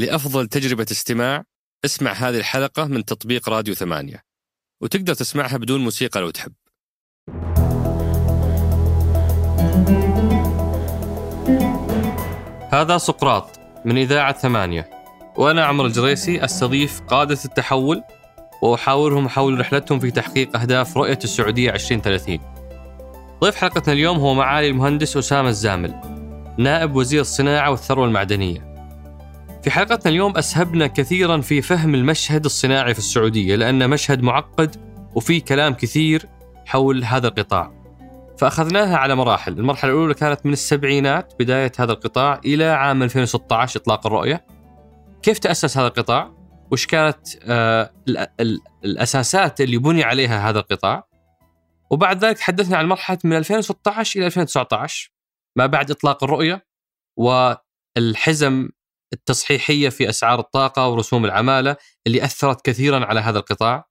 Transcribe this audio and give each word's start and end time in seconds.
لأفضل 0.00 0.46
تجربة 0.46 0.86
استماع 0.90 1.44
اسمع 1.84 2.12
هذه 2.12 2.38
الحلقة 2.38 2.84
من 2.84 3.04
تطبيق 3.04 3.48
راديو 3.48 3.74
ثمانية. 3.74 4.22
وتقدر 4.82 5.14
تسمعها 5.14 5.56
بدون 5.56 5.80
موسيقى 5.80 6.20
لو 6.20 6.30
تحب. 6.30 6.52
هذا 12.72 12.98
سقراط 12.98 13.60
من 13.84 13.98
إذاعة 13.98 14.38
ثمانية. 14.38 14.90
وأنا 15.36 15.64
عمر 15.64 15.86
الجريسي 15.86 16.44
أستضيف 16.44 17.00
قادة 17.00 17.38
التحول 17.44 18.02
وأحاورهم 18.62 19.28
حول 19.28 19.60
رحلتهم 19.60 19.98
في 20.00 20.10
تحقيق 20.10 20.56
أهداف 20.56 20.96
رؤية 20.96 21.18
السعودية 21.24 21.70
2030 21.70 22.38
ضيف 23.40 23.56
حلقتنا 23.56 23.92
اليوم 23.92 24.18
هو 24.18 24.34
معالي 24.34 24.68
المهندس 24.68 25.16
أسامة 25.16 25.48
الزامل 25.48 25.94
نائب 26.58 26.96
وزير 26.96 27.20
الصناعة 27.20 27.70
والثروة 27.70 28.06
المعدنية. 28.06 28.69
في 29.62 29.70
حلقتنا 29.70 30.12
اليوم 30.12 30.36
أسهبنا 30.36 30.86
كثيرا 30.86 31.40
في 31.40 31.62
فهم 31.62 31.94
المشهد 31.94 32.44
الصناعي 32.44 32.92
في 32.94 32.98
السعودية 32.98 33.56
لأنه 33.56 33.86
مشهد 33.86 34.22
معقد 34.22 34.76
وفي 35.14 35.40
كلام 35.40 35.74
كثير 35.74 36.28
حول 36.66 37.04
هذا 37.04 37.28
القطاع. 37.28 37.72
فأخذناها 38.38 38.96
على 38.96 39.14
مراحل. 39.14 39.52
المرحلة 39.52 39.92
الأولى 39.92 40.14
كانت 40.14 40.46
من 40.46 40.52
السبعينات 40.52 41.32
بداية 41.38 41.72
هذا 41.78 41.92
القطاع 41.92 42.40
إلى 42.44 42.64
عام 42.64 43.02
2016 43.02 43.80
إطلاق 43.80 44.06
الرؤية. 44.06 44.46
كيف 45.22 45.38
تأسس 45.38 45.78
هذا 45.78 45.86
القطاع؟ 45.86 46.32
وش 46.72 46.86
كانت 46.86 47.18
آه 47.44 47.92
الأساسات 48.84 49.60
اللي 49.60 49.78
بني 49.78 50.02
عليها 50.02 50.50
هذا 50.50 50.58
القطاع؟ 50.58 51.08
وبعد 51.90 52.24
ذلك 52.24 52.38
تحدثنا 52.38 52.76
عن 52.76 52.86
مرحلة 52.86 53.18
من 53.24 53.32
2016 53.32 54.18
إلى 54.18 54.26
2019 54.26 55.12
ما 55.56 55.66
بعد 55.66 55.90
إطلاق 55.90 56.24
الرؤية 56.24 56.66
والحزم 57.16 58.68
التصحيحية 59.12 59.88
في 59.88 60.08
أسعار 60.08 60.38
الطاقة 60.40 60.88
ورسوم 60.88 61.24
العمالة 61.24 61.76
اللي 62.06 62.24
أثرت 62.24 62.64
كثيرا 62.64 63.04
على 63.06 63.20
هذا 63.20 63.38
القطاع. 63.38 63.88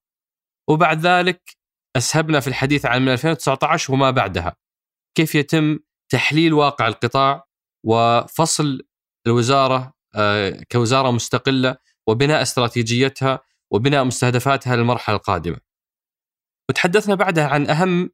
وبعد 0.70 1.06
ذلك 1.06 1.58
أسهبنا 1.96 2.40
في 2.40 2.48
الحديث 2.48 2.86
عن 2.86 3.02
من 3.02 3.10
2019 3.10 3.94
وما 3.94 4.12
بعدها. 4.12 4.56
كيف 5.16 5.36
يتم 5.36 5.80
تحليل 6.12 6.54
واقع 6.54 6.88
القطاع 6.88 7.48
وفصل 7.86 8.82
الوزارة 9.28 9.94
آه، 10.16 10.64
كوزارة 10.72 11.12
مستقلة 11.12 11.78
وبناء 12.08 12.42
استراتيجيتها 12.42 13.40
وبناء 13.72 14.04
مستهدفاتها 14.04 14.76
للمرحلة 14.76 15.16
القادمة. 15.16 15.58
وتحدثنا 16.70 17.16
بعدها 17.16 17.48
عن 17.48 17.70
أهم 17.70 18.10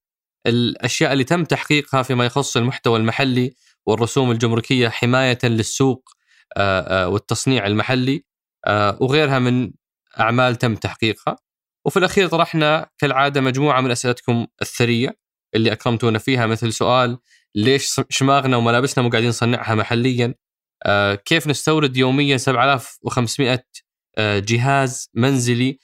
الأشياء 0.47 1.13
اللي 1.13 1.23
تم 1.23 1.43
تحقيقها 1.43 2.03
فيما 2.03 2.25
يخص 2.25 2.57
المحتوى 2.57 2.99
المحلي 2.99 3.55
والرسوم 3.85 4.31
الجمركية 4.31 4.89
حماية 4.89 5.37
للسوق 5.43 6.14
والتصنيع 7.07 7.67
المحلي 7.67 8.23
آه، 8.67 8.97
وغيرها 9.01 9.39
من 9.39 9.71
أعمال 10.19 10.55
تم 10.55 10.75
تحقيقها 10.75 11.35
وفي 11.85 11.99
الأخير 11.99 12.27
طرحنا 12.27 12.89
كالعادة 12.97 13.41
مجموعة 13.41 13.81
من 13.81 13.91
أسئلتكم 13.91 14.47
الثرية 14.61 15.17
اللي 15.55 15.71
أكرمتونا 15.71 16.19
فيها 16.19 16.45
مثل 16.45 16.73
سؤال 16.73 17.17
ليش 17.55 18.01
شماغنا 18.09 18.57
وملابسنا 18.57 19.03
مو 19.03 19.09
قاعدين 19.09 19.29
نصنعها 19.29 19.75
محليا؟ 19.75 20.35
كيف 21.25 21.47
نستورد 21.47 21.97
يوميا 21.97 22.37
7500 22.37 23.63
جهاز 24.19 25.09
منزلي 25.13 25.79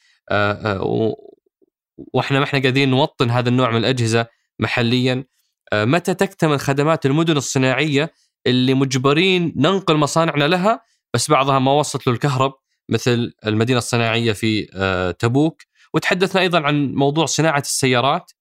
وإحنا 2.13 2.39
ما 2.39 2.43
إحنا 2.43 2.59
قاعدين 2.59 2.89
نوطن 2.89 3.29
هذا 3.29 3.49
النوع 3.49 3.71
من 3.71 3.77
الأجهزة 3.77 4.27
محليا؟ 4.59 5.25
متى 5.73 6.13
تكتمل 6.13 6.59
خدمات 6.59 7.05
المدن 7.05 7.37
الصناعية 7.37 8.13
اللي 8.47 8.73
مجبرين 8.73 9.53
ننقل 9.55 9.97
مصانعنا 9.97 10.43
لها 10.43 10.81
بس 11.13 11.31
بعضها 11.31 11.59
ما 11.59 11.71
وصلت 11.71 12.07
له 12.07 12.13
الكهرب 12.13 12.53
مثل 12.89 13.33
المدينة 13.45 13.77
الصناعية 13.77 14.33
في 14.33 14.67
آه، 14.73 15.11
تبوك 15.11 15.61
وتحدثنا 15.93 16.41
أيضا 16.41 16.61
عن 16.61 16.93
موضوع 16.93 17.25
صناعة 17.25 17.59
السيارات 17.59 18.31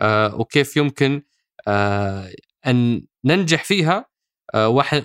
آه، 0.00 0.34
وكيف 0.34 0.76
يمكن 0.76 1.22
آه، 1.68 2.32
أن 2.66 3.06
ننجح 3.24 3.64
فيها 3.64 4.10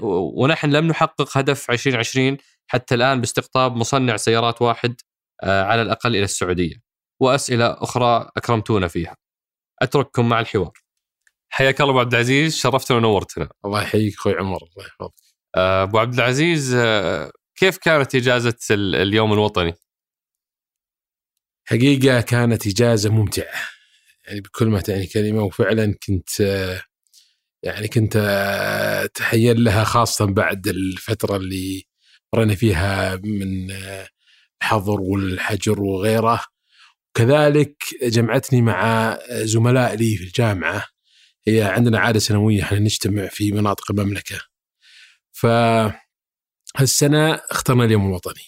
ونحن 0.01 0.69
لم 0.69 0.88
نحقق 0.88 1.38
هدف 1.38 1.71
2020 1.71 2.38
حتى 2.67 2.95
الآن 2.95 3.21
باستقطاب 3.21 3.75
مصنع 3.75 4.17
سيارات 4.17 4.61
واحد 4.61 4.95
على 5.44 5.81
الأقل 5.81 6.15
إلى 6.15 6.23
السعودية 6.23 6.75
وأسئلة 7.19 7.65
أخرى 7.65 8.29
أكرمتونا 8.38 8.88
فيها. 8.88 9.15
أترككم 9.81 10.29
مع 10.29 10.39
الحوار. 10.39 10.84
حياك 11.55 11.81
الله 11.81 11.91
أبو 11.91 11.99
عبد 11.99 12.13
العزيز 12.13 12.55
شرفتنا 12.55 12.97
ونورتنا. 12.97 13.49
الله 13.66 13.81
يحييك 13.81 14.16
أخوي 14.16 14.33
عمر 14.33 14.57
الله 14.57 14.85
يحفظك. 14.88 15.13
آه، 15.55 15.83
أبو 15.83 15.99
عبد 15.99 16.13
العزيز 16.13 16.73
آه، 16.73 17.31
كيف 17.55 17.77
كانت 17.77 18.16
إجازة 18.16 18.57
اليوم 18.71 19.33
الوطني؟ 19.33 19.73
حقيقة 21.67 22.21
كانت 22.21 22.67
إجازة 22.67 23.09
ممتعة. 23.09 23.61
يعني 24.27 24.41
بكل 24.41 24.67
ما 24.67 24.81
تعني 24.81 25.07
كلمة 25.07 25.44
وفعلا 25.44 25.95
كنت 26.07 26.41
آه، 26.41 26.81
يعني 27.63 27.88
كنت 27.88 28.15
اتحين 29.05 29.63
لها 29.63 29.83
خاصة 29.83 30.25
بعد 30.25 30.67
الفترة 30.67 31.35
اللي 31.38 31.83
مرينا 32.33 32.55
فيها 32.55 33.15
من 33.15 33.71
الحظر 34.61 35.01
والحجر 35.01 35.81
وغيره. 35.81 36.44
كذلك 37.17 37.77
جمعتني 38.03 38.61
مع 38.61 39.17
زملاء 39.31 39.95
لي 39.95 40.15
في 40.17 40.23
الجامعة. 40.23 40.94
هي 41.47 41.63
عندنا 41.63 42.00
عادة 42.00 42.19
سنوية 42.19 42.63
إحنا 42.63 42.79
نجتمع 42.79 43.28
في 43.28 43.51
مناطق 43.51 43.91
المملكة. 43.91 44.41
ف 45.31 45.45
هالسنة 46.78 47.33
اخترنا 47.51 47.85
اليوم 47.85 48.07
الوطني. 48.07 48.44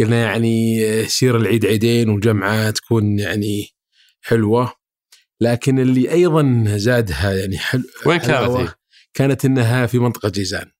قلنا 0.00 0.22
يعني 0.24 0.76
يصير 0.76 1.36
العيد 1.36 1.66
عيدين 1.66 2.08
والجمعه 2.08 2.70
تكون 2.70 3.18
يعني 3.18 3.68
حلوة 4.20 4.74
لكن 5.40 5.78
اللي 5.78 6.12
أيضا 6.12 6.64
زادها 6.66 7.32
يعني 7.34 7.58
حلو 7.58 7.84
وين 8.06 8.18
كانت؟ 8.18 8.74
كانت 9.14 9.44
إنها 9.44 9.86
في 9.86 9.98
منطقة 9.98 10.28
جيزان. 10.28 10.70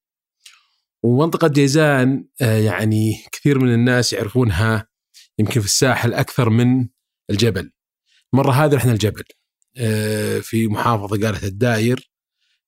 ومنطقة 1.03 1.49
جيزان 1.49 2.28
آه، 2.41 2.59
يعني 2.59 3.25
كثير 3.33 3.59
من 3.59 3.75
الناس 3.75 4.12
يعرفونها 4.12 4.89
يمكن 5.39 5.60
في 5.60 5.66
الساحل 5.66 6.15
أكثر 6.15 6.50
من 6.50 6.89
الجبل. 7.31 7.72
المره 8.34 8.53
هذه 8.53 8.75
رحنا 8.75 8.93
الجبل. 8.93 9.25
آه، 9.77 10.38
في 10.38 10.69
محافظة 10.69 11.27
قالت 11.27 11.44
الداير 11.44 12.10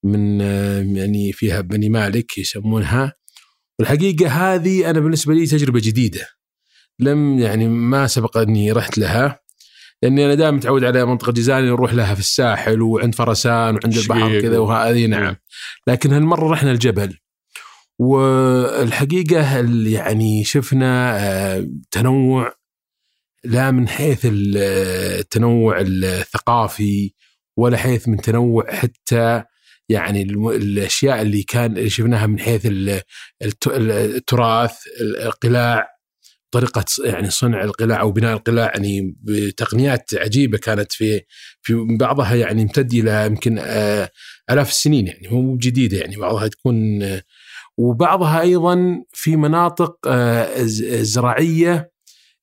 من 0.02 0.40
آه، 0.42 0.80
يعني 0.80 1.32
فيها 1.32 1.60
بني 1.60 1.88
مالك 1.88 2.38
يسمونها. 2.38 3.12
والحقيقة 3.78 4.28
هذه 4.28 4.90
أنا 4.90 5.00
بالنسبة 5.00 5.34
لي 5.34 5.46
تجربة 5.46 5.80
جديدة. 5.80 6.28
لم 6.98 7.38
يعني 7.38 7.68
ما 7.68 8.06
سبق 8.06 8.36
أني 8.36 8.72
رحت 8.72 8.98
لها 8.98 9.40
لأني 10.02 10.24
أنا 10.24 10.34
دائما 10.34 10.56
متعود 10.56 10.84
على 10.84 11.04
منطقة 11.04 11.32
جيزان 11.32 11.64
نروح 11.64 11.94
لها 11.94 12.14
في 12.14 12.20
الساحل 12.20 12.82
وعند 12.82 13.14
فرسان 13.14 13.74
وعند 13.74 13.96
البحر 13.96 14.40
كذا 14.40 14.58
وهذه 14.58 15.06
نعم. 15.06 15.36
لكن 15.86 16.12
هالمرة 16.12 16.50
رحنا 16.50 16.70
الجبل. 16.70 17.16
والحقيقة 17.98 19.60
يعني 19.88 20.44
شفنا 20.44 21.18
آه، 21.18 21.68
تنوع 21.90 22.52
لا 23.44 23.70
من 23.70 23.88
حيث 23.88 24.20
التنوع 24.30 25.80
الثقافي 25.80 27.12
ولا 27.56 27.76
حيث 27.76 28.08
من 28.08 28.16
تنوع 28.16 28.72
حتى 28.72 29.42
يعني 29.88 30.22
الأشياء 30.22 31.22
اللي 31.22 31.42
كان 31.42 31.88
شفناها 31.88 32.26
من 32.26 32.40
حيث 32.40 32.66
التراث 33.66 34.74
القلاع 35.00 35.94
طريقة 36.54 36.84
يعني 37.04 37.30
صنع 37.30 37.64
القلاع 37.64 38.00
أو 38.00 38.12
بناء 38.12 38.32
القلاع 38.32 38.66
يعني 38.74 39.16
بتقنيات 39.22 40.10
عجيبة 40.14 40.58
كانت 40.58 40.92
في 40.92 41.20
في 41.62 41.86
بعضها 42.00 42.34
يعني 42.34 42.62
يمتد 42.62 42.94
إلى 42.94 43.26
يمكن 43.26 43.58
آه، 43.58 44.10
آلاف 44.50 44.68
السنين 44.68 45.06
يعني 45.06 45.28
مو 45.28 45.56
جديدة 45.56 45.98
يعني 45.98 46.16
بعضها 46.16 46.48
تكون 46.48 47.02
وبعضها 47.78 48.40
أيضا 48.40 49.04
في 49.12 49.36
مناطق 49.36 49.98
آه، 50.06 50.62
زراعيه 51.02 51.93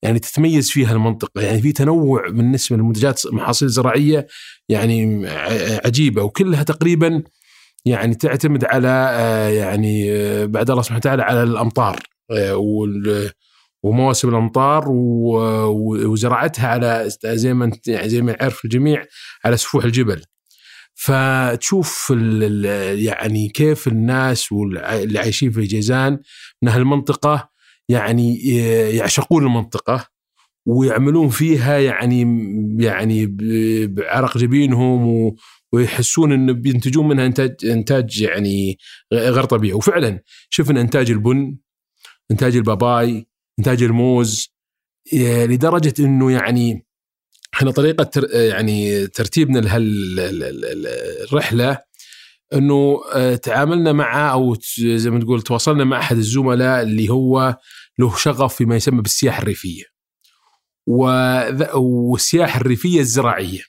يعني 0.04 0.20
تتميز 0.20 0.70
فيها 0.70 0.94
المنطقة. 0.94 1.42
يعني 1.42 1.62
في 1.62 1.72
تنوع 1.72 2.30
بالنسبة 2.30 2.76
للمنتجات 2.76 3.26
المحاصيل 3.26 3.68
الزراعيه 3.68 4.28
يعني 4.70 5.28
عجيبة 5.86 6.24
وكلها 6.24 6.64
تقريبا 6.64 7.24
يعني 7.86 8.16
تعتمد 8.16 8.66
على 8.66 8.88
آه، 8.88 9.50
يعني 9.50 10.12
آه، 10.12 10.46
بعد 10.46 10.70
الله 10.70 10.82
سبحانه 10.82 10.98
وتعالى 10.98 11.24
على 11.24 11.44
الأمطار 11.44 12.00
آه، 12.32 13.32
ومواسم 13.84 14.30
الأمطار 14.30 14.86
وزراعتها 14.90 16.68
على 16.68 17.10
زي 17.26 17.54
ما 17.54 17.72
يعني 17.88 18.10
زي 18.10 18.22
ما 18.22 18.32
يعرف 18.32 18.66
الجميع 18.66 19.06
على 19.46 19.58
سفوح 19.58 19.84
الجبل. 19.84 20.24
فتشوف 20.96 22.14
يعني 22.94 23.50
كيف 23.50 23.88
الناس 23.88 24.52
واللي 24.52 25.20
عايشين 25.20 25.52
في 25.52 25.62
جيزان 25.62 26.20
من 26.62 26.70
هالمنطقة 26.70 27.51
يعني 27.90 28.38
يعشقون 28.96 29.44
المنطقة 29.44 30.08
ويعملون 30.68 31.30
فيها 31.30 31.78
يعني 31.78 32.22
يعني 32.84 33.26
بعرق 33.88 34.38
جبينهم 34.38 35.32
ويحسون 35.74 36.32
انه 36.32 36.54
بينتجون 36.54 37.08
منها 37.08 37.26
انتاج 37.26 37.56
انتاج 37.66 38.22
يعني 38.22 38.78
غير 39.14 39.44
طبيعي 39.44 39.74
وفعلا 39.74 40.24
شفنا 40.50 40.82
انتاج 40.82 41.12
البن 41.12 41.58
انتاج 42.32 42.56
الباباي 42.56 43.28
انتاج 43.60 43.84
الموز 43.84 44.54
لدرجه 45.14 45.94
انه 46.00 46.32
يعني 46.32 46.86
إحنا 47.54 47.72
طريقه 47.72 48.10
يعني 48.34 49.08
ترتيبنا 49.08 49.60
لهالرحله 49.60 51.78
إنه 52.54 53.02
آه، 53.14 53.36
تعاملنا 53.36 53.92
مع 53.92 54.32
أو 54.34 54.58
زي 54.78 55.10
ما 55.10 55.20
تقول 55.20 55.42
تواصلنا 55.42 55.84
مع 55.84 56.00
أحد 56.00 56.18
الزملاء 56.18 56.82
اللي 56.82 57.10
هو 57.10 57.58
له 58.00 58.16
شغف 58.18 58.56
فيما 58.56 58.76
يسمى 58.76 59.02
بالسياحة 59.02 59.42
الريفية. 59.42 59.84
والسياحة 60.88 62.62
الريفية 62.62 63.00
الزراعية. 63.00 63.62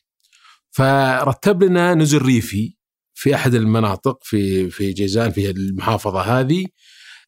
فرتب 0.71 1.63
لنا 1.63 1.95
نزل 1.95 2.23
ريفي 2.23 2.75
في 3.15 3.35
أحد 3.35 3.55
المناطق 3.55 4.19
في 4.23 4.71
في 4.71 4.93
جيزان 4.93 5.31
في 5.31 5.51
المحافظة 5.51 6.21
هذه 6.21 6.67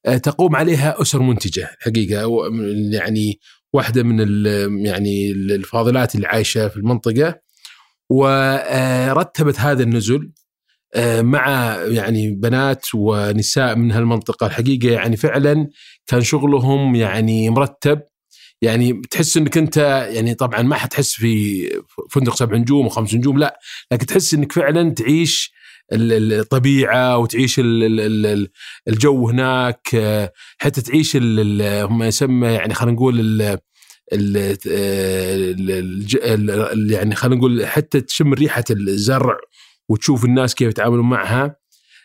آه، 0.06 0.16
تقوم 0.16 0.56
عليها 0.56 1.02
أسر 1.02 1.22
منتجة 1.22 1.76
حقيقة 1.80 2.40
يعني 2.92 3.40
واحدة 3.72 4.02
من 4.02 4.46
يعني 4.86 5.30
الفاضلات 5.30 6.14
اللي 6.14 6.26
عايشة 6.26 6.68
في 6.68 6.76
المنطقة 6.76 7.40
ورتبت 8.10 9.60
هذا 9.60 9.82
النزل 9.82 10.18
آه، 10.18 10.43
مع 11.20 11.76
يعني 11.88 12.30
بنات 12.30 12.86
ونساء 12.94 13.76
من 13.76 13.92
هالمنطقة. 13.92 14.46
الحقيقة 14.46 14.90
يعني 14.90 15.16
فعلا 15.16 15.68
كان 16.06 16.22
شغلهم 16.22 16.94
يعني 16.94 17.50
مرتب. 17.50 18.00
يعني 18.62 19.02
تحس 19.10 19.36
إنك 19.36 19.58
أنت 19.58 19.76
يعني 20.10 20.34
طبعا 20.34 20.62
ما 20.62 20.76
حتحس 20.76 21.12
في 21.12 21.64
فندق 22.10 22.34
سبع 22.34 22.56
نجوم 22.56 22.86
وخمس 22.86 23.14
نجوم 23.14 23.38
لا. 23.38 23.60
لكن 23.92 24.06
تحس 24.06 24.34
إنك 24.34 24.52
فعلا 24.52 24.90
تعيش 24.94 25.52
ال- 25.92 26.12
ال- 26.12 26.32
الطبيعة 26.32 27.18
وتعيش 27.18 27.58
ال- 27.58 27.84
ال- 27.84 28.26
ال- 28.26 28.48
الجو 28.88 29.28
هناك 29.28 29.88
آه، 29.94 30.32
حتى 30.58 30.80
تعيش 30.82 31.16
ما 31.16 32.06
يسمى 32.06 32.46
يعني 32.48 32.74
خلينا 32.74 32.96
نقول 32.96 33.20
ال- 33.20 33.58
يعني 36.92 37.14
خلينا 37.14 37.36
نقول 37.36 37.66
حتى 37.66 38.00
تشم 38.00 38.34
ريحة 38.34 38.64
الزرع. 38.70 39.36
وتشوف 39.88 40.24
الناس 40.24 40.54
كيف 40.54 40.68
يتعاملون 40.68 41.08
معها 41.10 41.56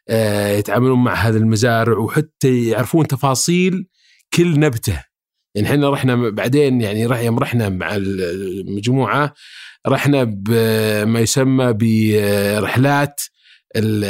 آه، 0.09 0.47
يتعاملون 0.57 1.03
مع 1.03 1.13
هذه 1.13 1.37
المزارع 1.37 1.97
وحتى 1.97 2.67
يعرفون 2.67 3.07
تفاصيل 3.07 3.87
كل 4.33 4.59
نبتة 4.59 5.03
يعني 5.55 5.67
إحنا 5.67 5.89
رحنا 5.89 6.29
بعدين 6.29 6.81
يعني 6.81 7.05
رح 7.05 7.19
يوم 7.19 7.39
رحنا 7.39 7.69
مع 7.69 7.95
المجموعة 7.95 9.33
رحنا 9.87 10.23
بما 10.23 11.19
يسمى 11.19 11.73
برحلات 11.73 13.21
ال- 13.75 14.03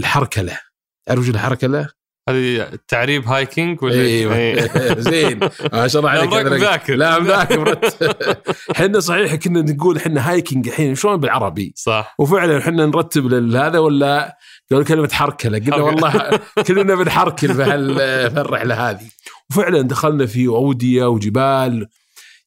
الهركلة 0.00 0.58
تعرف 1.06 1.28
الهركلة؟ 1.28 1.88
هذه 2.28 2.68
تعريب 2.88 3.26
hiking 3.26 3.82
ولا 3.82 3.94
إيوه. 3.94 4.36
إيه. 4.36 4.68
زين. 5.10 5.40
ما 5.72 5.88
شاء 5.88 6.02
الله 6.02 6.14
لا، 6.14 6.20
عليك 6.20 6.30
أنا- 6.46 6.52
مذاكر. 6.52 6.94
لا 6.94 7.18
مذاكر. 7.18 7.78
إحنا 8.76 9.00
صحيح 9.00 9.34
كنا 9.34 9.60
نقول 9.62 9.96
إحنا 9.96 10.30
hiking 10.30 10.68
الحين 10.68 10.94
شلون 10.94 11.16
بالعربي؟ 11.16 11.72
صح. 11.76 12.14
وفعلا 12.18 12.58
إحنا 12.58 12.86
نرتب 12.86 13.26
لهذا 13.26 13.78
ولا 13.78 14.36
قالوا 14.70 14.84
كلمة 14.84 15.08
حركلة؟ 15.12 15.58
قلنا. 15.58 15.76
والله 15.76 16.40
كلنا 16.66 16.94
بنحركل 16.94 17.54
في 17.54 17.62
هال- 17.62 18.30
في 18.30 18.40
الرحلة 18.40 18.90
هذه. 18.90 19.06
وفعلا 19.50 19.82
دخلنا 19.82 20.26
في 20.26 20.46
أودية 20.46 21.04
وجبال. 21.06 21.86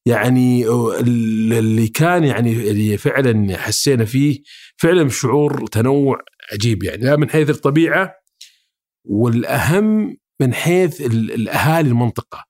يعني 0.06 0.68
ال- 0.68 1.52
اللي 1.52 1.88
كان 1.88 2.24
يعني 2.24 2.52
اللي 2.52 2.96
فعلا 2.96 3.56
حسينا 3.58 4.04
فيه 4.04 4.38
فعلا 4.76 5.08
شعور 5.08 5.66
تنوع 5.66 6.18
عجيب 6.52 6.82
يعني. 6.82 7.04
لا 7.04 7.16
من 7.16 7.30
حيث 7.30 7.50
الطبيعة 7.50 8.25
والأهم 9.06 10.16
من 10.40 10.54
حيث 10.54 11.00
ال- 11.00 11.32
الأهالي 11.32 11.88
المنطقة. 11.88 12.44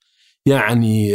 يعني 0.46 1.10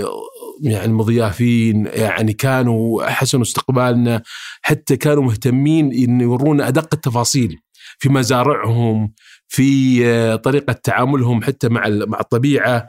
يعني 0.63 0.85
المضيافين 0.85 1.85
يعني 1.85 2.33
كانوا 2.33 3.03
حسنوا 3.09 3.43
استقبالنا 3.43 4.21
حتى 4.61 4.97
كانوا 4.97 5.23
مهتمين 5.23 5.85
إن 5.93 6.21
يورونا 6.21 6.67
أدق 6.67 6.89
التفاصيل 6.93 7.57
في 7.99 8.09
مزارعهم 8.09 9.13
في 9.47 10.37
طريقة 10.37 10.73
تعاملهم 10.73 11.43
حتى 11.43 11.69
مع 11.69 11.87
مع 11.89 12.19
الطبيعة 12.19 12.87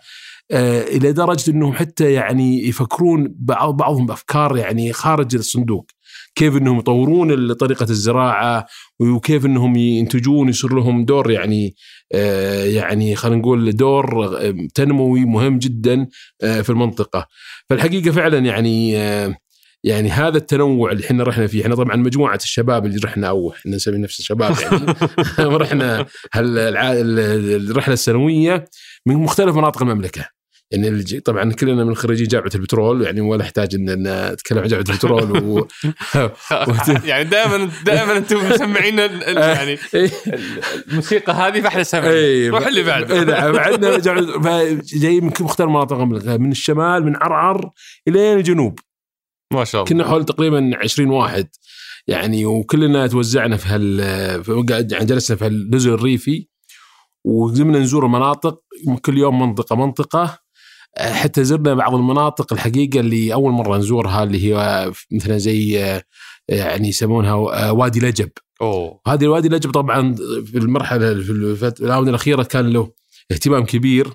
إلى 0.52 1.12
درجة 1.12 1.50
إنهم 1.50 1.72
حتى 1.72 2.12
يعني 2.12 2.68
يفكرون 2.68 3.34
بعض 3.38 3.76
بعضهم 3.76 4.06
بأفكار 4.06 4.56
يعني 4.56 4.92
خارج 4.92 5.34
الصندوق. 5.34 5.86
كيف 6.34 6.56
إنهم 6.56 6.78
يطورون 6.78 7.52
طريقة 7.52 7.86
الزراعة 7.90 8.66
وكيف 9.00 9.46
إنهم 9.46 9.76
ينتجون 9.76 10.48
يصير 10.48 10.74
لهم 10.74 11.04
دور 11.04 11.30
يعني 11.30 11.74
آه، 12.14 12.64
يعني 12.64 13.16
خلينا 13.16 13.38
نقول 13.38 13.72
دور 13.72 14.26
آه، 14.26 14.54
تنموي 14.74 15.24
مهم 15.24 15.58
جدا 15.58 16.06
آه، 16.42 16.60
في 16.60 16.70
المنطقة. 16.70 17.26
فالحقيقة 17.70 18.10
فعلا 18.10 18.38
يعني 18.38 18.92
يعني 19.84 20.10
هذا 20.10 20.38
التنوع 20.38 20.92
اللي 20.92 21.04
إحنا 21.04 21.24
رحنا 21.24 21.46
فيه 21.46 21.62
إحنا 21.62 21.74
طبعا 21.74 21.96
مجموعة 21.96 22.36
الشباب 22.36 22.86
اللي 22.86 23.00
رحنا 23.04 23.28
أو 23.28 23.52
إحنا 23.52 23.76
نسمي 23.76 23.98
نفس 23.98 24.18
الشباب 24.18 24.54
يعني. 24.60 24.94
رحنا 25.62 26.06
الرحلة 26.36 27.94
السنوية 27.94 28.64
من 29.06 29.16
مختلف 29.16 29.56
مناطق 29.56 29.82
المملكة. 29.82 30.41
يعني 30.72 31.20
طبعا 31.20 31.52
كلنا 31.52 31.84
من 31.84 31.94
خريجي 31.94 32.24
جامعة 32.24 32.50
البترول 32.54 33.02
يعني 33.02 33.20
ولا 33.20 33.42
احتاج 33.42 33.74
ان 33.74 34.02
نتكلم 34.32 34.58
عن 34.58 34.68
جامعة 34.68 34.84
البترول 34.88 35.38
و... 35.48 35.68
يعني 37.04 37.24
دائما 37.24 37.70
دائما 37.84 38.16
أنتم 38.16 38.50
مسمعين 38.50 39.00
ال- 39.00 39.36
يعني 39.56 39.78
إيه. 39.94 40.10
الموسيقى 40.88 41.32
هذه 41.32 41.60
فإحنا 41.60 41.82
سامعين 41.82 42.12
اي 42.12 42.48
روح 42.48 42.66
اللي 42.66 42.82
بعده 42.82 43.14
إيه 43.14 43.24
نعم. 43.24 43.56
عندنا 43.56 43.98
جاي 44.94 45.20
من 45.20 45.30
كل 45.30 45.44
مختلف 45.44 45.68
مناطق 45.68 45.96
المملكه 45.96 46.36
من 46.36 46.50
الشمال 46.50 47.04
من 47.04 47.16
عرعر 47.16 47.70
إلى 48.08 48.32
الجنوب. 48.34 48.78
ما 49.52 49.64
شاء 49.64 49.82
الله. 49.82 49.94
كنا 49.94 50.04
حول 50.10 50.24
تقريبا 50.24 50.70
20 50.82 51.10
واحد. 51.10 51.48
يعني 52.06 52.46
وكلنا 52.46 53.06
توزعنا 53.06 53.56
في 53.56 53.68
هال 53.68 54.00
يعني 54.92 55.04
جلسنا 55.04 55.36
في 55.36 55.46
النزل 55.46 55.92
الريفي. 55.92 56.48
وزمنا 57.24 57.78
نزور 57.78 58.06
المناطق 58.06 58.60
كل 59.02 59.18
يوم 59.18 59.42
منطقه 59.42 59.76
منطقة. 59.76 60.38
حتى 60.98 61.44
زرنا 61.44 61.74
بعض 61.74 61.94
المناطق 61.94 62.52
الحقيقة 62.52 63.00
اللي 63.00 63.32
أول 63.32 63.52
مرة 63.52 63.76
نزورها 63.78 64.22
اللي 64.22 64.54
هي 64.54 64.90
مثلا 65.12 65.38
زي 65.38 65.84
آه، 65.84 66.02
يعني 66.48 66.88
يسمونها 66.88 67.32
آه، 67.32 67.72
وادي 67.72 68.00
لجب. 68.00 68.30
أوه. 68.60 69.00
هذه 69.06 69.24
الوادي 69.24 69.48
لجب 69.48 69.70
طبعا 69.70 70.14
في 70.44 70.58
المرحلة 70.58 71.14
في 71.14 71.72
الآونة 71.80 72.10
الأخيرة 72.10 72.42
كان 72.42 72.70
له 72.70 72.92
اهتمام 73.32 73.64
كبير. 73.64 74.08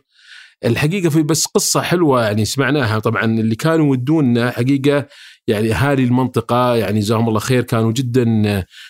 الحقيقة 0.65 1.09
في 1.09 1.24
بس 1.24 1.45
قصة 1.45 1.81
حلوة 1.81 2.24
يعني 2.24 2.45
سمعناها. 2.45 3.00
طبعا 3.00 3.25
اللي 3.25 3.56
كانوا 3.56 3.85
يودونا 3.85 4.51
حقيقة 4.51 5.07
يعني 5.48 5.74
أهالي 5.74 6.03
المنطقة 6.03 6.75
يعني 6.75 7.00
جزاهم 7.00 7.27
الله 7.27 7.39
خير 7.39 7.63
كانوا 7.63 7.91
جدا 7.91 8.25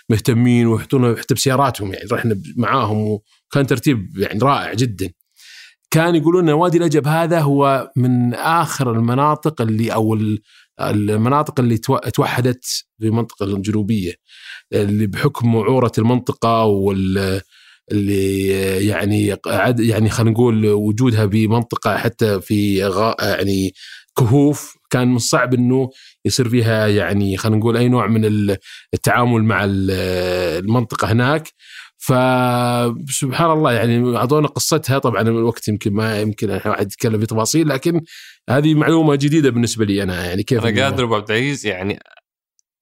مهتمين 0.10 0.68
ويحطون 0.68 1.18
حتى 1.18 1.34
بسياراتهم 1.34 1.94
يعني 1.94 2.06
رحنا 2.12 2.42
معاهم 2.58 2.98
وكان 2.98 3.68
ترتيب 3.68 4.18
يعني 4.18 4.40
رائع 4.40 4.74
جدا. 4.74 5.10
كان 5.92 6.16
يقولون 6.16 6.50
إن 6.50 6.54
وادي 6.56 6.80
لجب 6.80 7.08
هذا 7.08 7.40
هو 7.40 7.92
من 7.96 8.34
آخر 8.34 8.92
المناطق 8.92 9.62
اللي 9.62 9.94
أو 9.94 10.14
ال- 10.14 10.40
المناطق 10.82 11.60
اللي 11.60 11.78
تو- 11.78 11.98
توحدت 11.98 12.66
في 13.00 13.06
المنطقة 13.08 13.44
الجنوبية 13.46 14.14
اللي 14.74 15.08
بحكم 15.08 15.56
وعوره 15.56 15.92
المنطقة 15.98 16.64
وال 16.66 17.42
اللي 17.92 18.48
يعني 18.88 19.36
عد 19.48 19.80
يعني 19.80 20.10
خلينا 20.10 20.32
نقول 20.32 20.66
وجودها 20.68 21.26
بمنطقة 21.26 21.98
حتى 21.98 22.42
في 22.42 22.84
غا 22.86 23.16
يعني 23.20 23.74
كهوف 24.18 24.78
كان 24.90 25.08
من 25.08 25.16
الصعب 25.16 25.54
إنه 25.54 25.90
يصير 26.26 26.50
فيها 26.50 26.88
يعني 26.88 27.38
خلينا 27.38 27.58
نقول 27.58 27.78
أي 27.78 27.88
نوع 27.90 28.08
من 28.08 28.26
ال- 28.26 28.58
التعامل 28.94 29.44
مع 29.44 29.64
ال- 29.64 29.92
المنطقة 30.66 31.12
هناك. 31.12 31.50
فسبحان 32.08 33.52
الله 33.52 33.74
يعني 33.74 34.18
اعطونا 34.18 34.48
قصتها 34.48 35.00
طبعا 35.00 35.22
الوقت 35.22 35.68
يمكن 35.68 35.94
ما 35.94 36.22
يمكن 36.22 36.52
إحنا 36.52 36.72
واحد 36.72 36.86
يتكلم 36.86 37.20
في 37.20 37.26
تفاصيل 37.26 37.70
لكن 37.70 38.02
هذه 38.50 38.74
معلومة 38.74 39.16
جديدة 39.16 39.50
بالنسبة 39.50 39.86
لي 39.86 40.04
أنا 40.04 40.26
يعني 40.26 40.44
كيف 40.44 40.66
أنا 40.66 40.84
قادر 40.84 41.04
أبو 41.04 41.16
عبد 41.16 41.32
العزيز 41.32 41.66
يعني 41.66 42.00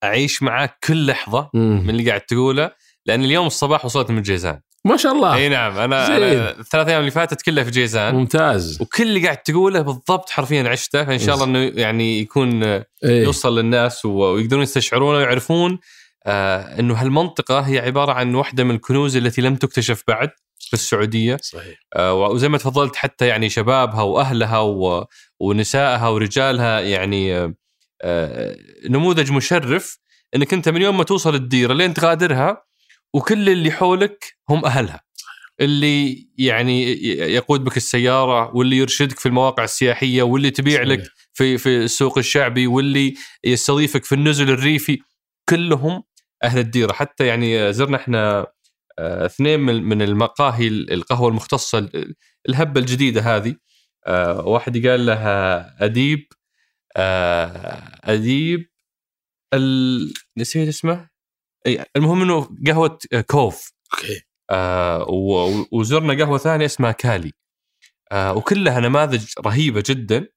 أعيش 0.03 0.43
معاك 0.43 0.77
كل 0.87 1.05
لحظة 1.05 1.49
مم. 1.53 1.83
من 1.83 1.89
اللي 1.89 2.09
قاعد 2.09 2.21
تقوله 2.21 2.71
لأن 3.05 3.23
اليوم 3.23 3.47
الصباح 3.47 3.85
وصلت 3.85 4.11
من 4.11 4.21
جيزان 4.21 4.59
ما 4.85 4.97
شاء 4.97 5.11
الله 5.11 5.35
أي 5.35 5.49
نعم 5.49 5.77
أنا, 5.77 6.05
زين. 6.05 6.23
أنا 6.23 6.59
الثلاث 6.59 6.87
أيام 6.87 6.99
اللي 6.99 7.11
فاتت 7.11 7.41
كلها 7.41 7.63
في 7.63 7.71
جيزان 7.71 8.15
ممتاز 8.15 8.81
وكل 8.81 9.03
اللي 9.03 9.23
قاعد 9.23 9.37
تقوله 9.37 9.81
بالضبط 9.81 10.29
حرفيا 10.29 10.69
عشته 10.69 11.05
فإن 11.05 11.19
شاء 11.19 11.35
الله 11.35 11.45
إنه 11.45 11.71
يعني 11.81 12.19
يكون 12.19 12.63
إيه. 12.63 12.85
يوصل 13.03 13.59
للناس 13.59 14.05
ويقدرون 14.05 14.63
يستشعرون 14.63 15.15
ويعرفون 15.15 15.79
آه 16.25 16.79
إنه 16.79 16.93
هالمنطقة 16.93 17.59
هي 17.59 17.79
عبارة 17.79 18.11
عن 18.11 18.35
واحدة 18.35 18.63
من 18.63 18.75
الكنوز 18.75 19.15
التي 19.17 19.41
لم 19.41 19.55
تكتشف 19.55 20.03
بعد 20.07 20.29
في 20.59 20.73
السعودية. 20.73 21.37
صحيح. 21.41 21.75
آه 21.95 22.13
وزي 22.13 22.49
ما 22.49 22.57
تفضلت 22.57 22.95
حتى 22.95 23.27
يعني 23.27 23.49
شبابها 23.49 24.01
وأهلها 24.01 24.59
و- 24.59 25.05
ونسائها 25.39 26.07
ورجالها 26.07 26.79
يعني 26.79 27.37
آه 27.37 27.53
آه 28.01 28.55
نموذج 28.89 29.31
مشرف 29.31 29.99
إنك 30.35 30.53
أنت 30.53 30.69
من 30.69 30.81
يوم 30.81 30.97
ما 30.97 31.03
توصل 31.03 31.35
الديرة 31.35 31.73
لين 31.73 31.93
تغادرها 31.93 32.63
وكل 33.13 33.49
اللي 33.49 33.71
حولك 33.71 34.35
هم 34.49 34.65
أهلها. 34.65 35.01
اللي 35.61 36.27
يعني 36.37 36.91
يقود 37.33 37.63
بك 37.63 37.77
السيارة 37.77 38.55
واللي 38.55 38.77
يرشدك 38.77 39.19
في 39.19 39.25
المواقع 39.25 39.63
السياحية 39.63 40.21
واللي 40.23 40.51
تبيع 40.51 40.75
صحيح. 40.75 40.87
لك 40.87 41.03
في 41.33 41.57
في 41.57 41.69
السوق 41.77 42.17
الشعبي 42.17 42.67
واللي 42.67 43.13
يستضيفك 43.43 44.05
في 44.05 44.15
النزل 44.15 44.49
الريفي 44.49 44.99
كلهم 45.49 46.03
أهل 46.43 46.59
الديرة. 46.59 46.93
حتى 46.93 47.27
يعني 47.27 47.73
زرنا 47.73 47.97
إحنا 47.97 48.47
آه، 48.99 49.25
اثنين 49.25 49.59
من 49.59 49.83
من 49.83 50.01
المقاهي 50.01 50.67
القهوة 50.67 51.29
المختصة 51.29 51.77
ال- 51.77 52.15
الهبة 52.49 52.79
الجديدة 52.81 53.21
هذه. 53.21 53.55
آه، 54.07 54.47
واحد 54.47 54.87
قال 54.87 55.05
لها 55.05 55.75
أديب 55.85 56.27
آه، 56.97 57.99
أديب 58.03 58.69
ال... 59.53 60.13
نسيت 60.37 60.67
اسمه. 60.67 61.09
المهم 61.95 62.21
إنه 62.21 62.49
قهوة 62.67 62.99
كوف. 63.27 63.73
أوكي. 63.93 64.21
آه 64.51 65.05
وزرنا 65.71 66.23
قهوة 66.23 66.37
ثانية 66.37 66.65
اسمها 66.65 66.91
كالي. 66.91 67.31
آه 68.11 68.33
وكلها 68.33 68.79
نماذج 68.79 69.25
رهيبة 69.45 69.83
جدا. 69.87 70.27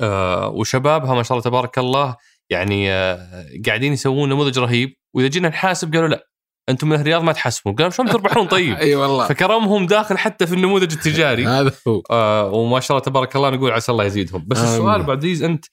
آه 0.00 0.48
وشبابها 0.48 1.14
ما 1.14 1.22
شاء 1.22 1.38
الله 1.38 1.44
تبارك 1.50 1.78
الله 1.78 2.16
يعني 2.50 2.92
آه 2.92 3.46
قاعدين 3.66 3.92
يسوون 3.92 4.28
نموذج 4.28 4.58
رهيب. 4.58 4.96
وإذا 5.14 5.28
جينا 5.28 5.48
نحاسب 5.48 5.94
قالوا 5.94 6.08
لا 6.08 6.26
أنتم 6.68 6.88
من 6.88 6.96
الرياض 7.00 7.22
ما 7.22 7.32
تحاسبون. 7.32 7.74
قالوا 7.74 7.90
شلون 7.90 8.08
تربحون 8.08 8.46
طيب؟ 8.46 8.74
أي 8.84 8.94
والله. 8.94 9.28
فكرمهم 9.28 9.86
داخل 9.86 10.18
حتى 10.18 10.46
في 10.46 10.54
النموذج 10.54 10.92
التجاري. 10.92 11.46
هذا 11.58 11.72
هو. 11.88 12.02
آه 12.10 12.50
وما 12.52 12.80
شاء 12.80 12.96
الله 12.96 13.04
تبارك 13.06 13.36
الله 13.36 13.50
نقول 13.50 13.72
عسى 13.72 13.92
الله 13.92 14.04
يزيدهم. 14.04 14.44
بس 14.48 14.58
آمين. 14.58 14.70
السؤال 14.70 15.00
أبو 15.00 15.12
العزيز 15.12 15.42
أنت 15.42 15.64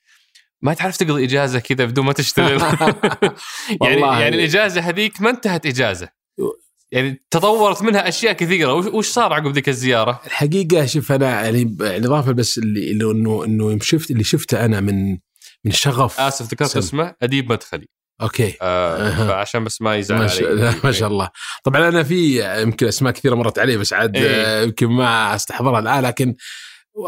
ما 0.62 0.74
تعرف 0.74 0.98
تقضي 0.98 1.26
إجازة 1.26 1.60
كذا 1.60 1.86
بدون 1.86 2.06
ما 2.06 2.14
تشتغل 2.14 2.60
يعني 2.62 4.02
والله. 4.02 4.20
يعني 4.20 4.36
الإجازة 4.36 4.82
هذيك 4.82 5.22
ما 5.22 5.30
انتهت 5.30 5.66
إجازة. 5.66 6.10
يعني 6.92 7.24
تطورت 7.32 7.82
منها 7.82 8.08
أشياء 8.08 8.34
كثيرة. 8.34 8.74
وش- 8.74 9.08
صار 9.10 9.34
عقب 9.34 9.52
ذيك 9.52 9.70
الزيارة؟ 9.70 10.22
الحقيقة 10.26 10.86
شوف 10.86 11.12
أنا 11.12 11.42
يعني 11.44 11.66
ب- 11.66 11.82
يعني 11.82 12.06
اضافه 12.06 12.32
بس 12.32 12.58
اللي 12.58 13.12
انه 13.12 13.46
إنه 13.46 13.80
شفت 13.82 14.12
اللي 14.12 14.24
شفته 14.24 14.66
أنا 14.66 14.80
من 14.80 15.18
من 15.66 15.72
شغف. 15.72 16.20
آسف 16.20 16.46
ذكرت 16.52 16.70
سم. 16.70 16.80
اسمه. 16.80 17.16
أديب 17.22 17.52
مدخلي. 17.52 17.88
أوكي 18.22 18.54
آه. 18.62 19.28
فعشان 19.28 19.64
بس 19.64 19.82
ما 19.82 19.96
يزعل 19.96 20.20
ما 20.20 20.26
علي 20.26 20.76
ما 20.84 20.92
شاء 20.92 21.08
الله 21.10 21.30
طبعا 21.64 21.88
أنا 21.88 22.04
في 22.04 22.44
يمكن 22.62 22.88
اسماء 22.88 23.14
كثيره 23.14 23.36
مرت 23.36 23.60
علي 23.60 23.78
بس 23.78 23.94
عاد 23.94 24.16
إيه. 24.18 24.28
آه، 24.30 24.64
يمكن 24.64 24.88
ما 24.88 25.36
استحضرها 25.36 25.80
الان 25.80 26.04
لكن 26.04 26.36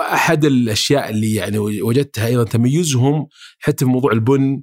احد 0.02 0.46
الاشياء 0.46 1.10
اللي 1.10 1.34
يعني 1.36 1.58
وجدتها 1.60 2.28
أيضا 2.28 2.44
تميزهم 2.44 3.28
حتى 3.60 3.86
في 3.86 3.92
موضوع 3.92 4.12
البن 4.12 4.62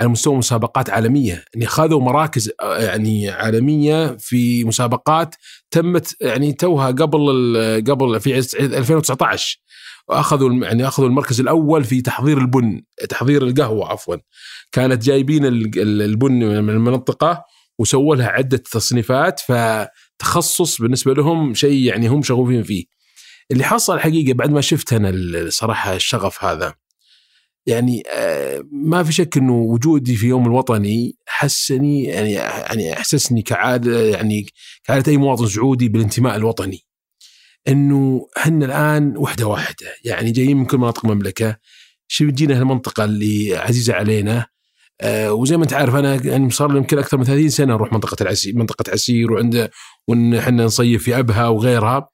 على 0.00 0.08
مستوى 0.08 0.36
مسابقات 0.36 0.90
عالميه 0.90 1.44
يعني 1.54 1.66
خذوا 1.66 2.00
مراكز 2.00 2.50
آه، 2.62 2.78
يعني 2.78 3.30
عالميه 3.30 4.16
في 4.20 4.64
مسابقات 4.64 5.34
تمت 5.70 6.16
يعني 6.20 6.52
توها 6.52 6.86
قبل 6.86 7.84
قبل 7.88 8.20
في 8.20 8.34
عز- 8.34 8.54
2019 8.56 9.58
واخذوا 10.08 10.54
يعني 10.54 10.88
أخذوا 10.88 11.08
المركز 11.08 11.40
الأول 11.40 11.84
في 11.84 12.00
تحضير 12.00 12.38
البن 12.38 12.82
تحضير 13.08 13.42
القهوة 13.46 13.88
عفوا 13.92 14.16
كانت 14.72 15.02
جايبين 15.02 15.46
ال- 15.46 15.80
ال- 15.80 16.02
البن 16.02 16.32
من 16.62 16.70
المنطقة 16.70 17.44
وسووا 17.78 18.16
لها 18.16 18.28
عدة 18.28 18.56
تصنيفات 18.56 19.40
فتخصص 19.40 20.80
بالنسبة 20.80 21.14
لهم 21.14 21.54
شيء 21.54 21.84
يعني 21.86 22.08
هم 22.08 22.22
شغوفين 22.22 22.62
فيه. 22.62 22.84
اللي 23.50 23.64
حصل 23.64 23.98
حقيقة 23.98 24.34
بعد 24.34 24.50
ما 24.50 24.60
شفت 24.60 24.92
أنا 24.92 25.10
الصراحه 25.10 25.94
الشغف 25.94 26.44
هذا 26.44 26.74
يعني 27.66 28.02
آه، 28.12 28.62
ما 28.72 29.02
في 29.02 29.12
شك 29.12 29.36
إنه 29.36 29.52
وجودي 29.52 30.16
في 30.16 30.26
يوم 30.26 30.46
الوطني 30.46 31.16
حسني 31.26 32.04
يعني 32.04 32.32
يعني 32.32 32.92
أحسسني 32.92 33.42
كعادة 33.42 34.00
يعني 34.00 34.46
كعادة 34.84 35.12
أي 35.12 35.16
مواطن 35.16 35.46
سعودي 35.46 35.88
بالانتماء 35.88 36.36
الوطني. 36.36 36.85
إنه 37.68 38.28
إحنا 38.36 38.66
الآن 38.66 39.16
وحدة 39.16 39.46
واحدة. 39.46 39.86
يعني 40.04 40.30
جايين 40.30 40.56
من 40.56 40.64
كل 40.64 40.78
مناطق 40.78 41.06
المملكة. 41.06 41.56
شوف 42.08 42.30
جينا 42.30 42.58
المنطقة 42.58 43.04
اللي 43.04 43.56
عزيزة 43.56 43.94
علينا؟ 43.94 44.46
آه 45.00 45.32
وزي 45.32 45.56
ما 45.56 45.64
انت 45.64 45.72
عارف 45.72 45.94
أنا 45.94 46.14
يعني 46.14 46.50
صار 46.50 46.72
لي 46.72 46.78
يمكن 46.78 46.98
أكثر 46.98 47.18
من 47.18 47.24
30 47.24 47.48
سنة 47.48 47.74
أروح 47.74 47.92
منطقة 47.92 48.16
العسير 48.22 48.56
منطقة 48.56 48.92
عسير 48.92 49.32
وعند 49.32 49.70
وان 50.08 50.34
إحنا 50.34 50.64
نصيف 50.64 51.02
في 51.02 51.18
أبها 51.18 51.48
وغيرها. 51.48 52.08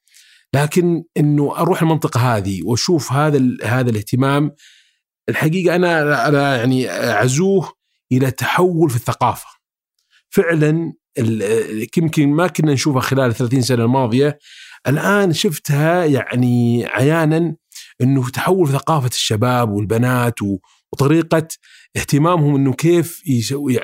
لكن 0.55 1.03
إنه 1.17 1.57
أروح 1.57 1.81
المنطقة 1.81 2.37
هذه 2.37 2.61
وأشوف 2.63 3.11
هذا 3.11 3.41
هذا 3.63 3.89
الاهتمام 3.89 4.51
الحقيقة 5.29 5.75
أنا 5.75 6.27
أنا 6.27 6.57
يعني 6.57 6.89
أعزوه 6.89 7.73
إلى 8.11 8.31
تحول 8.31 8.89
في 8.89 8.95
الثقافة. 8.95 9.47
فعلا 10.29 10.93
يمكن 11.97 12.29
ما 12.29 12.47
كنا 12.47 12.73
نشوفها 12.73 13.01
خلال 13.01 13.25
ال 13.25 13.35
30 13.35 13.61
سنة 13.61 13.83
الماضية. 13.85 14.39
الآن 14.87 15.33
شفتها 15.33 16.05
يعني 16.05 16.85
عيانا 16.85 17.55
إنه 18.01 18.29
تحول 18.29 18.69
ثقافة 18.69 19.07
الشباب 19.07 19.69
والبنات 19.69 20.35
وطريقة 20.93 21.47
اهتمامهم 21.97 22.55
إنه 22.55 22.73
كيف 22.73 23.21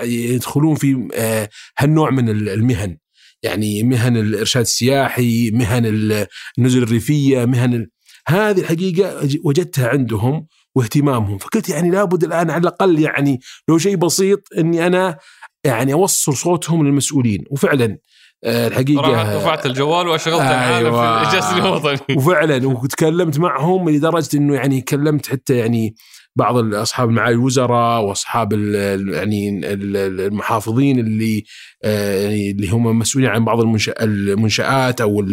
يدخلون 0.04 0.76
في 0.76 1.08
آه، 1.14 1.50
هالنوع 1.78 2.10
من 2.10 2.30
ال- 2.30 2.50
المهن. 2.50 2.98
يعني 3.44 3.84
مهن 3.84 4.18
الإرشاد 4.18 4.62
السياحي 4.62 5.52
مهن 5.52 5.86
ال- 5.86 6.28
النزل 6.58 6.84
الريفية 6.84 7.46
مهن 7.46 7.74
ال- 7.74 7.90
هذه 8.28 8.60
الحقيقة 8.60 9.30
وجدتها 9.44 9.88
عندهم 9.88 10.48
واهتمامهم. 10.76 11.38
فقلت 11.38 11.70
يعني 11.70 11.90
لابد 11.92 12.24
الآن 12.24 12.50
على 12.50 12.62
الأقل 12.62 13.00
يعني 13.00 13.40
لو 13.70 13.78
شيء 13.78 13.96
بسيط 13.96 14.40
إني 14.58 14.88
أنا 14.88 15.18
يعني 15.64 15.94
أوصل 15.94 16.38
صوتهم 16.38 16.88
للمسؤولين. 16.88 17.44
وفعلا 17.52 17.98
الحقيقة 18.46 19.38
رفعت 19.38 19.66
الجوال 19.66 20.08
واشغلت 20.08 20.42
العالم 20.42 20.86
أيوة. 20.86 21.24
في 21.24 21.30
اجازه 21.30 21.58
الوطني. 21.58 22.18
وفعلا 22.18 22.68
وتكلمت 22.68 23.40
معهم 23.40 23.90
لدرجة 23.90 24.38
إنه 24.38 24.56
يعني 24.56 24.82
كلمت 24.82 25.28
حتى 25.28 25.58
يعني 25.58 25.96
بعض 26.36 26.74
اصحاب 26.74 27.10
معالي 27.10 27.34
الوزراء 27.36 28.02
وأصحاب 28.02 28.54
ال- 28.54 28.76
ال- 28.76 29.14
يعني 29.14 29.50
ال- 29.50 29.98
ال- 29.98 30.22
المحافظين 30.22 31.00
اللي 31.00 31.44
آه، 31.84 32.22
يعني 32.24 32.52
اللي 32.52 32.70
هم 32.70 33.00
مسؤولين 33.00 33.30
عن 33.30 33.46
بعض 33.46 33.60
المنشآت 34.02 35.02
أو 35.02 35.26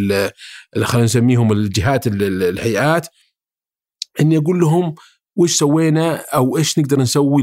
خلينا 0.84 1.04
نسميهم 1.04 1.52
الجهات 1.52 2.06
ال- 2.06 2.22
ال- 2.22 2.42
الهيئات. 2.42 3.06
إني 4.20 4.36
أقول 4.36 4.60
لهم 4.60 4.94
وش 5.36 5.52
سوينا 5.56 6.16
أو 6.34 6.56
إيش 6.56 6.78
نقدر 6.78 6.98
نسوي 7.00 7.42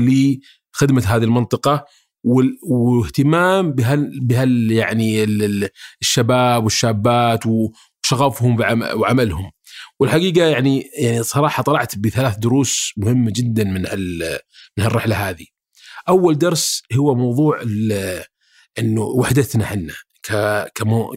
لخدمة 0.76 1.04
هذه 1.08 1.24
المنطقة. 1.24 1.86
واهتمام 2.24 3.72
بهال 3.72 4.20
بهال 4.22 4.72
يعني 4.72 5.24
ال- 5.24 5.44
ال- 5.44 5.70
الشباب 6.02 6.64
والشابات 6.64 7.44
وشغفهم 7.46 8.60
وعملهم 9.00 9.52
والحقيقة 10.00 10.46
يعني 10.46 10.84
يعني 11.00 11.24
صراحة 11.24 11.64
طلعت 11.64 11.98
بثلاث 11.98 12.38
دروس 12.38 12.94
مهمة 12.98 13.32
جدا 13.36 13.64
من 13.64 13.82
من 14.78 14.84
هالرحلة 14.84 15.30
هذه. 15.30 15.46
أول 16.10 16.38
درس 16.38 16.84
هو 16.94 17.16
موضوع 17.16 17.62
إنه 18.80 19.02
وحدتنا 19.02 19.64
إحنا 19.64 19.94
ك 20.24 20.34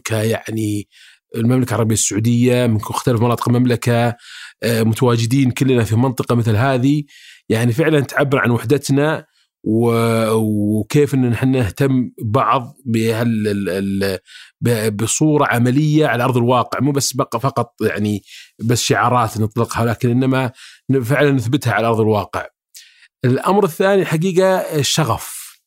ك 0.05 0.11
يعني 0.11 0.87
المملكة 1.35 1.69
العربية 1.69 1.93
السعودية 1.93 2.67
من 2.67 2.73
مختلف 2.73 3.21
مناطق 3.21 3.49
المملكة 3.49 4.15
آه، 4.63 4.83
متواجدين 4.83 5.51
كلنا 5.51 5.83
في 5.83 5.95
منطقة 5.95 6.35
مثل 6.35 6.55
هذه 6.55 7.03
يعني 7.49 7.73
فعلا 7.73 7.99
تعبر 7.99 8.39
عن 8.39 8.51
وحدتنا 8.51 9.25
وكيف 9.63 11.13
إن 11.13 11.33
إحنا 11.33 11.59
نهتم 11.59 12.11
بعض 12.23 12.77
بهال 12.85 14.19
بصورة 14.91 15.45
عملية 15.45 16.07
على 16.07 16.23
أرض 16.23 16.37
الواقع 16.37 16.79
مو 16.79 16.91
بس 16.91 17.13
بقى 17.13 17.39
فقط 17.39 17.73
يعني 17.81 18.23
بس 18.59 18.81
شعارات 18.81 19.37
نطلقها 19.37 19.85
لكن 19.85 20.09
إنما 20.09 20.51
فعلا 21.03 21.31
نثبتها 21.31 21.73
على 21.73 21.87
أرض 21.87 21.99
الواقع. 21.99 22.45
الأمر 23.25 23.63
الثاني 23.63 24.01
الحقيقة 24.01 24.47
الشغف 24.57 25.57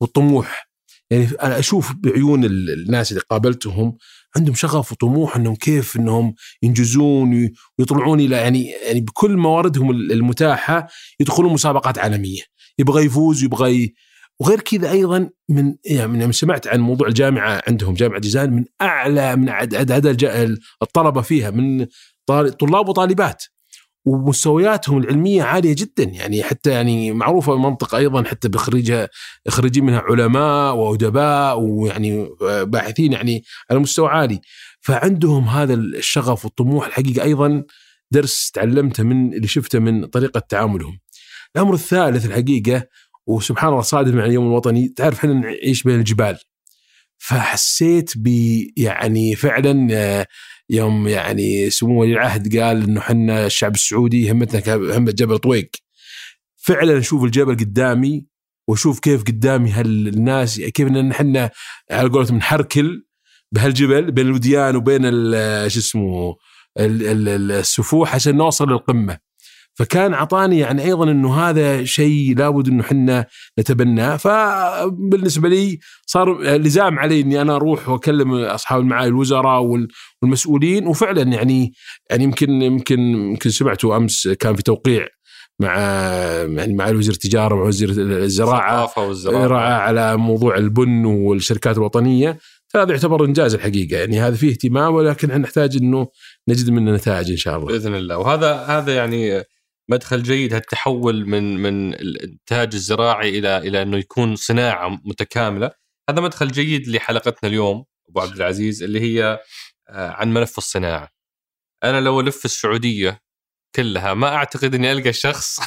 والطموح 0.00 0.66
يعني 1.10 1.28
أنا 1.42 1.58
أشوف 1.58 1.92
بعيون 1.96 2.44
ال- 2.44 2.70
الناس 2.70 3.10
اللي 3.12 3.22
قابلتهم 3.30 3.96
عندهم 4.36 4.54
شغف 4.54 4.92
وطموح 4.92 5.36
إنهم 5.36 5.54
كيف 5.54 5.96
إنهم 5.96 6.34
ينجزون 6.62 7.34
وي- 7.34 7.52
ويطلعون 7.78 8.20
إلى 8.20 8.36
يعني 8.36 8.70
يعني 8.70 9.00
بكل 9.00 9.36
مواردهم 9.36 9.90
ال- 9.90 10.12
المتاحة 10.12 10.88
يدخلون 11.20 11.52
مسابقات 11.52 11.98
عالمية 11.98 12.42
يبغى 12.78 13.04
يفوز 13.04 13.44
يبغى 13.44 13.82
ي... 13.84 13.94
وغير 14.40 14.60
كذا 14.60 14.90
أيضا 14.90 15.30
من 15.48 15.74
يعني 15.84 16.26
من 16.26 16.32
سمعت 16.32 16.66
عن 16.66 16.80
موضوع 16.80 17.08
الجامعة 17.08 17.62
عندهم 17.68 17.94
جامعة 17.94 18.20
جيزان 18.20 18.52
من 18.52 18.64
أعلى 18.82 19.36
من 19.36 19.48
عد- 19.48 19.74
عد- 19.74 19.92
عدد 19.92 20.58
الطلبة 20.82 21.20
فيها 21.22 21.50
من 21.50 21.86
طلاب 22.58 22.88
وطالبات. 22.88 23.44
ومستوياتهم 24.08 24.98
العلمية 24.98 25.42
عالية 25.42 25.74
جدا 25.78 26.04
يعني 26.04 26.42
حتى 26.42 26.70
يعني 26.70 27.12
معروفة 27.12 27.54
المنطقة 27.54 27.98
أيضا 27.98 28.24
حتى 28.24 28.48
بخريجها 28.48 29.08
خريجين 29.48 29.84
منها 29.84 29.98
علماء 30.00 30.74
وأدباء 30.74 31.60
ويعني 31.60 32.28
باحثين 32.62 33.12
يعني 33.12 33.44
على 33.70 33.78
مستوى 33.80 34.08
عالي. 34.08 34.40
فعندهم 34.80 35.44
هذا 35.44 35.74
الشغف 35.74 36.44
والطموح 36.44 36.86
الحقيقة 36.86 37.22
أيضا 37.22 37.64
درس 38.10 38.50
تعلمته 38.50 39.02
من 39.02 39.32
اللي 39.34 39.46
شفته 39.48 39.78
من 39.78 40.06
طريقة 40.06 40.40
تعاملهم. 40.48 40.98
الأمر 41.56 41.74
الثالث 41.74 42.26
الحقيقة 42.26 42.86
وسبحان 43.26 43.70
الله 43.70 43.80
صادف 43.80 44.14
مع 44.14 44.24
اليوم 44.24 44.46
الوطني 44.46 44.88
تعرف 44.88 45.18
إحنا 45.18 45.32
نعيش 45.32 45.82
بين 45.82 45.98
الجبال. 45.98 46.38
فحسيت 47.18 48.12
ب 48.16 48.26
يعني 48.76 49.34
فعلا 49.34 49.88
آه، 49.92 50.26
يوم 50.70 51.08
يعني 51.08 51.70
سمو 51.70 52.00
ولي 52.00 52.12
العهد 52.12 52.58
قال 52.58 52.82
إنه 52.82 53.00
إحنا 53.00 53.46
الشعب 53.46 53.74
السعودي 53.74 54.32
همتنا 54.32 54.74
همة 54.96 55.12
جبل 55.12 55.38
طويق. 55.38 55.70
فعلا 56.56 56.98
أشوف 56.98 57.24
الجبل 57.24 57.56
قدامي 57.56 58.26
وأشوف 58.68 59.00
كيف 59.00 59.22
قدامي 59.22 59.70
هالناس 59.70 60.60
كيف 60.60 60.88
إن 60.88 61.10
إحنا 61.10 61.50
على 61.90 62.08
قولتهم 62.08 62.36
نحركل 62.36 63.06
بهالجبل 63.52 64.10
بين 64.12 64.26
الوديان 64.26 64.76
وبين 64.76 65.02
شو 65.68 65.78
اسمه 65.80 66.36
السفوح 66.78 68.14
عشان 68.14 68.36
نوصل 68.36 68.70
للقمة. 68.70 69.25
فكان 69.78 70.14
اعطاني 70.14 70.58
يعني 70.58 70.84
أيضا 70.84 71.10
إنه 71.10 71.34
هذا 71.34 71.84
شيء 71.84 72.34
لابد 72.38 72.68
إنه 72.68 72.82
إحنا 72.82 73.26
نتبناه. 73.60 74.16
فبالنسبة 74.16 75.48
لي 75.48 75.78
صار 76.06 76.42
لزام 76.42 76.98
علي 76.98 77.20
إني 77.20 77.40
أنا 77.40 77.56
أروح 77.56 77.88
وأكلم 77.88 78.34
أصحاب 78.34 78.80
المعالي 78.80 79.08
الوزراء 79.08 79.86
والمسؤولين. 80.22 80.86
وفعلا 80.86 81.22
يعني 81.22 81.72
يعني 82.10 82.24
يمكن 82.24 82.62
يمكن 82.62 83.00
يمكن 83.00 83.50
سمعتوا 83.50 83.96
أمس 83.96 84.28
كان 84.28 84.56
في 84.56 84.62
توقيع 84.62 85.06
مع 85.60 85.78
يعني 85.78 86.74
مع 86.74 86.90
وزير 86.90 87.12
التجارة 87.12 87.54
ومع 87.54 87.64
وزير 87.64 87.90
الزراعة 87.90 88.98
والزراعة. 88.98 89.78
على 89.78 90.16
موضوع 90.16 90.56
البن 90.56 91.04
والشركات 91.04 91.76
الوطنية. 91.76 92.38
هذا 92.74 92.90
يعتبر 92.92 93.24
إنجاز 93.24 93.54
الحقيقة. 93.54 93.96
يعني 93.96 94.20
هذا 94.20 94.36
فيه 94.36 94.50
اهتمام 94.50 94.94
ولكن 94.94 95.28
نحتاج 95.28 95.76
إنه 95.76 96.06
نجد 96.48 96.70
منه 96.70 96.92
نتائج 96.92 97.30
إن 97.30 97.36
شاء 97.36 97.56
الله. 97.56 97.66
بإذن 97.66 97.94
الله. 97.94 98.18
وهذا 98.18 98.54
هذا 98.54 98.94
يعني 98.94 99.42
مدخل 99.90 100.22
جيد 100.22 100.54
هالتحول 100.54 101.26
من 101.26 101.56
من 101.56 101.94
الانتاج 101.94 102.74
الزراعي 102.74 103.38
إلى 103.38 103.58
إلى 103.58 103.82
إنه 103.82 103.96
يكون 103.96 104.36
صناعة 104.36 104.88
متكاملة. 105.04 105.70
هذا 106.10 106.20
مدخل 106.20 106.48
جيد 106.48 106.88
لحلقتنا 106.88 107.48
اليوم 107.50 107.84
أبو 108.08 108.20
عبد 108.20 108.36
العزيز 108.36 108.82
اللي 108.82 109.00
هي 109.00 109.40
آه، 109.88 110.10
عن 110.10 110.32
ملف 110.32 110.58
الصناعة. 110.58 111.08
أنا 111.84 112.00
لو 112.00 112.20
ألف 112.20 112.44
السعودية 112.44 113.20
كلها 113.76 114.14
ما 114.14 114.34
أعتقد 114.34 114.74
إني 114.74 114.92
ألقى 114.92 115.12
شخص 115.12 115.60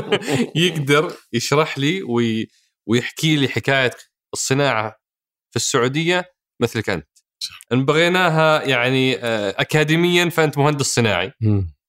يقدر 0.56 1.16
يشرح 1.32 1.78
لي 1.78 2.02
وي 2.02 2.48
ويحكي 2.86 3.36
لي 3.36 3.48
حكاية 3.48 3.90
الصناعة 4.34 4.96
في 5.50 5.56
السعودية 5.56 6.24
مثلك 6.62 6.90
أنت. 6.90 7.08
إن 7.72 7.84
بغيناها 7.84 8.62
يعني 8.62 9.16
آه، 9.16 9.54
اكاديميا 9.58 10.28
فأنت 10.28 10.58
مهندس 10.58 10.86
صناعي. 10.86 11.32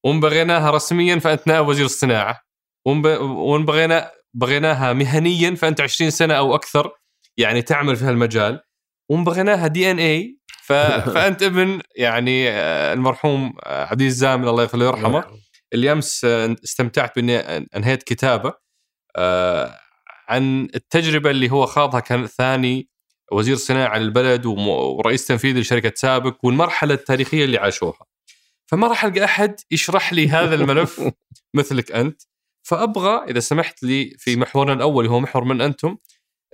وان 0.06 0.20
بغيناها 0.20 0.72
رسميا 0.72 1.20
فانت 1.20 1.48
نائب 1.48 1.68
وزير 1.68 1.86
الصناعة. 1.86 2.42
وان 2.86 3.66
بغينا 3.66 4.12
بغيناها 4.34 4.94
مهنيا 4.94 5.56
فأنت 5.56 5.82
20 5.82 6.12
سنة 6.12 6.34
أو 6.34 6.56
أكثر 6.56 6.92
يعني 7.38 7.62
تعمل 7.62 7.96
في 7.96 8.06
هالمجال. 8.06 8.62
وان 9.10 9.24
بغيناها 9.24 9.68
دي 9.68 9.92
إن 9.92 10.00
اي 10.00 10.38
فأنت 10.68 11.44
ابن 11.44 11.82
يعني 11.96 12.50
آه، 12.50 12.94
المرحوم 12.94 13.54
آه، 13.64 13.86
عبد 13.86 14.02
الزامل 14.02 14.48
الله 14.48 14.64
يغفر 14.64 14.78
له 14.78 14.86
ويرحمه 14.86 15.24
اللي 15.74 15.92
أمس 15.92 16.26
استمتعت 16.26 17.16
بإني 17.16 17.38
أنهيت 17.76 18.04
كتابة 18.04 18.54
عن 20.30 20.68
التجربة 20.76 21.30
اللي 21.30 21.52
هو 21.52 21.66
خاضها 21.66 22.00
كان 22.00 22.28
ثاني 22.28 22.90
وزير 23.32 23.56
صناعة 23.56 23.98
للبلد 23.98 24.46
ورئيس 24.46 25.26
تنفيذي 25.28 25.60
لشركة 25.60 25.92
سابق 25.96 26.38
والمرحلة 26.44 26.94
التاريخية 26.94 27.46
اللي 27.46 27.58
عاشوها. 27.58 28.11
فما 28.72 28.88
راح 28.88 29.06
ألقى 29.06 29.24
أحد 29.24 29.56
يشرح 29.72 30.14
لي 30.14 30.30
هذا 30.30 30.56
الملف 30.56 31.02
مثلك 31.58 31.92
أنت. 31.92 32.22
فأبغى 32.68 33.32
إذا 33.32 33.40
سمحت 33.40 33.84
لي 33.84 34.16
في 34.18 34.36
محورنا 34.36 34.74
الأول 34.74 35.08
هو 35.08 35.20
محور 35.20 35.44
من 35.44 35.62
أنتم 35.62 35.98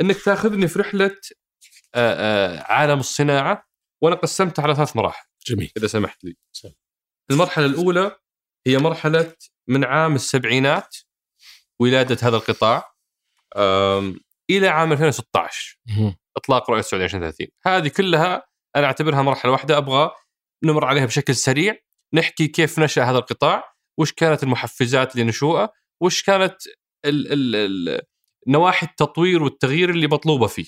إنك 0.01 0.21
تأخذني 0.21 0.67
في 0.67 0.79
رحلة 0.79 1.15
عالم 2.65 3.00
الصناعة 3.00 3.67
وأنا 4.01 4.15
قسمتها 4.15 4.63
على 4.63 4.75
ثلاث 4.75 4.95
مراحل 4.95 5.25
جميل. 5.47 5.71
إذا 5.77 5.88
سمحت 5.88 6.24
لي. 6.24 6.36
المرحلة 7.31 7.65
الأولى 7.65 8.17
هي 8.67 8.77
مرحلة 8.77 9.33
من 9.67 9.86
عام 9.86 10.15
السبعينات 10.15 10.95
ولادة 11.79 12.27
هذا 12.27 12.38
القطاع 12.38 12.93
إلى 14.49 14.67
عام 14.67 14.91
2016 14.91 15.80
إطلاق 16.38 16.69
رؤية 16.69 16.80
السعودية 16.80 17.06
2030 17.06 17.47
هذه 17.65 17.88
كلها 17.88 18.47
أنا 18.75 18.86
أعتبرها 18.86 19.21
مرحلة 19.21 19.51
واحدة 19.51 19.77
أبغى 19.77 20.12
نمر 20.63 20.86
عليها 20.86 21.06
بشكل 21.06 21.36
سريع. 21.36 21.87
نحكي 22.13 22.48
كيف 22.48 22.80
نشأ 22.80 23.04
هذا 23.04 23.17
القطاع 23.17 23.74
وش 24.00 24.12
كانت 24.13 24.43
المحفزات 24.43 25.15
لنشوئه 25.15 25.70
وش 26.04 26.24
كانت 26.24 26.56
ال 27.06 27.34
ال 27.34 27.56
ال 27.56 28.02
نواحي 28.48 28.88
التطوير 28.88 29.43
والتغيير 29.43 29.89
اللي 29.89 30.08
مطلوبة 30.08 30.48
فيه. 30.48 30.65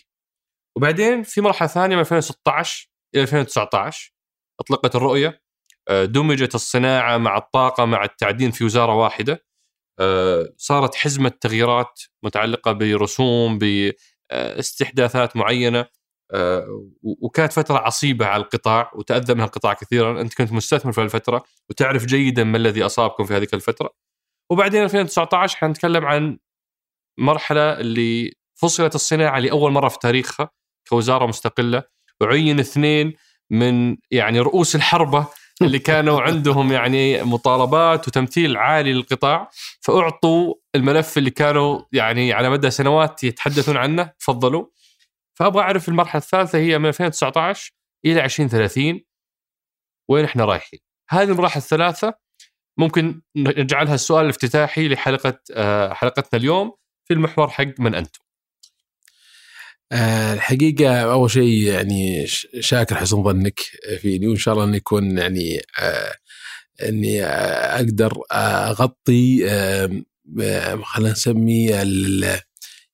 وبعدين 0.78 1.24
في 1.24 1.42
مرحلة 1.42 1.68
ثانية 1.68 1.96
من 1.96 2.02
2016 2.02 2.90
إلى 3.16 3.22
2019 3.24 4.14
أطلقت 4.60 4.96
الرؤية 4.96 5.42
آه، 5.90 6.06
دمجت 6.06 6.56
الصناعة 6.56 7.18
مع 7.18 7.38
الطاقة 7.38 7.86
مع 7.86 8.04
التعدين 8.04 8.52
في 8.52 8.64
وزارة 8.66 8.96
واحدة 8.96 9.46
آه، 10.00 10.54
صارت 10.58 10.96
حزمة 10.96 11.30
تغييرات 11.30 12.02
متعلقة 12.24 12.72
برسوم 12.72 13.60
باستحداثات 13.60 15.36
معينة. 15.38 15.80
آه، 15.80 15.90
وكانت 17.04 17.54
فترة 17.54 17.78
عصيبة 17.78 18.26
على 18.26 18.44
القطاع 18.44 18.92
وتأذى 18.96 19.34
منها 19.34 19.46
القطاع 19.46 19.74
كثيرا. 19.74 20.22
أنت 20.22 20.34
كنت 20.34 20.52
مستثمر 20.52 20.92
في 20.92 21.02
الفترة 21.02 21.44
وتعرف 21.70 22.06
جيدا 22.06 22.44
ما 22.44 22.58
الذي 22.58 22.86
أصابكم 22.86 23.24
في 23.24 23.34
هذه 23.34 23.48
الفترة. 23.54 23.90
وبعدين 24.52 24.84
2019 24.84 25.58
حنتكلم 25.58 26.06
عن 26.06 26.38
مرحلة 27.20 27.80
اللي 27.80 28.34
فصلت 28.56 28.96
الصناعة 28.96 29.40
لأول 29.40 29.72
مرة 29.72 29.88
في 29.88 29.98
تاريخها 30.02 30.50
كوزارة 30.90 31.26
مستقلة 31.26 31.84
وعين 32.22 32.60
اثنين 32.60 33.14
من 33.50 33.98
يعني 34.12 34.40
رؤوس 34.40 34.76
الحربة 34.76 35.28
اللي 35.62 35.80
كانوا 35.90 36.22
عندهم 36.22 36.72
يعني 36.72 37.24
مطالبات 37.24 38.08
وتمثيل 38.08 38.58
عالي 38.58 38.94
للقطاع. 38.94 39.50
فأعطوا 39.82 40.54
الملف 40.76 41.18
اللي 41.18 41.30
كانوا 41.30 41.82
يعني 41.92 42.34
على 42.34 42.50
مدى 42.50 42.72
سنوات 42.72 43.24
يتحدثون 43.24 43.78
عنه 43.78 44.12
تفضلوا. 44.20 44.66
فأبغى 45.40 45.62
أعرف 45.62 45.90
المرحلة 45.90 46.22
الثالثة 46.22 46.60
هي 46.60 46.80
من 46.80 46.86
2019 46.86 47.72
إلى 48.06 48.26
2030 48.26 49.02
وين 50.10 50.26
إحنا 50.26 50.46
رايحين؟ 50.46 50.80
هذه 51.10 51.32
المراحل 51.32 51.60
الثلاثة 51.60 52.14
ممكن 52.78 53.22
نجعلها 53.36 53.96
السؤال 53.96 54.24
الافتتاحي 54.24 54.88
لحلقة 54.88 55.40
آه، 55.54 55.94
حلقتنا 55.94 56.40
اليوم 56.40 56.72
في 57.06 57.14
المحور 57.14 57.50
حق 57.50 57.80
من 57.80 57.96
أنتم. 57.96 58.20
آه، 59.92 60.34
الحقيقة 60.34 61.02
أول 61.02 61.32
شيء 61.32 61.64
يعني 61.64 62.28
شاكر 62.60 62.96
حسن 62.96 63.24
ظنك 63.24 63.60
فيني 64.02 64.28
وإن 64.28 64.38
شاء 64.38 64.54
الله 64.54 64.66
أن 64.66 64.76
يكون 64.76 65.18
يعني 65.18 65.62
آه، 65.80 66.14
أني 66.84 67.24
أقدر 67.24 68.14
أغطي 68.32 69.48
خلينا 70.84 71.12
نسمي 71.12 71.82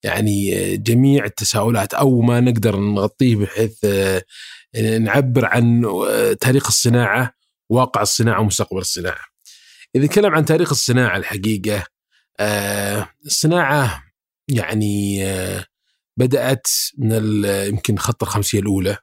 يعني 0.06 0.78
جميع 0.78 1.26
التساؤلات 1.26 1.94
أو 1.94 2.22
ما 2.22 2.40
نقدر 2.40 2.76
نغطيه 2.76 3.36
بحيث 3.36 3.86
آه، 3.86 4.98
نعبر 4.98 5.46
عن 5.46 5.86
آه، 5.86 6.34
تاريخ 6.34 6.68
الصناعة 6.68 7.34
واقع 7.70 8.02
الصناعة 8.02 8.42
ومستقبل 8.42 8.80
الصناعة. 8.80 9.26
إذا 9.96 10.06
نتكلم 10.06 10.36
عن 10.36 10.46
تاريخ 10.46 10.70
الصناعة 10.70 11.18
الحقيقة 11.18 11.84
آه، 12.40 13.10
الصناعة 13.26 14.04
يعني 14.48 15.26
بدأت 16.18 16.68
من 16.98 17.46
يمكن 17.46 17.98
خط 17.98 18.24
الخمسية 18.24 18.60
الأولى 18.60 18.98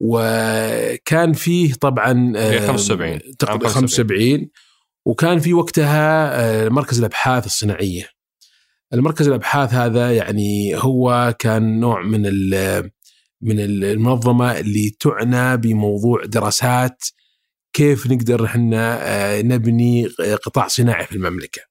وكان 0.00 1.32
فيه 1.32 1.74
طبعا 1.74 2.32
75 2.66 3.20
75 3.42 4.50
وكان 5.06 5.38
في 5.38 5.54
وقتها 5.54 6.68
مركز 6.68 6.98
الأبحاث 6.98 7.46
الصناعية 7.46 8.15
المركز 8.92 9.28
الأبحاث 9.28 9.74
هذا 9.74 10.12
يعني 10.16 10.76
هو 10.76 11.34
كان 11.38 11.80
نوع 11.80 12.02
من 12.02 12.22
من 13.40 13.60
المنظمة 13.60 14.58
اللي 14.58 14.90
تعنى 15.00 15.56
بموضوع 15.56 16.24
دراسات 16.24 17.04
كيف 17.72 18.06
نقدر 18.06 18.44
إحنا 18.44 18.98
آه، 19.02 19.42
نبني 19.42 20.06
قطاع 20.44 20.68
صناعي 20.68 21.06
في 21.06 21.12
المملكة. 21.12 21.62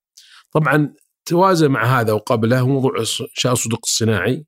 طبعا 0.51 0.93
توازى 1.25 1.67
مع 1.67 1.99
هذا 1.99 2.13
وقبله 2.13 2.67
موضوع 2.67 2.91
انشاء 2.99 3.53
الصدق 3.53 3.79
الصناعي 3.83 4.45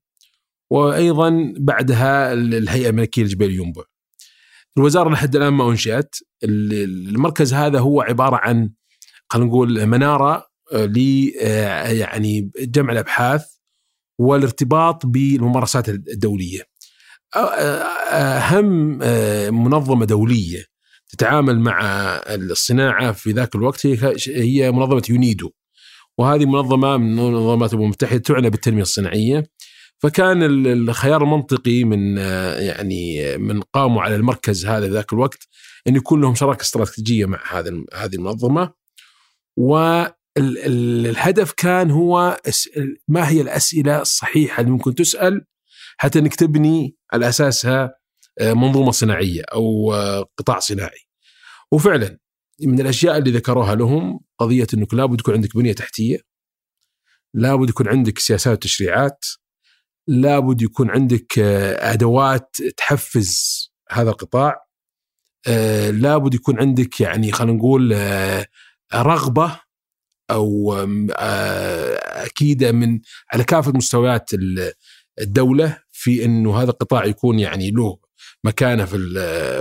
وأيضا 0.71 1.53
بعدها 1.57 2.33
الهيئة 2.33 2.89
الملكية 2.89 3.23
لجبال 3.23 3.51
ينبع. 3.51 3.83
الوزارة 4.77 5.09
لحد 5.09 5.35
الآن 5.35 5.53
ما 5.53 5.69
أنشأت، 5.69 6.15
المركز 6.43 7.53
هذا 7.53 7.79
هو 7.79 8.01
عبارة 8.01 8.35
عن 8.35 8.69
خلينا 9.29 9.47
نقول 9.49 9.85
منارة 9.85 10.47
ل 10.73 11.31
آه، 11.41 11.87
يعني 11.87 12.51
جمع 12.59 12.93
الأبحاث 12.93 13.45
والارتباط 14.19 15.05
بالممارسات 15.05 15.89
الدولية. 15.89 16.61
أهم 18.11 18.99
آه، 19.01 19.49
منظمة 19.49 20.05
دولية 20.05 20.63
تتعامل 21.09 21.59
مع 21.59 21.81
الصناعة 22.29 23.11
في 23.11 23.31
ذاك 23.31 23.55
الوقت 23.55 23.85
هي 24.27 24.71
منظمة 24.71 25.03
يونيدو. 25.09 25.51
وهذه 26.17 26.45
منظمة 26.45 26.97
من 26.97 27.15
منظمات 27.15 27.73
الامم 27.73 27.85
المتحده 27.85 28.17
تعنى 28.17 28.49
بالتنمية 28.49 28.81
الصناعية. 28.81 29.43
فكان 29.99 30.43
الخيار 30.67 31.23
المنطقي 31.23 31.83
من 31.83 32.17
يعني 32.57 33.37
من 33.37 33.61
قاموا 33.61 34.01
على 34.01 34.15
المركز 34.15 34.65
هذا 34.65 34.87
ذاك 34.87 35.13
الوقت 35.13 35.47
إن 35.87 35.95
يكون 35.95 36.21
لهم 36.21 36.35
شراكة 36.35 36.61
استراتيجية 36.61 37.25
مع 37.25 37.39
هذا 37.51 37.71
هذه 37.93 38.15
المنظمة 38.15 38.73
والهدف 40.37 41.51
كان 41.51 41.91
هو 41.91 42.41
ما 43.07 43.29
هي 43.29 43.41
الأسئلة 43.41 44.01
الصحيحة 44.01 44.61
اللي 44.61 44.71
ممكن 44.71 44.95
تسأل 44.95 45.45
حتى 45.97 46.19
أنك 46.19 46.35
تبني 46.35 46.95
على 47.13 47.29
أساسها 47.29 47.93
آه، 48.39 48.53
منظومة 48.53 48.91
صناعية 48.91 49.43
أو 49.53 49.93
آه، 49.93 50.25
قطاع 50.37 50.59
صناعي. 50.59 50.99
وفعلا 51.71 52.19
من 52.61 52.79
الأشياء 52.81 53.17
اللي 53.17 53.31
ذكروها 53.31 53.75
لهم 53.75 54.19
قضية 54.39 54.67
إنك 54.73 54.93
لابد 54.93 55.19
يكون 55.19 55.33
عندك 55.33 55.57
بنية 55.57 55.73
تحتية 55.73 56.19
لابد 57.33 57.69
يكون 57.69 57.87
عندك 57.87 58.19
سياسات 58.19 58.57
وتشريعات 58.57 59.25
لابد 60.07 60.61
يكون 60.61 60.89
عندك 60.89 61.39
آه، 61.39 61.93
أدوات 61.93 62.55
تحفز 62.77 63.61
هذا 63.91 64.09
القطاع 64.09 64.67
لابد 65.91 66.33
يكون 66.33 66.59
عندك 66.59 67.01
يعني 67.01 67.31
خلينا 67.31 67.57
نقول 67.57 67.95
رغبة 68.93 69.59
أو 70.31 70.73
أكيد 72.25 72.63
من 72.63 72.99
على 73.33 73.43
كافة 73.43 73.71
مستويات 73.71 74.29
الدولة 75.21 75.77
في 75.91 76.25
إنه 76.25 76.61
هذا 76.61 76.69
القطاع 76.69 77.05
يكون 77.05 77.39
يعني 77.39 77.71
له 77.71 77.97
مكانة 78.43 78.85
في 78.85 78.97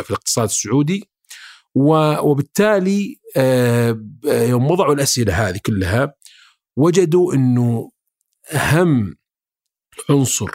في 0.02 0.10
الاقتصاد 0.10 0.44
السعودي 0.44 1.10
وبالتالي 1.74 3.20
آه، 3.36 4.00
يوم 4.24 4.70
وضعوا 4.70 4.94
الأسئلة 4.94 5.48
هذه 5.48 5.60
كلها 5.66 6.14
وجدوا 6.76 7.34
إنه 7.34 7.90
أهم 8.52 9.16
عنصر 10.10 10.50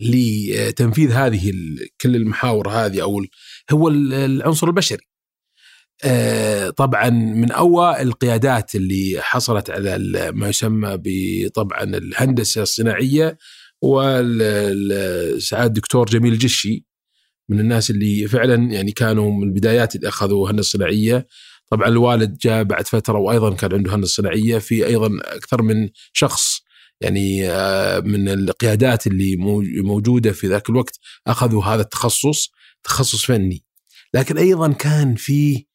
لتنفيذ 0.00 1.12
هذه 1.12 1.52
كل 2.00 2.16
المحاور 2.16 2.68
هذه 2.68 3.02
أو 3.02 3.24
هو 3.70 3.88
العنصر 3.88 4.66
البشري. 4.66 5.06
آه، 6.04 6.70
طبعا 6.70 7.10
من 7.10 7.52
اوائل 7.52 8.08
القيادات 8.08 8.74
اللي 8.74 9.16
حصلت 9.20 9.70
على 9.70 10.32
ما 10.32 10.48
يسمى 10.48 10.98
بطبعا 11.04 11.82
الهندسة 11.82 12.62
الصناعية 12.62 13.38
وسعاد 13.82 15.66
الدكتور 15.66 16.06
جميل 16.06 16.38
جشي 16.38 16.84
من 17.48 17.60
الناس 17.60 17.90
اللي 17.90 18.28
فعلا 18.28 18.72
يعني 18.72 18.92
كانوا 18.92 19.32
من 19.32 19.42
البدايات 19.42 19.96
اللي 19.96 20.08
أخذوا 20.08 20.50
هندسة 20.50 20.70
صناعية. 20.78 21.26
طبعا 21.70 21.88
الوالد 21.88 22.38
جاء 22.38 22.62
بعد 22.62 22.86
فترة 22.86 23.18
وأيضا 23.18 23.54
كان 23.54 23.72
عنده 23.74 23.94
هندسة 23.94 24.14
صناعية 24.22 24.58
في 24.58 24.86
أيضا 24.86 25.10
أكثر 25.22 25.62
من 25.62 25.88
شخص 26.12 26.60
يعني 27.00 27.50
آه، 27.50 28.00
من 28.00 28.28
القيادات 28.28 29.06
اللي 29.06 29.36
موجودة 29.82 30.32
في 30.32 30.46
ذاك 30.46 30.70
الوقت 30.70 30.98
أخذوا 31.26 31.64
هذا 31.64 31.82
التخصص 31.82 32.52
تخصص 32.84 33.24
فني. 33.24 33.64
لكن 34.14 34.38
أيضا 34.38 34.72
كان 34.72 35.14
في 35.14 35.66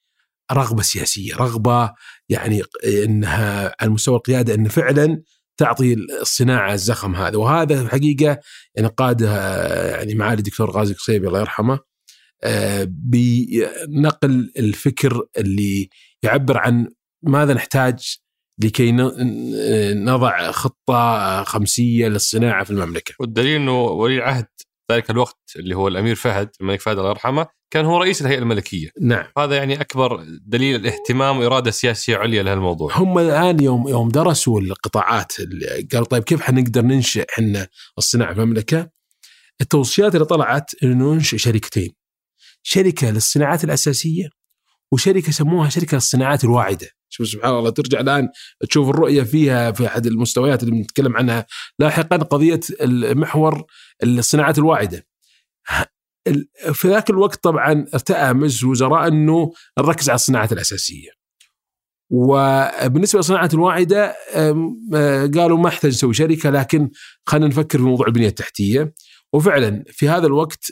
رغبة 0.51 0.81
سياسية 0.81 1.35
رغبة 1.35 1.93
يعني 2.29 2.61
إنها 2.85 3.75
على 3.81 3.89
مستوى 3.89 4.15
القيادة 4.15 4.55
إن 4.55 4.67
فعلا 4.67 5.21
تعطي 5.57 5.93
الصناعة 6.21 6.73
الزخم 6.73 7.15
هذا 7.15 7.37
وهذا 7.37 7.81
الحقيقة 7.81 8.39
يعني 8.75 8.87
قادها 8.87 9.97
يعني 9.97 10.15
معالي 10.15 10.39
الدكتور 10.39 10.71
غازي 10.71 10.93
قصيبي 10.93 11.27
الله 11.27 11.39
يرحمه 11.39 11.79
آه، 12.43 12.87
بنقل 12.89 14.51
الفكر 14.57 15.21
اللي 15.37 15.89
يعبر 16.23 16.57
عن 16.57 16.87
ماذا 17.23 17.53
نحتاج 17.53 18.17
لكي 18.63 18.91
نضع 19.93 20.51
خطة 20.51 21.43
خمسية 21.43 22.07
للصناعة 22.07 22.63
في 22.63 22.71
المملكة. 22.71 23.13
والدليل 23.19 23.61
إنه 23.61 23.81
ولي 23.81 24.15
العهد 24.15 24.47
ذلك 24.91 25.09
الوقت 25.09 25.51
اللي 25.55 25.75
هو 25.75 25.87
الأمير 25.87 26.15
فهد 26.15 26.49
الملك 26.61 26.81
فهد 26.81 26.97
الله 26.97 27.09
يرحمه 27.09 27.47
كان 27.71 27.85
هو 27.85 27.97
رئيس 27.97 28.21
الهيئة 28.21 28.39
الملكية. 28.39 28.89
نعم. 29.01 29.25
هذا 29.37 29.55
يعني 29.55 29.81
أكبر 29.81 30.23
دليل 30.41 30.75
الاهتمام 30.75 31.39
وإرادة 31.39 31.71
سياسية 31.71 32.17
عليا 32.17 32.43
لهالموضوع 32.43 32.97
هم 32.97 33.19
الآن 33.19 33.63
يوم 33.63 33.87
يوم 33.87 34.09
درسوا 34.09 34.61
القطاعات 34.61 35.33
قالوا 35.91 36.07
طيب 36.07 36.23
كيف 36.23 36.41
حنقدر 36.41 36.81
ننشئ 36.81 37.25
إحنا 37.33 37.67
الصناعة 37.97 38.33
في 38.33 38.41
المملكة؟ 38.41 38.89
التوصيات 39.61 40.15
اللي 40.15 40.25
طلعت 40.25 40.71
إنه 40.83 41.13
ننشئ 41.13 41.37
شركتين. 41.37 41.93
شركة 42.63 43.11
للصناعات 43.11 43.63
الأساسية 43.63 44.29
وشركة 44.91 45.31
سموها 45.31 45.69
شركة 45.69 45.95
للصناعات 45.95 46.43
الواعدة 46.43 46.87
شوف 47.09 47.27
سبحان 47.27 47.53
الله 47.53 47.69
ترجع 47.69 47.99
الآن 47.99 48.29
تشوف 48.69 48.89
الرؤية 48.89 49.23
فيها 49.23 49.71
في 49.71 49.87
أحد 49.87 50.05
المستويات 50.05 50.63
اللي 50.63 50.71
بنتكلم 50.75 51.17
عنها 51.17 51.45
لاحقا 51.79 52.17
قضية 52.17 52.59
المحور 52.81 53.65
الصناعات 54.03 54.57
الواعدة 54.57 55.07
في 56.73 56.87
ذاك 56.87 57.09
الوقت 57.09 57.43
طبعا 57.43 57.85
ارتأى 57.93 58.33
مجلس 58.33 58.63
الوزراء 58.63 59.07
أنه 59.07 59.53
نركز 59.79 60.09
على 60.09 60.15
الصناعات 60.15 60.51
الأساسية. 60.51 61.09
وبالنسبة 62.11 63.17
للصناعات 63.19 63.53
الواعدة 63.53 64.15
قالوا 65.35 65.57
ما 65.57 65.67
احتاج 65.67 65.91
نسوي 65.91 66.13
شركة 66.13 66.49
لكن 66.49 66.89
خلينا 67.25 67.47
نفكر 67.47 67.77
في 67.77 67.83
موضوع 67.83 68.07
البنية 68.07 68.27
التحتية. 68.27 68.93
وفعلا 69.33 69.83
في 69.87 70.09
هذا 70.09 70.27
الوقت 70.27 70.65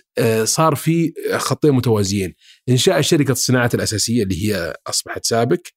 صار 0.43 0.75
في 0.75 1.13
خطين 1.37 1.71
متوازيين 1.71 2.33
إنشاء 2.69 3.01
شركة 3.01 3.31
الصناعات 3.31 3.75
الأساسية 3.75 4.23
اللي 4.23 4.47
هي 4.47 4.75
أصبحت 4.87 5.25
سابك 5.25 5.73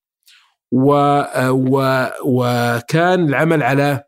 و 0.73 0.93
و 1.51 2.07
وكان 2.25 3.29
العمل 3.29 3.63
على 3.63 4.05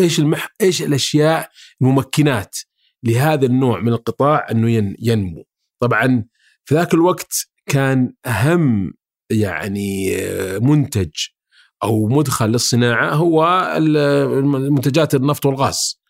إيش 0.00 0.18
المح 0.18 0.48
إيش 0.60 0.82
الأشياء 0.82 1.50
الممكنات 1.82 2.56
لهذا 3.02 3.46
النوع 3.46 3.80
من 3.80 3.92
القطاع 3.92 4.46
إنه 4.50 4.94
ينمو. 4.98 5.44
طبعا 5.82 6.24
في 6.64 6.74
ذاك 6.74 6.94
الوقت 6.94 7.32
كان 7.66 8.14
أهم 8.26 8.94
يعني 9.30 10.16
منتج 10.60 11.10
أو 11.82 12.06
مدخل 12.08 12.46
للصناعة 12.46 13.14
هو 13.14 13.68
منتجات 14.70 15.14
النفط 15.14 15.46
والغاز. 15.46 16.00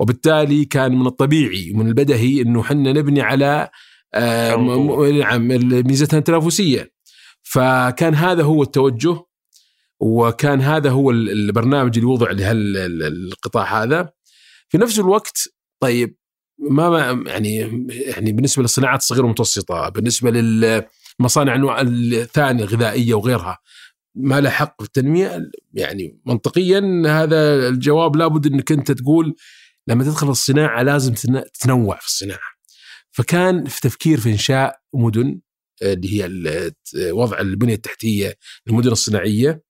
وبالتالي 0.00 0.64
كان 0.64 0.98
من 0.98 1.06
الطبيعي 1.06 1.72
ومن 1.74 1.86
البدهي 1.86 2.42
إنه 2.42 2.62
حنا 2.62 2.92
نبني 2.92 3.20
على 3.22 3.70
آه، 4.14 4.56
نعم 5.12 5.48
ميزتنا 5.86 6.18
التنافسية. 6.18 6.92
فكان 7.42 8.14
هذا 8.14 8.42
هو 8.42 8.62
التوجه 8.62 9.16
وكان 10.00 10.60
هذا 10.60 10.90
هو 10.90 11.10
البرنامج 11.10 11.98
اللي 11.98 12.10
وضع 12.10 12.30
لهالقطاع 12.30 13.82
هذا. 13.82 14.12
في 14.68 14.78
نفس 14.78 14.98
الوقت 14.98 15.48
طيب 15.80 16.16
ما 16.70 17.22
يعني 17.26 17.56
يعني 17.88 18.32
بالنسبة 18.32 18.62
للصناعات 18.62 19.00
الصغيرة 19.00 19.22
والمتوسطة 19.22 19.88
بالنسبة 19.88 20.30
للمصانع 20.30 21.54
النوع 21.54 21.80
الثانية 21.80 22.64
الغذائية 22.64 23.14
وغيرها 23.14 23.58
ما 24.14 24.40
له 24.40 24.50
حق 24.50 24.82
في 24.82 24.86
التنمية 24.86 25.50
يعني 25.74 26.20
منطقيا 26.26 27.02
هذا 27.06 27.68
الجواب 27.68 28.16
لابد 28.16 28.46
إنك 28.46 28.72
أنت 28.72 28.92
تقول 28.92 29.34
لما 29.88 30.04
تدخل 30.04 30.30
الصناعة 30.30 30.82
لازم 30.82 31.14
تتنوع 31.54 31.98
في 32.00 32.06
الصناعة. 32.06 32.52
فكان 33.12 33.64
في 33.64 33.80
تفكير 33.80 34.20
في 34.20 34.30
إنشاء 34.30 34.76
مدن 34.94 35.40
اللي 35.82 36.22
هي 36.22 36.30
وضع 37.12 37.40
البنية 37.40 37.74
التحتية 37.74 38.34
للمدن 38.66 38.92
الصناعية. 38.92 39.62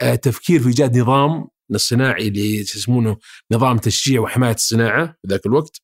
آه، 0.00 0.14
تفكير 0.14 0.60
في 0.60 0.68
إيجاد 0.68 0.98
نظام 0.98 1.48
الصناعي 1.74 2.28
اللي 2.28 2.60
يسمونه 2.60 3.16
نظام 3.52 3.78
تشجيع 3.78 4.20
وحماية 4.20 4.54
الصناعة 4.54 5.06
في 5.06 5.28
ذاك 5.28 5.46
الوقت. 5.46 5.80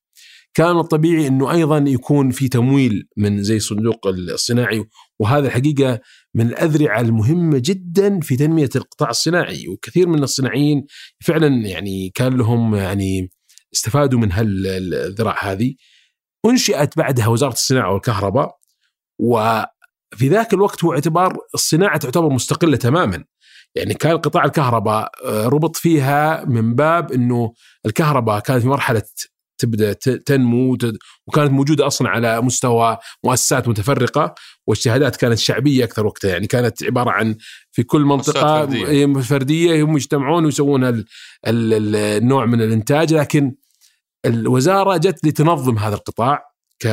كان 0.53 0.77
الطبيعي 0.79 1.27
إنه 1.27 1.51
أيضا 1.51 1.77
يكون 1.77 2.31
في 2.31 2.47
تمويل 2.47 3.07
من 3.17 3.43
زي 3.43 3.57
الصندوق 3.57 4.07
الصناعي 4.07 4.85
وهذا 5.19 5.47
الحقيقة 5.47 5.99
من 6.35 6.47
الأذرعة 6.47 7.01
المهمة 7.01 7.61
جدا 7.65 8.19
في 8.19 8.35
تنمية 8.35 8.69
القطاع 8.75 9.09
الصناعي. 9.09 9.67
وكثير 9.67 10.07
من 10.07 10.23
الصناعيين 10.23 10.85
فعلا 11.25 11.47
يعني 11.47 12.09
كان 12.09 12.37
لهم 12.37 12.75
يعني 12.75 13.31
استفادوا 13.75 14.19
من 14.19 14.31
هالذراع 14.31 15.51
هذه 15.51 15.75
أنشئت 16.45 16.97
بعدها 16.97 17.27
وزارة 17.27 17.53
الصناعة 17.53 17.93
والكهرباء 17.93 18.57
وفي 19.19 20.27
ذاك 20.29 20.53
الوقت 20.53 20.83
هو 20.83 20.93
اعتبار 20.93 21.37
الصناعة 21.53 21.97
تعتبر 21.97 22.29
مستقلة 22.29 22.77
تماما. 22.77 23.23
يعني 23.75 23.93
كان 23.93 24.17
قطاع 24.17 24.45
الكهرباء 24.45 25.11
آه، 25.25 25.47
ربط 25.47 25.75
فيها 25.75 26.45
من 26.45 26.75
باب 26.75 27.11
إنه 27.11 27.53
الكهرباء 27.85 28.39
كانت 28.39 28.61
في 28.61 28.67
مرحلة 28.67 29.03
تبدأ 29.57 29.93
تنمو 29.93 30.77
وكانت 31.27 31.51
موجودة 31.51 31.87
أصلا 31.87 32.09
على 32.09 32.41
مستوى 32.41 32.97
مؤسسات 33.23 33.67
متفرقة 33.67 34.35
والشهادات 34.67 35.15
كانت 35.15 35.37
شعبية 35.37 35.83
أكثر 35.83 36.05
وقتها. 36.05 36.31
يعني 36.31 36.47
كانت 36.47 36.83
عبارة 36.83 37.11
عن 37.11 37.35
في 37.71 37.83
كل 37.83 38.01
منطقة 38.01 38.65
فردية, 38.65 39.13
فردية 39.21 39.83
هم 39.83 39.95
يجتمعون 39.95 40.45
ويسوون 40.45 41.03
النوع 41.47 42.45
من 42.45 42.61
الإنتاج 42.61 43.13
لكن 43.13 43.55
الوزارة 44.25 44.97
جت 44.97 45.25
لتنظم 45.25 45.77
هذا 45.77 45.95
القطاع 45.95 46.43
ك 46.79 46.87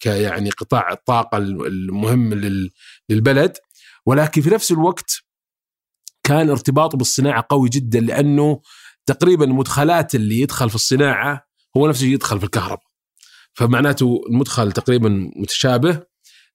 ك 0.00 0.06
يعني 0.06 0.50
قطاع 0.50 0.92
الطاقة 0.92 1.38
المهم 1.38 2.34
للبلد. 3.08 3.56
ولكن 4.06 4.42
في 4.42 4.50
نفس 4.50 4.72
الوقت 4.72 5.24
كان 6.24 6.50
ارتباطه 6.50 6.98
بالصناعة 6.98 7.46
قوي 7.48 7.68
جدا 7.68 8.00
لأنه 8.00 8.60
تقريبا 9.06 9.44
المدخلات 9.44 10.14
اللي 10.14 10.40
يدخل 10.40 10.68
في 10.68 10.74
الصناعة 10.74 11.46
هو 11.76 11.88
نفسه 11.88 12.06
يدخل 12.06 12.38
في 12.38 12.44
الكهرباء. 12.44 12.86
فمعناته 13.54 14.20
المدخل 14.28 14.72
تقريبا 14.72 15.30
متشابه. 15.36 16.02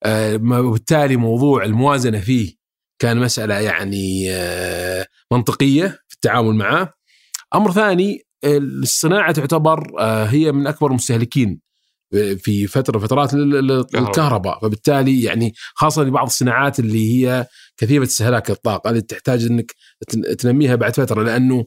آه، 0.03 0.35
وبالتالي 0.35 1.15
موضوع 1.15 1.63
الموازنة 1.63 2.19
فيه 2.19 2.55
كان 2.99 3.17
مسألة 3.17 3.59
يعني 3.59 4.31
آه، 4.31 5.07
منطقية 5.31 5.87
في 6.07 6.15
التعامل 6.15 6.55
معه. 6.55 6.93
أمر 7.55 7.71
ثاني 7.71 8.28
الصناعة 8.43 9.31
تعتبر 9.31 9.91
آه، 9.99 10.25
هي 10.25 10.51
من 10.51 10.67
أكبر 10.67 10.87
المستهلكين 10.87 11.59
في 12.37 12.67
فترة 12.67 12.99
فترات 12.99 13.33
الكهرباء 13.33 14.59
فبالتالي 14.59 15.23
يعني 15.23 15.53
خاصة 15.75 16.03
لبعض 16.03 16.25
الصناعات 16.25 16.79
اللي 16.79 17.25
هي 17.27 17.47
كثيفة 17.77 18.03
استهلاك 18.03 18.49
الطاقة 18.49 18.89
اللي 18.89 19.01
تحتاج 19.01 19.45
إنك 19.45 19.75
تنميها 20.39 20.75
بعد 20.75 20.95
فترة 20.95 21.23
لأنه 21.23 21.65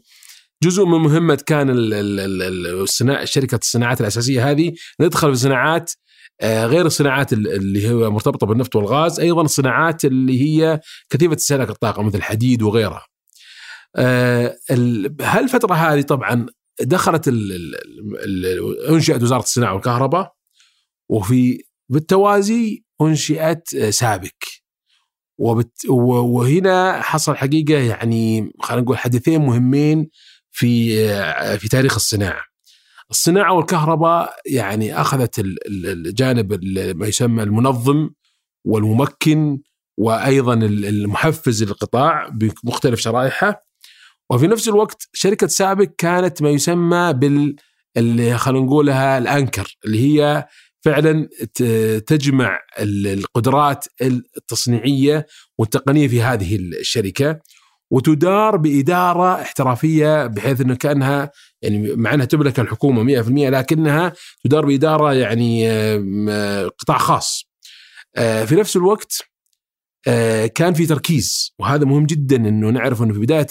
جزء 0.62 0.84
من 0.84 0.98
مهمة 0.98 1.42
كان 1.46 1.66
الصناعه 1.70 3.24
شركة 3.24 3.58
الصناعات 3.62 4.00
الأساسية 4.00 4.50
هذه 4.50 4.72
ندخل 5.00 5.28
في 5.28 5.40
صناعات 5.40 5.92
آه، 6.40 6.66
غير 6.66 6.86
الصناعات 6.86 7.32
اللي 7.32 7.88
هي 7.88 7.94
مرتبطة 7.94 8.46
بالنفط 8.46 8.76
والغاز 8.76 9.20
أيضا 9.20 9.42
الصناعات 9.42 10.04
اللي 10.04 10.42
هي 10.42 10.80
كثيفة 11.10 11.34
استهلاك 11.34 11.70
الطاقة 11.70 12.02
مثل 12.02 12.18
الحديد 12.18 12.62
وغيرها. 12.62 13.06
آه، 13.96 14.56
هالفترة 15.20 15.74
هذه 15.74 16.02
طبعا 16.02 16.46
دخلت 16.80 17.28
انشئت 18.88 19.22
وزارة 19.22 19.42
الصناعة 19.42 19.74
والكهرباء 19.74 20.32
وفي 21.08 21.64
بالتوازي 21.88 22.84
انشئت 23.00 23.76
سابك 23.90 24.44
وبت 25.38 25.72
وهنا 25.88 27.02
حصل 27.02 27.36
حقيقة 27.36 27.78
يعني 27.78 28.52
خلينا 28.60 28.82
نقول 28.82 28.98
حدثين 28.98 29.40
مهمين 29.40 30.10
في 30.50 30.96
في 31.58 31.68
تاريخ 31.68 31.94
الصناعة. 31.94 32.42
الصناعة 33.10 33.52
والكهرباء 33.52 34.34
يعني 34.46 35.00
أخذت 35.00 35.38
الجانب 35.66 36.64
ما 36.96 37.06
يسمى 37.06 37.42
المنظم 37.42 38.10
والممكن 38.64 39.60
وأيضا 39.98 40.54
المحفز 40.64 41.64
للقطاع 41.64 42.28
بمختلف 42.28 43.00
شرائحه 43.00 43.64
وفي 44.32 44.46
نفس 44.46 44.68
الوقت 44.68 45.08
شركة 45.12 45.46
سابك 45.46 45.94
كانت 45.98 46.42
ما 46.42 46.50
يسمى 46.50 47.12
بال 47.12 47.56
اللي 47.96 48.38
خلينا 48.38 48.64
نقولها 48.66 49.18
الأنكر 49.18 49.76
اللي 49.84 50.00
هي 50.00 50.46
فعلا 50.84 51.28
تجمع 52.06 52.58
القدرات 52.78 53.84
التصنيعية 54.36 55.26
والتقنية 55.58 56.08
في 56.08 56.22
هذه 56.22 56.56
الشركة 56.56 57.40
وتدار 57.90 58.56
بإدارة 58.56 59.42
احترافية 59.42 60.26
بحيث 60.26 60.60
إنه 60.60 60.74
كأنها 60.74 61.30
يعني 61.62 61.96
مع 61.96 62.14
إنها 62.14 62.26
تملك 62.26 62.60
الحكومة 62.60 63.22
100% 63.22 63.28
لكنها 63.28 64.12
تدار 64.44 64.66
بإدارة 64.66 65.12
يعني 65.14 65.70
قطاع 66.68 66.98
خاص. 66.98 67.52
آه، 68.16 68.44
في 68.44 68.54
نفس 68.54 68.76
الوقت 68.76 69.12
آه، 69.22 69.31
كان 70.54 70.74
في 70.74 70.86
تركيز 70.86 71.54
وهذا 71.58 71.84
مهم 71.84 72.06
جدا 72.06 72.36
إنه 72.36 72.70
نعرف 72.70 73.02
إنه 73.02 73.14
في 73.14 73.20
بداية 73.20 73.46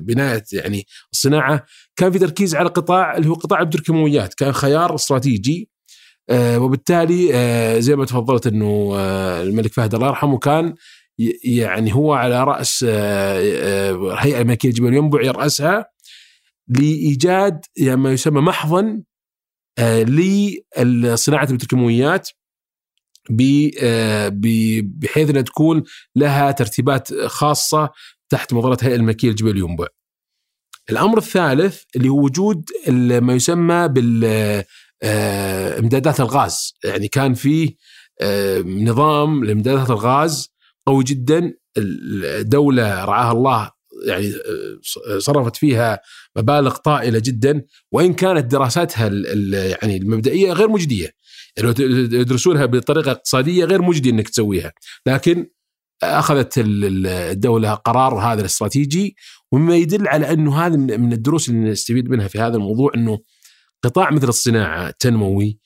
بناية 0.00 0.44
يعني 0.52 0.86
الصناعة 1.12 1.64
كان 1.96 2.12
في 2.12 2.18
تركيز 2.18 2.54
على 2.54 2.68
قطاع 2.68 3.16
اللي 3.16 3.28
هو 3.28 3.34
قطاع 3.34 3.60
البتروكيماويات 3.60 4.34
كان 4.34 4.52
خيار 4.52 4.94
استراتيجي 4.94 5.70
آه، 6.30 6.58
وبالتالي 6.58 7.26
زي 7.82 7.96
ما 7.96 8.04
تفضلت 8.04 8.46
إنه 8.46 8.94
الملك 9.42 9.72
فهد 9.72 9.94
الله 9.94 10.06
يرحمه 10.06 10.38
كان 10.38 10.74
يعني 11.44 11.94
هو 11.94 12.12
على 12.12 12.44
رأس 12.44 12.84
الهيئه 12.88 14.40
الملكيه 14.40 14.68
لجبال 14.68 14.94
ينبع 14.94 15.22
يراسها 15.22 15.86
لإيجاد 16.68 17.64
يعني 17.76 18.00
ما 18.00 18.12
يسمى 18.12 18.40
محضن 18.40 19.02
لصناعة 20.78 21.48
البتروكيماويات 21.50 22.28
بحيث 25.00 25.30
إنها 25.30 25.42
تكون 25.42 25.82
لها 26.16 26.50
ترتيبات 26.50 27.14
خاصة 27.14 27.90
تحت 28.30 28.52
مظلة 28.52 28.76
الهيئه 28.82 28.96
الملكية 28.96 29.30
لجبال 29.30 29.58
ينبع. 29.58 29.86
الأمر 30.90 31.18
الثالث 31.18 31.82
اللي 31.96 32.08
هو 32.08 32.24
وجود 32.24 32.70
ما 32.88 33.34
يسمى 33.34 33.88
بال 33.88 34.24
إمدادات 35.78 36.20
الغاز، 36.20 36.74
يعني 36.84 37.08
كان 37.08 37.34
فيه 37.34 37.76
نظام 38.64 39.44
لإمدادات 39.44 39.90
الغاز 39.90 40.48
قوي 40.86 41.04
جدا. 41.04 41.54
الدولة 41.78 43.04
رعاها 43.04 43.32
الله 43.32 43.70
يعني 44.06 44.32
صرفت 45.18 45.56
فيها 45.56 46.00
مبالغ 46.36 46.76
طائلة 46.76 47.18
جدا. 47.18 47.62
وإن 47.92 48.12
كانت 48.12 48.52
دراساتها 48.52 49.06
يعني 49.52 49.96
المبدئية 49.96 50.52
غير 50.52 50.68
مجدية. 50.68 51.10
يدرسونها 51.58 52.66
بطريقة 52.66 53.10
اقتصادية 53.10 53.64
غير 53.64 53.82
مجدي 53.82 54.10
إنك 54.10 54.28
تسويها 54.28 54.72
لكن 55.06 55.46
أخذت 56.02 56.54
الدولة 56.56 57.74
قرار 57.74 58.14
هذا 58.14 58.40
الاستراتيجي 58.40 59.16
ومما 59.52 59.76
يدل 59.76 60.08
على 60.08 60.32
أنه 60.32 60.66
هذا 60.66 60.76
من 60.76 61.12
الدروس 61.12 61.48
اللي 61.48 61.70
نستفيد 61.70 62.08
منها 62.08 62.28
في 62.28 62.38
هذا 62.38 62.56
الموضوع 62.56 62.92
أنه 62.94 63.18
قطاع 63.84 64.10
مثل 64.10 64.28
الصناعة 64.28 64.88
التنموي 64.88 65.58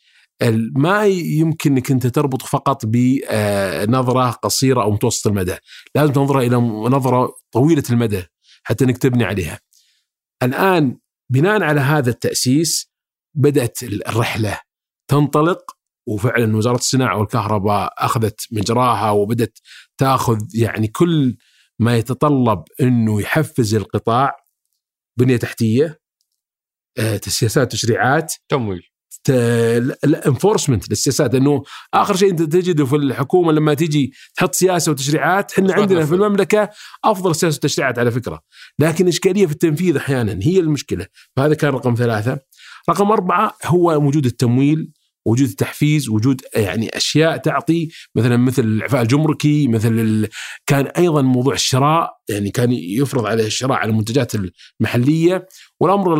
ما 0.76 1.06
يمكن 1.06 1.72
إنك 1.72 1.90
أنت 1.90 2.06
تربط 2.06 2.42
فقط 2.42 2.86
بنظره 2.86 4.30
قصيرة 4.30 4.82
أو 4.82 4.90
متوسط 4.90 5.26
المدى، 5.26 5.56
لازم 5.94 6.12
تنظر 6.12 6.38
إلى 6.38 6.56
نظرة 6.56 7.34
طويلة 7.52 7.82
المدى 7.90 8.22
حتى 8.62 8.84
إنك 8.84 8.98
تبني 8.98 9.24
عليها. 9.24 9.60
الآن 10.42 10.98
بناء 11.32 11.62
على 11.62 11.80
هذا 11.80 12.10
التأسيس 12.10 12.92
بدأت 13.34 13.82
الرحلة 13.82 14.60
تنطلق 15.10 15.75
وفعلا 16.06 16.56
وزارة 16.56 16.76
الصناعة 16.76 17.18
والكهرباء 17.18 17.92
أخذت 17.98 18.40
مجراها 18.52 19.10
وبدات 19.10 19.58
تأخذ 19.98 20.38
يعني 20.54 20.88
كل 20.88 21.36
ما 21.78 21.96
يتطلب 21.96 22.62
إنه 22.80 23.20
يحفز 23.20 23.74
القطاع 23.74 24.36
بنية 25.18 25.36
تحتية 25.36 26.00
آه، 26.98 27.20
سياسات 27.26 27.72
تشريعات 27.72 28.34
تمويل. 28.48 28.82
الانفورسمنت 30.04 30.90
للسياسات. 30.90 31.34
لأنه 31.34 31.62
آخر 31.94 32.16
شيء 32.16 32.30
أنت 32.30 32.42
تجده 32.42 32.84
في 32.86 32.96
الحكومة 32.96 33.52
لما 33.52 33.74
تيجي 33.74 34.12
تحط 34.34 34.54
سياسة 34.54 34.92
وتشريعات 34.92 35.52
إحنا 35.52 35.74
عندنا 35.74 36.06
في 36.06 36.14
المملكة 36.14 36.70
أفضل 37.04 37.34
سياسة 37.34 37.56
وتشريعات 37.56 37.98
على 37.98 38.10
فكرة. 38.10 38.40
لكن 38.78 39.08
إشكالية 39.08 39.46
في 39.46 39.52
التنفيذ 39.52 39.96
أحيانا 39.96 40.38
هي 40.42 40.60
المشكلة. 40.60 41.06
فهذا 41.36 41.54
كان 41.54 41.70
رقم 41.70 41.94
ثلاثة. 41.94 42.40
رقم 42.90 43.12
أربعة 43.12 43.56
هو 43.64 44.06
وجود 44.06 44.26
التمويل 44.26 44.92
وجود 45.26 45.48
التحفيز 45.48 46.08
وجود 46.08 46.40
يعني 46.54 46.96
أشياء 46.96 47.36
تعطي 47.36 47.88
مثلا 48.14 48.36
مثل 48.36 48.62
الإعفاء 48.62 49.02
الجمركي 49.02 49.68
مثل 49.68 50.28
كان 50.66 50.86
أيضا 50.86 51.22
موضوع 51.22 51.54
الشراء 51.54 52.16
يعني 52.28 52.50
كان 52.50 52.72
يفرض 52.72 53.26
عليه 53.26 53.46
الشراء 53.46 53.78
على 53.78 53.90
المنتجات 53.90 54.32
المحلية 54.80 55.46
والأمر 55.80 56.14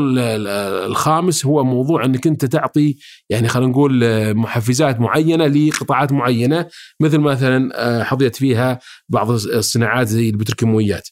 الخامس 0.87 1.47
هو 1.47 1.65
موضوع 1.65 2.05
إنك 2.05 2.27
أنت 2.27 2.45
تعطي 2.45 2.97
يعني 3.31 3.49
خلينا 3.49 3.71
نقول 3.71 4.35
محفزات 4.35 5.01
معينة 5.01 5.47
لقطاعات 5.47 6.13
معينة 6.13 6.69
مثل 7.01 7.19
مثلا 7.19 7.71
آه، 7.75 8.03
حظيت 8.03 8.37
فيها 8.37 8.79
بعض 9.09 9.31
الصناعات 9.31 10.09
زي 10.09 10.29
البتروكيماويات. 10.29 11.09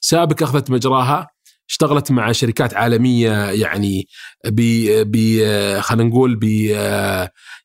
سابق 0.00 0.42
أخذت 0.42 0.70
مجراها 0.70 1.33
اشتغلت 1.70 2.10
مع 2.10 2.32
شركات 2.32 2.74
عالمية 2.74 3.50
يعني 3.50 4.06
ب 4.46 4.60
ب 5.02 5.16
خلينا 5.80 6.08
نقول 6.10 6.36
ب 6.36 6.44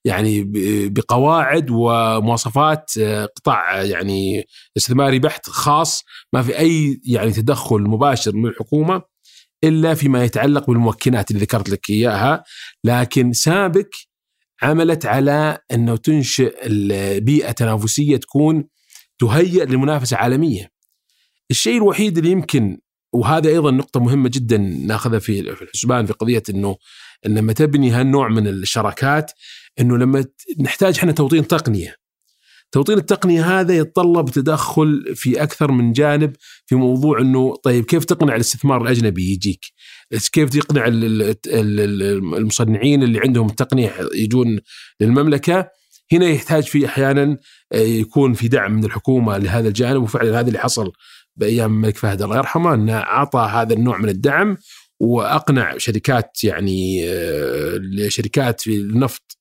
يعني 0.05 0.43
بقواعد 0.89 1.69
ومواصفات 1.69 2.91
قطاع 3.35 3.81
يعني 3.81 4.45
استثماري 4.77 5.19
بحت 5.19 5.49
خاص 5.49 6.03
ما 6.33 6.41
في 6.41 6.59
أي 6.59 7.01
يعني 7.05 7.31
تدخل 7.31 7.81
مباشر 7.81 8.35
من 8.35 8.49
الحكومة 8.49 9.01
إلا 9.63 9.93
فيما 9.93 10.23
يتعلق 10.23 10.67
بالممكنات 10.67 11.31
اللي 11.31 11.41
ذكرت 11.41 11.69
لك 11.69 11.89
إياها 11.89 12.43
لكن 12.83 13.33
سابق 13.33 13.87
عملت 14.61 15.05
على 15.05 15.57
إنه 15.71 15.95
تنشئ 15.95 16.69
بيئه 17.19 17.51
تنافسيه 17.51 18.17
تكون 18.17 18.63
تهيئ 19.19 19.65
لمنافسة 19.65 20.17
عالمية. 20.17 20.71
الشيء 21.51 21.77
الوحيد 21.77 22.17
اللي 22.17 22.31
يمكن 22.31 22.79
وهذا 23.13 23.49
أيضا 23.49 23.71
نقطة 23.71 23.99
مهمة 23.99 24.29
جدا 24.33 24.57
نأخذها 24.57 25.19
في 25.19 25.39
الحسبان 25.39 26.05
في 26.05 26.13
قضية 26.13 26.43
انه 26.49 26.77
لما 27.25 27.53
تبني 27.53 27.91
هالنوع 27.91 28.27
من 28.27 28.47
الشراكات 28.47 29.31
إنه 29.79 29.97
لما 29.97 30.25
نحتاج 30.59 30.97
إحنا 30.97 31.11
توطين 31.11 31.47
تقنية. 31.47 31.95
توطين 32.71 32.97
التقنية 32.97 33.59
هذا 33.59 33.77
يتطلب 33.77 34.29
تدخل 34.29 35.15
في 35.15 35.43
أكثر 35.43 35.71
من 35.71 35.91
جانب 35.91 36.35
في 36.65 36.75
موضوع 36.75 37.21
أنه 37.21 37.55
طيب 37.63 37.85
كيف 37.85 38.05
تقنع 38.05 38.35
الاستثمار 38.35 38.81
الأجنبي 38.81 39.31
يجيك؟ 39.31 39.65
كيف 40.31 40.49
تقنع 40.49 40.85
المصنعين 42.37 43.03
اللي 43.03 43.19
عندهم 43.19 43.47
التقنية 43.47 43.93
يجون 44.15 44.59
للمملكة؟ 44.99 45.69
هنا 46.11 46.25
يحتاج 46.25 46.63
في 46.63 46.85
أحيانا 46.85 47.37
يكون 47.73 48.33
في 48.33 48.47
دعم 48.47 48.73
من 48.73 48.85
الحكومة 48.85 49.37
لهذا 49.37 49.67
الجانب 49.67 50.03
وفعلا 50.03 50.39
هذا 50.39 50.47
اللي 50.47 50.59
حصل 50.59 50.91
بأيام 51.39 51.73
الملك 51.73 51.97
فهد 51.97 52.21
الله 52.21 52.37
يرحمه 52.37 52.73
أنه 52.73 52.97
أعطى 52.97 53.49
هذا 53.53 53.73
النوع 53.73 53.97
من 53.97 54.09
الدعم 54.09 54.57
وأقنع 54.99 55.77
شركات 55.77 56.43
يعني 56.43 57.09
آه، 57.09 58.07
شركات 58.07 58.61
في 58.61 58.75
النفط 58.75 59.37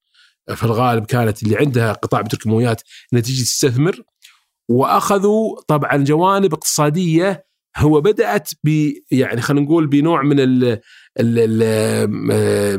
في 0.54 0.64
الغالب 0.64 1.06
كانت 1.06 1.42
اللي 1.42 1.56
عندها 1.56 1.92
قطاع 1.92 2.20
بتركيماويات 2.20 2.82
إنها 3.12 3.22
تجي 3.22 3.42
تستثمر. 3.42 4.02
وأخذوا 4.68 5.60
طبعا 5.68 5.96
جوانب 5.96 6.52
اقتصادية 6.52 7.48
هو 7.76 8.00
بدأت 8.00 8.50
ب 8.64 8.92
يعني 9.10 9.40
خلينا 9.40 9.66
نقول 9.66 9.86
بنوع 9.86 10.22
من 10.22 10.40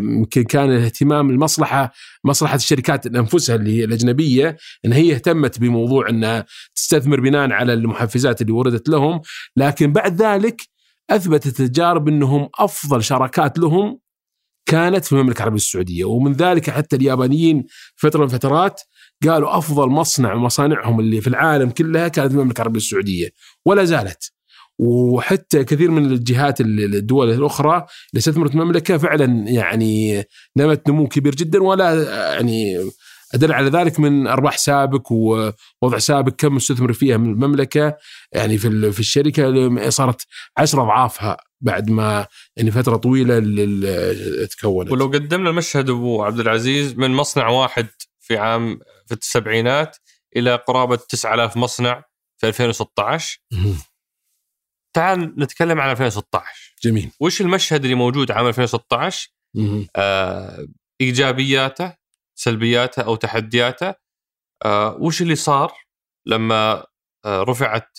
يمكن 0.01 0.43
كان 0.43 0.71
الاهتمام 0.71 1.29
المصلحة 1.29 1.93
مصلحة 2.23 2.55
الشركات 2.55 3.05
انفسها 3.05 3.55
اللي 3.55 3.79
هي 3.79 3.83
الأجنبية 3.83 4.57
إن 4.85 4.93
هي 4.93 5.13
اهتمت 5.13 5.59
بموضوع 5.59 6.09
انها 6.09 6.45
تستثمر 6.75 7.19
بناء 7.19 7.51
على 7.51 7.73
المحفزات 7.73 8.41
اللي 8.41 8.51
وردت 8.51 8.89
لهم. 8.89 9.21
لكن 9.57 9.93
بعد 9.93 10.21
ذلك 10.21 10.61
أثبتت 11.09 11.59
التجارب 11.59 12.07
إنهم 12.07 12.49
أفضل 12.59 13.03
شراكات 13.03 13.59
لهم 13.59 13.99
كانت 14.65 15.05
في 15.05 15.11
المملكة 15.13 15.37
العربية 15.37 15.55
السعودية. 15.57 16.05
ومن 16.05 16.33
ذلك 16.33 16.69
حتى 16.69 16.95
اليابانيين 16.95 17.65
فترة 17.95 18.21
من 18.21 18.27
فترات 18.27 18.81
قالوا 19.27 19.57
أفضل 19.57 19.89
مصنع 19.89 20.35
مصانعهم 20.35 20.99
اللي 20.99 21.21
في 21.21 21.27
العالم 21.27 21.69
كلها 21.69 22.07
كانت 22.07 22.31
في 22.31 22.37
المملكة 22.37 22.57
العربية 22.61 22.77
السعودية. 22.79 23.29
ولا 23.65 23.83
زالت. 23.83 24.38
وحتى 24.79 25.63
كثير 25.63 25.91
من 25.91 26.05
الجهات 26.05 26.61
الدول 26.61 27.29
الأخرى 27.31 27.75
اللي 27.75 28.17
استثمرت 28.17 28.51
المملكة 28.51 28.97
فعلا 28.97 29.25
يعني 29.49 30.23
نمت 30.57 30.89
نمو 30.89 31.07
كبير 31.07 31.35
جدا 31.35 31.63
ولا 31.63 32.03
يعني 32.33 32.89
أدل 33.33 33.53
على 33.53 33.69
ذلك 33.69 33.99
من 33.99 34.27
أرباح 34.27 34.57
سابق 34.57 35.11
ووضع 35.11 35.97
سابق 35.97 36.33
كم 36.37 36.55
مستثمر 36.55 36.93
فيها 36.93 37.17
من 37.17 37.31
المملكة. 37.31 37.97
يعني 38.31 38.57
في 38.57 38.91
في 38.91 38.99
الشركة 38.99 39.89
صارت 39.89 40.21
عشر 40.57 40.83
أضعافها 40.83 41.37
بعد 41.61 41.89
ما 41.89 42.27
يعني 42.57 42.71
فترة 42.71 42.95
طويلة 42.97 43.39
تكونت. 44.45 44.91
ولو 44.91 45.05
قدمنا 45.05 45.49
المشهد 45.49 45.89
أبو 45.89 46.23
عبد 46.23 46.39
العزيز 46.39 46.93
من 46.93 47.11
مصنع 47.11 47.47
واحد 47.47 47.87
في 48.19 48.37
عام 48.37 48.79
في 49.05 49.13
السبعينات 49.13 49.97
إلى 50.35 50.55
قرابة 50.55 50.95
9000 50.95 51.57
مصنع 51.57 52.03
في 52.37 52.47
2016 52.47 53.39
تعال 54.93 55.33
نتكلم 55.39 55.81
عن 55.81 55.91
2016 55.91 56.75
جميل. 56.83 57.11
وش 57.19 57.41
المشهد 57.41 57.83
اللي 57.83 57.95
موجود 57.95 58.31
عام 58.31 58.47
2016 58.47 59.29
آه 59.95 60.67
إيجابياته 61.01 61.93
سلبياته 62.35 63.01
أو 63.01 63.15
تحدياته. 63.15 63.93
آه 64.65 64.95
وش 64.99 65.21
اللي 65.21 65.35
صار 65.35 65.73
لما 66.25 66.85
آه 67.25 67.43
رفعت 67.43 67.97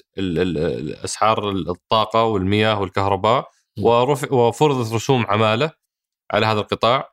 أسعار 1.05 1.50
الطاقة 1.50 2.24
والمياه 2.24 2.81
والكهرباء 2.81 3.48
ورفع 3.79 4.33
وفرضت 4.33 4.92
رسوم 4.92 5.26
عمالة 5.26 5.72
على 6.33 6.46
هذا 6.46 6.61
القطاع. 6.61 7.12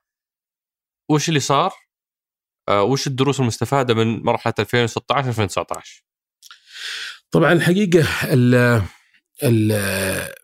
وش 1.12 1.30
اللي 1.30 1.40
صار؟ 1.40 1.74
آه 2.70 2.84
وش 2.84 3.08
الدروس 3.08 3.40
المستفادة 3.40 3.94
من 3.94 4.24
مرحلة 4.24 4.54
2016 4.60 5.30
2019 5.30 6.04
طبعا 7.32 7.54
الحقيقة 7.54 8.08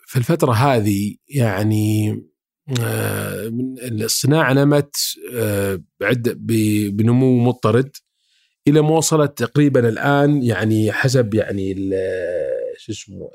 في 0.07 0.15
الفترة 0.15 0.51
هذه 0.51 1.15
يعني 1.29 2.09
آه، 2.81 3.51
الصناعة 3.81 4.53
نمت 4.53 4.95
آه، 5.33 5.79
بعد 5.99 6.29
بنمو 6.93 7.43
مضطرد 7.43 7.97
إلى 8.67 8.81
ما 8.81 8.89
وصلت 8.89 9.37
تقريبا 9.37 9.89
الآن 9.89 10.43
يعني 10.43 10.91
حسب 10.91 11.33
يعني 11.33 11.75
شو 12.77 12.91
اسمه 12.91 13.31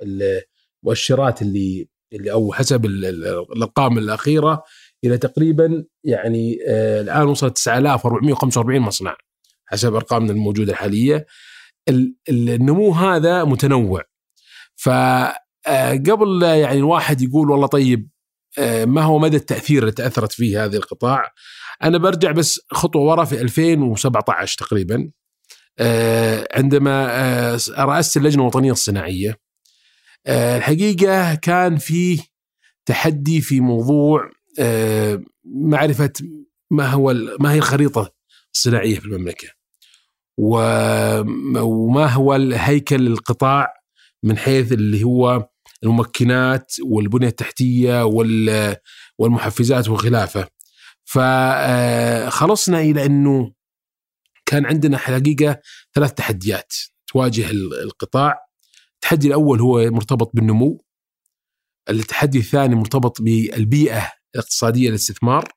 المؤشرات 0.83 1.43
اللي 1.43 1.89
اللي 2.13 2.33
أو 2.33 2.53
حسب 2.53 2.87
الأرقام 2.87 3.99
الأخيرة 3.99 4.63
إلى 5.05 5.19
تقريبا 5.19 5.85
يعني 6.05 6.59
آه، 6.69 7.01
الآن 7.01 7.27
وصلت 7.27 7.57
9445 7.57 8.81
مصنع 8.81 9.17
حسب 9.67 9.95
أرقامنا 9.95 10.33
الموجودة 10.33 10.73
الحالية 10.73 11.27
النمو 12.29 12.93
هذا 12.93 13.45
متنوع. 13.45 14.03
ف 14.77 14.89
قبل 16.11 16.43
يعني 16.43 16.79
الواحد 16.79 17.23
يقول 17.23 17.51
والله 17.51 17.67
طيب 17.67 18.09
آه، 18.59 18.85
ما 18.85 19.03
هو 19.03 19.19
مدى 19.19 19.37
التأثير 19.37 19.83
اللي 19.83 19.93
تأثرت 19.93 20.33
فيه 20.33 20.65
هذه 20.65 20.77
القطاع؟ 20.77 21.33
أنا 21.83 21.99
برجع 21.99 22.31
بس 22.31 22.61
خطوة 22.71 23.03
ورا 23.03 23.25
في 23.25 23.41
2017 23.41 24.59
تقريبا 24.59 25.11
آه، 25.79 26.49
عندما 26.55 27.07
رأست 27.79 28.17
اللجنة 28.17 28.43
الوطنية 28.43 28.73
الصناعية. 28.73 29.41
الحقيقة 30.29 31.35
كان 31.35 31.77
في 31.77 32.21
تحدي 32.87 33.41
في 33.41 33.61
موضوع 33.61 34.31
معرفة 35.45 36.13
ما 36.71 36.87
هو 36.87 37.15
ما 37.41 37.53
هي 37.53 37.59
الخريطة 37.59 38.15
الصناعية 38.55 38.99
في 38.99 39.07
المملكة. 39.07 39.49
وما 40.39 42.07
هو 42.07 42.37
الهيكل 42.37 43.07
القطاع 43.07 43.75
من 44.23 44.39
حيث 44.39 44.73
اللي 44.73 45.05
هو 45.05 45.49
الممكنات 45.85 46.73
والبنية 46.85 47.29
التحتية 47.29 48.05
والمحفزات 49.19 49.89
وخلافه. 49.89 50.49
فخلصنا 51.05 52.81
إلى 52.81 53.07
إنه 53.07 53.53
كان 54.47 54.67
عندنا 54.67 54.99
حقيقة 54.99 55.61
ثلاث 55.95 56.13
تحديات 56.13 56.73
تواجه 57.07 57.51
القطاع. 57.51 58.35
التحدي 58.95 59.27
الأول 59.27 59.61
هو 59.61 59.91
مرتبط 59.91 60.31
بالنمو. 60.35 60.85
التحدي 61.91 62.39
الثاني 62.39 62.75
مرتبط 62.75 63.23
بالبيئة 63.23 64.13
الاقتصادية 64.35 64.89
للاستثمار. 64.89 65.53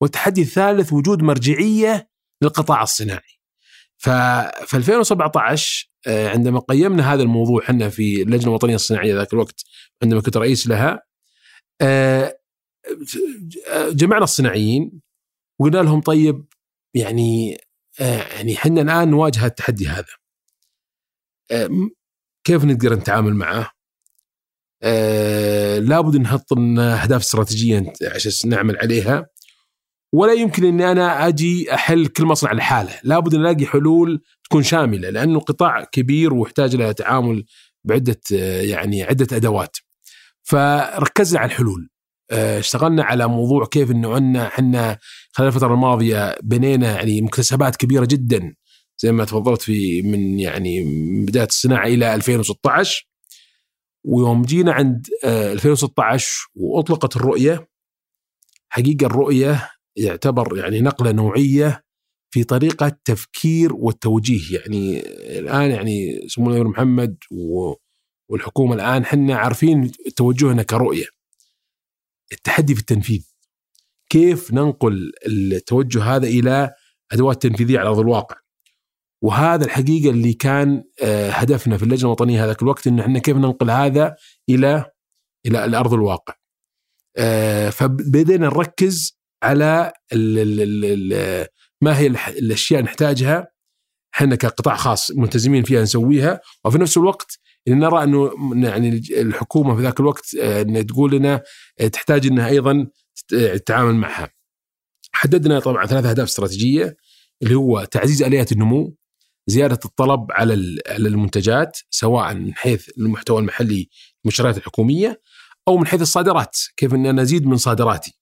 والتحدي 0.00 0.42
الثالث 0.42 0.92
وجود 0.92 1.22
مرجعية 1.22 2.10
للقطاع 2.42 2.82
الصناعي. 2.82 3.37
ففي 3.98 4.76
2017 4.76 5.88
آه، 6.06 6.28
عندما 6.28 6.60
قيمنا 6.60 7.14
هذا 7.14 7.22
الموضوع 7.22 7.62
إحنا 7.62 7.88
في 7.88 8.22
اللجنة 8.22 8.48
الوطنية 8.48 8.74
الصناعية 8.74 9.14
ذاك 9.14 9.32
الوقت 9.32 9.64
عندما 10.02 10.20
كنت 10.20 10.36
رئيس 10.36 10.66
لها 10.66 11.02
آه، 11.80 12.38
جمعنا 13.90 14.24
الصناعيين 14.24 15.00
وقلنا 15.60 15.78
لهم 15.78 16.00
طيب 16.00 16.44
يعني 16.94 17.58
آه، 18.00 18.22
يعني 18.22 18.54
إحنا 18.54 18.80
الآن 18.80 19.10
نواجه 19.10 19.46
التحدي 19.46 19.88
هذا 19.88 20.06
كيف 22.44 22.64
نقدر 22.64 22.94
نتعامل 22.94 23.34
معه؟ 23.34 23.70
لابد 25.78 26.16
نحط 26.16 26.52
أهداف 26.78 27.20
استراتيجية 27.20 27.92
عشان 28.14 28.50
نعمل 28.50 28.76
عليها 28.78 29.26
ولا 30.12 30.32
يمكن 30.32 30.64
إني 30.64 30.92
أنا 30.92 31.28
أجي 31.28 31.74
أحل 31.74 32.06
كل 32.06 32.24
مصنع 32.24 32.52
لحاله، 32.52 33.00
لابد 33.04 33.34
أن 33.34 33.40
ألاقي 33.40 33.66
حلول 33.66 34.22
تكون 34.44 34.62
شاملة 34.62 35.10
لأنه 35.10 35.40
قطاع 35.40 35.84
كبير 35.84 36.34
ويحتاج 36.34 36.76
له 36.76 36.92
تعامل 36.92 37.44
بعدة 37.84 38.20
يعني 38.60 39.02
عدة 39.02 39.36
أدوات. 39.36 39.76
فركزنا 40.42 41.40
على 41.40 41.50
الحلول. 41.50 41.88
آه، 42.30 42.58
اشتغلنا 42.58 43.04
على 43.04 43.28
موضوع 43.28 43.66
كيف 43.66 43.90
إنه 43.90 44.14
عندنا 44.14 44.46
إحنا 44.46 44.98
خلال 45.32 45.48
الفترة 45.48 45.74
الماضية 45.74 46.36
بنينا 46.42 46.96
يعني 46.96 47.20
مكتسبات 47.22 47.76
كبيرة 47.76 48.04
جدا 48.04 48.54
زي 48.98 49.12
ما 49.12 49.24
تفضلت 49.24 49.62
في 49.62 50.02
من 50.02 50.40
يعني 50.40 50.84
من 50.84 51.24
بداية 51.24 51.46
الصناعة 51.46 51.86
إلى 51.86 52.14
2016 52.14 53.08
ويوم 54.04 54.42
جينا 54.42 54.72
عند 54.72 55.06
2016 55.24 56.26
آه، 56.26 56.60
وأطلقت 56.62 57.16
الرؤية 57.16 57.68
حقيقة 58.68 59.06
الرؤية 59.06 59.70
يعتبر 59.98 60.58
يعني 60.58 60.80
نقلة 60.80 61.12
نوعية 61.12 61.84
في 62.30 62.44
طريقة 62.44 62.98
تفكير 63.04 63.74
والتوجيه. 63.74 64.58
يعني 64.58 65.00
الآن 65.38 65.70
يعني 65.70 66.28
سمو 66.28 66.46
الأمير 66.50 66.68
محمد 66.68 67.16
والحكومة 68.28 68.74
الآن 68.74 69.04
حنا 69.04 69.36
عارفين 69.36 69.92
توجهنا 70.16 70.62
كرؤية. 70.62 71.06
التحدي 72.32 72.74
في 72.74 72.80
التنفيذ. 72.80 73.28
كيف 74.10 74.52
ننقل 74.52 75.12
التوجه 75.26 76.02
هذا 76.02 76.26
إلى 76.26 76.70
أدوات 77.12 77.42
تنفيذية 77.42 77.78
على 77.78 77.88
أرض 77.88 77.98
الواقع؟ 77.98 78.36
وهذا 79.22 79.64
الحقيقة 79.64 80.10
اللي 80.10 80.32
كان 80.32 80.84
آه، 81.02 81.30
هدفنا 81.30 81.76
في 81.76 81.82
اللجنة 81.82 82.04
الوطنية 82.04 82.44
هذاك 82.44 82.62
الوقت 82.62 82.86
إن 82.86 83.00
إحنا 83.00 83.18
كيف 83.18 83.36
ننقل 83.36 83.70
هذا 83.70 84.16
إلى 84.48 84.90
إلى 85.46 85.64
الأرض 85.64 85.94
الواقع. 85.94 86.34
آه، 87.16 87.70
فبدينا 87.70 88.46
نركز 88.46 89.17
على 89.42 89.92
ال 90.12 90.38
ال 90.38 90.84
ال 90.84 91.46
ما 91.82 91.98
هي 91.98 92.06
الأشياء 92.28 92.82
نحتاجها. 92.82 93.48
إحنا 94.14 94.34
كقطاع 94.34 94.76
خاص 94.76 95.10
ملتزمين 95.10 95.62
فيها 95.62 95.82
نسويها. 95.82 96.40
وفي 96.64 96.78
نفس 96.78 96.96
الوقت 96.96 97.38
نرى 97.68 98.02
إنه 98.04 98.32
يعني 98.68 99.02
الحكومة 99.10 99.76
في 99.76 99.82
ذاك 99.82 100.00
الوقت 100.00 100.34
آه، 100.40 100.62
إن 100.62 100.86
تقول 100.86 101.12
لنا 101.16 101.42
آه، 101.80 101.88
تحتاج 101.88 102.26
إنها 102.26 102.48
أيضا 102.48 102.86
تتعامل 103.28 103.94
معها. 103.94 104.28
حددنا 105.12 105.60
طبعا 105.60 105.86
ثلاث 105.86 106.04
أهداف 106.04 106.28
استراتيجية 106.28 106.96
اللي 107.42 107.54
هو 107.54 107.84
تعزيز 107.84 108.22
آليات 108.22 108.52
النمو، 108.52 108.96
زيادة 109.46 109.78
الطلب 109.84 110.26
على 110.32 110.78
على 110.88 111.08
المنتجات 111.08 111.78
سواء 111.90 112.34
من 112.34 112.54
حيث 112.54 112.88
المحتوى 112.98 113.40
المحلي 113.40 113.88
المنشورات 114.24 114.56
الحكومية 114.56 115.20
أو 115.68 115.76
من 115.76 115.86
حيث 115.86 116.02
الصادرات. 116.02 116.56
كيف 116.76 116.94
إن 116.94 117.06
أنا 117.06 117.22
أزيد 117.22 117.46
من 117.46 117.56
صادراتي. 117.56 118.17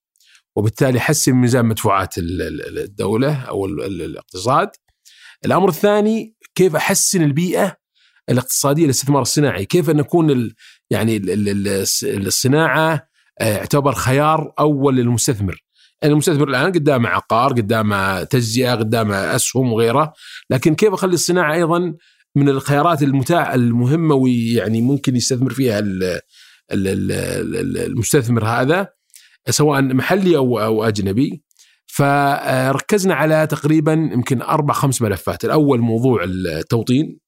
وبالتالي 0.56 0.98
احسن 0.98 1.32
ميزان 1.32 1.66
مدفوعات 1.66 2.14
الدولة 2.18 3.42
أو 3.42 3.66
الاقتصاد. 3.66 4.68
الأمر 5.44 5.68
الثاني 5.68 6.34
كيف 6.54 6.76
احسن 6.76 7.22
البيئة 7.22 7.76
الاقتصادية 8.30 8.84
للاستثمار 8.84 9.22
الصناعي؟ 9.22 9.64
كيف 9.64 9.90
أن 9.90 9.96
نكون 9.96 10.54
يعني 10.90 11.22
الصناعة 12.04 13.08
يعتبر 13.40 13.92
خيار 13.94 14.52
أول 14.58 14.96
للمستثمر؟ 14.96 15.64
يعني 16.02 16.12
المستثمر 16.12 16.48
الآن 16.48 16.72
قدامه 16.72 17.08
عقار 17.08 17.52
قدامه 17.52 18.24
تجزئة 18.24 18.74
قدامه 18.74 19.16
أسهم 19.16 19.72
وغيره 19.72 20.12
لكن 20.50 20.74
كيف 20.74 20.92
أخلي 20.92 21.14
الصناعة 21.14 21.54
أيضا 21.54 21.94
من 22.36 22.48
الخيارات 22.48 23.02
المتاحه 23.02 23.54
المهمة 23.54 24.14
ويعني 24.14 24.82
ممكن 24.82 25.16
يستثمر 25.16 25.50
فيها 25.50 25.82
المستثمر 26.72 28.44
هذا؟ 28.44 28.95
سواء 29.50 29.82
محلي 29.82 30.36
أو 30.36 30.60
أو 30.60 30.84
أجنبي. 30.84 31.42
فركزنا 31.86 33.14
على 33.14 33.46
تقريبا 33.46 33.92
يمكن 33.92 34.42
أربع 34.42 34.74
خمس 34.74 35.02
ملفات، 35.02 35.44
الأول 35.44 35.80
موضوع 35.80 36.24
التوطين 36.24 37.18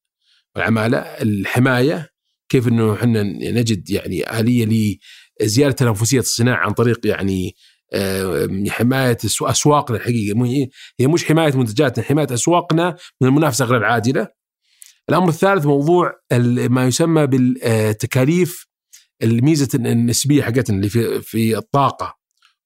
والعمالة، 0.55 0.97
الحماية 0.97 2.09
كيف 2.49 2.67
إنه 2.67 2.93
إحنا 2.93 3.23
نجد 3.23 3.89
يعني 3.89 4.39
آلية 4.39 4.97
لزيادة 5.41 5.73
تنافسية 5.73 6.19
الصناعة 6.19 6.65
عن 6.65 6.71
طريق 6.71 7.07
يعني 7.07 7.55
حماية 8.69 9.17
أسواقنا 9.41 9.97
الحقيقة 9.97 10.45
هي 10.99 11.07
مش 11.07 11.25
حماية 11.25 11.57
منتجاتنا 11.57 12.03
حماية 12.05 12.27
أسواقنا 12.33 12.95
من 13.21 13.27
المنافسة 13.27 13.65
غير 13.65 13.77
العادلة. 13.77 14.27
الأمر 15.09 15.29
الثالث 15.29 15.65
موضوع 15.65 16.13
ما 16.69 16.87
يسمى 16.87 17.27
بالتكاليف 17.27 18.68
الميزة 19.23 19.69
النسبية 19.75 20.43
حقتنا 20.43 20.77
اللي 20.77 20.89
في 20.89 21.21
في 21.21 21.57
الطاقة 21.57 22.19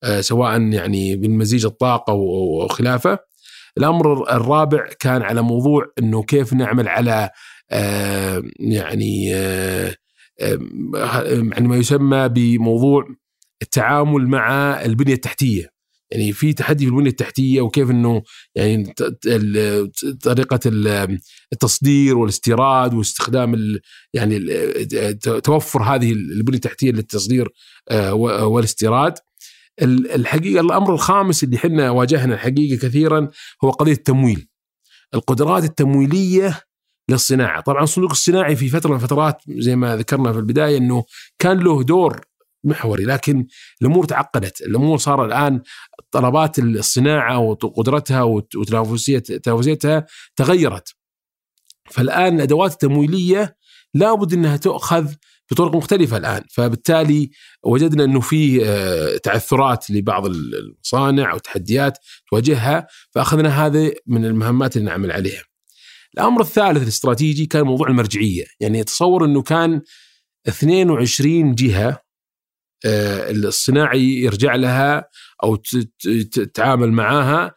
آه، 0.04 0.22
سواء 0.22 0.62
يعني 0.62 1.16
من 1.16 1.38
مزيج 1.38 1.66
الطاقة 1.66 2.14
وخلافه. 2.14 3.20
الأمر 3.78 4.36
الرابع 4.36 4.90
كان 5.00 5.22
على 5.22 5.42
موضوع 5.42 5.86
إنه 6.00 6.24
كيف 6.24 6.54
نعمل 6.54 6.88
على 6.88 7.30
آه، 7.72 8.44
يعني 8.60 9.36
آه، 9.36 9.96
يعني 10.40 11.68
ما 11.68 11.76
يسمى 11.76 12.30
بموضوع 12.30 13.08
التعامل 13.62 14.28
مع 14.28 14.82
البنية 14.82 15.14
التحتية 15.14 15.73
يعني 16.14 16.32
في 16.32 16.54
تحدي 16.54 16.86
في 16.86 16.92
البنية 16.92 17.10
التحتية 17.10 17.62
وكيف 17.62 17.90
إنه 17.90 18.24
يعني 18.56 18.94
طريقة 20.24 20.60
التصدير 21.54 22.18
والاستيراد 22.18 22.94
واستخدام 22.94 23.80
يعني 24.14 24.40
توفر 25.44 25.84
هذه 25.84 26.12
البنية 26.12 26.58
التحتية 26.58 26.92
للتصدير 26.92 27.50
آه، 27.90 28.14
والاستيراد. 28.14 29.14
الحقيقة 29.82 30.62
الأمر 30.62 30.94
الخامس 30.94 31.44
اللي 31.44 31.58
إحنا 31.58 31.90
واجهنا 31.90 32.34
الحقيقة 32.34 32.88
كثيرا 32.88 33.30
هو 33.64 33.70
قضية 33.70 33.92
التمويل. 33.94 34.48
القدرات 35.14 35.64
التمويلية 35.64 36.62
للصناعة. 37.10 37.62
طبعا 37.62 37.84
الصندوق 37.84 38.12
الصناعي 38.12 38.56
في 38.56 38.70
فترة 38.70 38.90
من 38.90 38.96
الفترات 38.96 39.42
زي 39.48 39.76
ما 39.76 39.98
ذكرنا 39.98 40.34
في 40.34 40.40
البداية 40.40 40.78
إنه 40.78 41.04
كان 41.40 41.60
له 41.60 41.84
دور 41.84 42.22
محوري 42.64 43.06
لكن 43.06 43.48
الأمور 43.82 44.06
تعقدت. 44.06 44.62
الأمور 44.62 44.98
صار 44.98 45.26
الآن 45.26 45.62
طلبات 46.12 46.60
الصناعة 46.60 47.40
وقدرتها 47.40 48.24
وتنافسيتها 48.56 50.06
تغيرت. 50.36 50.96
فالآن 51.92 52.36
الأدوات 52.36 52.72
التمويلية 52.72 53.58
لابد 53.94 54.34
إنها 54.34 54.58
تؤخذ 54.58 55.14
بطرق 55.52 55.76
مختلفة 55.76 56.18
الآن. 56.18 56.44
فبالتالي 56.50 57.30
وجدنا 57.64 58.04
أنه 58.04 58.20
في 58.20 58.66
آه، 58.66 59.18
تعثرات 59.18 59.92
لبعض 59.92 60.26
المصانع 60.26 61.32
أو 61.32 61.38
تحديات 61.38 61.98
تواجهها 62.30 62.88
فأخذنا 63.12 63.66
هذا 63.66 63.92
من 64.08 64.26
المهمات 64.26 64.78
اللي 64.78 64.90
نعمل 64.90 65.12
عليها. 65.12 65.44
الأمر 66.14 66.42
الثالث 66.42 66.84
الاستراتيجي 66.84 67.46
كان 67.46 67.64
موضوع 67.64 67.88
المرجعية. 67.88 68.46
يعني 68.60 68.84
تصور 68.84 69.26
أنه 69.26 69.42
كان 69.42 69.82
22 70.48 71.56
جهة 71.56 72.04
الصناعي 72.86 74.22
يرجع 74.24 74.56
لها 74.56 75.10
أو 75.44 75.56
تتعامل 76.32 76.92
معاها. 76.92 77.54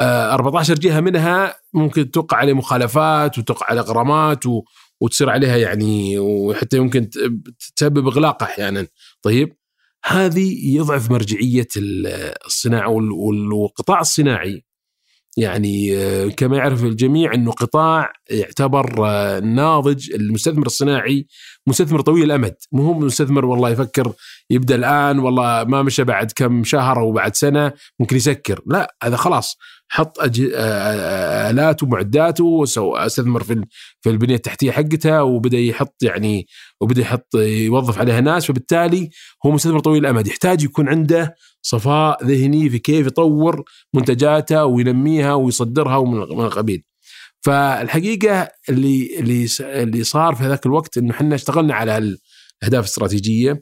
14 0.00 0.72
آه، 0.72 0.76
جهة 0.80 1.00
منها 1.00 1.56
ممكن 1.72 2.10
توقع 2.10 2.36
عليه 2.36 2.52
مخالفات 2.52 3.38
وتوقع 3.38 3.66
عليه 3.70 3.80
غرامات 3.80 4.44
وتصير 5.00 5.30
عليها 5.30 5.56
يعني 5.56 6.18
وحتى 6.18 6.76
يمكن 6.76 7.10
تسبب 7.76 8.06
إغلاق 8.06 8.42
أحيانا. 8.42 8.86
طيب 9.22 9.56
هذه 10.04 10.76
يضعف 10.76 11.10
مرجعية 11.10 11.68
الصناعه 12.46 12.88
والقطاع 12.88 14.00
الصناعي 14.00 14.64
يعني 15.36 15.96
آه، 15.96 16.28
كما 16.28 16.56
يعرف 16.56 16.84
الجميع 16.84 17.34
إنه 17.34 17.50
قطاع 17.52 18.12
يعتبر 18.30 19.00
ناضج. 19.40 20.12
المستثمر 20.12 20.66
الصناعي 20.66 21.26
مستثمر 21.66 22.00
طويل 22.00 22.24
الأمد. 22.24 22.54
مو 22.72 22.82
هو 22.82 22.94
مستثمر 22.98 23.44
والله 23.44 23.70
يفكر 23.70 24.12
يبدأ 24.50 24.74
الآن 24.74 25.18
والله 25.18 25.64
ما 25.64 25.82
مشى 25.82 26.04
بعد 26.04 26.32
كم 26.36 26.64
شهر 26.64 27.00
أو 27.00 27.12
بعد 27.12 27.36
سنة 27.36 27.72
ممكن 28.00 28.16
يسكر. 28.16 28.60
لا 28.66 28.94
هذا 29.02 29.16
خلاص. 29.16 29.56
حط 29.92 30.18
آلات 31.50 31.82
ومعداته 31.82 32.44
واستثمر 32.44 33.42
في 33.42 33.64
في 34.00 34.10
البنية 34.10 34.34
التحتية 34.34 34.70
حقتها 34.70 35.20
وبدأ 35.20 35.58
يحط 35.58 36.02
يعني 36.02 36.46
وبدأ 36.80 37.00
يحط 37.00 37.34
يوظف 37.34 37.98
عليها 37.98 38.20
ناس 38.20 38.46
فبالتالي 38.46 39.10
هو 39.46 39.50
مستثمر 39.50 39.78
طويل 39.80 40.06
الأمد. 40.06 40.26
يحتاج 40.26 40.62
يكون 40.62 40.88
عنده 40.88 41.34
صفاء 41.62 42.24
ذهني 42.24 42.70
في 42.70 42.78
كيف 42.78 43.06
يطور 43.06 43.64
منتجاته 43.94 44.64
وينميها 44.64 45.34
ويصدرها 45.34 45.96
ومن 45.96 46.44
القبيل 46.44 46.82
فالحقيقة 47.42 48.48
اللي 48.68 49.18
اللي 49.20 49.46
اللي 49.60 50.04
صار 50.04 50.34
في 50.34 50.42
هذاك 50.44 50.66
الوقت 50.66 50.98
إنه 50.98 51.10
إحنا 51.14 51.34
اشتغلنا 51.34 51.74
على 51.74 51.98
الأهداف 51.98 52.84
الاستراتيجية 52.84 53.60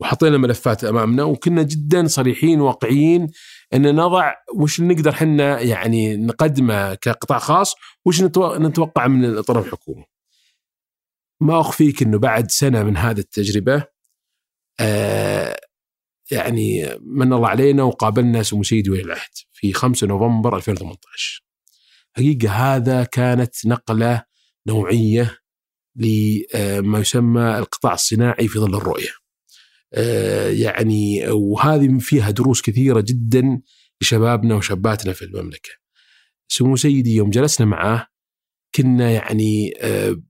وحطينا 0.00 0.38
ملفات 0.38 0.84
أمامنا 0.84 1.22
وكنا 1.22 1.62
جدا 1.62 2.06
صريحين 2.06 2.60
واقعيين 2.60 3.26
إن 3.74 3.94
نضع 3.94 4.34
وش 4.54 4.80
نقدر 4.80 5.10
إحنا 5.10 5.60
يعني 5.60 6.16
نقدمه 6.16 6.94
كقطاع 6.94 7.38
خاص 7.38 7.74
وش 8.04 8.22
نتوقع 8.22 9.06
من 9.06 9.24
الطرف 9.24 9.66
الحكومي. 9.66 10.04
ما 11.40 11.60
أخفيك 11.60 12.02
إنه 12.02 12.18
بعد 12.18 12.50
سنة 12.50 12.82
من 12.82 12.96
هذه 12.96 13.18
التجربة 13.18 13.84
آه 14.80 15.60
يعني 16.30 16.98
من 17.00 17.32
الله 17.32 17.48
علينا 17.48 17.82
وقابلنا 17.82 18.42
سمو 18.42 18.62
ولي 18.72 19.00
العهد 19.00 19.34
في 19.52 19.72
5 19.72 20.06
نوفمبر 20.06 20.56
2018 20.56 21.44
حقيقة 22.16 22.50
هذا 22.50 23.04
كانت 23.04 23.66
نقلة 23.66 24.24
نوعية 24.66 25.38
لما 25.96 26.98
يسمى 26.98 27.58
القطاع 27.58 27.92
الصناعي 27.92 28.48
في 28.48 28.58
ظل 28.58 28.74
الرؤية 28.74 29.08
آه، 29.08 29.27
يعني 30.50 31.30
وهذه 31.30 31.98
فيها 31.98 32.30
دروس 32.30 32.62
كثيرة 32.62 33.00
جدا 33.00 33.60
لشبابنا 34.02 34.54
وشاباتنا 34.54 35.12
في 35.12 35.24
المملكة. 35.24 35.70
سمو 36.48 36.76
سيدي 36.76 37.14
يوم 37.14 37.30
جلسنا 37.30 37.66
معاه 37.66 38.06
كنا 38.74 39.10
يعني 39.10 39.74
آه، 39.80 40.22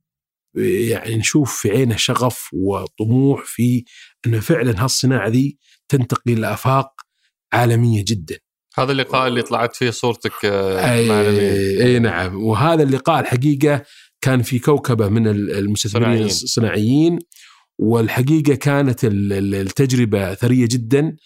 يعني 0.55 1.17
نشوف 1.17 1.61
في 1.61 1.71
عينه 1.71 1.97
شغف 1.97 2.49
وطموح 2.53 3.45
في 3.45 3.85
أن 4.27 4.41
فعلا 4.41 4.85
هالصناعة 4.85 5.29
ذي 5.29 5.59
تنتقل 5.89 6.33
إلى 6.33 6.53
آفاق 6.53 6.93
عالمية 7.53 8.05
جدا. 8.07 8.39
هذا 8.79 8.93
اللقاء 8.93 9.29
اللي 9.29 9.43
طلعت 9.43 9.77
فيه 9.77 9.91
صورتك 9.91 10.45
آه، 10.45 10.93
أي, 10.93 11.85
أي 11.85 11.99
نعم. 11.99 12.43
وهذا 12.45 12.83
اللقاء 12.83 13.21
الحقيقة 13.21 13.83
كان 14.21 14.43
في 14.43 14.59
كوكبة 14.59 15.09
من 15.09 15.27
المستثمرين 15.27 16.25
الصناعيين. 16.25 17.19
والحقيقة 17.79 18.55
كانت 18.55 19.01
التجربة 19.05 20.35
ثرية 20.35 20.67
جدا. 20.71 21.17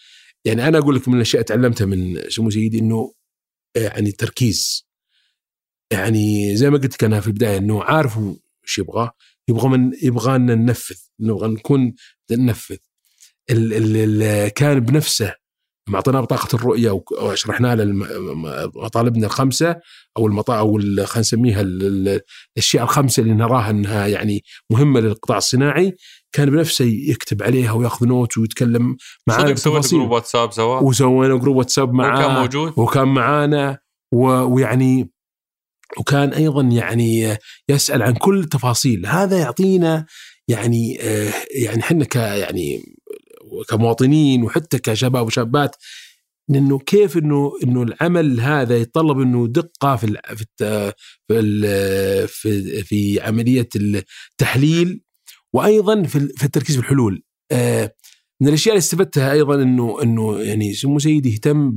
يعني 0.45 0.67
أنا 0.67 0.77
أقول 0.77 0.95
لك 0.95 1.07
من 1.07 1.15
الأشياء 1.15 1.41
تعلمتها 1.41 1.85
من 1.85 2.29
سمو 2.29 2.49
سيدي 2.49 2.79
إنه 2.79 3.13
يعني 3.75 4.11
تركيز 4.11 4.87
يعني 5.91 6.55
زي 6.55 6.69
ما 6.69 6.77
قلت 6.77 6.93
لك 6.93 7.03
أنا 7.03 7.21
في 7.21 7.27
البداية 7.27 7.57
إنه 7.57 7.83
عارف 7.83 8.17
إيش 8.63 8.77
يبغى. 8.77 9.11
يبغى 9.49 9.69
من 9.69 9.91
يبغى 10.03 10.37
ننفذ. 10.37 10.95
نبغى 11.19 11.47
نكون 11.47 11.93
ننفذ. 12.31 12.77
كان 14.55 14.79
بنفسه 14.79 15.35
لما 15.87 15.95
أعطيناه 15.95 16.21
بطاقة 16.21 16.55
الرؤية 16.55 17.03
وشرحنا 17.21 17.75
له 17.75 17.85
مطالبنا 18.75 19.25
الخمسة 19.25 19.79
أو 20.17 20.27
المطا 20.27 20.59
أو 20.59 20.79
خلينا 20.79 21.19
نسميها 21.19 21.61
الأشياء 21.61 22.83
الخمسة 22.83 23.23
اللي 23.23 23.33
نراها 23.33 23.69
إنها 23.69 24.07
يعني 24.07 24.43
مهمة 24.69 24.99
للقطاع 24.99 25.37
الصناعي. 25.37 25.95
كان 26.33 26.49
بنفسه 26.49 26.85
يكتب 26.85 27.43
عليها 27.43 27.71
وياخذ 27.71 28.07
note 28.07 28.37
ويتكلم 28.37 28.97
معنا 29.27 29.55
سويت 29.55 29.91
group 29.91 30.11
واتساب 30.11 30.51
سوا؟ 30.51 30.79
وسوينا 30.79 31.37
group 31.37 31.55
واتساب 31.55 31.93
معاه 31.93 32.19
وكان 32.19 32.41
موجود؟ 32.41 32.73
وكان 32.77 33.07
معانا 33.07 33.79
ويعني 34.13 35.09
وكان 35.97 36.33
أيضا 36.33 36.61
يعني 36.61 37.37
يسأل 37.69 38.03
عن 38.03 38.13
كل 38.13 38.43
تفاصيل. 38.43 39.05
هذا 39.05 39.39
يعطينا 39.39 40.05
يعني 40.47 40.97
آه، 41.01 41.33
يعني 41.55 41.79
إحنا 41.79 42.05
ك 42.05 42.15
يعني 42.15 42.83
كمواطنين 43.69 44.43
وحتى 44.43 44.79
كشباب 44.79 45.25
وشابات 45.25 45.75
إنه 46.49 46.79
كيف 46.79 47.17
إنه 47.17 47.51
إنه 47.63 47.83
العمل 47.83 48.39
هذا 48.39 48.77
يتطلب 48.77 49.19
إنه 49.19 49.47
دقة 49.47 49.95
في 49.95 50.03
ال 50.03 50.17
في 50.37 50.45
في 51.27 52.27
في, 52.27 52.83
في 52.83 53.21
عملية 53.21 53.69
التحليل 53.75 55.03
وأيضا 55.53 56.03
في 56.03 56.43
التركيز 56.43 56.75
في 56.75 56.81
الحلول. 56.81 57.23
آه، 57.51 57.95
من 58.41 58.47
الأشياء 58.47 58.75
اللي 58.75 58.79
استفدتها 58.79 59.31
أيضا 59.31 59.55
انه 59.55 60.01
إنه 60.03 60.39
يعني 60.39 60.73
سمو 60.73 60.99
سيدي 60.99 61.33
يهتم 61.33 61.71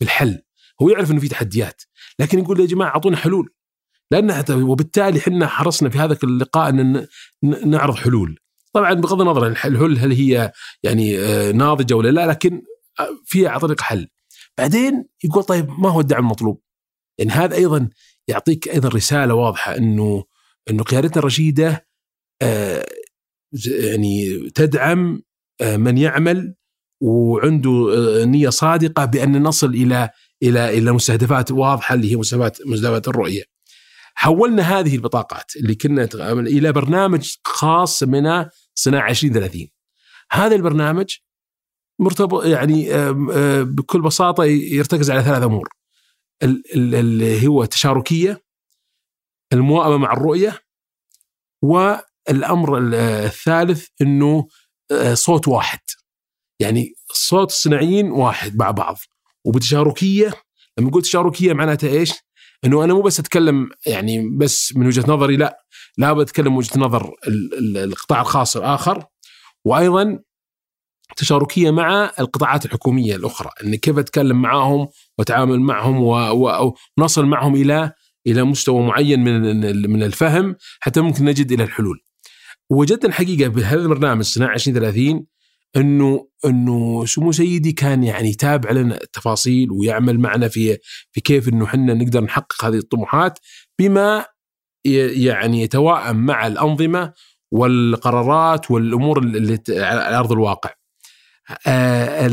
بالحل. 0.00 0.42
هو 0.82 0.88
يعرف 0.88 1.10
إنه 1.10 1.20
في 1.20 1.28
تحديات 1.28 1.82
لكن 2.20 2.38
يقول 2.38 2.60
يا 2.60 2.66
جماعة 2.66 2.88
أعطونا 2.88 3.16
حلول. 3.16 3.52
لأن 4.10 4.44
وبالتالي 4.50 5.18
إحنا 5.18 5.46
حرصنا 5.46 5.88
في 5.88 5.98
هذا 5.98 6.18
اللقاء 6.24 6.68
إن 6.68 7.06
نعرض 7.42 7.94
حلول. 7.94 8.38
طبعا 8.72 8.94
بغض 8.94 9.20
النظر 9.20 9.46
الحلول 9.46 9.98
هل 9.98 10.12
هي 10.12 10.52
يعني 10.82 11.18
آه، 11.18 11.52
ناضجة 11.52 11.94
ولا 11.94 12.08
لا 12.08 12.26
لكن 12.26 12.62
آه، 13.00 13.08
فيها 13.24 13.58
طريق 13.58 13.80
حل. 13.80 14.08
بعدين 14.58 15.04
يقول 15.24 15.44
طيب 15.44 15.70
ما 15.70 15.90
هو 15.90 16.00
الدعم 16.00 16.22
المطلوب؟ 16.22 16.62
يعني 17.18 17.30
هذا 17.30 17.56
أيضا 17.56 17.88
يعطيك 18.28 18.68
أيضا 18.68 18.88
رسالة 18.88 19.34
واضحة 19.34 19.76
انه 19.76 20.24
إنه 20.70 20.82
قيادتنا 20.82 21.18
الرشيدة 21.18 21.86
يعني 23.66 24.38
تدعم 24.50 25.22
آه 25.60 25.76
من 25.76 25.98
يعمل 25.98 26.54
وعنده 27.00 27.70
آه 27.70 28.24
نية 28.24 28.48
صادقة 28.48 29.04
بأن 29.04 29.42
نصل 29.42 29.74
إلى 29.74 30.10
إلى 30.42 30.78
إلى 30.78 30.92
مستهدفات 30.92 31.50
واضحة 31.50 31.94
اللي 31.94 32.12
هي 32.12 32.16
مستهدفات 32.16 32.58
مستهدفات 32.66 33.08
الرؤية. 33.08 33.42
حولنا 34.14 34.62
هذه 34.62 34.96
البطاقات 34.96 35.56
اللي 35.56 35.74
كنا 35.74 36.08
إلى 36.24 36.72
برنامج 36.72 37.34
خاص 37.44 38.02
من 38.02 38.46
صناعه 38.74 39.10
2030. 39.10 39.68
هذا 40.32 40.54
البرنامج 40.54 41.16
مرتبط 42.00 42.44
يعني 42.44 42.88
بكل 43.64 44.02
بساطة 44.02 44.44
يرتكز 44.44 45.10
على 45.10 45.22
ثلاث 45.22 45.42
أمور. 45.42 45.68
اللي 46.42 47.46
هو 47.46 47.62
التشاركية 47.62 48.42
المواءمه 49.52 49.96
مع 49.96 50.12
الرؤية 50.12 50.60
والامر 52.28 52.78
الثالث 52.94 53.86
إنه 54.02 54.46
آه، 54.90 55.14
صوت 55.14 55.48
واحد. 55.48 55.78
يعني 56.60 56.94
صوت 57.12 57.50
الصناعيين 57.50 58.10
واحد 58.10 58.56
مع 58.56 58.70
بعض 58.70 58.96
وبتشاركية 59.44 60.32
لما 60.78 60.90
قلت 60.90 61.04
تشاركية 61.04 61.52
معناتها 61.52 61.90
إيش؟ 61.90 62.12
إنه 62.64 62.84
أنا 62.84 62.94
مو 62.94 63.02
بس 63.02 63.20
أتكلم 63.20 63.70
يعني 63.86 64.28
بس 64.36 64.76
من 64.76 64.86
وجهة 64.86 65.04
نظري 65.08 65.36
لا 65.36 65.64
لا 65.98 66.12
بتكلم 66.12 66.52
من 66.52 66.58
وجهة 66.58 66.78
نظر 66.78 67.14
القطاع 67.76 68.20
الخاص 68.20 68.56
الآخر 68.56 69.04
وأيضا 69.64 70.18
تشاركية 71.16 71.70
مع 71.70 72.12
القطاعات 72.20 72.64
الحكومية 72.64 73.16
الأخرى 73.16 73.50
إن 73.64 73.74
كيف 73.74 73.98
أتكلم 73.98 74.42
معهم 74.42 74.88
وأتعامل 75.18 75.60
معهم 75.60 75.96
ونصل 76.98 77.26
معهم 77.26 77.54
إلى 77.54 77.92
إلى 78.26 78.44
مستوى 78.44 78.86
معين 78.86 79.24
من 79.24 79.90
من 79.90 80.02
الفهم 80.02 80.56
حتى 80.80 81.00
ممكن 81.00 81.24
نجد 81.24 81.52
إلى 81.52 81.64
الحلول. 81.64 82.05
وجدنا 82.70 83.08
الحقيقة 83.08 83.48
بهذا 83.48 83.80
البرنامج 83.80 84.24
صناعة 84.24 84.54
2030 84.54 85.26
انه 85.76 86.28
إنه 86.44 87.06
سمو 87.06 87.32
سيدي 87.32 87.72
كان 87.72 88.04
يعني 88.04 88.28
يتابع 88.28 88.70
لنا 88.70 88.94
التفاصيل 89.02 89.70
ويعمل 89.72 90.20
معنا 90.20 90.48
في 90.48 90.78
في 91.12 91.20
كيف 91.20 91.48
إنه 91.48 91.64
إحنا 91.64 91.94
نقدر 91.94 92.20
نحقق 92.24 92.64
هذه 92.64 92.76
الطموحات 92.76 93.38
بما 93.78 94.26
يعني 94.84 95.62
يتوائم 95.62 96.16
مع 96.16 96.46
الأنظمة 96.46 97.12
والقرارات 97.50 98.70
والأمور 98.70 99.18
اللي 99.18 99.60
على 99.68 100.18
أرض 100.18 100.32
الواقع. 100.32 100.70
آه 101.66 102.26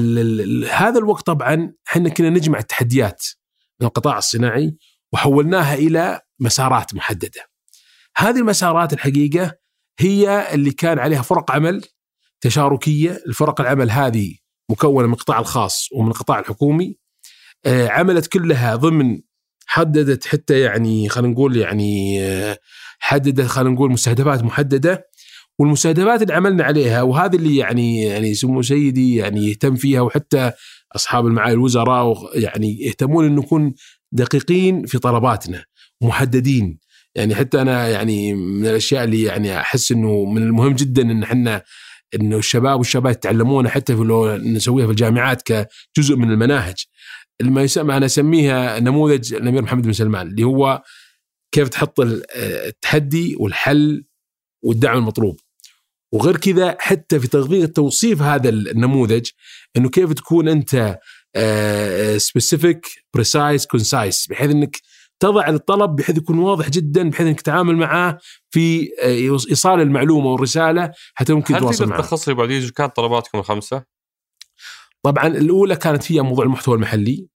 هذا 0.71 0.99
الوقت 0.99 1.25
طبعا 1.25 1.73
إحنا 1.87 2.09
كنا 2.09 2.29
نجمع 2.29 2.59
التحديات 2.59 3.25
من 3.81 3.87
القطاع 3.87 4.17
الصناعي 4.17 4.75
وحولناها 5.13 5.73
إلى 5.73 6.21
مسارات 6.39 6.95
محددة. 6.95 7.41
هذه 8.17 8.37
المسارات 8.37 8.93
الحقيقة 8.93 9.62
هي 9.99 10.53
اللي 10.53 10.71
كان 10.71 10.99
عليها 10.99 11.21
فرق 11.21 11.51
عمل 11.51 11.81
تشاركية، 12.41 13.23
الفرق 13.27 13.61
العمل 13.61 13.91
هذه 13.91 14.35
مكونة 14.71 15.07
من 15.07 15.13
القطاع 15.13 15.39
الخاص 15.39 15.89
ومن 15.91 16.07
القطاع 16.07 16.39
الحكومي. 16.39 16.97
آه 17.65 17.87
عملت 17.87 18.27
كلها 18.27 18.75
ضمن 18.75 19.19
حددت 19.65 20.27
حتى 20.27 20.59
يعني 20.59 21.09
خلينا 21.09 21.33
نقول 21.33 21.57
يعني 21.57 22.21
آه 22.23 22.57
حددت 22.99 23.47
خلينا 23.47 23.75
نقول 23.75 23.91
مستهدفات 23.91 24.43
محددة. 24.43 25.09
والمستهدفات 25.59 26.21
اللي 26.21 26.33
عملنا 26.33 26.63
عليها 26.63 27.01
وهذه 27.01 27.35
اللي 27.35 27.55
يعني 27.57 28.03
يعني 28.03 28.33
سمو 28.33 28.61
سيدي 28.61 29.15
يعني 29.15 29.49
يهتم 29.49 29.75
فيها 29.75 30.01
وحتى 30.01 30.51
أصحاب 30.95 31.27
المعالي 31.27 31.53
الوزراء 31.53 32.39
يعني 32.39 32.81
يهتمون 32.81 33.25
إنه 33.25 33.41
نكون 33.41 33.73
دقيقين 34.11 34.85
في 34.85 34.99
طلباتنا 34.99 35.65
محددين. 36.01 36.79
يعني 37.15 37.35
حتى 37.35 37.61
أنا 37.61 37.89
يعني 37.89 38.33
من 38.33 38.67
الأشياء 38.67 39.03
اللي 39.03 39.23
يعني 39.23 39.59
أحس 39.59 39.91
إنه 39.91 40.25
من 40.25 40.43
المهم 40.43 40.73
جدا 40.73 41.01
إن 41.01 41.23
إحنا 41.23 41.63
إنه 42.15 42.37
الشباب 42.37 42.77
والشباب 42.77 43.11
يتعلمونها 43.11 43.71
حتى 43.71 43.95
في 43.95 44.03
لو 44.03 44.37
نسويها 44.37 44.85
في 44.85 44.91
الجامعات 44.91 45.41
كجزء 45.41 46.15
من 46.15 46.31
المناهج. 46.31 46.75
ما 47.41 47.63
يسمى 47.63 47.97
أنا 47.97 48.05
أسميها 48.05 48.79
نموذج 48.79 49.33
الأمير 49.33 49.61
محمد 49.61 49.83
بن 49.83 49.93
سلمان 49.93 50.27
اللي 50.27 50.43
هو 50.43 50.83
كيف 51.51 51.69
تحط 51.69 51.99
التحدي 52.35 53.35
والحل 53.39 54.05
والدعم 54.63 54.97
المطلوب. 54.97 55.39
وغير 56.13 56.37
كذا 56.37 56.77
حتى 56.79 57.19
في 57.19 57.27
تطبيق 57.27 57.71
توصيف 57.71 58.21
هذا 58.21 58.49
النموذج 58.49 59.29
إنه 59.77 59.89
كيف 59.89 60.13
تكون 60.13 60.47
أنت 60.47 60.99
specific 62.17 62.87
precise 63.13 63.65
concise 63.65 64.27
بحيث 64.29 64.51
إنك 64.51 64.77
تضع 65.19 65.49
الطلب 65.49 65.95
بحيث 65.95 66.17
يكون 66.17 66.39
واضح 66.39 66.69
جدا 66.69 67.09
بحيث 67.09 67.27
إنك 67.27 67.41
تتعامل 67.41 67.75
معاه 67.75 68.17
في 68.49 68.89
آه، 69.01 69.37
إيصال 69.49 69.81
المعلومة 69.81 70.27
والرسالة 70.27 70.91
حتى 71.13 71.33
ممكن 71.33 71.57
تواصل 71.57 71.87
معه. 71.87 71.97
هل 71.97 72.01
تلخص 72.01 72.27
لي 72.27 72.33
بعد 72.33 72.71
كانت 72.75 72.95
طلباتكم 72.95 73.39
الخمسة؟ 73.39 73.83
طبعا 75.03 75.27
الأولى 75.27 75.75
كانت 75.75 76.03
فيها 76.03 76.21
موضوع 76.21 76.45
المحتوى 76.45 76.75
المحلي 76.75 77.27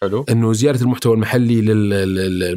حلو 0.00 0.24
إنه 0.30 0.52
زياده 0.52 0.80
المحتوى 0.80 1.14
المحلي 1.14 1.60
لل... 1.60 2.56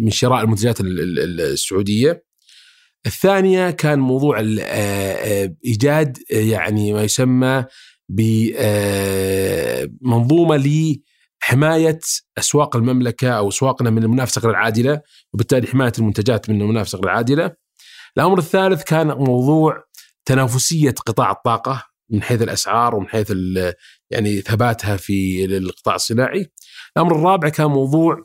من 0.00 0.10
شراء 0.10 0.44
المنتجات 0.44 0.76
السعودية 0.80 2.24
الثانية 3.06 3.70
كان 3.70 3.98
موضوع 3.98 4.40
آه، 4.40 4.60
آه، 4.60 5.54
إيجاد 5.64 6.18
يعني 6.30 6.92
ما 6.92 7.02
يسمى 7.02 7.64
بمنظومه 9.92 10.56
حماية 11.40 12.00
أسواق 12.38 12.76
المملكة 12.76 13.30
أو 13.30 13.48
أسواقنا 13.48 13.90
من 13.90 14.02
المنافسة 14.02 14.40
غير 14.40 14.50
العادلة 14.50 15.00
وبالتالي 15.32 15.66
حماية 15.66 15.92
المنتجات 15.98 16.50
من 16.50 16.62
المنافسة 16.62 16.98
غير 16.98 17.04
العادلة. 17.04 17.54
الأمر 18.16 18.38
الثالث 18.38 18.82
كان 18.82 19.06
موضوع 19.06 19.84
تنافسية 20.24 20.94
قطاع 21.06 21.30
الطاقة 21.30 21.84
من 22.10 22.22
حيث 22.22 22.42
الأسعار 22.42 22.94
ومن 22.94 23.08
حيث 23.08 23.32
يعني 24.10 24.40
ثباتها 24.40 24.96
في 24.96 25.44
القطاع 25.44 25.94
الصناعي. 25.94 26.50
الأمر 26.96 27.16
الرابع 27.16 27.48
كان 27.48 27.66
موضوع 27.66 28.16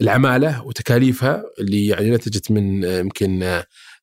العمالة 0.00 0.64
وتكاليفها 0.64 1.42
اللي 1.60 1.86
يعني 1.86 2.10
نتجت 2.10 2.50
من 2.50 2.84
يمكن 2.84 3.62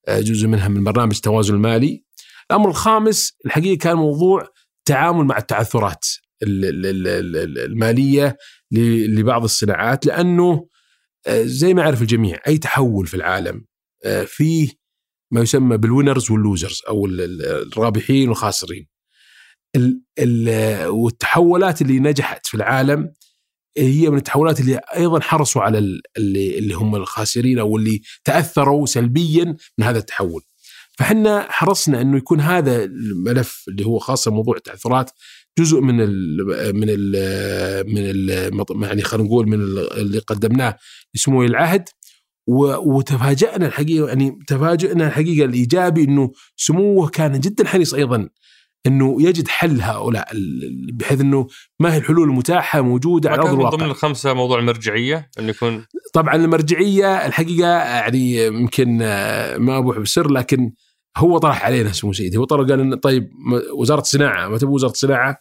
جزء 0.10 0.48
منها 0.48 0.68
من 0.68 0.84
برنامج 0.84 1.16
التوازن 1.16 1.54
المالي. 1.54 2.04
الأمر 2.52 2.70
الخامس 2.70 3.34
الحقيقة 3.46 3.78
كان 3.78 3.96
موضوع 3.96 4.48
التعامل 4.80 5.26
مع 5.26 5.38
التعثرات 5.38 6.06
المالية 6.44 8.38
لبعض 8.72 9.44
الصناعات 9.44 10.06
لأنه 10.06 10.68
آه، 11.28 11.44
زي 11.44 11.74
ما 11.74 11.82
يعرف 11.82 12.02
الجميع 12.02 12.40
أي 12.48 12.58
تحول 12.58 13.08
في 13.08 13.14
العالم 13.14 13.66
آه، 14.06 14.24
فيه 14.24 14.70
ما 15.32 15.42
يسمى 15.42 15.78
بال 15.78 15.90
winners 15.90 16.32
وال 16.32 16.44
losers 16.44 16.82
أو 16.88 17.06
الرابحين 17.06 18.30
والخاسرين. 18.30 18.88
والتحولات 20.88 21.82
اللي 21.82 22.00
نجحت 22.00 22.48
في 22.48 22.56
العالم 22.56 23.14
هي 23.78 24.10
من 24.10 24.18
التحولات 24.18 24.60
اللي 24.60 24.80
أيضا 24.96 25.20
حرصوا 25.20 25.62
على 25.62 25.78
اللي, 26.18 26.58
اللي 26.58 26.74
هم 26.74 26.96
الخاسرين 26.96 27.60
أو 27.60 27.78
اللي 27.78 28.02
تأثروا 28.24 28.86
سلبيا 28.86 29.56
من 29.78 29.86
هذا 29.86 29.98
التحول. 29.98 30.42
فحنا 30.98 31.48
حرصنا 31.50 32.02
إنه 32.02 32.18
يكون 32.18 32.40
هذا 32.42 32.84
الملف 32.84 33.66
اللي 33.68 33.86
هو 33.86 34.00
خاصة 34.00 34.32
موضوع 34.32 34.58
التعثرات 34.58 35.12
جزء 35.60 35.80
من 35.80 36.02
ال 36.02 36.38
من 36.76 36.88
ال 36.90 37.94
من 37.94 38.02
ال 38.02 38.30
يعني 38.84 39.02
خلينا 39.02 39.28
نقول 39.28 39.48
من 39.48 39.60
اللي 39.98 40.20
قدمناه 40.20 40.78
لسمو 41.16 41.44
العهد. 41.44 41.90
وتفاجأنا 42.86 43.68
الحقيقة 43.68 44.08
يعني 44.08 44.40
تفاجئنا 44.48 45.08
الحقيقة 45.08 45.46
الإيجابي 45.46 46.04
إنه 46.04 46.32
سموه 46.56 47.08
كان 47.08 47.40
جدا 47.40 47.68
حريص 47.68 47.94
أيضا 47.94 48.30
إنه 48.88 49.22
يجد 49.22 49.48
حل 49.48 49.82
هؤلاء 49.82 50.28
بحيث 50.94 51.22
إنه 51.22 51.48
ما 51.80 51.94
هي 51.94 51.98
الحلول 51.98 52.30
المتاحة 52.30 52.82
موجودة 52.82 53.30
على 53.30 53.40
ارض 53.40 53.48
كان 53.48 53.56
من 53.56 53.60
الواقع. 53.62 53.78
ضمن 53.78 53.90
الخمسة 53.90 54.34
موضوع 54.34 54.60
المرجعية؟ 54.60 55.30
إنه 55.40 55.50
يكون 55.50 55.86
طبعا 56.14 56.36
المرجعية 56.36 57.26
الحقيقة 57.26 57.70
يعني 57.70 58.46
يمكن 58.46 58.98
ما 59.58 59.78
أبوح 59.78 60.00
بسر 60.00 60.32
لكن 60.32 60.72
هو 61.18 61.38
طرح 61.38 61.66
علينا 61.66 61.92
سمو 61.92 62.14
سيدي. 62.14 62.38
هو 62.38 62.44
طرح 62.44 62.68
قال 62.68 63.00
طيب 63.00 63.30
وزارة 63.78 64.02
الصناعة 64.02 64.48
ما 64.48 64.58
تبغى 64.58 64.74
وزارة 64.74 64.92
الصناعة؟ 64.92 65.40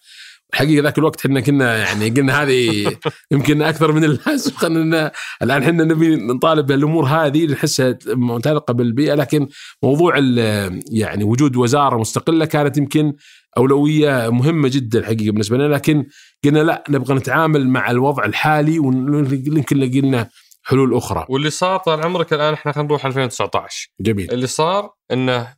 الحقيقة 0.53 0.83
ذاك 0.83 0.99
الوقت 0.99 1.27
إحنا 1.27 1.41
كنا 1.41 1.77
يعني 1.77 2.11
قلنا 2.11 2.43
هذه 2.43 2.97
يمكن 3.33 3.63
أكثر 3.63 3.93
من 3.93 4.05
اللازم 4.05 4.53
خلينا 4.53 5.13
الآن 5.43 5.63
إحنا 5.63 5.85
نبي 5.85 6.17
نطالب 6.17 6.67
بالأمور 6.67 7.05
هذه 7.05 7.47
نحسها 7.47 7.99
متعلقة 8.07 8.75
بالبيئة 8.75 9.15
لكن 9.15 9.49
موضوع 9.83 10.19
يعني 10.91 11.25
وجود 11.25 11.57
وزارة 11.57 11.99
مستقلة 11.99 12.45
كانت 12.45 12.77
يمكن 12.77 13.13
أولوية 13.57 14.31
مهمة 14.31 14.69
جدا 14.69 14.99
الحقيقة 14.99 15.33
بالنسبة 15.33 15.57
لنا. 15.57 15.75
لكن 15.75 16.07
قلنا 16.45 16.59
لا 16.59 16.85
نبغى 16.89 17.15
نتعامل 17.15 17.69
مع 17.69 17.91
الوضع 17.91 18.25
الحالي 18.25 18.79
ويمكن 18.79 19.77
لقي 19.77 20.01
لنا 20.01 20.29
حلول 20.63 20.95
أخرى. 20.95 21.27
واللي 21.29 21.51
صار 21.51 21.79
طال 21.79 22.05
عمرك 22.05 22.33
الآن 22.33 22.55
إحنا 22.55 22.73
خلينا 22.73 22.89
نروح 22.89 23.07
2019 23.07 23.91
جميل. 24.01 24.31
اللي 24.33 24.47
صار 24.47 24.91
إنه 25.13 25.58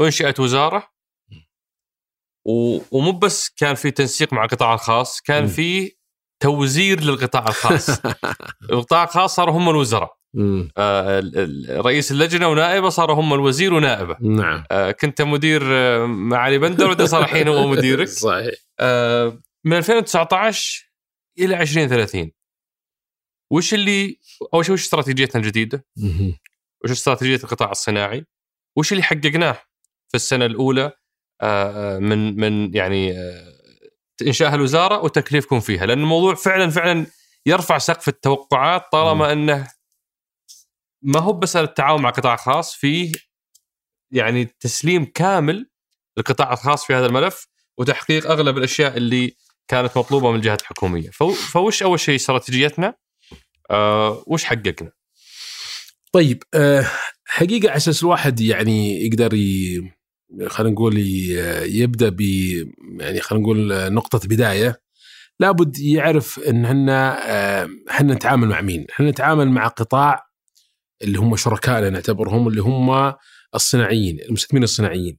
أنشئت 0.00 0.40
وزارة. 0.40 0.96
و... 2.46 2.80
ومو 2.90 3.12
بس 3.12 3.48
كان 3.48 3.74
في 3.74 3.90
تنسيق 3.90 4.32
مع 4.32 4.44
القطاع 4.44 4.74
الخاص 4.74 5.20
كان 5.20 5.44
م. 5.44 5.46
في 5.46 5.96
توزير 6.42 7.00
للقطاع 7.00 7.44
الخاص. 7.48 7.90
القطاع 8.72 9.04
الخاص 9.04 9.36
صاروا 9.36 9.54
هم 9.54 9.68
الوزراء. 9.68 10.16
آه، 10.76 11.22
رئيس 11.70 12.12
اللجنة 12.12 12.48
ونائبة 12.48 12.88
صاروا 12.88 13.16
هم 13.16 13.34
الوزير 13.34 13.74
ونائبة. 13.74 14.16
نعم. 14.20 14.64
آه، 14.70 14.90
كنت 14.90 15.22
مدير 15.22 15.62
آه، 15.64 16.06
مع 16.06 16.38
علي 16.38 16.58
بندر 16.58 17.06
صار 17.06 17.22
الحين 17.22 17.48
هو 17.48 17.66
مديرك. 17.66 18.08
صحيح. 18.28 18.54
آه، 18.80 19.42
من 19.64 19.76
2019 19.76 20.90
إلى 21.38 21.62
2030 21.62 22.30
وش 23.52 23.74
اللي 23.74 24.20
اول 24.54 24.64
شيء 24.64 24.74
وش 24.74 24.82
استراتيجيتنا 24.82 25.42
الجديدة؟ 25.42 25.86
وش 26.84 26.90
استراتيجية 26.90 27.44
القطاع 27.44 27.70
الصناعي؟ 27.70 28.26
وش 28.76 28.92
اللي 28.92 29.02
حققناه؟ 29.02 29.58
في 30.08 30.14
السنة 30.14 30.46
الأولى 30.46 30.92
آه، 31.40 31.98
من 31.98 32.36
من 32.40 32.74
يعني 32.74 33.12
آه، 33.18 33.52
انشاء 34.26 34.54
الوزارة 34.54 34.98
وتكليفكم 35.04 35.60
فيها 35.60 35.86
لأن 35.86 35.98
الموضوع 36.00 36.34
فعلا 36.34 36.70
فعلا 36.70 37.06
يرفع 37.46 37.78
سقف 37.78 38.08
التوقعات 38.08 38.82
طالما 38.92 39.32
إنه 39.32 39.68
ما 41.02 41.20
هو 41.20 41.32
بس 41.32 41.56
التعاون 41.56 42.02
مع 42.02 42.08
القطاع 42.08 42.34
الخاص 42.34 42.74
فيه 42.74 43.12
يعني 44.10 44.44
تسليم 44.44 45.04
كامل 45.04 45.70
للقطاع 46.16 46.52
الخاص 46.52 46.86
في 46.86 46.94
هذا 46.94 47.06
الملف 47.06 47.46
وتحقيق 47.78 48.30
أغلب 48.30 48.58
الأشياء 48.58 48.96
اللي 48.96 49.36
كانت 49.68 49.96
مطلوبة 49.98 50.30
من 50.30 50.36
الجهات 50.36 50.60
الحكومية. 50.62 51.10
فو- 51.10 51.32
فوش 51.32 51.82
أول 51.82 52.00
شيء 52.00 52.14
استراتيجيتنا؟ 52.16 52.94
آه 53.70 54.24
وش 54.26 54.44
حققنا؟ 54.44 54.92
طيب 56.12 56.42
آه، 56.54 56.86
حقيقة 57.26 57.68
على 57.68 57.76
أساس 57.76 58.02
الواحد 58.02 58.40
يعني 58.40 59.06
يقدر 59.06 59.34
ي... 59.34 59.82
خلينا 60.46 60.72
نقول 60.72 60.98
يبدأ 61.66 62.08
ب 62.08 62.20
يعني 63.00 63.20
خلينا 63.20 63.44
نقول 63.44 63.72
آه، 63.72 63.88
نقطة 63.88 64.28
بداية 64.28 64.80
لابد 65.40 65.78
يعرف 65.78 66.38
إن 66.38 66.64
إحنا 66.64 67.18
آه، 67.30 67.68
إحنا 67.90 68.14
نتعامل 68.14 68.48
مع 68.48 68.60
مين؟ 68.60 68.86
إحنا 68.90 69.10
نتعامل 69.10 69.48
مع 69.50 69.66
قطاع 69.66 70.26
اللي 71.02 71.18
هم 71.18 71.36
شركائنا 71.36 71.90
نعتبرهم 71.90 72.48
اللي 72.48 72.62
هم 72.62 73.14
الصناعيين 73.54 74.20
المستثمرين 74.20 74.64
الصناعيين. 74.64 75.18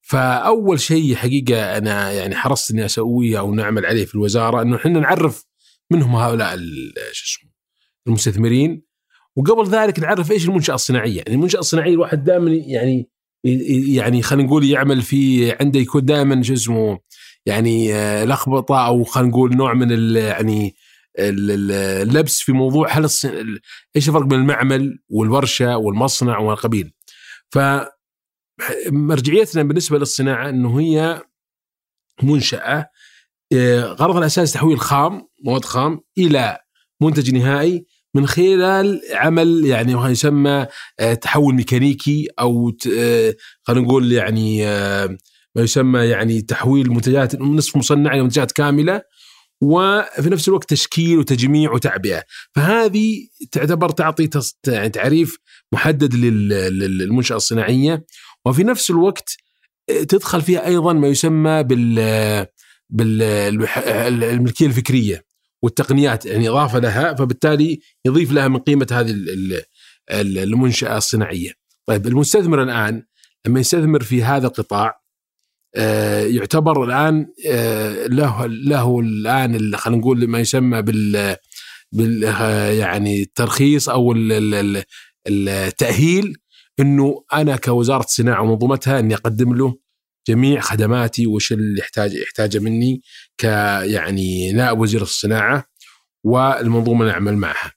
فأول 0.00 0.80
شيء 0.80 1.14
حقيقة 1.14 1.78
أنا 1.78 2.12
يعني 2.12 2.34
حرصت 2.34 2.70
إني 2.70 2.84
أسويه 2.84 3.38
أو 3.38 3.54
نعمل 3.54 3.86
عليه 3.86 4.04
في 4.04 4.14
الوزارة 4.14 4.62
إنه 4.62 4.76
إحنا 4.76 5.00
نعرف 5.00 5.44
من 5.90 6.02
هم 6.02 6.16
هؤلاء 6.16 6.56
شو 7.12 7.24
اسمه 7.24 7.50
المستثمرين 8.06 8.89
وقبل 9.36 9.68
ذلك 9.70 9.98
نعرف 10.00 10.32
إيش 10.32 10.48
المنشأة 10.48 10.74
الصناعية، 10.74 11.16
يعني 11.16 11.34
المنشأة 11.34 11.58
الصناعية 11.58 11.92
الواحد 11.94 12.24
دائما 12.24 12.50
يعني 12.50 13.08
يعني 13.94 14.22
خلينا 14.22 14.46
نقول 14.48 14.64
يعمل 14.64 15.02
في 15.02 15.52
عنده 15.60 15.80
يكون 15.80 16.04
دائما 16.04 16.42
شو 16.42 16.52
اسمه 16.52 16.98
يعني 17.46 17.94
آه، 17.94 18.24
لخبطة 18.24 18.86
أو 18.86 19.04
خلينا 19.04 19.28
نقول 19.30 19.56
نوع 19.56 19.74
من 19.74 19.92
ال 19.92 20.16
يعني 20.16 20.74
ال- 21.18 21.50
ال- 21.50 21.72
اللبس 22.08 22.40
في 22.40 22.52
موضوع 22.52 22.88
هل 22.90 23.02
إيش 23.96 24.08
الفرق 24.08 24.22
بين 24.22 24.38
المعمل 24.38 24.98
والورشة 25.08 25.76
والمصنع 25.76 26.38
والقبيل. 26.38 26.92
ف 27.50 27.58
مرجعيتنا 28.92 29.62
بالنسبة 29.62 29.98
للصناعة 29.98 30.48
إنه 30.48 30.80
هي 30.80 31.22
منشأة 32.22 32.86
آه، 33.52 33.82
غرضها 33.84 34.18
الأساسي 34.18 34.54
تحويل 34.54 34.80
خام 34.80 35.28
مواد 35.44 35.64
خام 35.64 36.00
إلى 36.18 36.58
منتج 37.02 37.34
نهائي 37.34 37.86
من 38.14 38.26
خلال 38.26 39.00
عمل 39.12 39.66
يعني 39.66 39.94
ما 39.94 40.10
يسمى 40.10 40.66
آه، 41.00 41.14
تحول 41.14 41.54
ميكانيكي 41.54 42.28
أو 42.40 42.72
آه، 42.98 43.34
خلينا 43.62 43.86
نقول 43.86 44.12
يعني 44.12 44.66
آه، 44.66 45.18
ما 45.56 45.62
يسمى 45.62 46.00
يعني 46.00 46.42
تحويل 46.42 46.90
منتجات 46.90 47.34
نصف 47.40 47.76
مصنعه 47.76 48.14
إلى 48.14 48.22
منتجات 48.22 48.52
كاملة 48.52 49.02
وفي 49.62 50.30
نفس 50.30 50.48
الوقت 50.48 50.70
تشكيل 50.70 51.18
وتجميع 51.18 51.72
وتعبئة. 51.72 52.22
فهذه 52.54 53.26
تعتبر 53.52 53.88
تعطي 53.88 54.28
يعني 54.66 54.88
تعريف 54.88 55.36
محدد 55.72 56.14
لل- 56.14 56.48
لل- 56.48 56.98
للمنشأة 56.98 57.36
الصناعية. 57.36 58.04
وفي 58.46 58.64
نفس 58.64 58.90
الوقت 58.90 59.36
تدخل 60.08 60.42
فيها 60.42 60.66
أيضا 60.66 60.92
ما 60.92 61.08
يسمى 61.08 61.62
بال 61.62 62.46
بالملكيه 62.90 64.66
الفكرية. 64.66 65.24
والتقنيات 65.62 66.26
يعني 66.26 66.48
إضافة 66.48 66.78
لها 66.78 67.14
فبالتالي 67.14 67.80
يضيف 68.06 68.32
لها 68.32 68.48
من 68.48 68.58
قيمة 68.58 68.86
هذه 68.92 69.10
ال- 69.10 69.30
ال- 69.30 69.62
ال- 70.10 70.38
المنشأة 70.38 70.96
الصناعية. 70.96 71.52
طيب 71.86 72.06
المستثمر 72.06 72.62
الآن 72.62 73.02
لما 73.46 73.60
يستثمر 73.60 74.02
في 74.02 74.22
هذا 74.24 74.46
القطاع 74.46 75.00
آه، 75.76 76.20
يعتبر 76.22 76.84
الآن 76.84 77.26
آه، 77.48 78.06
له 78.06 78.46
له 78.46 79.00
الآن 79.00 79.54
ال- 79.54 79.76
خلينا 79.76 80.00
نقول 80.00 80.26
ما 80.28 80.38
يسمى 80.40 80.82
بال 80.82 81.36
بال 81.92 82.22
يعني 82.78 83.22
الترخيص 83.22 83.88
أو 83.88 84.12
ال- 84.12 84.32
ال- 84.32 84.82
ال- 85.26 85.48
التأهيل 85.48 86.36
إنه 86.80 87.24
أنا 87.32 87.56
كوزارة 87.56 88.04
الصناعه 88.04 88.42
ومنظومتها 88.42 88.98
إني 88.98 89.14
أقدم 89.14 89.54
له 89.54 89.78
جميع 90.28 90.60
خدماتي 90.60 91.26
وش 91.26 91.52
اللي 91.52 91.80
يحتاج 91.80 92.14
يحتاجه 92.14 92.58
مني 92.58 93.02
ك 93.40 93.44
يعني 93.84 94.52
نائب 94.52 94.78
وزير 94.80 95.02
الصناعة 95.02 95.64
والمنظومة 96.24 97.00
اللي 97.00 97.12
نعمل 97.12 97.36
معها. 97.36 97.72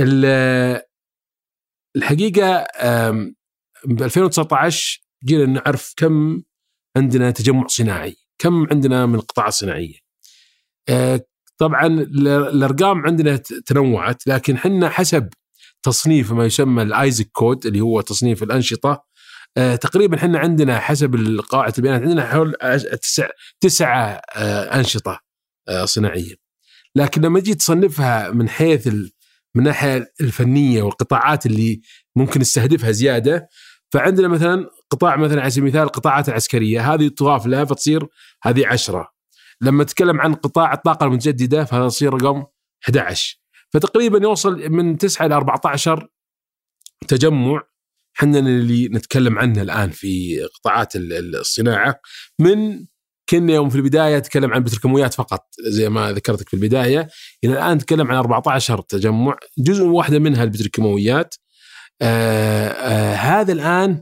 ال- 0.00 0.82
الحقيقة 1.96 2.66
ب 3.84 4.02
2019 4.02 5.00
جينا 5.24 5.46
نعرف 5.46 5.94
كم 5.96 6.42
عندنا 6.96 7.30
تجمع 7.30 7.66
صناعي، 7.66 8.16
كم 8.38 8.66
عندنا 8.70 9.06
من 9.06 9.14
القطاع 9.14 9.48
الصناعيه. 9.48 9.94
آه، 10.88 11.20
طبعا 11.58 11.86
ال- 11.86 12.28
الأرقام 12.28 13.06
عندنا 13.06 13.36
تنوعت 13.36 14.26
لكن 14.26 14.58
حنا 14.58 14.88
حسب 14.88 15.28
تصنيف 15.82 16.32
ما 16.32 16.44
يسمى 16.44 16.82
الايزك 16.82 17.30
كود 17.32 17.66
اللي 17.66 17.80
هو 17.80 18.00
تصنيف 18.00 18.42
الأنشطة 18.42 19.04
تقريبا 19.54 20.16
إحنا 20.16 20.38
عندنا 20.38 20.78
حسب 20.80 21.40
قاعدة 21.48 21.74
البيانات 21.78 22.02
عندنا 22.02 22.26
حول 22.26 22.54
تسع 23.02 23.28
تسعة 23.60 24.20
آه، 24.36 24.78
أنشطة 24.78 25.20
آه، 25.68 25.84
صناعية. 25.84 26.34
لكن 26.96 27.22
لما 27.22 27.40
جيت 27.40 27.58
تصنفها 27.58 28.30
من 28.30 28.48
حيث 28.48 28.86
من 28.86 29.10
الناحيه 29.56 30.12
الفنية 30.20 30.82
والقطاعات 30.82 31.46
اللي 31.46 31.80
ممكن 32.16 32.40
نستهدفها 32.40 32.90
زيادة 32.90 33.48
فعندنا 33.92 34.28
مثلا 34.28 34.70
قطاع 34.90 35.16
مثلا 35.16 35.40
على 35.40 35.50
سبيل 35.50 35.64
المثال 35.64 35.82
القطاعات 35.82 36.28
العسكرية 36.28 36.94
هذه 36.94 37.08
تضاف 37.08 37.46
لها 37.46 37.64
فتصير 37.64 38.06
هذه 38.42 38.66
عشرة 38.66 39.08
لما 39.60 39.84
نتكلم 39.84 40.20
عن 40.20 40.34
قطاع 40.34 40.72
الطاقة 40.72 41.06
المتجددة 41.06 41.64
فهذا 41.64 41.86
يصير 41.86 42.14
رقم 42.14 42.44
11 42.84 43.38
فتقريبا 43.72 44.18
يوصل 44.22 44.70
من 44.70 44.98
9 44.98 45.26
إلى 45.26 45.34
14 45.34 46.08
تجمع 47.08 47.62
إحنا 48.22 48.38
اللي 48.38 48.88
نتكلم 48.88 49.38
عنه 49.38 49.62
الآن 49.62 49.90
في 49.90 50.42
قطاعات 50.54 50.96
ال- 50.96 51.12
ال- 51.12 51.36
الصناعة 51.36 52.00
من 52.38 52.84
كنا 53.28 53.52
يوم 53.54 53.70
في 53.70 53.76
البداية 53.76 54.18
نتكلم 54.18 54.50
عن 54.52 54.58
البتروكيماويات 54.58 55.14
فقط 55.14 55.46
زي 55.60 55.88
ما 55.88 56.12
ذكرتك 56.12 56.48
في 56.48 56.54
البداية. 56.54 57.08
إلى 57.44 57.52
الآن 57.52 57.76
نتكلم 57.76 58.10
عن 58.10 58.16
14 58.16 58.80
تجمع 58.80 59.36
جزء 59.58 59.84
واحدة 59.84 60.18
منها 60.18 60.44
البتروكيماويات 60.44 61.34
آه 62.02 62.68
آه 62.68 63.14
هذا 63.14 63.52
الآن 63.52 64.00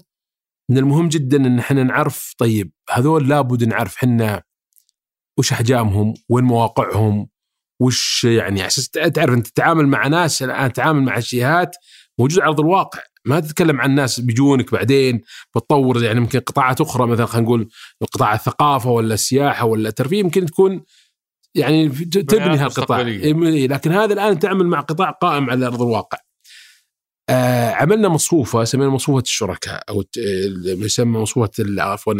من 0.71 0.79
المهم 0.79 1.09
جدا 1.09 1.37
إن 1.37 1.59
إحنا 1.59 1.83
نعرف 1.83 2.35
طيب 2.39 2.73
هذول 2.91 3.29
لابد 3.29 3.64
نعرف 3.64 3.97
حنا 3.97 4.43
وش 5.39 5.53
أحجامهم 5.53 6.14
وين 6.29 6.45
مواقعهم 6.45 7.29
وش 7.81 8.25
يعني 8.25 8.66
أساس 8.66 8.89
تعرف 8.91 9.35
أنت 9.35 9.47
تتعامل 9.47 9.87
مع 9.87 10.07
ناس 10.07 10.43
الآن 10.43 10.73
تتعامل 10.73 11.03
مع 11.03 11.21
شيهات 11.21 11.77
موجودة 12.18 12.43
على 12.43 12.49
أرض 12.51 12.61
الواقع. 12.61 13.01
ما 13.25 13.41
تتكلم 13.41 13.81
عن 13.81 13.95
ناس 13.95 14.21
بيجونك 14.21 14.73
بعدين 14.73 15.21
بتطور 15.55 16.03
يعني 16.03 16.18
يمكن 16.18 16.41
قطاعات 16.41 16.81
أخرى 16.81 17.07
مثلا 17.07 17.27
خلينا 17.27 17.47
نقول 17.47 17.68
قطاع 18.12 18.35
الثقافة 18.35 18.91
ولا 18.91 19.14
السياحة 19.14 19.66
ولا 19.66 19.89
الترفيه 19.89 20.18
يمكن 20.18 20.47
تكون 20.47 20.85
يعني 21.55 21.89
تبني 21.89 22.57
هالقطاع. 22.57 23.01
إيه، 23.01 23.68
لكن 23.68 23.93
هذا 23.93 24.12
الآن 24.12 24.39
تعمل 24.39 24.66
مع 24.66 24.81
قطاع 24.81 25.11
قائم 25.11 25.51
على 25.51 25.66
أرض 25.66 25.83
الواقع. 25.83 26.18
آه 27.29 27.71
عملنا 27.71 28.09
مصفوفة 28.09 28.64
سمينا 28.64 28.91
مصفوفة 28.91 29.23
الشركاء 29.23 29.85
أو 29.89 30.05
يسمى 30.64 31.18
مصفوفة 31.18 31.51
عفوا 31.79 32.14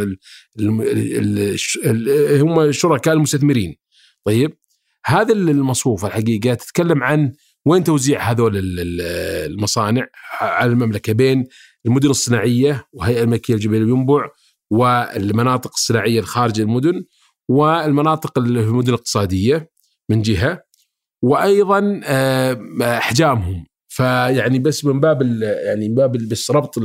هم 2.41 2.61
الشركاء 2.61 3.15
المستثمرين. 3.15 3.77
طيب 4.25 4.57
هذا 5.07 5.33
المصفوفة 5.33 6.09
الحقيقة 6.09 6.55
تتكلم 6.55 7.03
عن 7.03 7.33
وين 7.67 7.85
توزيع 7.85 8.31
هذول 8.31 8.53
المصانع؟ 9.51 10.09
على 10.41 10.73
المملكة 10.73 11.13
بين 11.13 11.47
المدن 11.87 12.11
الصناعية 12.11 12.85
وهيئة 12.93 13.23
الملكية 13.23 13.55
الجبيل 13.55 13.83
ينبع 13.83 14.31
والمناطق 14.71 15.71
الصناعية 15.75 16.21
الخارج 16.21 16.61
المدن 16.61 17.05
والمناطق 17.49 18.39
المدن 18.39 18.89
الاقتصادية 18.89 19.71
من 20.11 20.23
جهة 20.23 20.63
وأيضا 21.23 22.01
آه، 22.05 22.59
أحجامهم. 22.83 23.67
فيعني 23.89 24.59
بس 24.59 24.85
من 24.85 25.01
باب 25.01 25.23
يعني 25.43 25.89
من 25.89 25.95
باب 25.95 26.13
بس 26.13 26.51
ربط 26.51 26.79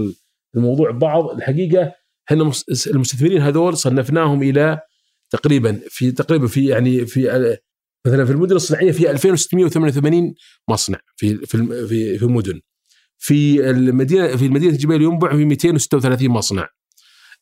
الموضوع 0.55 0.91
ببعض 0.91 1.29
الحقيقة 1.29 1.93
إحنا 2.27 2.51
المستثمرين 2.87 3.41
هذول 3.41 3.77
صنفناهم 3.77 4.43
إلى 4.43 4.81
تقريبا 5.29 5.81
في 5.89 6.11
تقريبا 6.11 6.47
في 6.47 6.65
يعني 6.65 7.05
في 7.05 7.57
مثلا 8.05 8.25
في 8.25 8.31
المدن 8.31 8.55
الصناعية 8.55 8.91
في 8.91 9.11
2688 9.11 10.33
مصنع 10.69 10.99
في 11.15 11.37
في 11.37 11.87
في, 11.87 12.17
في 12.17 12.25
مدن 12.25 12.61
في 13.17 13.69
المدينة 13.69 14.35
في 14.35 14.49
مدينه 14.49 14.77
جبيل 14.77 15.01
ينبع 15.01 15.35
في 15.35 15.45
236 15.45 16.29
مصنع. 16.29 16.67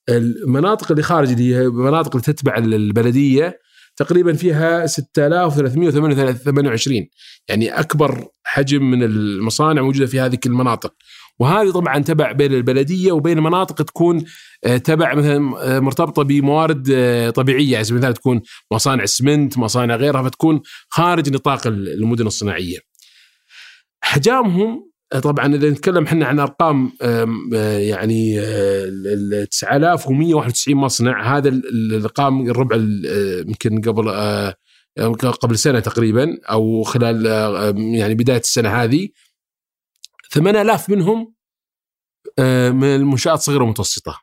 المناطق 0.09 0.91
اللي 0.91 1.03
خارج 1.03 1.31
اللي 1.31 1.55
هي 1.55 1.61
المناطق 1.61 2.15
اللي 2.15 2.21
تتبع 2.21 2.57
البلدية 2.57 3.59
تقريبا 3.95 4.33
فيها 4.33 4.85
6328 4.85 7.07
يعني 7.47 7.79
أكبر 7.79 8.27
حجم 8.43 8.91
من 8.91 9.03
المصانع 9.03 9.81
موجودة 9.81 10.05
في 10.05 10.19
هذه 10.19 10.37
المناطق. 10.45 10.93
وهذه 11.39 11.71
طبعا 11.71 11.99
تبع 11.99 12.31
بين 12.31 12.53
البلدية 12.53 13.11
وبين 13.11 13.39
مناطق 13.39 13.75
تكون 13.75 14.25
آه، 14.63 14.77
تبع 14.77 15.13
مثلا 15.13 15.75
آه، 15.75 15.79
مرتبطة 15.79 16.23
بموارد 16.23 16.89
آه، 16.93 17.29
طبيعية 17.29 17.73
يعني 17.73 17.85
مثلا 17.91 18.11
تكون 18.11 18.41
مصانع 18.71 19.03
اسمنت 19.03 19.57
مصانع 19.57 19.95
غيرها 19.95 20.23
فتكون 20.23 20.61
خارج 20.89 21.33
نطاق 21.33 21.67
المدن 21.67 22.27
الصناعية. 22.27 22.77
احجامهم 24.03 24.93
طبعا 25.23 25.55
إذا 25.55 25.69
نتكلم 25.69 26.03
إحنا 26.05 26.25
عن 26.25 26.39
أرقام 26.39 26.91
يعني 27.51 28.41
9191 29.51 30.75
مصنع 30.75 31.37
هذا 31.37 31.49
الأرقام 31.49 32.49
الربع 32.49 32.75
يمكن 33.47 33.81
قبل 33.81 34.09
قبل 35.41 35.57
سنة 35.57 35.79
تقريبا 35.79 36.37
أو 36.49 36.83
خلال 36.83 37.25
يعني 37.95 38.15
بداية 38.15 38.39
السنة 38.39 38.69
هذه 38.69 39.09
8000 40.33 40.89
منهم 40.89 41.33
من 42.79 42.95
المنشآت 42.95 43.39
صغيرة 43.39 43.63
ومتوسطة. 43.63 44.21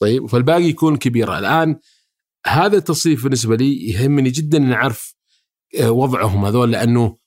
طيب 0.00 0.26
فالباقي 0.26 0.64
يكون 0.64 0.96
كبيره 0.96 1.38
الآن 1.38 1.80
هذا 2.46 2.76
التصنيف 2.76 3.24
بالنسبة 3.24 3.56
لي 3.56 3.88
يهمني 3.88 4.30
جدا 4.30 4.58
ان 4.58 4.72
أعرف 4.72 5.14
وضعهم 5.80 6.44
هذول 6.44 6.72
لأنه 6.72 7.18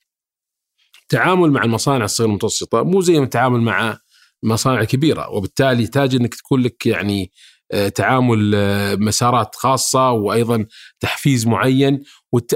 التعامل 1.02 1.52
مع 1.52 1.64
المصانع 1.64 2.06
الصغيرة 2.06 2.30
المتوسطه 2.30 2.84
مو 2.84 3.02
زي 3.02 3.18
التعامل 3.18 3.62
مع 3.62 3.98
مصانع 4.44 4.84
كبيرة. 4.84 5.30
وبالتالي 5.30 5.84
يحتاج 5.84 6.16
إنك 6.16 6.36
تكون 6.36 6.62
لك 6.62 6.86
يعني 6.86 7.32
آه، 7.72 7.88
تعامل 7.90 8.52
آه، 8.56 8.96
مسارات 8.96 9.56
خاصة 9.56 10.12
وأيضا 10.12 10.66
تحفيز 11.00 11.48
معين. 11.48 12.04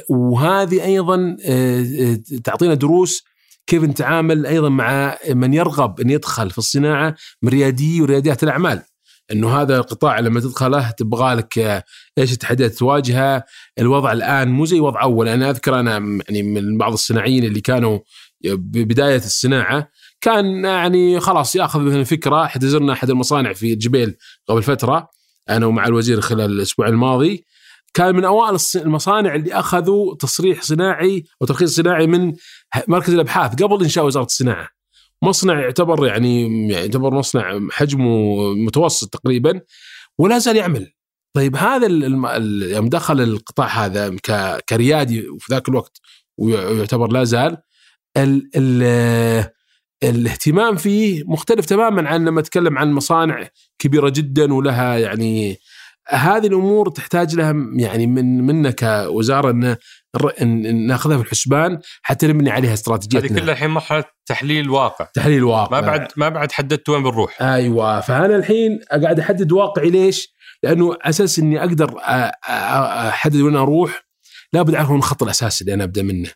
وهذه 0.10 0.86
أيضا 0.86 1.38
آه، 1.46 2.20
تعطينا 2.44 2.74
دروس 2.74 3.24
كيف 3.68 3.84
نتعامل 3.84 4.46
أيضا 4.46 4.70
مع 4.70 5.18
من 5.30 5.54
يرغب 5.54 6.00
أن 6.00 6.10
يدخل 6.10 6.50
في 6.52 6.58
الصناعة 6.58 7.16
من 7.42 7.50
ريادي 7.50 8.02
ورياديات 8.02 8.44
الأعمال. 8.44 8.82
إنه 9.32 9.62
هذا 9.62 9.78
القطاع 9.78 10.20
لما 10.20 10.40
تدخله 10.40 10.92
تبغى 10.92 11.34
لك 11.34 11.84
إيش 12.18 12.34
التحديات 12.34 12.74
تواجهها 12.74 13.44
الوضع 13.80 14.12
الآن 14.12 14.50
مو 14.50 14.66
زي 14.66 14.80
وضع 14.80 15.02
أول. 15.02 15.28
أنا 15.28 15.50
أذكر 15.50 15.80
أنا 15.80 15.92
يعني 16.30 16.44
من 16.44 16.78
بعض 16.78 16.94
الصناعيين 16.94 17.44
اللي 17.44 17.62
كانوا 17.62 18.00
ببدايه 18.46 19.16
الصناعة 19.16 19.90
كان 20.22 20.66
يعني 20.66 21.20
خلاص 21.20 21.56
يأخذ 21.56 21.80
مثلا 21.80 22.04
فكرة. 22.04 22.52
زرنا 22.58 22.94
أحد 22.94 23.10
المصانع 23.10 23.54
في 23.54 23.74
الجبيل 23.74 24.16
قبل 24.48 24.64
فترة. 24.64 25.10
أنا 25.50 25.66
ومع 25.66 25.86
الوزير 25.86 26.22
خلال 26.22 26.52
الأسبوع 26.52 26.88
الماضي. 26.88 27.46
كان 27.96 28.16
من 28.16 28.26
أوائل 28.26 28.58
المصانع 28.76 29.36
اللي 29.36 29.54
أخذوا 29.54 30.16
تصريح 30.16 30.62
صناعي 30.62 31.24
أو 31.42 31.48
ترخيص 31.48 31.76
صناعي 31.76 32.08
من 32.08 32.34
مركز 32.88 33.14
الأبحاث 33.14 33.64
قبل 33.64 33.84
إنشاء 33.84 34.06
وزارة 34.06 34.26
الصناعة. 34.26 34.68
مصنع 35.22 35.60
يعتبر 35.60 36.08
يعني, 36.08 36.42
يعني 36.42 36.74
يعتبر 36.74 37.14
مصنع 37.14 37.60
حجمه 37.72 38.36
متوسط 38.54 39.10
تقريبا 39.10 39.62
ولا 40.18 40.38
زال 40.38 40.56
يعمل. 40.56 40.92
طيب 41.36 41.56
هذا 41.56 41.88
يوم 42.76 42.90
دخل 42.90 43.22
القطاع 43.22 43.68
هذا 43.68 44.16
كريادي 44.70 45.22
في 45.40 45.54
ذاك 45.54 45.70
الوقت 45.70 46.02
ويعتبر 46.38 47.12
لا 47.12 47.24
زال 47.24 47.58
ال 48.18 48.50
ال 48.56 49.50
الاهتمام 50.04 50.76
فيه 50.76 51.24
مختلف 51.28 51.66
تماما 51.66 52.10
عن 52.10 52.26
لما 52.26 52.40
اتكلم 52.40 52.78
عن 52.78 52.92
مصانع 52.92 53.50
كبيرة 53.80 54.10
جدا 54.10 54.54
ولها 54.54 54.98
يعني 54.98 55.58
هذه 56.08 56.48
الأمور 56.48 56.90
تحتاج 56.90 57.36
لها 57.36 57.56
يعني 57.76 58.08
من 58.08 58.42
منا 58.42 58.72
كوزارة 58.72 59.78
إن 60.42 60.88
ناخذها 60.88 61.18
في 61.18 61.24
الحسبان 61.24 61.80
حتى 62.02 62.28
نبني 62.28 62.50
عليها 62.50 62.74
استراتيجيتنا 62.74 63.38
هذه 63.38 63.40
كلها 63.40 63.54
الحين 63.54 63.70
مرحلة 63.70 64.04
تحليل 64.26 64.70
واقع. 64.70 65.06
تحليل 65.14 65.44
واقع. 65.44 65.82
ما 65.82 65.88
بعد 65.88 66.08
ما 66.18 66.30
بعد 66.30 66.52
حددت 66.52 66.90
وين 66.90 67.04
بنروح. 67.04 67.42
أيوه. 67.42 68.02
فأنا 68.02 68.36
الحين 68.36 68.80
قاعد 69.04 69.20
أحدد 69.20 69.52
واقعي 69.52 69.90
ليش؟ 69.90 70.36
لأنه 70.64 70.98
أساس 71.02 71.40
إني 71.40 71.60
أقدر 71.60 72.00
أحدد 73.10 73.36
وين 73.36 73.56
أروح 73.56 74.06
لابد 74.54 74.76
أعرف 74.76 74.92
الخط 74.92 75.24
الأساسي 75.24 75.64
اللي 75.64 75.74
أنا 75.74 75.84
أبدأ 75.84 76.04
منه. 76.04 76.30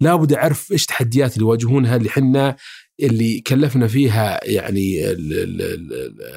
لابد 0.00 0.32
أعرف 0.32 0.72
إيش 0.72 0.82
التحديات 0.82 1.34
اللي 1.34 1.46
يواجهونها 1.46 1.96
اللي 1.96 2.10
حنا 2.10 2.56
اللي 3.02 3.40
كلفنا 3.40 3.86
فيها 3.86 4.40
يعني 4.42 5.10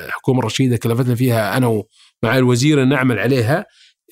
الحكومة 0.05 0.39
الرشيدة 0.39 0.77
كلفتنا 0.77 1.15
فيها 1.15 1.57
أنا 1.57 1.83
ومع 2.23 2.37
الوزير 2.37 2.83
ان 2.83 2.89
نعمل 2.89 3.19
عليها 3.19 3.65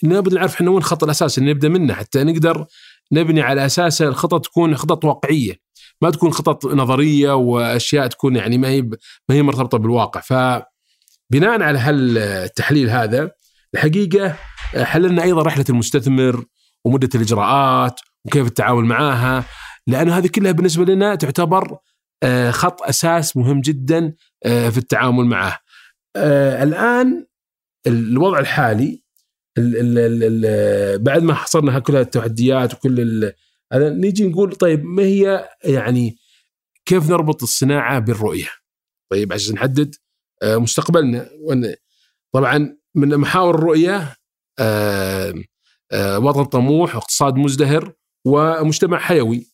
لابد 0.03 0.33
نعرف 0.33 0.55
إحنا 0.55 0.69
وين 0.69 0.77
الخط 0.77 1.03
الاساسي 1.03 1.41
نبدأ 1.41 1.69
منه 1.69 1.93
حتى 1.93 2.23
نقدر 2.23 2.65
نبني 3.11 3.41
على 3.41 3.65
اساسه 3.65 4.07
الخطط 4.07 4.45
تكون 4.45 4.75
خطط 4.75 5.05
واقعية. 5.05 5.59
ما 6.01 6.09
تكون 6.09 6.31
خطط 6.31 6.65
نظرية 6.65 7.35
وأشياء 7.35 8.07
تكون 8.07 8.35
يعني 8.35 8.57
ما 8.57 8.67
هي 8.67 8.81
ما 9.29 9.35
هي 9.35 9.41
مرتبطة 9.41 9.77
بالواقع. 9.77 10.21
ف 10.21 10.33
بناء 11.31 11.61
على 11.61 11.79
هالتحليل 11.79 12.89
هذا 12.89 13.31
الحقيقة 13.73 14.35
حللنا 14.75 15.23
أيضا 15.23 15.41
رحلة 15.43 15.65
المستثمر 15.69 16.45
ومدة 16.85 17.09
الإجراءات 17.15 17.99
وكيف 18.25 18.47
التعامل 18.47 18.85
معاها 18.85 19.45
لأن 19.87 20.09
هذه 20.09 20.27
كلها 20.27 20.51
بالنسبة 20.51 20.85
لنا 20.85 21.15
تعتبر 21.15 21.77
آه، 22.23 22.51
خط 22.51 22.81
أساس 22.81 23.37
مهم 23.37 23.61
جدا 23.61 24.13
آه، 24.45 24.69
في 24.69 24.77
التعامل 24.77 25.25
معه. 25.25 25.59
آه، 26.15 26.63
الآن 26.63 27.25
الوضع 27.87 28.39
الحالي 28.39 29.03
ال 29.57 29.97
ال 29.97 30.23
ال 30.23 31.03
بعد 31.03 31.23
ما 31.23 31.33
حصرنا 31.33 31.79
كل 31.79 31.95
التحديات 31.95 32.73
وكل 32.73 33.31
هذا 33.73 33.89
نيجي 33.89 34.27
نقول 34.27 34.55
طيب 34.55 34.85
ما 34.85 35.03
هي 35.03 35.49
يعني 35.63 36.17
كيف 36.85 37.09
نربط 37.09 37.43
الصناعة 37.43 37.99
بالرؤية؟ 37.99 38.49
طيب 39.11 39.33
عشان 39.33 39.53
نحدد 39.53 39.95
مستقبلنا 40.43 41.29
طبعا 42.33 42.77
من 42.95 43.17
محاور 43.17 43.55
الرؤية 43.55 44.15
وطن 46.17 46.43
طموح 46.43 46.95
واقتصاد 46.95 47.35
مزدهر 47.35 47.93
ومجتمع 48.25 48.99
حيوي 48.99 49.51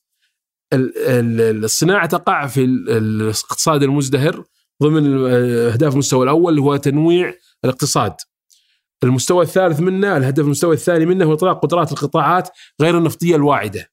الصناعة 0.73 2.05
تقع 2.05 2.47
في 2.47 2.63
الاقتصاد 2.63 3.83
المزدهر 3.83 4.43
ضمن 4.83 5.25
أهداف 5.31 5.93
المستوى 5.93 6.23
الأول 6.23 6.59
هو 6.59 6.75
تنويع 6.75 7.33
الاقتصاد. 7.65 8.15
المستوى 9.03 9.43
الثالث 9.43 9.79
منه 9.79 10.17
الهدف 10.17 10.43
المستوى 10.43 10.75
الثاني 10.75 11.05
منه 11.05 11.25
هو 11.25 11.33
إطلاق 11.33 11.63
قدرات 11.63 11.91
القطاعات 11.91 12.49
غير 12.81 12.97
النفطية 12.97 13.35
الواعدة. 13.35 13.91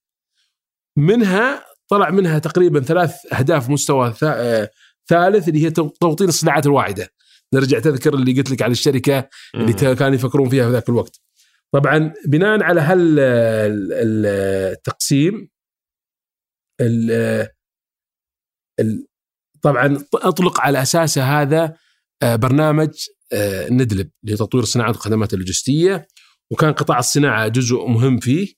منها 0.98 1.64
طلع 1.88 2.10
منها 2.10 2.38
تقريبا 2.38 2.80
ثلاث 2.80 3.32
أهداف 3.32 3.70
مستوى 3.70 4.12
ثالث 5.08 5.48
اللي 5.48 5.64
هي 5.64 5.70
توطين 5.70 6.28
الصناعات 6.28 6.66
الواعدة. 6.66 7.08
نرجع 7.54 7.78
تذكر 7.78 8.14
اللي 8.14 8.32
قلت 8.32 8.50
لك 8.50 8.62
على 8.62 8.72
الشركة 8.72 9.28
اللي 9.54 9.72
كانوا 9.72 10.14
يفكرون 10.14 10.48
فيها 10.48 10.64
في 10.64 10.72
ذاك 10.72 10.88
الوقت. 10.88 11.20
طبعا 11.72 12.14
بناء 12.26 12.62
على 12.62 12.80
هالتقسيم 14.80 15.48
طبعا 19.62 20.04
أطلق 20.14 20.60
على 20.60 20.82
أساسه 20.82 21.42
هذا 21.42 21.76
آه، 22.22 22.36
برنامج 22.36 22.88
آه، 22.88 23.17
ندلب 23.70 24.10
لتطوير 24.24 24.62
الصناعه 24.62 24.88
والخدمات 24.88 25.34
اللوجستية. 25.34 26.08
وكان 26.50 26.72
قطاع 26.72 26.98
الصناعة 26.98 27.48
جزء 27.48 27.86
مهم 27.86 28.18
فيه. 28.18 28.54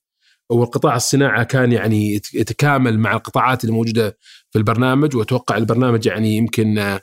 والقطاع 0.51 0.97
الصناعة 0.97 1.45
كان 1.45 1.73
يعني 1.73 2.15
يتكامل 2.15 2.99
مع 2.99 3.17
القطاعات 3.17 3.65
اللي 3.65 3.75
موجودة 3.75 4.19
في 4.51 4.59
البرنامج. 4.59 5.17
وأتوقع 5.17 5.57
البرنامج 5.57 6.07
يعني 6.07 6.37
يمكن 6.37 6.99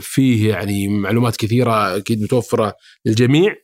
فيه 0.00 0.50
يعني 0.50 0.88
معلومات 0.88 1.36
كثيرة 1.36 1.96
أكيد 1.96 2.22
متوفرة 2.22 2.76
للجميع. 3.04 3.54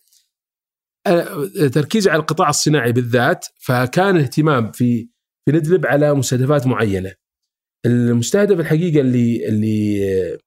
تركيز 1.73 2.09
على 2.09 2.21
القطاع 2.21 2.49
الصناعي 2.49 2.93
بالذات 2.93 3.47
فكان 3.59 4.17
الاهتمام 4.17 4.73
في 4.73 5.09
في 5.45 5.53
ندلب 5.53 5.87
على 5.87 6.15
مستهدفات 6.15 6.67
معينة. 6.67 7.15
المستهدف 7.87 8.61
الحقيقة 8.61 9.01
اللي 9.01 9.49
اللي 9.49 10.39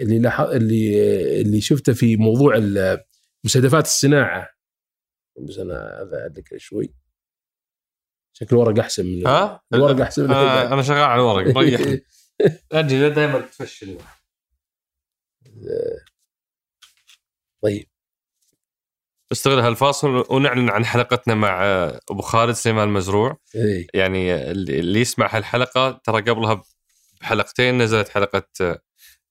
اللي 0.00 0.18
لاحظ 0.18 0.50
اللي 0.50 1.40
اللي 1.40 1.60
شفته 1.60 1.92
في 1.92 2.16
موضوع 2.16 2.60
مستهدفات 3.44 3.84
الصناعة. 3.84 4.48
بس 5.40 5.58
أنا 5.58 6.02
اذكر 6.26 6.58
شوي. 6.58 6.94
شكل 8.32 8.56
الورق 8.56 8.78
أحسن 8.78 9.06
من 9.06 9.26
ها؟ 9.26 9.60
الورق 9.74 10.00
أحسن 10.00 10.24
من 10.24 10.30
آه 10.30 10.72
أنا 10.72 10.82
شغال 10.82 11.02
على 11.02 11.20
الورق 11.20 11.58
ريحني 11.58 12.04
أجي 12.72 13.10
دائما 13.10 13.40
تفشل. 13.40 13.98
طيب. 17.62 17.88
نستغل 19.32 19.58
هالفاصل 19.58 20.24
ونعلن 20.30 20.70
عن 20.70 20.84
حلقتنا 20.84 21.34
مع 21.34 21.64
أبو 22.10 22.22
خالد 22.22 22.52
سليمان 22.52 22.88
المزروع. 22.88 23.36
إيه. 23.54 23.86
يعني 23.94 24.50
اللي 24.50 25.00
يسمع 25.00 25.36
هالحلقة 25.36 26.00
ترى 26.04 26.20
قبلها 26.20 26.62
بحلقتين 27.20 27.78
نزلت 27.78 28.08
حلقة 28.08 28.48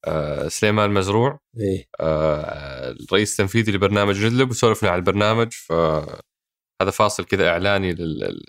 آه، 0.05 0.47
سليمان 0.47 0.89
المزروع 0.89 1.39
إيه. 1.59 1.87
آه، 1.99 2.91
الرئيس 2.91 3.31
التنفيذي 3.31 3.71
لبرنامج 3.71 4.25
ندلب 4.25 4.49
وسولفنا 4.49 4.89
عن 4.89 4.99
البرنامج 4.99 5.51
فهذا 5.51 6.91
فاصل 6.93 7.25
كذا 7.25 7.49
إعلاني 7.49 7.93
لل... 7.93 8.41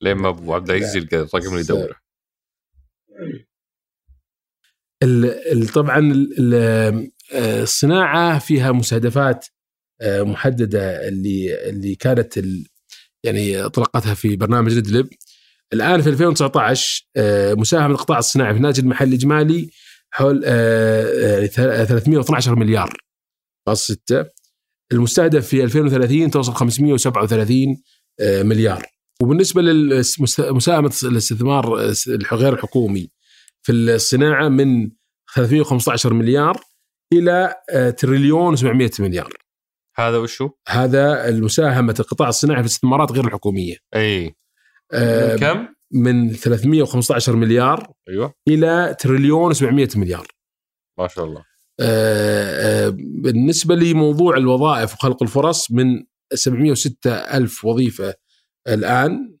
لين 0.00 0.16
ما 0.16 0.28
أبو 0.28 0.54
عبد 0.54 0.70
العزيز 0.70 0.96
يلقى 0.96 1.16
الرقم 1.16 1.48
اللي 1.48 1.60
يدوره. 1.60 1.96
طبعا 5.74 6.26
الصناعة 7.32 8.38
فيها 8.38 8.72
مستهدفات 8.72 9.46
آه، 10.00 10.22
محددة 10.22 11.08
اللي 11.08 11.68
اللي 11.70 11.94
كانت 11.94 12.40
يعني 13.24 13.64
أطلقتها 13.64 14.14
في 14.14 14.36
برنامج 14.36 14.78
ندلب 14.78 15.08
الآن 15.72 16.02
في 16.02 16.08
2019 16.08 17.06
آه، 17.16 17.54
مساهمه 17.54 17.86
القطاع 17.86 18.18
الصناعي 18.18 18.52
في 18.52 18.56
الناتج 18.56 18.80
المحلي 18.80 19.08
الاجمالي 19.08 19.70
حول 20.10 20.42
312 20.42 22.52
آه، 22.52 22.54
مليار 22.54 22.96
فاصل 23.66 23.94
6 23.94 24.26
المستهدف 24.92 25.48
في 25.48 25.64
2030 25.64 26.30
توصل 26.30 26.52
537 26.52 27.82
مليار 28.20 28.86
وبالنسبة 29.22 29.62
لمساهمه 29.62 30.92
الاستثمار 31.02 31.92
غير 32.32 32.52
الحكومي 32.52 33.10
في 33.62 33.72
الصناعة 33.72 34.48
من 34.48 34.90
315 35.34 36.14
مليار 36.14 36.60
إلى 37.12 37.54
تريليون 37.98 38.56
و700 38.56 39.00
مليار 39.00 39.32
هذا 39.98 40.16
وشو؟ 40.16 40.50
هذا 40.68 41.28
المساهمة 41.28 41.94
القطاع 42.00 42.28
الصناعي 42.28 42.62
في 42.62 42.66
الاستثمارات 42.66 43.12
غير 43.12 43.26
الحكومية. 43.26 43.76
إي 43.94 44.36
آه 44.92 45.32
من 45.32 45.38
كم؟ 45.38 45.68
من 45.92 46.32
315 46.32 47.36
مليار 47.36 47.92
أيوه. 48.08 48.34
إلى 48.48 48.96
تريليون 49.00 49.54
و700 49.54 49.96
مليار. 49.96 50.26
ما 50.98 51.08
شاء 51.08 51.24
الله. 51.24 51.44
آه 51.80 52.86
آه 52.86 52.88
بالنسبة 52.98 53.74
لموضوع 53.74 54.36
الوظائف 54.36 54.94
وخلق 54.94 55.22
الفرص 55.22 55.70
من 55.70 56.04
706 56.34 57.10
ألف 57.12 57.64
وظيفة 57.64 58.14
الآن 58.68 59.38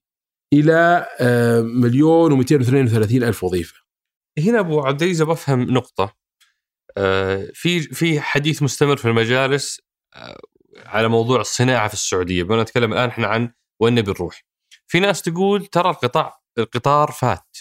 إلى 0.52 1.06
آه 1.20 1.60
مليون 1.60 2.44
و232 2.44 2.52
ألف 3.12 3.44
وظيفة. 3.44 3.74
هنا 4.38 4.60
أبو 4.60 4.80
عبد 4.80 5.02
العزيز 5.02 5.22
بفهم 5.22 5.62
نقطة. 5.62 6.18
في 7.54 7.80
في 7.80 8.20
حديث 8.20 8.62
مستمر 8.62 8.96
في 8.96 9.08
المجالس 9.08 9.80
على 10.76 11.08
موضوع 11.08 11.40
الصناعة 11.40 11.88
في 11.88 11.94
السعودية. 11.94 12.42
بما 12.42 12.62
نتكلم 12.62 12.92
الآن 12.92 13.08
إحنا 13.08 13.26
عن 13.26 13.52
وين 13.80 13.94
نبي 13.94 14.10
نروح. 14.10 14.47
في 14.88 15.00
ناس 15.00 15.22
تقول 15.22 15.66
ترى 15.66 15.90
القطاع 15.90 16.40
القطار 16.58 17.10
فات 17.10 17.56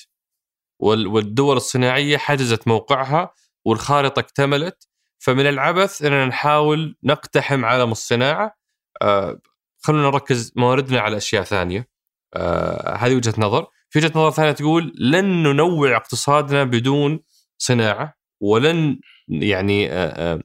والدول 0.79 1.57
الصناعية 1.57 2.17
حجزت 2.17 2.67
موقعها 2.67 3.33
والخارطة 3.65 4.19
اكتملت 4.19 4.87
فمن 5.19 5.47
العبث 5.47 6.01
إننا 6.01 6.25
نحاول 6.25 6.97
نقتحم 7.03 7.65
عالم 7.65 7.91
الصناعة. 7.91 8.57
آه 9.01 9.39
خلونا 9.83 10.03
نركز 10.03 10.53
مواردنا 10.55 10.99
على 10.99 11.17
أشياء 11.17 11.43
ثانية. 11.43 11.89
آه 12.33 12.95
هذه 12.95 13.15
وجهة 13.15 13.33
نظر. 13.37 13.67
في 13.89 13.99
وجهة 13.99 14.09
نظر 14.09 14.31
ثانية 14.31 14.51
تقول 14.51 14.93
لن 14.99 15.43
ننوع 15.43 15.95
اقتصادنا 15.95 16.63
بدون 16.63 17.19
صناعة 17.57 18.13
ولن 18.41 18.99
يعني 19.27 19.91
آه 19.91 20.43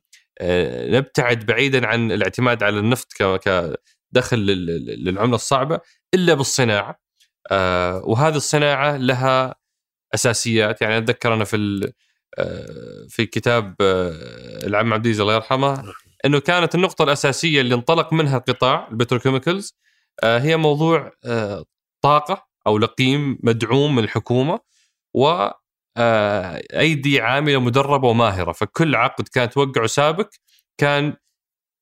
نبتعد 0.88 1.46
بعيدا 1.46 1.86
عن 1.86 2.12
الاعتماد 2.12 2.62
على 2.62 2.78
النفط 2.78 3.12
كدخل 4.12 4.38
للعملة 4.38 5.34
الصعبة 5.34 5.80
إلا 6.14 6.34
بالصناعة. 6.34 7.00
آه، 7.50 8.02
وهذه 8.04 8.36
الصناعة 8.36 8.96
لها 8.96 9.54
أساسيات. 10.14 10.82
يعني 10.82 10.98
أتذكر 10.98 11.34
أنا 11.34 11.44
في 11.44 11.92
آه، 12.38 13.06
في 13.08 13.26
كتاب 13.26 13.74
العم 14.66 14.92
عبد 14.94 15.06
الله 15.06 15.34
يرحمه 15.34 15.92
إنه 16.24 16.40
كانت 16.40 16.74
النقطة 16.74 17.02
الأساسية 17.02 17.60
اللي 17.60 17.74
انطلق 17.74 18.12
منها 18.12 18.36
القطاع 18.36 18.88
البتروكيميكلز 18.90 19.76
هي 20.24 20.56
موضوع 20.56 21.12
طاقة 22.02 22.46
أو 22.66 22.78
لقيم 22.78 23.38
مدعوم 23.42 23.94
من 23.94 24.04
الحكومة 24.04 24.60
و 25.14 25.48
آه، 25.96 26.62
أيدي 26.72 27.20
عاملة 27.20 27.60
مدربة 27.60 28.08
وماهرة. 28.08 28.52
فكل 28.52 28.94
عقد 28.94 29.28
كان 29.28 29.50
توقعه 29.50 29.86
سابق 29.86 30.28
كان 30.78 31.16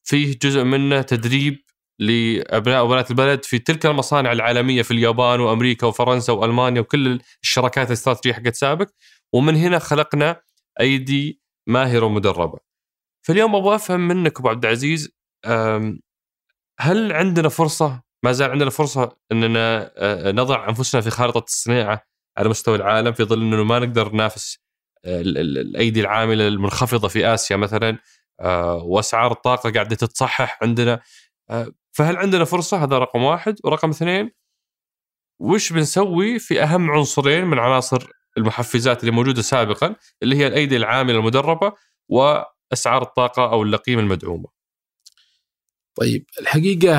فيه 0.05 0.39
جزء 0.43 0.65
منه 0.65 1.03
تدريب 1.03 1.65
لأبناء 2.01 2.85
وبنات 2.85 3.11
البلد 3.11 3.45
في 3.45 3.59
تلك 3.59 3.87
المصانع 3.87 4.33
العالمية 4.33 4.83
في 4.83 4.91
اليابان 4.91 5.41
وأمريكا 5.41 5.87
وفرنسا 5.87 6.33
وألمانيا 6.33 6.81
وكل 6.81 7.21
الشراكات 7.43 7.87
الاستراتيجية 7.87 8.35
حقت 8.35 8.55
سابق 8.55 8.89
ومن 9.33 9.57
هنا 9.57 9.79
خلقنا 9.79 10.43
أيدي 10.81 11.41
ماهرة 11.67 12.07
ومدربة. 12.07 12.59
فاليوم 13.27 13.57
أبغى 13.57 13.75
أفهم 13.75 14.09
منك 14.09 14.39
أبو 14.39 14.49
عبد 14.49 14.65
العزيز 14.65 15.13
هل 16.81 17.13
عندنا 17.13 17.49
فرصة 17.49 18.03
ما 18.25 18.33
زال 18.33 18.51
عندنا 18.51 18.71
فرصة 18.71 19.17
أننا 19.33 19.93
آه، 19.97 20.33
نضع 20.33 20.69
أنفسنا 20.69 21.01
في 21.01 21.11
خارطة 21.11 21.45
الصناعة 21.45 22.07
على 22.39 22.49
مستوى 22.49 22.77
العالم 22.77 23.13
في 23.13 23.25
ظل 23.25 23.43
انه 23.43 23.65
ما 23.65 23.79
نقدر 23.79 24.13
ننافس 24.13 24.59
آه، 25.05 25.21
الأيدي 25.21 26.01
العاملة 26.01 26.49
المنخفضة 26.49 27.09
في 27.09 27.35
آسيا 27.35 27.57
مثلا 27.57 27.99
آه، 28.41 28.75
وأسعار 28.75 29.33
الطاقة 29.33 29.71
قاعدة 29.71 29.97
تتصحح 29.97 30.59
عندنا 30.63 31.01
فهل 31.93 32.17
عندنا 32.17 32.45
فرصة؟ 32.45 32.85
هذا 32.85 32.99
رقم 32.99 33.23
واحد. 33.23 33.57
ورقم 33.65 33.91
اثنين 33.91 34.31
وش 35.41 35.73
بنسوي 35.73 36.39
في 36.39 36.63
أهم 36.63 36.91
عنصرين 36.91 37.45
من 37.45 37.59
عناصر 37.59 38.09
المحفزات 38.39 39.01
اللي 39.01 39.11
موجودة 39.11 39.43
سابقا 39.43 39.97
اللي 40.23 40.37
هي 40.37 40.47
الأيدي 40.47 40.77
العاملة 40.77 41.19
المدربة 41.19 41.73
وأسعار 42.09 43.03
الطاقة 43.03 43.53
أو 43.53 43.63
اللقيم 43.63 43.99
المدعومة. 43.99 44.49
طيب 45.95 46.25
الحقيقة 46.41 46.95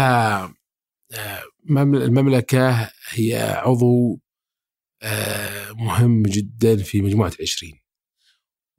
المملكة 1.69 2.91
هي 3.09 3.61
عضو 3.65 4.19
آه، 5.03 5.71
مهم 5.71 6.23
جدا 6.23 6.77
في 6.83 7.01
مجموعة 7.01 7.31
عشرين. 7.41 7.80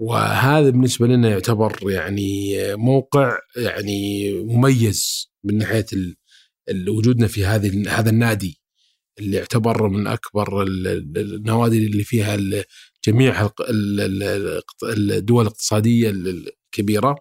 وهذا 0.03 0.71
بالنسبة 0.71 1.07
لنا 1.07 1.31
يعتبر 1.31 1.91
يعني 1.91 2.57
موقع 2.77 3.39
يعني 3.57 4.33
مميز 4.35 5.31
من 5.45 5.59
ناحية 5.59 5.87
وجودنا 6.89 7.27
في 7.27 7.45
هذه 7.45 7.99
هذا 7.99 8.11
النادي 8.11 8.61
اللي 9.19 9.37
يعتبر 9.37 9.89
من 9.89 10.07
أكبر 10.07 10.63
النوادي 10.63 11.87
اللي 11.87 12.05
فيها 12.05 12.37
جميع 13.07 13.51
الدول 14.83 15.43
الاقتصادية 15.43 16.11
الكبيرة. 16.11 17.17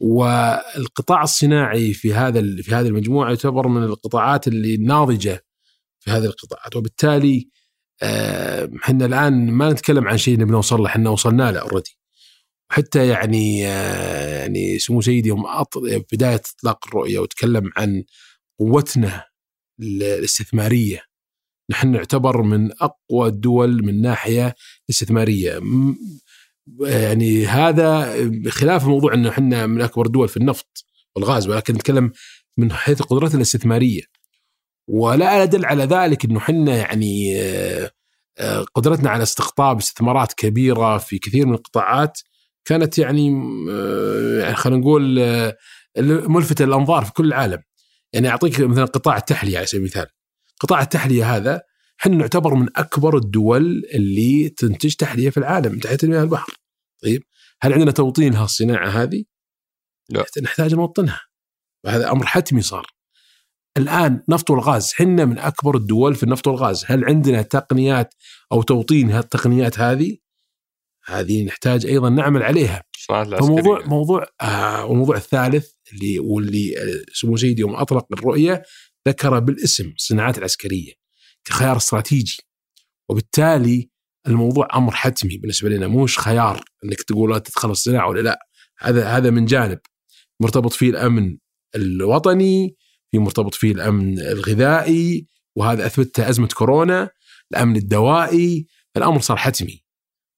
والقطاع 0.00 1.22
الصناعي 1.22 1.92
في 1.92 2.14
هذا 2.14 2.62
في 2.62 2.74
هذه 2.74 2.86
المجموعة 2.86 3.28
يعتبر 3.28 3.68
من 3.68 3.82
القطاعات 3.82 4.48
اللي 4.48 4.76
ناضجة 4.76 5.44
في 6.00 6.10
هذه 6.10 6.24
القطاعات. 6.24 6.76
وبالتالي 6.76 7.50
إحنا 8.02 9.06
الآن 9.06 9.50
ما 9.50 9.72
نتكلم 9.72 10.08
عن 10.08 10.18
شيء 10.18 10.38
نبي 10.38 10.52
نوصل 10.52 10.80
له 10.80 10.86
إحنا 10.86 11.10
وصلنا 11.10 11.52
له 11.52 11.60
اوريدي 11.60 12.00
حتى 12.72 13.08
يعني 13.08 13.66
آه، 13.66 14.38
يعني 14.40 14.78
سمو 14.78 15.00
سيدي 15.00 15.28
يوم 15.28 15.44
بداية 16.12 16.42
إطلاق 16.58 16.86
الرؤية 16.88 17.18
وتكلم 17.18 17.70
عن 17.76 18.04
قوتنا 18.58 19.24
الاستثمارية. 19.80 21.02
نحن 21.70 21.92
نعتبر 21.92 22.42
من 22.42 22.72
أقوى 22.72 23.28
الدول 23.28 23.84
من 23.84 24.02
ناحية 24.02 24.54
استثمارية. 24.90 25.60
يعني 26.80 27.46
هذا 27.46 28.14
خلاف 28.50 28.86
موضوع 28.86 29.14
إنه 29.14 29.28
إحنا 29.28 29.66
من 29.66 29.82
أكبر 29.82 30.06
الدول 30.06 30.28
في 30.28 30.36
النفط 30.36 30.84
والغاز 31.16 31.48
ولكن 31.48 31.74
نتكلم 31.74 32.12
من 32.56 32.72
حيث 32.72 33.02
قدرتنا 33.02 33.36
الاستثمارية. 33.36 34.02
ولا 34.92 35.42
أدل 35.42 35.64
على 35.64 35.84
ذلك 35.84 36.24
إنه 36.24 36.38
إحنا 36.38 36.76
يعني 36.76 37.40
آه، 37.42 37.90
آه، 38.38 38.64
قدرتنا 38.74 39.10
على 39.10 39.22
استقطاب 39.22 39.78
استثمارات 39.78 40.32
كبيرة 40.32 40.98
في 40.98 41.18
كثير 41.18 41.46
من 41.46 41.54
القطاعات 41.54 42.20
كانت 42.64 42.98
يعني 42.98 43.30
آه، 43.70 44.40
يعني 44.40 44.54
خلينا 44.54 44.80
نقول 44.80 45.20
ملفتة 46.28 46.64
للأنظار 46.64 47.04
في 47.04 47.12
كل 47.12 47.26
العالم. 47.26 47.62
يعني 48.12 48.28
أعطيك 48.28 48.60
مثلا 48.60 48.84
قطاع 48.84 49.16
التحلية 49.16 49.56
على 49.56 49.66
سبيل 49.66 49.80
المثال. 49.80 50.06
قطاع 50.60 50.82
التحلية 50.82 51.36
هذا 51.36 51.62
إحنا 52.00 52.16
نعتبر 52.16 52.54
من 52.54 52.68
أكبر 52.76 53.16
الدول 53.16 53.82
اللي 53.94 54.48
تنتج 54.48 54.94
تحلية 54.94 55.30
في 55.30 55.36
العالم 55.36 55.78
تحت 55.78 56.04
مياه 56.04 56.22
البحر. 56.22 56.52
طيب 57.02 57.22
هل 57.62 57.72
عندنا 57.72 57.90
توطين 57.90 58.32
لهالصناعة 58.32 58.88
هذه؟ 58.88 59.24
لا. 60.08 60.24
نحتاج 60.42 60.74
نوطنها. 60.74 61.20
وهذا 61.84 62.10
أمر 62.10 62.26
حتمي 62.26 62.62
صار. 62.62 62.99
الآن 63.76 64.22
نفط 64.28 64.50
والغاز 64.50 64.92
إحنا 64.92 65.24
من 65.24 65.38
أكبر 65.38 65.76
الدول 65.76 66.14
في 66.14 66.22
النفط 66.22 66.46
والغاز، 66.46 66.84
هل 66.86 67.04
عندنا 67.04 67.42
تقنيات 67.42 68.14
أو 68.52 68.62
توطين 68.62 69.10
هالتقنيات 69.10 69.78
هذه؟ 69.78 70.16
هذه 71.04 71.44
نحتاج 71.44 71.86
أيضا 71.86 72.08
نعمل 72.08 72.42
عليها. 72.42 72.82
فموضوع 73.38 73.86
موضوع 73.86 74.26
آه 74.40 74.84
والموضوع 74.84 75.16
الثالث 75.16 75.70
اللي 75.92 76.18
واللي 76.18 76.74
سمو 77.12 77.36
سيدي 77.36 77.60
يوم 77.60 77.76
أطلق 77.76 78.06
الرؤية 78.12 78.62
ذكر 79.08 79.38
بالاسم 79.38 79.92
الصناعات 79.96 80.38
العسكرية 80.38 80.92
كخيار 81.44 81.76
استراتيجي. 81.76 82.38
وبالتالي 83.08 83.90
الموضوع 84.26 84.68
أمر 84.74 84.92
حتمي 84.92 85.36
بالنسبة 85.38 85.68
لنا 85.68 85.88
مش 85.88 86.18
خيار 86.18 86.64
إنك 86.84 87.02
تقول 87.02 87.30
لا 87.30 87.38
تدخل 87.38 87.70
الصناعة 87.70 88.08
ولا 88.08 88.20
لا. 88.20 88.38
هذا 88.78 89.08
هذا 89.08 89.30
من 89.30 89.44
جانب. 89.44 89.78
مرتبط 90.40 90.72
فيه 90.72 90.90
الأمن 90.90 91.38
الوطني 91.74 92.76
في 93.10 93.18
مرتبط 93.18 93.54
فيه 93.54 93.72
الأمن 93.72 94.18
الغذائي 94.18 95.26
وهذا 95.56 95.86
اثبتها 95.86 96.28
أزمة 96.28 96.48
كورونا 96.48 97.10
الأمن 97.52 97.76
الدوائي 97.76 98.66
الأمر 98.96 99.20
صار 99.20 99.36
حتمي 99.36 99.84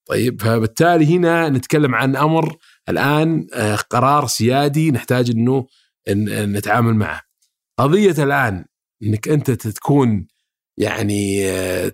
طيب 0.05 0.41
فبالتالي 0.41 1.17
هنا 1.17 1.49
نتكلم 1.49 1.95
عن 1.95 2.15
أمر 2.15 2.57
الآن 2.89 3.47
آه، 3.53 3.75
قرار 3.75 4.27
سيادي 4.27 4.91
نحتاج 4.91 5.29
إنه 5.29 5.67
نتعامل 6.09 6.95
معه. 6.95 7.21
قضية 7.79 8.23
الآن 8.23 8.65
إنك 9.03 9.27
أنت 9.27 9.51
تكون 9.51 10.27
يعني 10.77 11.49
آه، 11.49 11.93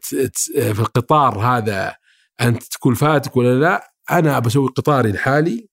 في 0.52 0.80
القطار 0.80 1.40
هذا 1.40 1.96
أنت 2.42 2.64
تكون 2.64 2.94
فاتك 2.94 3.38
ولا 3.38 3.60
لا 3.60 3.94
أنا 4.12 4.40
بسوي 4.40 4.68
قطاري 4.68 5.12
لحالي 5.12 5.70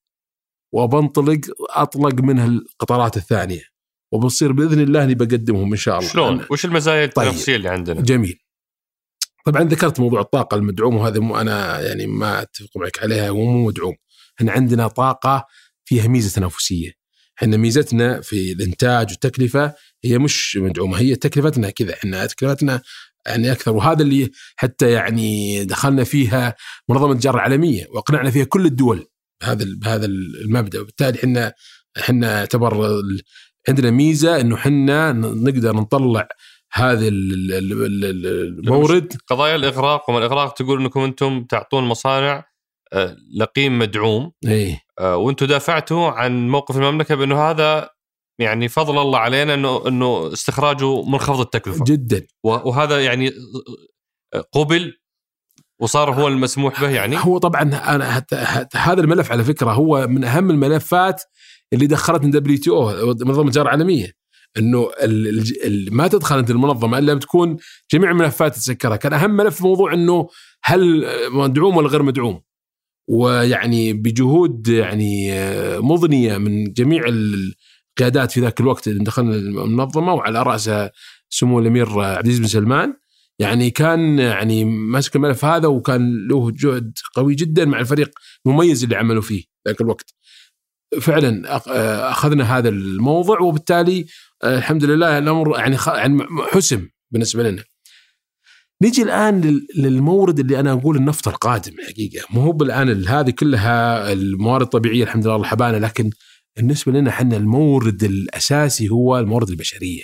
وبنطلق 0.73 1.41
أطلق 1.71 2.21
منها 2.21 2.47
القطارات 2.47 3.17
الثانية 3.17 3.76
وبصير 4.13 4.53
بإذن 4.53 4.81
الله 4.81 5.05
إني 5.05 5.15
بقدمهم 5.15 5.71
إن 5.73 5.77
شاء 5.79 5.99
الله 5.99 6.11
شلون؟ 6.11 6.47
وش 6.51 6.65
المزايا 6.65 7.07
طيب. 7.07 7.27
التنافسية 7.27 7.57
اللي 7.57 7.69
عندنا؟ 7.69 8.01
جميل 8.01 8.39
طبعا 9.45 9.63
ذكرت 9.63 10.01
موضوع 10.01 10.21
الطاقة 10.21 10.55
المدعوم 10.55 10.97
وهذا 10.97 11.21
مو 11.21 11.37
أنا 11.41 11.81
يعني 11.81 12.07
ما 12.07 12.43
أتفق 12.43 12.69
معك 12.77 13.03
عليها 13.03 13.29
هو 13.29 13.45
مو 13.45 13.67
مدعوم 13.67 13.95
إحنا 14.39 14.53
عندنا 14.53 14.89
طاقة 14.89 15.47
فيها 15.85 16.09
ميزة 16.09 16.35
تنافسية 16.37 16.93
إحنا 17.39 17.57
ميزتنا 17.57 18.21
في 18.21 18.53
الإنتاج 18.53 19.11
والتكلفة 19.11 19.75
هي 20.05 20.19
مش 20.19 20.57
مدعومة 20.57 20.99
هي 20.99 21.15
تكلفتنا 21.17 21.71
كذا 21.71 21.95
إحنا 21.95 22.27
تكلفتنا 22.27 22.83
يعني 23.27 23.53
أكثر 23.53 23.73
وهذا 23.73 24.03
اللي 24.03 24.31
حتى 24.57 24.91
يعني 24.91 25.65
دخلنا 25.65 26.05
فيها 26.05 26.55
منظمة 26.89 27.13
التجارة 27.13 27.35
العالمية 27.37 27.87
وأقنعنا 27.91 28.31
فيها 28.31 28.45
كل 28.45 28.67
الدول 28.67 29.07
بهذا 29.41 29.65
بهذا 29.79 30.07
المبدأ 30.07 30.81
وبالتالي 30.81 31.19
إحنا 31.19 31.53
إحنا 31.99 32.19
نعتبر 32.39 32.87
ال- 32.87 33.23
عندنا 33.69 33.91
ميزة 33.91 34.41
إنه 34.41 34.55
إحنا 34.57 35.13
نقدر 35.13 35.77
نطلع 35.77 36.29
هذا 36.73 37.09
ال- 37.09 37.53
ال- 37.53 37.73
ال- 37.73 38.05
ال- 38.05 38.27
المورد. 38.59 39.13
قضايا 39.29 39.55
الإغراق 39.57 40.11
وما 40.11 40.19
الإغراق 40.19 40.55
تقول 40.55 40.81
إنكم 40.83 41.01
أنتم 41.01 41.45
تعطون 41.45 41.85
مصانع 41.85 42.45
آه، 42.93 43.17
لقيم 43.37 43.79
مدعوم. 43.79 44.33
إيه. 44.47 44.81
آه، 44.99 45.17
وأنتم 45.17 45.47
دافعتوا 45.47 46.11
عن 46.11 46.49
موقف 46.49 46.77
المملكة 46.77 47.15
بأنه 47.15 47.51
هذا 47.51 47.91
يعني 48.39 48.69
فضل 48.69 48.99
الله 48.99 49.19
علينا 49.19 49.55
إنه 49.55 49.89
إنه 49.89 50.33
استخراجه 50.33 51.03
منخفض 51.03 51.41
التكلفة. 51.41 51.85
جدا. 51.85 52.27
وهذا 52.45 53.05
يعني 53.05 53.33
آه، 54.35 54.41
قبل 54.53 54.93
وصار 55.81 56.11
هو 56.15 56.29
المسموح 56.29 56.81
به 56.81 56.91
يعني. 56.91 57.17
هو 57.19 57.39
طبعا 57.39 57.63
أنا 57.63 58.25
هذا 58.75 59.01
الملف 59.01 59.33
على 59.33 59.45
فكرة 59.45 59.71
هو 59.73 60.07
من 60.07 60.25
أهم 60.25 60.51
الملفات 60.51 61.23
اللي 61.73 61.87
دخلتنا 61.87 62.31
دبليو 62.31 62.59
تي 62.59 62.71
أو 62.71 63.07
منظمة 63.07 63.47
التجاره 63.47 63.65
العالمية 63.67 64.13
إنه 64.59 64.91
ما 65.91 66.09
تدخل 66.09 66.39
أنت 66.39 66.51
المنظمة 66.51 66.99
إلا 66.99 67.15
بتكون 67.15 67.57
جميع 67.93 68.11
الملفات 68.11 68.55
تتسكرها، 68.55 68.97
كان 68.97 69.13
أهم 69.13 69.31
ملف 69.31 69.63
موضوع 69.63 69.95
إنه 69.95 70.29
هل 70.65 71.07
مدعوم 71.31 71.77
ولا 71.77 71.89
غير 71.89 72.03
مدعوم؟ 72.03 72.43
ويعني 73.09 73.93
بجهود 73.93 74.69
يعني 74.69 75.33
آه، 75.33 75.79
مضنية 75.79 76.39
من 76.39 76.73
جميع 76.73 77.05
القيادات 77.09 78.33
في 78.33 78.41
ذاك 78.41 78.61
الوقت 78.61 78.89
اللي 78.89 79.05
دخلنا 79.05 79.35
المنظمة 79.35 80.15
وعلى 80.15 80.43
رأسها 80.43 80.93
سمو 81.29 81.59
الأمير 81.59 81.89
عبد 81.89 82.27
العزيز 82.27 82.39
بن 82.39 82.47
سلمان 82.47 82.95
يعني 83.39 83.71
كان 83.71 84.19
يعني 84.19 84.65
ماسك 84.65 85.17
الملف 85.17 85.45
هذا 85.45 85.69
وكان 85.69 86.29
له 86.29 86.51
جهد 86.51 86.99
قوي 87.15 87.35
جدا 87.35 87.65
مع 87.65 87.81
الفريق 87.81 88.11
المميز 88.47 88.85
اللي 88.85 88.97
عملوا 88.97 89.23
فيه 89.23 89.45
ذاك 89.69 89.81
الوقت. 89.81 90.15
فعلا 91.01 91.57
أخذنا 92.11 92.59
هذا 92.59 92.69
الموضوع 92.69 93.41
وبالتالي 93.41 94.07
الحمد 94.45 94.85
لله 94.85 95.19
الأمر 95.19 95.59
يعني 95.59 95.77
يعني 95.87 96.19
حسم 96.53 96.89
بالنسبة 97.11 97.43
لنا. 97.51 97.65
نيجي 98.83 99.03
الآن 99.03 99.41
لل- 99.41 99.67
للمورد 99.77 100.39
اللي 100.39 100.61
أنا 100.61 100.73
أقول 100.73 100.97
النفط 100.97 101.29
القادم 101.29 101.73
حقيقة 101.89 102.27
مو 102.31 102.41
هو 102.41 102.59
الان 102.63 102.89
ال- 102.89 103.09
هذه 103.09 103.31
كلها 103.31 104.13
الموارد 104.13 104.63
الطبيعية 104.63 105.03
الحمد 105.05 105.27
لله 105.27 105.45
حبانا 105.45 105.77
لكن 105.87 106.11
بالنسبة 106.57 106.93
لنا 106.93 107.11
إحنا 107.11 107.37
المورد 107.37 108.05
الأساسي 108.05 108.89
هو 108.89 109.19
الموارد 109.19 109.49
البشرية. 109.51 110.03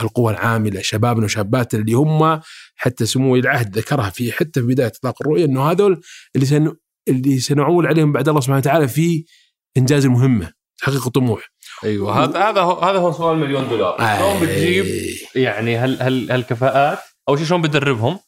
القوى 0.00 0.32
العاملة 0.32 0.80
شبابنا 0.82 1.24
وشاباتنا 1.24 1.80
اللي 1.80 1.92
هم 1.92 2.40
حتى 2.76 3.06
سمو 3.06 3.32
ولي 3.32 3.40
العهد 3.40 3.78
ذكرها 3.78 4.10
في 4.10 4.32
حتى 4.32 4.60
في 4.60 4.66
بداية 4.66 4.86
إطلاق 4.86 5.14
الرؤية 5.22 5.44
إنه 5.44 5.70
هذول 5.70 6.00
اللي 6.36 6.46
سن 6.46 6.72
اللي 7.08 7.38
سنعول 7.40 7.86
عليهم 7.86 8.12
بعد 8.12 8.28
الله 8.28 8.40
سبحانه 8.40 8.58
وتعالى 8.58 8.88
في 8.88 9.24
إنجاز 9.78 10.04
المهمة 10.04 10.52
تحقيق 10.78 11.06
الطموح. 11.06 11.50
أيوه 11.84 12.24
هذا 12.24 12.38
هذا 12.38 12.60
هو 12.60 12.80
هذا 12.80 12.98
هو 12.98 13.12
سؤال 13.12 13.38
مليون 13.38 13.68
دولار. 13.68 14.16
شلون 14.16 14.40
بتجيب. 14.40 14.86
يعني 15.34 15.76
هل 15.76 16.02
هل 16.02 16.30
هالكفاءات؟ 16.30 16.98
أول 17.28 17.38
شيء 17.38 17.46
شلون 17.46 17.62
بتدربهم؟ 17.62 18.18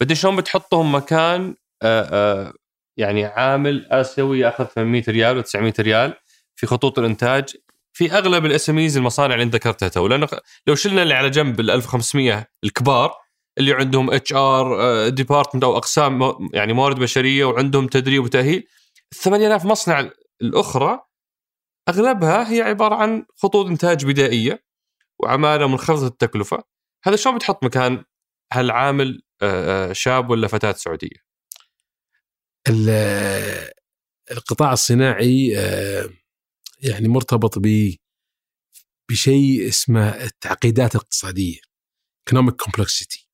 بعدين 0.00 0.16
شلون 0.16 0.36
بتحطهم 0.36 0.94
مكان 0.94 1.54
آه، 1.82 2.02
آه، 2.02 2.52
يعني 2.96 3.24
عامل 3.24 3.86
آسيوي 3.90 4.40
ياخذ 4.40 4.64
800 4.64 5.02
ريال 5.08 5.44
و900 5.44 5.80
ريال 5.80 6.14
في 6.56 6.66
خطوط 6.66 6.98
الإنتاج 6.98 7.56
في 7.92 8.12
أغلب 8.12 8.46
ال 8.46 8.70
SM 8.70 8.78
المصانع 8.78 9.34
اللي 9.34 9.44
أنت 9.44 9.54
ذكرتها 9.54 9.88
تو. 9.88 10.06
لأنه 10.06 10.28
لو 10.66 10.74
شلنا 10.74 11.02
اللي 11.02 11.14
على 11.14 11.30
جنب 11.30 11.60
ال 11.60 11.70
1500 11.70 12.46
الكبار 12.64 13.12
اللي 13.58 13.74
عندهم 13.74 14.10
HR 14.10 15.08
department 15.08 15.64
أو 15.64 15.76
أقسام 15.76 16.34
يعني 16.52 16.72
موارد 16.72 16.98
بشرية 16.98 17.44
وعندهم 17.44 17.86
تدريب 17.86 18.24
وتأهيل 18.24 18.66
ال 19.12 19.18
8000 19.18 19.64
مصنع 19.64 20.10
الأخرى 20.42 21.00
أغلبها 21.88 22.52
هي 22.52 22.60
عبارة 22.62 22.94
عن 22.94 23.26
خطوط 23.36 23.66
إنتاج 23.66 24.06
بدائية 24.06 24.64
وعمالة 25.18 25.66
منخفضه 25.68 26.06
التكلفة 26.06 26.64
هذا 27.04 27.16
شلون 27.16 27.36
بتحط 27.36 27.64
مكان 27.64 28.04
هالعامل 28.52 29.22
آه، 29.42 29.90
آه، 29.90 29.92
شاب 29.92 30.30
ولا 30.30 30.48
فتاة 30.48 30.72
سعودية؟ 30.72 31.28
ال- 32.68 33.70
القطاع 34.30 34.72
الصناعي 34.72 35.58
آه، 35.58 36.10
يعني 36.82 37.08
مرتبط 37.08 37.58
ب 37.58 37.94
بشيء 39.10 39.68
اسمه 39.68 40.08
التعقيدات 40.24 40.94
الاقتصادية 40.94 41.60
economic 42.30 42.54
complexity 42.68 43.27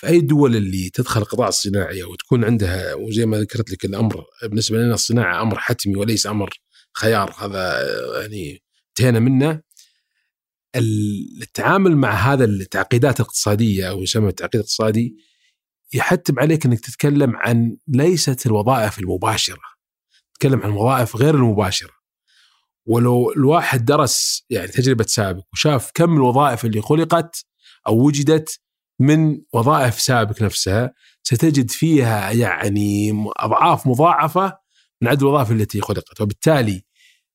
في 0.00 0.06
اي 0.06 0.20
دول 0.20 0.56
اللي 0.56 0.90
تدخل 0.90 1.20
القطاع 1.20 1.48
الصناعي 1.48 2.02
أو 2.02 2.14
تكون 2.14 2.44
عندها 2.44 2.94
وزي 2.94 3.26
ما 3.26 3.38
ذكرت 3.38 3.70
لك 3.70 3.84
الأمر 3.84 4.24
بالنسبة 4.42 4.78
لنا 4.78 4.94
الصناعة 4.94 5.42
أمر 5.42 5.58
حتمي 5.58 5.96
وليس 5.96 6.26
أمر 6.26 6.60
خيار 6.96 7.34
هذا 7.38 7.82
يعني 8.20 8.62
انتهينا 8.88 9.18
منه. 9.18 9.62
التعامل 10.76 11.96
مع 11.96 12.10
هذا 12.10 12.44
التعقيدات 12.44 13.20
الاقتصادية 13.20 13.90
أو 13.90 14.02
يسمى 14.02 14.28
التعقيد 14.28 14.54
الاقتصادي 14.54 15.16
يحتم 15.94 16.40
عليك 16.40 16.66
إنك 16.66 16.80
تتكلم 16.80 17.36
عن 17.36 17.76
ليست 17.88 18.46
الوظائف 18.46 18.98
المباشرة. 18.98 19.62
تتكلم 20.34 20.60
عن 20.62 20.70
الوظائف 20.70 21.16
غير 21.16 21.34
المباشرة. 21.34 21.92
ولو 22.86 23.32
الواحد 23.32 23.84
درس 23.84 24.46
يعني 24.50 24.68
تجربة 24.68 25.04
سابق 25.04 25.44
وشاف 25.52 25.90
كم 25.94 26.12
الوظائف 26.16 26.64
اللي 26.64 26.82
خلقت 26.82 27.44
أو 27.86 28.06
وجدت 28.06 28.60
من 29.00 29.40
وظائف 29.52 30.00
سابك 30.00 30.42
نفسها 30.42 30.92
ستجد 31.22 31.70
فيها 31.70 32.30
يعني 32.30 33.24
أضعاف 33.36 33.86
مضاعفة 33.86 34.58
من 35.02 35.08
عدد 35.08 35.22
الوظائف 35.22 35.50
التي 35.52 35.80
خلقت. 35.80 36.20
وبالتالي 36.20 36.82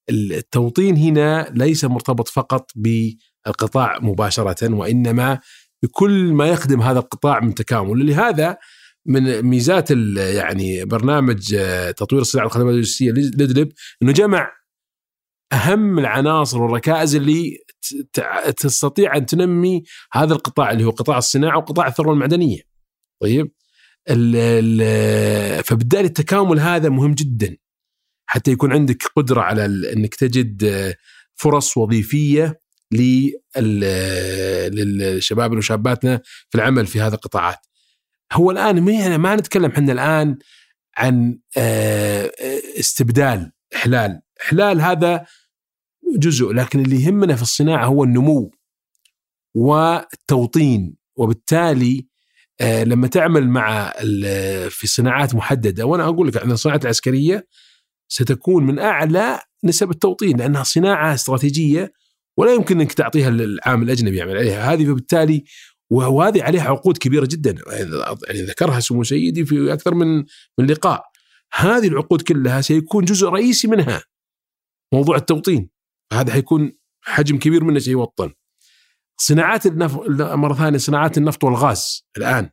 التوطين 0.09 0.97
هنا 0.97 1.51
ليس 1.53 1.85
مرتبط 1.85 2.27
فقط 2.27 2.71
بالقطاع 2.75 3.99
مباشرة 3.99 4.73
وإنما 4.73 5.39
بكل 5.83 6.33
ما 6.33 6.47
يخدم 6.47 6.81
هذا 6.81 6.99
القطاع 6.99 7.39
من 7.39 7.53
تكامل. 7.53 8.07
لهذا 8.07 8.57
من 9.05 9.41
ميزات 9.41 9.91
يعني 10.17 10.85
برنامج 10.85 11.55
تطوير 11.97 12.21
الصناعة 12.21 12.45
والخدمات 12.45 12.69
اللوجستية 12.69 13.11
لدلب 13.11 13.71
إنه 14.01 14.11
جمع 14.11 14.51
أهم 15.53 15.99
العناصر 15.99 16.61
والركائز 16.61 17.15
اللي 17.15 17.57
تستطيع 18.57 19.15
أن 19.17 19.25
تنمي 19.25 19.83
هذا 20.13 20.33
القطاع 20.33 20.71
اللي 20.71 20.83
هو 20.83 20.89
قطاع 20.89 21.17
الصناعة 21.17 21.57
وقطاع 21.57 21.87
الثروة 21.87 22.13
المعدنية. 22.13 22.61
طيب 23.21 23.51
ال 24.09 24.35
ال 24.35 25.63
فبالتالي 25.63 26.07
التكامل 26.07 26.59
هذا 26.59 26.89
مهم 26.89 27.13
جدا 27.13 27.57
حتى 28.25 28.51
يكون 28.51 28.73
عندك 28.73 29.03
قدرة 29.15 29.41
على 29.41 29.65
إنك 29.65 30.15
تجد 30.15 30.63
آه، 30.63 30.95
فرص 31.35 31.77
وظيفية 31.77 32.61
للشباب 34.71 35.51
وشاباتنا 35.51 36.21
في 36.49 36.55
العمل 36.55 36.87
في 36.87 37.01
هذه 37.01 37.13
القطاعات. 37.13 37.59
هو 38.33 38.51
الآن 38.51 38.81
ما 38.81 39.17
ما 39.17 39.35
نتكلم 39.35 39.71
إحنا 39.71 39.93
الآن 39.93 40.37
عن 40.97 41.39
آه، 41.57 42.31
استبدال 42.79 43.51
إحلال، 43.75 44.21
إحلال 44.41 44.81
هذا 44.81 45.25
جزء 46.17 46.51
لكن 46.51 46.79
اللي 46.79 47.03
يهمنا 47.03 47.35
في 47.35 47.41
الصناعة 47.41 47.85
هو 47.85 48.03
النمو 48.03 48.51
والتوطين. 49.55 50.95
وبالتالي 51.15 52.07
آه، 52.61 52.83
لما 52.83 53.07
تعمل 53.07 53.49
مع 53.49 53.93
في 54.69 54.87
صناعات 54.87 55.35
محددة 55.35 55.85
وأنا 55.85 56.03
أقول 56.03 56.27
لك 56.27 56.37
ان 56.37 56.51
الصناعات 56.51 56.83
العسكرية 56.83 57.47
ستكون 58.07 58.65
من 58.65 58.79
أعلى 58.79 59.39
نسب 59.63 59.91
التوطين 59.91 60.37
لأنها 60.37 60.63
صناعة 60.63 61.13
استراتيجية 61.13 61.93
ولا 62.37 62.53
يمكن 62.53 62.81
إنك 62.81 62.93
تعطيها 62.93 63.29
للعامل 63.29 63.83
الأجنبي 63.83 64.17
يعمل 64.17 64.37
عليها. 64.37 64.73
هذه 64.73 64.85
فبالتالي 64.85 65.43
وهذه 65.89 66.43
عليها 66.43 66.63
عقود 66.63 66.97
كبيرة 66.97 67.25
جدا. 67.25 67.55
يعني 68.27 68.41
ذكرها 68.41 68.79
سمو 68.79 69.03
سيدي 69.03 69.45
في 69.45 69.73
أكثر 69.73 69.93
من 69.93 70.17
من 70.59 70.65
لقاء. 70.65 71.03
هذه 71.53 71.87
العقود 71.87 72.21
كلها 72.21 72.61
سيكون 72.61 73.05
جزء 73.05 73.27
رئيسي 73.27 73.67
منها. 73.67 74.01
موضوع 74.95 75.15
التوطين. 75.15 75.69
هذا 76.13 76.33
حيكون 76.33 76.71
حجم 77.01 77.37
كبير 77.37 77.63
منه 77.63 77.79
سيوطن 77.79 78.31
صناعات 79.17 79.65
النف... 79.65 79.97
مرة 80.19 80.53
ثانية 80.53 80.77
صناعات 80.77 81.17
النفط 81.17 81.43
والغاز 81.43 82.05
الآن. 82.17 82.49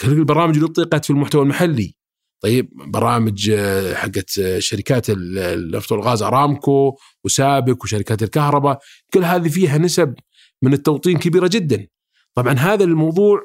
كل 0.00 0.12
البرامج 0.12 0.54
اللي 0.54 0.66
اطلقت 0.66 1.04
في 1.04 1.10
المحتوى 1.10 1.42
المحلي. 1.42 1.94
طيب 2.42 2.70
برامج 2.74 3.50
آه، 3.50 3.94
حقت 3.94 4.38
آه، 4.38 4.58
شركات 4.58 5.10
النفط 5.10 5.92
والغاز 5.92 6.22
أرامكو 6.22 6.96
وسابك 7.24 7.84
وشركات 7.84 8.22
الكهرباء. 8.22 8.78
كل 9.14 9.24
هذه 9.24 9.48
فيها 9.48 9.78
نسب 9.78 10.14
من 10.62 10.72
التوطين 10.72 11.18
كبيرة 11.18 11.50
جدا. 11.52 11.86
طبعا 12.34 12.54
هذا 12.54 12.84
الموضوع 12.84 13.40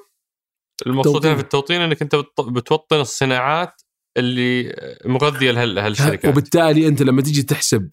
المقصود 0.87 1.25
هنا 1.25 1.35
في 1.35 1.41
التوطين 1.41 1.81
إنك 1.81 2.01
أنت 2.01 2.15
بتوطن 2.39 2.99
الصناعات 2.99 3.81
اللي 4.17 4.75
مغذية 5.05 5.51
لهالشركات. 5.51 6.25
وبالتالي 6.25 6.87
أنت 6.87 7.01
لما 7.01 7.21
تيجي 7.21 7.43
تحسب 7.43 7.89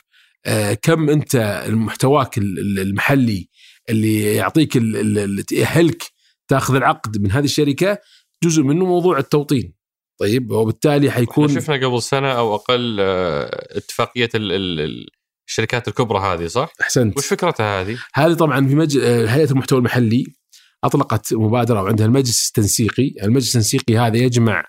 كم 0.82 1.10
انت 1.10 1.64
محتواك 1.68 2.38
المحلي 2.38 3.48
اللي 3.88 4.34
يعطيك 4.34 4.76
اللي 4.76 5.44
يأهلك 5.52 6.02
تاخذ 6.48 6.74
العقد 6.74 7.18
من 7.18 7.32
هذه 7.32 7.44
الشركة 7.44 7.98
جزء 8.42 8.62
منه 8.62 8.84
موضوع 8.86 9.18
التوطين 9.18 9.78
طيب 10.20 10.50
وبالتالي 10.50 11.10
حيكون 11.10 11.48
شفنا 11.48 11.86
قبل 11.86 12.02
سنة 12.02 12.32
أو 12.32 12.54
أقل 12.54 12.96
آه، 13.00 13.76
اتفاقية 13.76 14.28
الشركات 15.48 15.88
الكبرى 15.88 16.18
هذه 16.18 16.46
صح؟ 16.46 16.72
أحسنت 16.80 17.18
وش 17.18 17.26
فكرتها 17.26 17.80
هذه؟ 17.80 17.98
هذه 18.14 18.34
طبعا 18.34 18.68
في 18.68 18.74
مج... 18.74 18.96
آه، 18.96 19.26
هيئة 19.26 19.50
المحتوى 19.50 19.78
المحلي 19.78 20.26
أطلقت 20.84 21.34
مبادرة 21.34 21.82
وعندها 21.82 22.06
المجلس 22.06 22.48
التنسيقي، 22.48 23.14
المجلس 23.22 23.48
التنسيقي 23.48 23.98
هذا 23.98 24.16
يجمع 24.16 24.64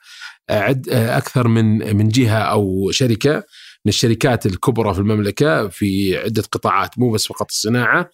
عد 0.50 0.90
أكثر 0.90 1.48
من 1.48 1.96
من 1.98 2.10
جهة 2.10 2.38
أو 2.38 2.92
شركة 2.92 3.44
من 3.86 3.90
الشركات 3.90 4.46
الكبرى 4.46 4.94
في 4.94 5.00
المملكة 5.00 5.68
في 5.68 6.18
عدة 6.18 6.44
قطاعات 6.52 7.00
مو 7.00 7.12
بس 7.12 7.28
فقط 7.28 7.48
الصناعة 7.50 8.10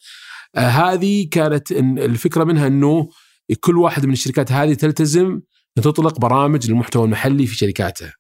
آه، 0.55 0.59
هذه 0.59 1.28
كانت 1.32 1.72
الفكرة 1.72 2.43
منها 2.43 2.68
إنه 2.68 3.09
كل 3.59 3.78
واحد 3.78 4.05
من 4.05 4.13
الشركات 4.13 4.51
هذه 4.51 4.74
تلتزم 4.74 5.41
إن 5.78 5.84
تطلق 5.84 6.20
برامج 6.20 6.70
للمحتوى 6.70 7.05
المحلي 7.05 7.47
في 7.47 7.55
شركاتها. 7.55 8.13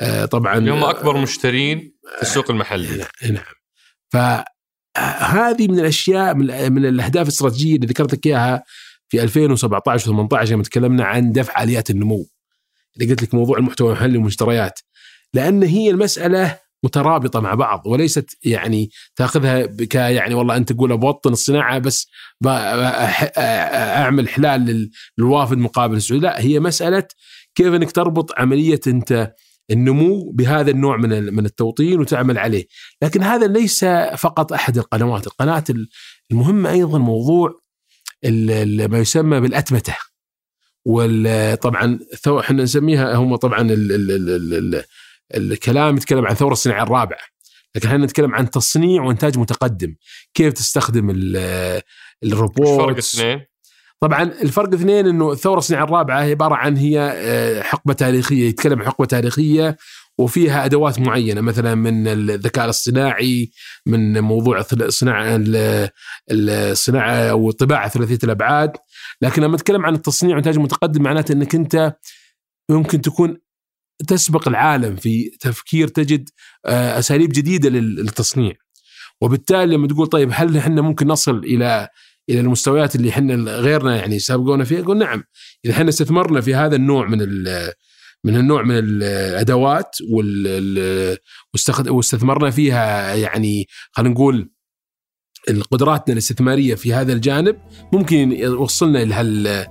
آه، 0.00 0.24
طبعا 0.24 0.58
هم 0.58 0.84
أكبر 0.84 1.16
مشترين 1.16 1.94
في 2.16 2.22
السوق 2.22 2.50
المحلي. 2.50 3.06
نعم. 3.30 3.44
فهذه 4.12 5.68
من 5.68 5.78
الأشياء 5.78 6.34
من 6.34 6.84
الأهداف 6.84 7.22
الاستراتيجيه 7.22 7.76
اللي 7.76 7.86
ذكرت 7.86 8.12
لك 8.12 8.26
إياها 8.26 8.64
في 9.08 9.22
2017 9.22 10.10
و18 10.10 10.50
لما 10.50 10.62
تكلمنا 10.62 11.04
عن 11.04 11.32
دفع 11.32 11.62
آليات 11.62 11.90
النمو. 11.90 12.26
اللي 12.96 13.10
قلت 13.10 13.22
لك 13.22 13.34
موضوع 13.34 13.58
المحتوى 13.58 13.88
المحلي 13.88 14.16
والمشتريات. 14.18 14.80
لأن 15.34 15.62
هي 15.62 15.90
المسألة 15.90 16.58
مترابطة 16.84 17.40
مع 17.40 17.54
بعض 17.54 17.86
وليست 17.86 18.38
يعني 18.42 18.90
تأخذها 19.16 19.66
ك 19.66 19.94
يعني 19.94 20.34
والله 20.34 20.56
أنت 20.56 20.72
تقول 20.72 20.96
بوطن 20.96 21.32
الصناعة 21.32 21.78
بس 21.78 22.06
أعمل 22.46 24.28
حلال 24.28 24.90
للوافد 25.18 25.58
مقابل 25.58 25.96
السعوديه 25.96 26.28
لا 26.28 26.40
هي 26.40 26.60
مسألة 26.60 27.06
كيف 27.54 27.74
إنك 27.74 27.92
تربط 27.92 28.32
عملية 28.38 28.80
أنت 28.86 29.32
النمو 29.70 30.30
بهذا 30.30 30.70
النوع 30.70 30.96
من 30.96 31.34
من 31.34 31.46
التوطين 31.46 32.00
وتعمل 32.00 32.38
عليه، 32.38 32.66
لكن 33.02 33.22
هذا 33.22 33.46
ليس 33.46 33.84
فقط 34.18 34.52
أحد 34.52 34.78
القنوات، 34.78 35.26
القناه 35.26 35.64
المهمة 36.30 36.70
أيضا 36.70 36.98
موضوع 36.98 37.60
ما 38.88 38.98
يسمى 38.98 39.40
بالأتمتة. 39.40 39.96
وطبعا 40.84 41.98
إحنا 42.40 42.62
نسميها 42.62 43.14
هم 43.14 43.36
طبعا 43.36 43.68
الكلام 45.34 45.96
يتكلم 45.96 46.26
عن 46.26 46.32
الثوره 46.32 46.52
الصناعيه 46.52 46.82
الرابعة 46.82 47.32
لكن 47.74 47.88
إحنا 47.88 48.04
نتكلم 48.04 48.34
عن 48.34 48.50
تصنيع 48.50 49.02
وإنتاج 49.02 49.38
متقدم؟ 49.38 49.94
كيف 50.34 50.52
تستخدم 50.52 51.10
الروبوت؟ 52.24 52.80
الفرق 52.80 52.96
اثنين 52.96 53.46
طبعا 54.00 54.22
الفرق 54.22 54.74
اثنين 54.74 55.06
إنه 55.06 55.32
الثوره 55.32 55.58
الصناعيه 55.58 55.84
الرابعة 55.84 56.22
هي 56.22 56.30
عبارة 56.30 56.54
عن 56.54 56.76
هي 56.76 57.00
آه، 57.16 57.62
حقبة 57.62 57.94
تاريخية 57.94 58.48
يتكلم 58.48 58.78
عن 58.80 58.86
حقبة 58.86 59.06
تاريخية 59.06 59.76
وفيها 60.18 60.64
أدوات 60.64 60.98
معينة 61.00 61.40
مثلا 61.40 61.74
من 61.74 62.08
الذكاء 62.08 62.64
الاصطناعي 62.64 63.50
من 63.86 64.20
موضوع 64.20 64.64
الصناعه 64.72 65.40
الصناعه 66.30 67.14
أو 67.14 67.50
الطباعه 67.50 67.88
ثلاثية 67.88 68.18
الأبعاد 68.24 68.76
لكن 69.22 69.42
لما 69.42 69.54
نتكلم 69.54 69.86
عن 69.86 69.94
التصنيع 69.94 70.30
والانتاج 70.30 70.56
المتقدم 70.56 71.02
معناته 71.02 71.32
إنك 71.32 71.54
أنت 71.54 71.96
ممكن 72.70 73.00
تكون 73.00 73.38
تسبق 74.08 74.48
العالم 74.48 74.96
في 74.96 75.30
تفكير 75.40 75.88
تجد 75.88 76.28
آه، 76.66 76.98
أساليب 76.98 77.30
جديدة 77.32 77.68
للتصنيع 77.68 78.52
وبالتالي 79.20 79.74
لما 79.76 79.88
تقول 79.88 80.06
طيب 80.06 80.30
هل 80.32 80.56
إحنا 80.56 80.82
ممكن 80.82 81.06
نصل 81.06 81.38
إلى 81.38 81.88
إلى 82.30 82.40
المستويات 82.40 82.96
اللي 82.96 83.10
إحنا 83.10 83.34
غيرنا 83.52 83.96
يعني 83.96 84.18
سابقونا 84.18 84.64
فيها؟ 84.64 84.78
يقول 84.78 84.98
نعم 84.98 85.24
اذا 85.64 85.74
إحنا 85.74 85.88
استثمرنا 85.88 86.40
في 86.40 86.54
هذا 86.54 86.76
النوع 86.76 87.08
من 87.08 87.18
من 88.24 88.36
النوع 88.36 88.62
من 88.62 88.74
الأدوات 88.78 89.96
واستثمرنا 91.88 92.50
فيها 92.50 93.14
يعني 93.14 93.66
خلينا 93.92 94.14
نقول 94.14 94.50
قدراتنا 95.70 96.12
الاستثمارية 96.12 96.74
في 96.74 96.94
هذا 96.94 97.12
الجانب 97.12 97.56
ممكن 97.92 98.32
يوصلنا 98.32 99.02
إلى 99.02 99.66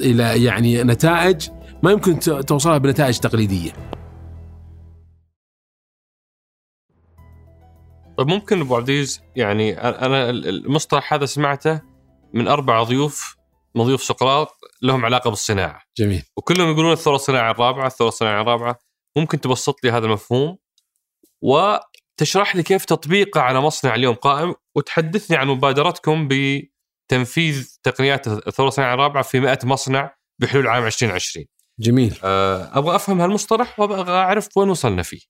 إلى 0.00 0.44
يعني 0.44 0.82
نتائج 0.82 1.48
ما 1.82 1.90
يمكن 1.90 2.18
توصلها 2.20 2.78
بنتائج 2.78 3.18
تقليدية. 3.18 3.72
طيب 8.16 8.28
ممكن 8.28 8.60
أبو 8.60 8.76
عبد 8.76 9.08
يعني 9.36 9.80
أنا 9.80 10.30
المصطلح 10.30 11.14
هذا 11.14 11.26
سمعته 11.26 11.80
من 12.32 12.48
أربع 12.48 12.82
ضيوف 12.82 13.36
من 13.74 13.84
ضيوف 13.84 14.02
سقراط 14.02 14.48
لهم 14.82 15.04
علاقة 15.04 15.30
بالصناعة. 15.30 15.82
جميل. 15.96 16.22
وكلهم 16.36 16.70
يقولون 16.70 16.92
الثورة 16.92 17.14
الصناعية 17.14 17.50
الرابعة، 17.50 17.86
الثورة 17.86 18.08
الصناعية 18.08 18.40
الرابعة، 18.40 18.78
ممكن 19.16 19.40
تبسط 19.40 19.84
لي 19.84 19.90
هذا 19.90 20.06
المفهوم 20.06 20.58
وتشرح 21.42 22.56
لي 22.56 22.62
كيف 22.62 22.84
تطبيقه 22.84 23.40
على 23.40 23.60
مصنع 23.60 23.94
اليوم 23.94 24.14
قائم 24.14 24.54
وتحدثني 24.76 25.36
عن 25.36 25.48
مبادرتكم 25.48 26.28
بتنفيذ 26.28 27.76
تقنيات 27.82 28.28
الثورة 28.28 28.68
الصناعية 28.68 28.94
الرابعة 28.94 29.22
في 29.22 29.40
100 29.40 29.58
مصنع 29.64 30.14
بحلول 30.38 30.66
عام 30.66 30.86
2020. 30.86 31.46
جميل. 31.82 32.18
آه، 32.24 32.78
أبغى 32.78 32.96
أفهم 32.96 33.20
هالمصطلح 33.20 33.80
وأبغى 33.80 34.12
أعرف 34.12 34.48
وين 34.56 34.68
وصلنا 34.68 35.02
فيه. 35.02 35.20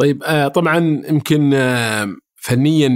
طيب 0.00 0.22
آه، 0.22 0.48
طبعا 0.48 1.02
يمكن 1.08 1.54
آه، 1.54 2.08
فنيا 2.36 2.88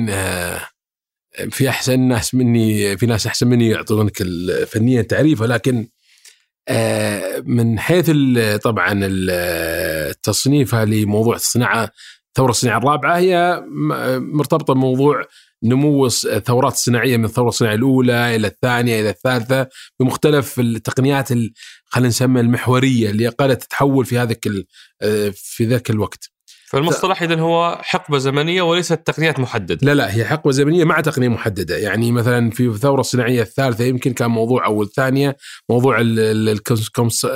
في 1.51 1.69
أحسن 1.69 2.01
ناس 2.01 2.35
مني 2.35 2.97
في 2.97 3.07
ناس 3.07 3.27
أحسن 3.27 3.49
مني 3.49 3.69
يعطونك 3.69 4.23
فنيا 4.67 5.03
تعريف 5.03 5.41
ولكن 5.41 5.89
آه، 6.69 7.43
من 7.47 7.79
حيث 7.79 8.07
ال- 8.15 8.59
طبعا 8.61 8.93
ال- 9.03 10.21
تصنيفها 10.21 10.85
لموضوع 10.85 11.35
الصناعة 11.37 11.91
الثوره 12.29 12.51
الصناعيه 12.51 12.79
الرابعة 12.79 13.19
هي 13.19 13.63
مرتبطة 14.19 14.75
بموضوع 14.75 15.25
نمو 15.63 16.07
الثورات 16.07 16.73
الصناعية 16.73 17.17
من 17.17 17.25
الثورة 17.25 17.49
الصناعية 17.49 17.77
الأولى 17.77 18.37
إلى 18.37 18.47
الثانية 18.47 19.01
إلى 19.01 19.11
الثالثة 19.11 19.69
بمختلف 20.01 20.61
التقنيات 20.61 21.33
ال- 21.33 21.53
خلينا 21.87 22.09
نسميها 22.09 22.43
المحورية 22.43 23.11
اللي 23.11 23.29
قادت 23.29 23.63
تتحول 23.63 24.05
في 24.05 24.19
هذاك 24.19 24.47
آه، 25.03 25.33
في 25.35 25.65
ذاك 25.67 25.91
الوقت. 25.91 26.31
فالمصطلح 26.71 27.23
اذا 27.23 27.41
هو 27.41 27.79
حقبة 27.83 28.19
زمنية 28.19 28.63
وليست 28.63 28.93
تقنيات 29.07 29.41
محددة 29.41 29.79
لا 29.83 29.95
لا 29.95 30.15
هي 30.15 30.25
حقبة 30.25 30.51
زمنية 30.51 30.85
مع 30.85 31.01
تقنية 31.01 31.29
محددة 31.29 31.77
يعني 31.77 32.13
مثلا 32.13 32.51
في 32.51 32.67
الثورة 32.67 33.01
الصناعية 33.01 33.43
الثالثة 33.43 33.85
يمكن 33.85 34.13
كان 34.13 34.31
موضوع 34.31 34.67
أو 34.67 34.83
الثانية 34.83 35.37
موضوع 35.71 36.01
ال- 36.01 36.19
ال- 36.21 36.49
ال 36.49 36.56
cons- 36.56 36.89
cons- 36.89 37.27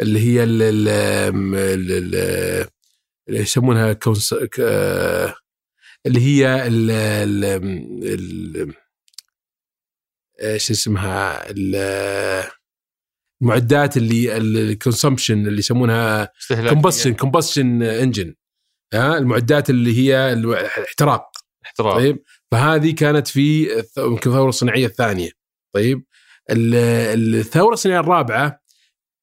اللي 0.00 0.20
هي 0.20 0.44
ال- 0.44 0.62
يسمونها 3.28 3.92
cons 3.92 4.34
ك- 4.34 5.34
اللي 6.06 6.20
هي 6.20 6.66
ال 6.66 6.90
ال 6.90 7.44
ال 8.04 8.74
إيش 10.42 10.70
اسمها؟ 10.70 11.50
ال- 11.50 12.50
المعدات 13.42 13.96
اللي 13.96 14.36
ال 14.36 14.45
consumption 14.45 15.46
اللي 15.46 15.58
يسمونها. 15.58 16.32
combustion 16.68 17.14
combustion 17.14 17.82
engine 17.82 18.34
ها؟ 18.94 19.18
المعدات 19.18 19.70
اللي 19.70 19.98
هي 19.98 20.32
الاحتراق 20.32 21.30
احتراق. 21.66 21.94
طيب؟ 21.94 22.22
فهذه 22.50 22.94
كانت 22.94 23.28
في 23.28 23.62
يمكن 23.98 24.30
الثورة 24.30 24.48
الصناعية 24.48 24.86
الثانية. 24.86 25.30
طيب؟ 25.74 26.04
ال- 26.50 27.34
الثورة 27.34 27.72
الصناعية 27.72 28.00
الرابعة 28.00 28.60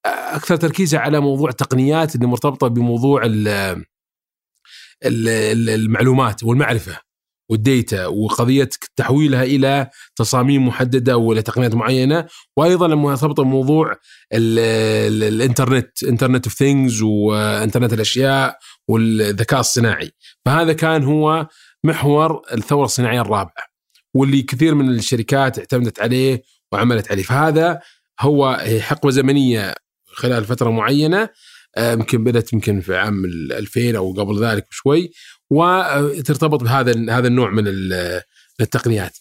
أكثر 0.05 0.55
تركيزها 0.55 0.99
على 0.99 1.19
موضوع 1.19 1.49
التقنيات 1.49 2.15
اللي 2.15 2.27
مرتبطة 2.27 2.67
بموضوع 2.67 3.21
ال- 3.25 3.85
المعلومات 5.05 6.43
والمعرفة 6.43 6.97
وال 7.49 7.68
data 7.68 8.05
وقضيه 8.07 8.69
تحويلها 8.95 9.43
إلى 9.43 9.89
تصاميم 10.15 10.67
محددة 10.67 11.17
والى 11.17 11.41
تقنيات 11.41 11.75
معينة 11.75 12.27
وأيضا 12.57 12.87
مرتبطه 12.87 13.43
بموضوع 13.43 13.91
ال- 14.33 14.59
ال- 14.59 15.23
الإنترنت 15.23 16.03
إنترنت 16.03 16.45
of 16.47 16.55
things 16.55 17.01
وإنترنت 17.01 17.93
الأشياء 17.93 18.57
والذكاء 18.87 19.59
الصناعي. 19.59 20.11
فهذا 20.45 20.73
كان 20.73 21.03
هو 21.03 21.47
محور 21.83 22.41
الثورة 22.53 22.85
الصناعية 22.85 23.21
الرابعة 23.21 23.63
واللي 24.13 24.41
كثير 24.41 24.75
من 24.75 24.89
الشركات 24.89 25.59
اعتمدت 25.59 25.99
عليه 26.01 26.43
وعملت 26.71 27.11
عليه. 27.11 27.23
فهذا 27.23 27.79
هو 28.19 28.57
حقبة 28.79 29.11
زمنية 29.11 29.75
خلال 30.05 30.45
فترة 30.45 30.69
معينة 30.69 31.29
يمكن 31.79 32.23
بدأت 32.23 32.53
يمكن 32.53 32.81
في 32.81 32.95
عام 32.97 33.25
ال 33.25 33.53
2000 33.53 33.97
أو 33.97 34.13
قبل 34.13 34.43
ذلك 34.43 34.67
بشوي 34.71 35.11
وترتبط 35.49 36.63
بهذا 36.63 36.91
هذا 37.17 37.27
النوع 37.27 37.49
من 37.49 37.67
ال- 37.67 38.21
التقنيات. 38.61 39.17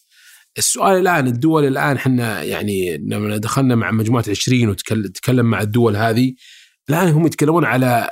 السؤال 0.58 1.00
الآن 1.00 1.26
الدول 1.26 1.64
الآن 1.66 1.96
إحنا 1.96 2.42
يعني 2.42 2.96
لما 2.96 3.36
دخلنا 3.36 3.74
مع 3.74 3.90
مجموعة 3.90 4.24
20 4.28 4.68
وتكلم 4.68 5.46
مع 5.46 5.60
الدول 5.60 5.96
هذه 5.96 6.34
الآن 6.90 7.08
هم 7.08 7.26
يتكلمون 7.26 7.64
على 7.64 8.08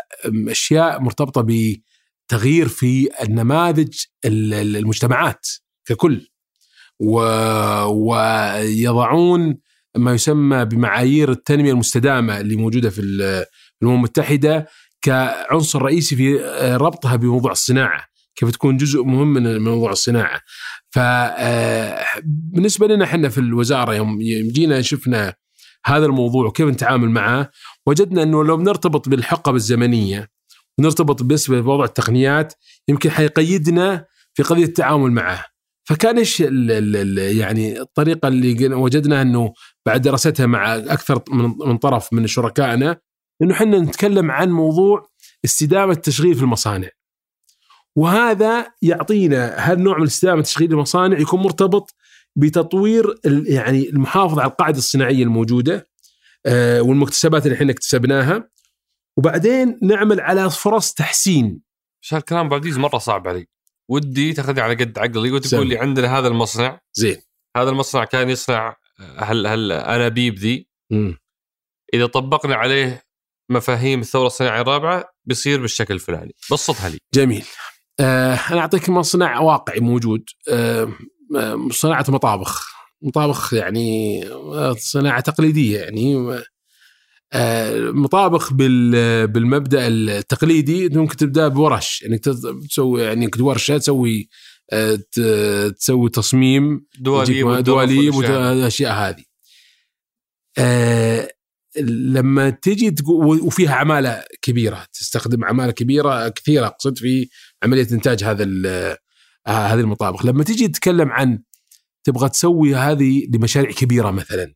أشياء 0.48 1.00
مرتبطة 1.00 1.46
بتغيير 1.46 2.68
في 2.68 3.08
النماذج 3.22 3.94
ال- 4.24 4.54
ال- 4.54 4.76
المجتمعات 4.76 5.46
ككل 5.84 6.26
و- 7.00 7.84
ويضعون 7.84 9.56
ما 9.96 10.14
يسمى 10.14 10.64
بمعايير 10.64 11.30
التنمية 11.30 11.72
المستدامة 11.72 12.40
اللي 12.40 12.56
موجودة 12.56 12.90
في 12.90 13.00
الامم 13.82 13.97
المتحده 13.97 14.69
كعنصر 15.02 15.82
رئيسي 15.82 16.16
في 16.16 16.36
ربطها 16.77 17.16
بموضوع 17.16 17.52
الصناعة 17.52 18.05
كيف 18.36 18.51
تكون 18.51 18.77
جزء 18.77 19.02
مهم 19.02 19.32
من 19.32 19.59
موضوع 19.59 19.90
الصناعة. 19.93 20.40
فبالنسبه 20.90 22.86
لنا 22.86 23.05
إحنا 23.05 23.28
في 23.28 23.39
الوزارة 23.39 23.94
يوم 23.94 24.19
جينا 24.52 24.82
شفنا 24.82 25.35
هذا 25.86 26.07
الموضوع 26.07 26.47
وكيف 26.47 26.69
نتعامل 26.69 27.11
معه 27.11 27.51
وجدنا 27.86 28.23
إنه 28.23 28.44
لو 28.44 28.57
بنرتبط 28.57 29.09
بالحقبه 29.09 29.57
الزمنية 29.57 30.28
ونرتبط 30.78 31.23
بالنسبة 31.23 31.57
لموضوع 31.57 31.85
التقنيات 31.85 32.52
يمكن 32.89 33.11
حيقيدنا 33.11 34.07
في 34.35 34.43
قضية 34.43 34.65
التعامل 34.65 35.12
معه. 35.12 35.44
فكان 35.85 36.19
إيش 36.19 36.40
يعني 36.40 37.81
الطريقة 37.81 38.28
اللي 38.28 38.74
وجدنا 38.74 39.23
إنه 39.23 39.52
بعد 39.86 40.02
دراستها 40.02 40.47
مع 40.47 40.74
أكثر 40.74 41.23
من 41.65 41.77
طرف 41.77 42.12
من 42.12 42.27
شركائنا 42.27 42.97
انه 43.42 43.54
إحنا 43.54 43.78
نتكلم 43.78 44.30
عن 44.30 44.50
موضوع 44.50 45.08
استدامة 45.44 45.92
التشغيل 45.92 46.34
في 46.34 46.42
المصانع. 46.42 46.88
وهذا 47.96 48.66
يعطينا 48.82 49.54
هالنوع 49.70 49.98
من 49.98 50.06
استدامة 50.06 50.42
تشغيل 50.42 50.72
المصانع 50.72 51.18
يكون 51.18 51.40
مرتبط 51.40 51.94
بتطوير 52.36 53.14
يعني 53.24 53.88
المحافظة 53.88 54.42
على 54.42 54.50
القاعدة 54.50 54.78
الصناعية 54.78 55.22
الموجودة 55.22 55.90
آه، 56.46 56.82
والمكتسبات 56.82 57.46
اللي 57.46 57.56
إحنا 57.56 57.72
اكتسبناها 57.72 58.50
وبعدين 59.16 59.78
نعمل 59.82 60.20
على 60.20 60.50
فرص 60.50 60.94
تحسين 60.94 61.60
بس 62.02 62.14
هالكلام 62.14 62.46
ابو 62.46 62.54
عزيز 62.54 62.78
مرة 62.78 62.98
صعب 62.98 63.28
علي 63.28 63.46
ودي 63.90 64.32
تاخذني 64.32 64.60
على 64.60 64.74
قد 64.74 64.98
عقلي 64.98 65.32
وتقول. 65.32 65.68
لي 65.68 65.78
عندنا 65.78 66.18
هذا 66.18 66.28
المصنع 66.28 66.80
زين 66.92 67.16
هذا 67.56 67.70
المصنع 67.70 68.04
كان 68.04 68.30
يصنع 68.30 68.76
هال 68.98 69.46
هالانابيب 69.46 70.34
ذي 70.34 70.68
مم. 70.90 71.18
إذا 71.94 72.06
طبقنا 72.06 72.54
عليه 72.54 73.02
مفاهيم 73.51 74.01
الثورة 74.01 74.27
الصناعية 74.27 74.60
الرابعة 74.60 75.05
بيصير 75.24 75.60
بالشكل 75.60 75.94
الفلاني. 75.94 76.35
بسطها 76.52 76.89
لي. 76.89 76.98
جميل. 77.14 77.44
آه 78.01 78.35
أنا 78.51 78.60
أعطيك 78.60 78.89
مصنع 78.89 79.40
واقعي 79.40 79.81
موجود. 79.81 80.24
آه 80.48 80.93
آه، 81.36 81.68
صناعة 81.70 82.05
مطابخ. 82.09 82.70
مطابخ 83.02 83.55
يعني 83.55 84.22
آه، 84.28 84.74
صناعة 84.78 85.20
تقليدية 85.20 85.78
يعني. 85.81 86.40
آه، 87.32 87.81
مطابخ 87.90 88.52
بال 88.52 89.27
بالمبدأ 89.27 89.86
التقليدي. 89.89 90.89
ممكن 90.89 91.16
تبدأ 91.16 91.48
بورش. 91.48 92.02
يعني 92.02 92.18
تسوي 92.18 93.02
يعني 93.02 93.31
ورشة 93.40 93.78
تسوي 93.78 94.28
تسوي 95.78 96.10
تصميم. 96.10 96.86
دواليب 96.98 97.64
دواليب. 97.64 98.14
والاشياء 98.14 98.93
هذه. 98.93 99.24
لما 101.78 102.51
تجي 102.51 102.90
تقو- 102.90 103.42
وفيها 103.44 103.74
عمالة 103.74 104.24
كبيرة 104.42 104.86
تستخدم 104.92 105.44
عمالة 105.44 105.72
كبيرة 105.72 106.28
كثيرة 106.28 106.66
اقصد 106.66 106.98
في 106.98 107.28
عملية 107.62 107.86
إنتاج 107.92 108.24
هذا 108.24 108.44
آه، 108.66 108.98
هذه 109.47 109.80
المطابخ 109.80 110.24
لما 110.26 110.44
تيجي 110.44 110.68
تتكلم 110.68 111.09
عن 111.10 111.42
تبغى 112.05 112.28
تسوي 112.28 112.74
هذه 112.74 113.26
لمشاريع 113.34 113.70
كبيرة 113.70 114.10
مثلا 114.10 114.55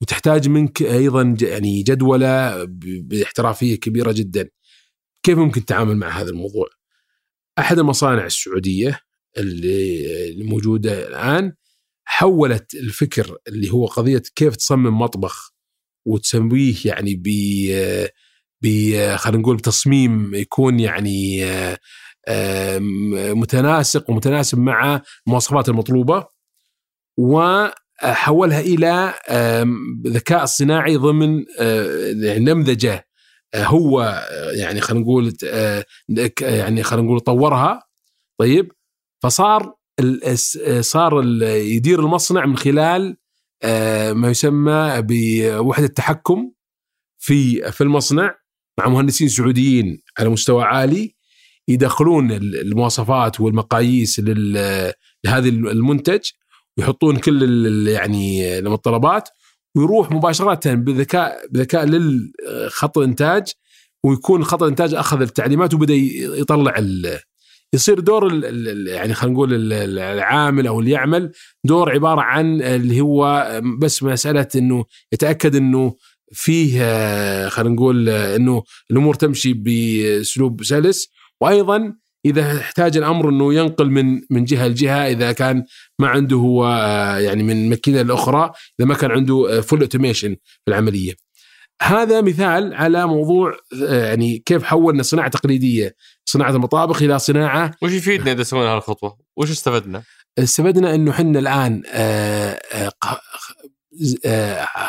وتحتاج 0.00 0.48
منك 0.48 0.82
أيضا 0.82 1.36
يعني 1.42 1.82
جدولة 1.82 2.64
باحترافية 3.02 3.76
كبيرة 3.80 4.12
جدا 4.12 4.48
كيف 5.22 5.38
ممكن 5.38 5.64
تتعامل 5.64 5.96
مع 5.96 6.08
هذا 6.08 6.30
الموضوع؟ 6.30 6.66
أحد 7.58 7.78
المصانع 7.78 8.26
السعودية 8.26 9.00
اللي 9.38 10.06
اللي 10.30 10.44
موجودة 10.44 11.08
الآن 11.08 11.52
حولت 12.04 12.74
الفكر 12.74 13.36
اللي 13.48 13.70
هو 13.72 13.86
قضية 13.86 14.22
كيف 14.34 14.56
تصمم 14.56 14.98
مطبخ 14.98 15.53
وتسويه 16.04 16.74
يعني 16.84 17.14
ب 17.14 17.28
خلينا 19.16 19.38
نقول 19.38 19.56
بتصميم 19.56 20.34
يكون 20.34 20.80
يعني 20.80 21.44
متناسق 23.34 24.10
ومتناسب 24.10 24.58
مع 24.58 25.02
المواصفات 25.26 25.68
المطلوبة 25.68 26.26
وحولها 27.18 28.60
إلى 28.60 29.14
ذكاء 30.06 30.44
صناعي 30.44 30.96
ضمن 30.96 31.44
آه، 31.60 32.14
يعني 32.22 32.44
نمذجة 32.44 33.08
آه، 33.54 33.64
هو 33.64 34.00
آه، 34.30 34.50
يعني 34.50 34.80
خلينا 34.80 35.02
نقول 35.04 35.32
يعني 36.40 36.82
خلينا 36.82 37.06
نقول 37.06 37.20
طورها. 37.20 37.82
طيب 38.38 38.72
فصار 39.22 39.74
صار 40.80 41.24
يدير 41.44 42.00
المصنع 42.00 42.46
من 42.46 42.56
خلال 42.56 43.16
ما 44.12 44.30
يسمى 44.30 44.94
بوحدة 45.02 45.86
تحكم 45.86 46.52
في 47.18 47.70
في 47.72 47.80
المصنع 47.80 48.34
مع 48.78 48.88
مهندسين 48.88 49.28
سعوديين 49.28 50.02
على 50.18 50.28
مستوى 50.28 50.64
عالي 50.64 51.14
يدخلون 51.68 52.32
ال- 52.32 52.60
المواصفات 52.60 53.40
والمقاييس 53.40 54.20
لهذا 55.24 55.48
المنتج 55.48 56.20
ويحطون 56.78 57.16
كل 57.16 57.88
يعني 57.88 58.58
المتطلبات 58.58 59.28
ويروح 59.76 60.10
مباشرة 60.10 60.74
بذكاء 60.74 61.46
بذكاء 61.50 61.84
للخط 61.84 62.98
الانتاج 62.98 63.52
ويكون 64.04 64.44
خط 64.44 64.62
الانتاج 64.62 64.94
أخذ 64.94 65.20
التعليمات 65.20 65.74
وبدأ 65.74 65.94
يطلع 65.94 66.74
يصير 67.74 68.00
دور 68.00 68.44
يعني 68.88 69.14
خلينا 69.14 69.34
نقول 69.34 69.54
ال- 69.54 69.72
ال- 69.72 69.98
العامل 69.98 70.66
أو 70.66 70.80
اللي 70.80 70.90
يعمل 70.90 71.32
دور 71.64 71.90
عبارة 71.92 72.20
عن 72.20 72.62
اللي 72.62 73.00
هو 73.00 73.50
بس 73.78 74.02
مسألة 74.02 74.48
إنه 74.56 74.84
يتأكد 75.12 75.56
إنه 75.56 75.94
فيه 76.32 76.78
آه، 76.82 77.48
خلينا 77.48 77.74
نقول 77.74 78.08
آه، 78.08 78.36
إنه 78.36 78.62
الأمور 78.90 79.14
تمشي 79.14 79.52
بأسلوب 79.52 80.64
سلس 80.64 81.08
وأيضا 81.40 81.94
إذا 82.26 82.58
احتاج 82.58 82.96
الأمر 82.96 83.28
إنه 83.28 83.54
ينقل 83.54 83.90
من 83.90 84.20
من 84.30 84.44
جهة 84.44 84.68
لجهة 84.68 85.08
إذا 85.08 85.32
كان 85.32 85.64
ما 85.98 86.08
عنده 86.08 86.36
هو 86.36 86.66
آه، 86.66 87.18
يعني 87.18 87.42
من 87.42 87.68
ماكينة 87.68 88.02
لاخرى 88.02 88.52
إذا 88.80 88.88
ما 88.88 88.94
كان 88.94 89.10
عنده 89.10 89.60
full 89.60 89.80
automation 89.80 90.34
في 90.34 90.68
العملية. 90.68 91.23
هذا 91.82 92.20
مثال 92.20 92.74
على 92.74 93.06
موضوع 93.06 93.56
يعني 93.80 94.38
كيف 94.38 94.62
حولنا 94.62 95.02
صناعة 95.02 95.28
تقليدية 95.28 95.96
صناعة 96.24 96.50
المطابخ 96.50 97.02
إلى 97.02 97.18
صناعة 97.18 97.74
وش 97.82 97.92
يفيدنا 97.92 98.32
إذا 98.32 98.42
سوينا 98.42 98.68
هالخطوة؟ 98.68 99.18
وش 99.36 99.50
استفدنا؟ 99.50 100.02
استفدنا 100.38 100.94
إنه 100.94 101.10
إحنا 101.10 101.38
الآن 101.38 101.82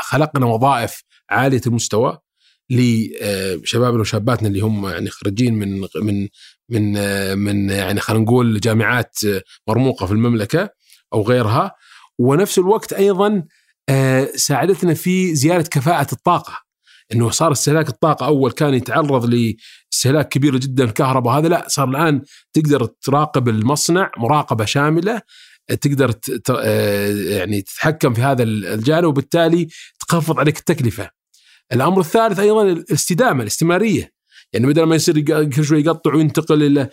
خلقنا 0.01 0.45
وظائف 0.45 1.03
عالية 1.29 1.61
المستوى 1.67 2.19
لشبابنا 2.69 4.01
وشاباتنا 4.01 4.47
اللي 4.47 4.59
هم 4.59 4.87
يعني 4.87 5.09
خريجين 5.09 5.53
من 5.53 5.87
من 5.95 6.27
من 6.69 6.93
من 7.37 7.69
يعني 7.69 7.99
خلينا 7.99 8.23
نقول 8.23 8.59
جامعات 8.59 9.19
مرموقة 9.67 10.05
في 10.05 10.11
المملكة 10.11 10.69
أو 11.13 11.21
غيرها 11.21 11.71
ونفس 12.19 12.59
الوقت 12.59 12.93
أيضا 12.93 13.43
آه، 13.89 14.29
ساعدتنا 14.35 14.93
في 14.93 15.35
زيادة 15.35 15.69
كفاءة 15.69 16.07
الطاقة 16.13 16.64
إنه 17.13 17.29
صار 17.29 17.51
استهلاك 17.51 17.89
الطاقة 17.89 18.25
أول 18.25 18.51
كان 18.51 18.73
يتعرض 18.73 19.25
لاستهلاك 19.25 20.29
كبير 20.29 20.57
جدا 20.57 20.83
الكهرباء 20.83 21.39
هذا 21.39 21.47
لا 21.47 21.65
صار 21.67 21.89
الآن 21.89 22.21
تقدر 22.53 22.85
تراقب 22.85 23.49
المصنع 23.49 24.11
مراقبة 24.17 24.65
شاملة 24.65 25.21
تقدر 25.81 26.13
آه، 26.59 27.09
يعني 27.09 27.61
تتحكم 27.61 28.13
في 28.13 28.21
هذا 28.21 28.43
الجانب 28.43 29.05
وبالتالي 29.05 29.67
تخفض 29.99 30.39
عليك 30.39 30.57
التكلفة. 30.57 31.09
الأمر 31.73 31.99
الثالث 31.99 32.39
أيضا 32.39 32.63
الاستدامة 32.63 33.41
الاستمرارية 33.41 34.15
يعني 34.53 34.67
بدل 34.67 34.83
ما 34.83 34.95
يصير 34.95 35.19
كل 35.49 35.65
شوي 35.65 35.81
يقطع 35.81 36.15
وينتقل 36.15 36.63
إلى 36.63 36.89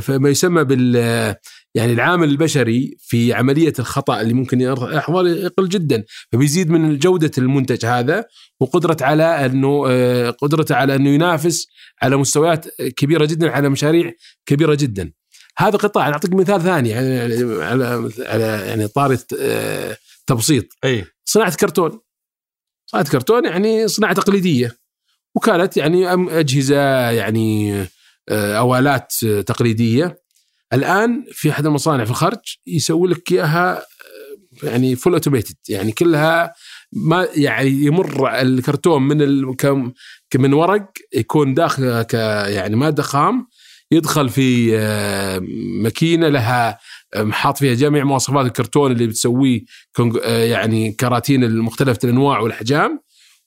فما 0.00 0.28
يسمى 0.28 0.64
بال 0.64 1.34
يعني 1.76 1.92
العامل 1.92 2.28
البشري 2.28 2.96
في 2.98 3.32
عملية 3.32 3.72
الخطأ 3.78 4.20
اللي 4.20 4.34
ممكن 4.34 4.60
يحضر 4.60 5.26
يقل 5.26 5.68
جدا 5.68 6.04
فبيزيد 6.32 6.70
من 6.70 6.98
جودة 6.98 7.30
المنتج 7.38 7.86
هذا 7.86 8.24
وقدرة 8.60 8.96
على 9.00 9.46
أنه 9.46 9.84
آه، 9.88 10.30
قدرته 10.30 10.74
على 10.74 10.96
أنه 10.96 11.10
ينافس 11.10 11.66
على 12.02 12.16
مستويات 12.16 12.66
كبيرة 12.80 13.24
جدا 13.24 13.50
على 13.50 13.68
مشاريع 13.68 14.12
كبيرة 14.46 14.74
جدا. 14.74 15.12
هذا 15.58 15.76
قطاع 15.76 16.08
أعطيك 16.08 16.34
مثال 16.34 16.62
ثاني 16.62 16.88
يعني 16.88 17.20
على 17.62 18.10
على 18.18 18.44
يعني 18.66 18.88
طاري 18.88 19.18
آه، 19.40 19.96
تبسيط. 20.26 20.64
أي. 20.84 21.04
صناعة 21.24 21.56
كرتون. 21.56 22.00
صناعة 22.86 23.10
كرتون 23.10 23.44
يعني 23.44 23.88
صناعة 23.88 24.14
تقليدية 24.14 24.76
وكانت 25.34 25.76
يعني 25.76 26.12
أجهزة 26.40 27.10
يعني 27.10 27.80
آه، 28.28 28.58
أو 28.58 28.76
آلات 28.76 29.12
تقليدية. 29.46 30.25
الآن 30.72 31.24
في 31.32 31.50
أحد 31.50 31.66
المصانع 31.66 32.04
في 32.04 32.10
الخرج 32.10 32.56
يسوي 32.66 33.08
لك 33.08 33.32
إياها 33.32 33.82
يعني 34.62 34.96
full 34.96 35.12
automated 35.12 35.56
يعني 35.68 35.92
كلها 35.92 36.52
ما 36.92 37.28
يعني 37.34 37.70
يمر 37.70 38.40
الكرتون 38.40 39.02
من 39.02 39.54
من 40.34 40.52
ورق 40.52 40.90
يكون 41.14 41.54
داخل 41.54 42.02
ك 42.02 42.14
يعني 42.48 42.76
مادة 42.76 43.02
خام 43.02 43.46
يدخل 43.90 44.28
في 44.28 44.78
آه، 44.78 45.40
ماكينة 45.82 46.28
لها 46.28 46.78
آه، 47.14 47.30
حاط 47.30 47.58
فيها 47.58 47.74
جميع 47.74 48.04
مواصفات 48.04 48.46
الكرتون 48.46 48.92
اللي 48.92 49.06
بتسويه 49.06 49.64
آه، 50.24 50.44
يعني 50.44 50.92
كراتين 50.92 51.44
المختلفة 51.44 51.98
الأنواع 52.04 52.40
والأحجام 52.40 53.00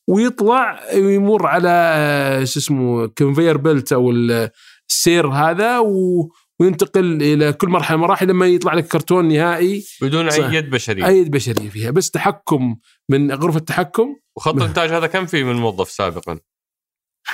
ويطلع 0.07 0.79
ويمر 0.95 1.47
على 1.47 2.41
شو 2.45 2.59
اسمه 2.59 3.07
conveyor 3.07 3.57
belt 3.57 3.93
أو 3.93 4.11
السير 4.11 5.27
هذا 5.27 5.79
و 5.79 6.29
وينتقل 6.59 7.21
إلى 7.21 7.53
كل 7.53 7.67
مرحلة. 7.67 7.97
مراحل 7.97 8.27
لما 8.27 8.47
يطلع 8.47 8.73
لك 8.73 8.87
كرتون 8.87 9.27
نهائي. 9.27 9.85
بدون 10.01 10.29
اي 10.29 10.55
يد 10.55 10.69
بشريه 10.69 11.07
اي 11.07 11.17
يد 11.17 11.31
بشريه 11.31 11.69
فيها. 11.69 11.91
بس 11.91 12.11
تحكم 12.11 12.75
من 13.09 13.31
غرفة 13.31 13.59
تحكم 13.59 14.15
وخط 14.37 14.55
الانتاج 14.55 14.89
هذا 14.89 15.07
كم 15.07 15.25
فيه 15.25 15.43
من 15.43 15.55
موظف 15.55 15.91
سابقا؟ 15.91 16.39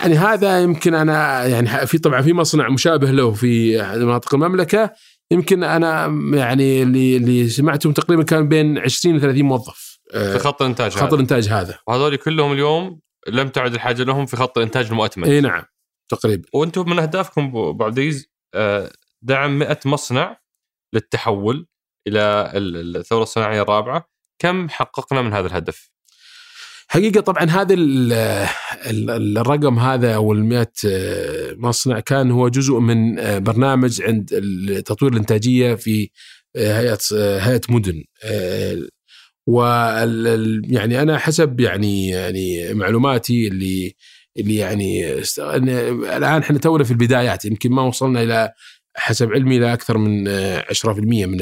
يعني 0.01 0.15
هذا 0.15 0.61
يمكن 0.61 0.93
أنا 0.93 1.45
يعني 1.45 1.87
في 1.87 1.97
طبعا 1.97 2.21
في 2.21 2.33
مصنع 2.33 2.69
مشابه 2.69 3.11
له 3.11 3.31
في 3.31 3.77
مناطق 3.77 4.35
المملكة. 4.35 4.93
يمكن 5.31 5.63
أنا 5.63 6.05
يعني 6.33 6.83
اللي 6.83 7.17
اللي 7.17 7.49
سمعتهم 7.49 7.93
تقريبا 7.93 8.23
كان 8.23 8.47
بين 8.49 8.77
20 8.77 9.15
و 9.15 9.19
30 9.19 9.43
موظف 9.43 9.99
آه، 10.13 10.33
في 10.33 10.39
خط 10.39 10.61
الانتاج 10.61 10.91
خط 10.91 11.13
الإنتاج 11.13 11.49
هذا. 11.49 11.79
وهذول 11.87 12.15
كلهم 12.15 12.51
اليوم 12.51 12.99
لم 13.27 13.49
تعد 13.49 13.73
الحاجة 13.73 14.03
لهم 14.03 14.25
في 14.25 14.35
خط 14.35 14.57
الانتاج 14.57 14.85
المؤتمن 14.85 15.27
إي 15.27 15.41
نعم 15.41 15.63
تقريبا. 16.09 16.43
وأنتم 16.53 16.89
من 16.89 16.99
أهدافكم 16.99 17.41
ابو 17.41 17.83
عبد 17.83 18.21
آه، 18.55 18.91
دعم 19.25 19.59
100 19.59 19.79
مصنع 19.85 20.37
للتحول 20.93 21.67
إلى 22.07 22.51
الثورة 22.55 23.23
الصناعية 23.23 23.61
الرابعة 23.61 24.09
كم 24.39 24.69
حققنا 24.69 25.21
من 25.21 25.33
هذا 25.33 25.47
الهدف؟ 25.47 25.89
حقيقة 26.87 27.21
طبعا 27.21 27.43
هذا 27.43 27.75
الرقم 29.37 29.79
هذا 29.79 30.15
أو 30.15 30.33
ال 30.33 30.65
مصنع 31.59 31.99
كان 31.99 32.31
هو 32.31 32.47
جزء 32.47 32.79
من 32.79 33.19
آه، 33.19 33.37
برنامج 33.37 34.01
عند 34.01 34.25
تطوير 34.85 35.11
الإنتاجية 35.11 35.75
في 35.75 36.09
آه، 36.55 36.79
هيئة 36.79 36.99
آه، 37.15 37.39
هيئة 37.39 37.61
مدن 37.69 38.03
و 39.47 39.63
يعني 40.69 41.01
أنا 41.01 41.17
حسب 41.17 41.59
يعني 41.59 42.09
يعني 42.09 42.73
معلوماتي 42.73 43.47
اللي 43.47 43.95
اللي 44.37 44.55
يعني 44.55 45.13
الآن 46.17 46.41
إحنا 46.41 46.59
تونا 46.59 46.83
في 46.83 46.91
البدايات 46.91 47.45
يمكن 47.45 47.71
ما 47.71 47.81
وصلنا 47.81 48.23
إلى 48.23 48.53
حسب 48.95 49.33
علمي 49.33 49.57
إلى 49.57 49.73
أكثر 49.73 49.97
من 49.97 50.27
10% 50.27 50.87
من 50.87 51.37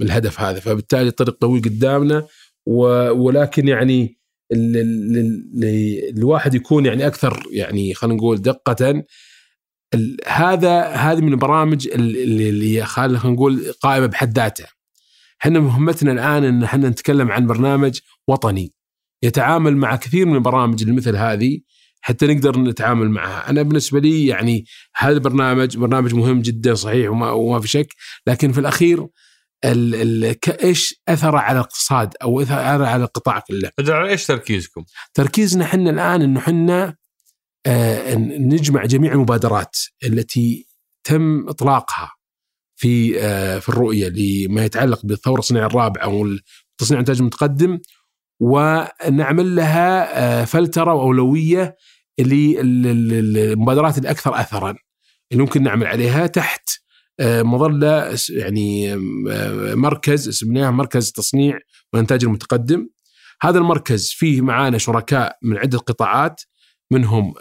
من 0.00 0.06
الهدف 0.06 0.40
هذا 0.40 0.60
فبالتالي 0.60 1.08
الطريق 1.08 1.38
طويل 1.38 1.62
قدامنا 1.62 2.26
ولكن 2.66 3.68
يعني 3.68 4.18
الواحد 6.16 6.54
يكون 6.54 6.86
يعني 6.86 7.06
أكثر 7.06 7.42
يعني 7.50 7.94
خلينا 7.94 8.16
نقول 8.16 8.42
دقة 8.42 9.04
هذا 10.26 10.82
هذه 10.82 11.20
من 11.20 11.32
البرامج 11.32 11.88
اللي 11.88 12.84
خلينا 12.84 13.26
نقول 13.26 13.72
قائمة 13.80 14.06
بحد 14.06 14.38
ذاتها. 14.38 14.68
إحنا 15.42 15.60
مهمتنا 15.60 16.12
الآن 16.12 16.44
إن 16.44 16.62
إحنا 16.62 16.88
نتكلم 16.88 17.30
عن 17.30 17.46
برنامج 17.46 18.00
وطني 18.28 18.72
يتعامل 19.22 19.76
مع 19.76 19.96
كثير 19.96 20.26
من 20.26 20.34
البرامج 20.34 20.90
مثل 20.90 21.16
هذه 21.16 21.60
حتى 22.04 22.26
نقدر 22.26 22.58
نتعامل 22.58 23.10
معها. 23.10 23.50
أنا 23.50 23.62
بالنسبة 23.62 24.00
لي 24.00 24.26
يعني 24.26 24.64
هذا 24.96 25.12
البرنامج 25.12 25.76
برنامج 25.76 26.14
مهم 26.14 26.42
جدا 26.42 26.74
صحيح 26.74 27.10
وما, 27.10 27.30
وما 27.30 27.60
في 27.60 27.68
شك 27.68 27.94
لكن 28.26 28.52
في 28.52 28.60
الأخير 28.60 29.06
إيش 30.64 31.02
اثره 31.08 31.38
على 31.38 31.58
الاقتصاد 31.58 32.14
أو 32.22 32.40
اثره 32.40 32.86
على 32.86 33.04
القطاع 33.04 33.38
كله؟ 33.38 33.70
على 33.78 34.10
إيش 34.10 34.26
تركيزكم؟ 34.26 34.84
تركيزنا 35.14 35.64
إحنا 35.64 35.90
الآن 35.90 36.22
إنه 36.22 36.40
إحنا 36.40 36.96
آه 37.66 38.14
نجمع 38.38 38.84
جميع 38.84 39.12
المبادرات 39.12 39.76
التي 40.04 40.66
تم 41.04 41.48
إطلاقها 41.48 42.12
في 42.76 43.20
آه 43.20 43.58
في 43.58 43.68
الرؤية 43.68 44.08
لما 44.08 44.64
يتعلق 44.64 45.06
بالثورة 45.06 45.38
الصناعية 45.38 45.66
الرابعة 45.66 46.04
أو 46.04 46.28
تصنيع 46.78 47.00
الانتاج 47.00 47.18
المتقدم 47.18 47.78
ونعمل 48.40 49.56
لها 49.56 50.18
آه 50.18 50.44
فلترة 50.44 50.94
وأولوية 50.94 51.76
للمبادرات 52.18 53.98
الأكثر 53.98 54.40
اثرا 54.40 54.74
اللي 55.32 55.42
ممكن 55.42 55.62
نعمل 55.62 55.86
عليها 55.86 56.26
تحت 56.26 56.68
آه، 57.20 57.42
مظله 57.42 58.16
يعني 58.30 58.94
آه، 58.94 59.74
مركز 59.74 60.28
اسمناه 60.28 60.70
مركز 60.70 61.12
تصنيع 61.12 61.58
والانتاج 61.92 62.24
المتقدم. 62.24 62.88
هذا 63.42 63.58
المركز 63.58 64.10
فيه 64.10 64.40
معانا 64.40 64.78
شركاء 64.78 65.38
من 65.42 65.58
عدة 65.58 65.78
قطاعات 65.78 66.40
منهم 66.90 67.34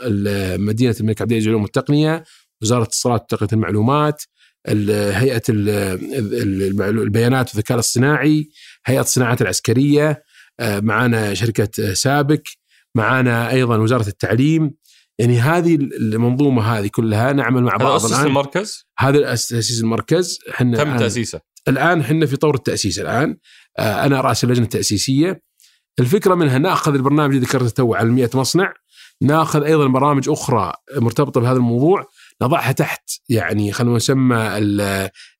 مدينة 0.66 0.96
الملك 1.00 1.22
عبد 1.22 1.32
العزيز 1.32 1.48
للعلوم 1.48 1.64
والتقنية 1.64 2.24
وزارة 2.62 2.82
الاتصالات 2.82 3.22
وتقنية 3.22 3.50
المعلومات 3.54 4.24
هيئة 4.68 5.42
البيانات 5.50 7.50
والذكاء 7.50 7.76
الاصطناعي 7.76 8.50
هيئة 8.86 9.02
الصناعات 9.02 9.42
العسكرية 9.42 10.24
آه، 10.60 10.80
معانا 10.80 11.34
شركة 11.34 11.94
سابك 11.94 12.44
معانا 12.96 13.52
أيضا 13.52 13.78
وزارة 13.78 14.08
التعليم. 14.08 14.76
يعني 15.20 15.40
هذه 15.40 15.76
المنظومة 15.76 16.62
هذه 16.62 16.88
كلها 16.88 17.34
نعمل 17.34 17.64
مع 17.64 17.76
بعض 17.76 18.06
الآن. 18.06 18.26
المركز؟ 18.26 18.88
هذا 19.00 19.20
تاسيس 19.20 19.82
المركز. 19.82 20.40
إحنا 20.50 20.78
تم 20.78 20.98
تأسيسه. 20.98 21.42
الآن 21.68 22.00
إحنا 22.00 22.26
في 22.26 22.38
طور 22.38 22.56
التأسيس 22.56 23.00
الآن. 23.00 23.38
آه 23.80 24.06
أنا 24.06 24.22
رأس 24.22 24.44
اللجنة 24.44 24.64
التأسيسية. 24.64 25.42
الفكرة 26.00 26.36
منها 26.36 26.58
نأخذ 26.58 26.94
البرنامج 26.94 27.34
اللي 27.36 27.46
ذكرته 27.46 27.70
تو 27.70 27.96
على 27.96 28.10
100 28.10 28.30
مصنع. 28.34 28.74
نأخذ 29.22 29.64
أيضا 29.64 29.88
برامج 29.88 30.30
أخرى 30.30 30.74
مرتبطة 30.96 31.42
بهذا 31.42 31.58
الموضوع. 31.58 32.06
نضعها 32.42 32.72
تحت 32.72 33.10
يعني 33.30 33.72
خلينا 33.72 33.96
نسمى 33.96 34.58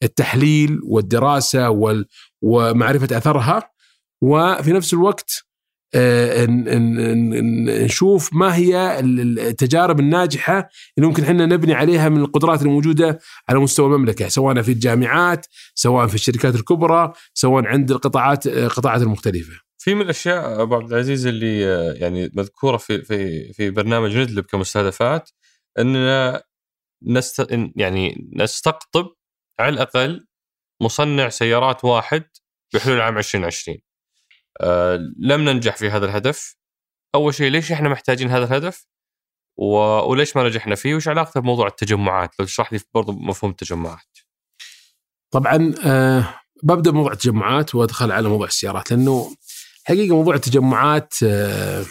التحليل 0.04 0.80
والدراسة 0.84 1.70
ومعرفة 2.42 3.18
أثرها. 3.18 3.70
وفي 4.22 4.74
نفس 4.74 4.94
الوقت 4.94 5.44
نشوف 7.86 8.34
ما 8.34 8.56
هي 8.56 9.00
التجارب 9.00 10.00
الناجحة 10.00 10.70
اللي 10.98 11.08
ممكن 11.08 11.24
إحنا 11.24 11.46
نبني 11.46 11.74
عليها 11.74 12.10
من 12.10 12.22
القدرات 12.22 12.62
الموجودة 12.62 13.20
على 13.50 13.60
مستوى 13.60 13.86
المملكة 13.86 14.28
سواء 14.28 14.62
في 14.62 14.72
الجامعات 14.72 15.46
سواء 15.76 16.08
في 16.08 16.16
الشركات 16.16 16.56
الكبرى 16.56 17.14
سواء 17.34 17.66
عند 17.66 17.92
القطاعات 17.92 18.48
القطاعات 18.48 19.02
المختلفة. 19.02 19.54
في 19.78 19.96
من 19.96 20.02
الأشياء 20.02 20.62
أبو 20.62 20.76
عبد 20.76 20.94
العزيز 20.94 21.28
اللي 21.28 21.62
يعني 22.00 22.32
مذكورة 22.34 22.78
في 22.78 23.02
في 23.02 23.54
في 23.54 23.70
برنامج 23.70 24.18
ندلب 24.18 24.46
كمستهدفات 24.46 25.30
إننا 25.80 26.44
نست 27.04 27.48
يعني 27.76 28.30
نستقطب 28.36 29.08
على 29.60 29.70
الأقل 29.74 30.28
مصنع 30.82 31.30
سيارات 31.30 31.86
واحد 31.86 32.24
بحلول 32.74 33.02
عام 33.02 33.18
2020 33.18 33.78
أه 34.62 35.00
لم 35.20 35.50
ننجح 35.50 35.76
في 35.76 35.90
هذا 35.90 36.06
الهدف. 36.06 36.56
أول 37.16 37.34
شيء 37.34 37.52
ليش 37.52 37.72
إحنا 37.72 37.90
محتاجين 37.90 38.30
هذا 38.30 38.46
الهدف؟ 38.46 38.88
و... 39.58 39.76
وليش 40.12 40.36
ما 40.36 40.44
نجحنا 40.44 40.76
فيه؟ 40.76 40.96
وش 40.96 41.08
علاقته 41.08 41.40
بموضوع 41.40 41.68
التجمعات؟ 41.68 42.32
لو 42.40 42.46
تشرح 42.46 42.74
لي 42.74 42.80
برضو 42.94 43.12
مفهوم 43.12 43.52
التجمعات. 43.52 44.18
طبعا 45.32 45.74
أه 45.86 46.36
ببدأ 46.64 46.92
بموضوع 46.92 47.12
التجمعات 47.12 47.76
وأدخل 47.76 48.12
على 48.12 48.30
موضوع 48.30 48.48
السيارات 48.48 48.92
لأنه 48.92 49.36
حقيقة 49.84 50.16
موضوع 50.16 50.36
التجمعات 50.36 51.14
أه 51.24 51.86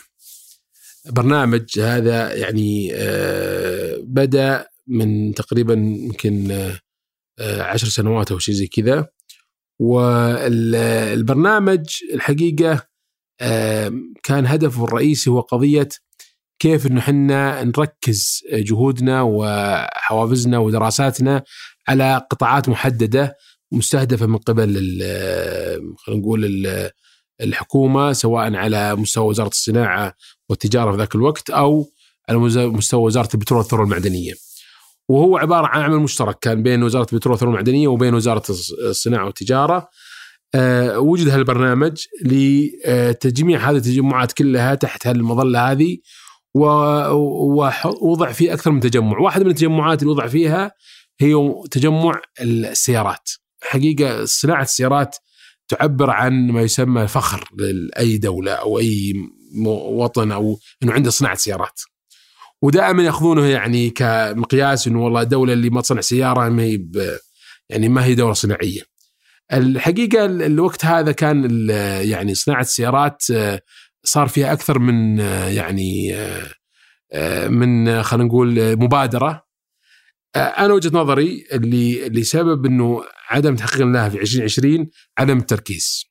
برنامج 1.07 1.81
هذا 1.81 2.35
يعني 2.35 2.91
أه 2.95 3.97
بدأ 4.03 4.69
من 4.87 5.35
تقريبا 5.35 5.75
يمكن 5.75 6.51
أه 7.39 7.63
عشر 7.63 7.87
سنوات 7.87 8.33
أو 8.33 8.39
شيء 8.39 8.55
زي 8.55 8.67
كذا. 8.67 9.09
والبرنامج 10.63 11.85
الحقيقة 12.15 12.83
كان 14.23 14.47
هدفه 14.47 14.85
الرئيسي 14.85 15.31
هو 15.31 15.41
قضية 15.41 15.89
كيف 16.59 16.87
إنه 16.87 17.01
إحنا 17.01 17.65
نركز 17.65 18.41
جهودنا 18.53 19.23
وحوافزنا 19.23 20.59
ودراساتنا 20.59 21.43
على 21.89 22.27
قطاعات 22.31 22.69
محددة 22.69 23.37
مستهدفة 23.73 24.27
من 24.27 24.39
قبل 24.39 24.69
خلينا 25.99 26.21
نقول 26.21 26.67
الحكومة 27.41 28.13
سواء 28.13 28.55
على 28.55 28.95
مستوى 28.97 29.27
وزارة 29.27 29.49
الصناعة 29.49 30.15
والتجارة 30.49 30.93
في 30.93 30.99
ذاك 30.99 31.15
الوقت 31.15 31.51
أو 31.51 31.87
على 32.29 32.39
مستوى 32.69 33.03
وزارة 33.03 33.29
البترول 33.35 33.59
والثروة 33.59 33.85
المعدنية. 33.85 34.33
وهو 35.09 35.37
عبارة 35.37 35.67
عن 35.67 35.83
عمل 35.83 35.99
مشترك 35.99 36.39
كان 36.39 36.63
بين 36.63 36.83
وزارة 36.83 37.07
البترول 37.13 37.33
والثروة 37.33 37.51
المعدنية 37.51 37.89
وبين 37.89 38.15
وزارة 38.15 38.43
الصناعة 38.89 39.25
والتجارة. 39.25 39.89
أه 40.55 40.99
وجد 40.99 41.29
هالبرنامج 41.29 42.05
لتجميع 42.25 43.71
هذه 43.71 43.77
التجمعات 43.77 44.33
كلها 44.33 44.75
تحت 44.75 45.07
هالمظلة 45.07 45.71
هذه 45.71 45.99
ووضع 46.55 48.33
فيه 48.33 48.53
أكثر 48.53 48.71
من 48.71 48.81
تجمع، 48.81 49.19
واحد 49.19 49.43
من 49.43 49.51
التجمعات 49.51 50.03
اللي 50.03 50.13
وضع 50.13 50.27
فيها 50.27 50.73
هي 51.21 51.55
تجمع 51.71 52.21
السيارات. 52.41 53.31
حقيقة 53.63 54.25
صناعة 54.25 54.63
السيارات 54.63 55.17
تعبر 55.69 56.11
عن 56.11 56.51
ما 56.51 56.63
يسمى 56.63 57.07
فخر 57.07 57.49
لأي 57.59 58.19
دولة 58.19 58.53
أو 58.53 58.79
أي 58.79 59.15
وطن 59.67 60.33
أو 60.33 60.59
إنه 60.83 60.93
عنده 60.93 61.11
صناعة 61.11 61.35
سيارات. 61.35 61.81
ودائما 62.63 63.03
يأخذونه 63.03 63.47
يعني 63.47 63.91
كمقياس 63.91 64.87
إنه 64.89 65.05
والله 65.05 65.23
الدولة 65.23 65.53
اللي 65.53 65.71
ما 65.71 65.81
تصنع 65.81 66.01
سيارة 66.01 66.49
ما 66.49 66.63
هي 66.63 66.81
يعني 67.69 67.89
ما 67.89 68.05
هي 68.05 68.15
دولة 68.15 68.33
صناعية. 68.33 68.83
الحقيقة 69.53 70.25
الوقت 70.25 70.85
هذا 70.85 71.13
كان 71.13 71.69
يعني 72.05 72.35
صناعة 72.35 72.61
السيارات 72.61 73.23
صار 74.05 74.29
فيها 74.29 74.53
أكثر 74.53 74.79
من 74.79 75.19
يعني 75.49 76.17
من 77.49 78.03
خلينا 78.03 78.29
نقول 78.29 78.77
مبادرة 78.77 79.47
أنا 80.37 80.75
وجهة 80.75 80.91
نظري 80.99 81.47
اللي 81.53 82.09
لسبب 82.09 82.67
إنه 82.67 83.05
عدم 83.29 83.57
تحقيق 83.57 83.87
لها 83.87 84.09
في 84.09 84.21
2020 84.21 84.91
عدم 85.19 85.39
التركيز. 85.39 86.05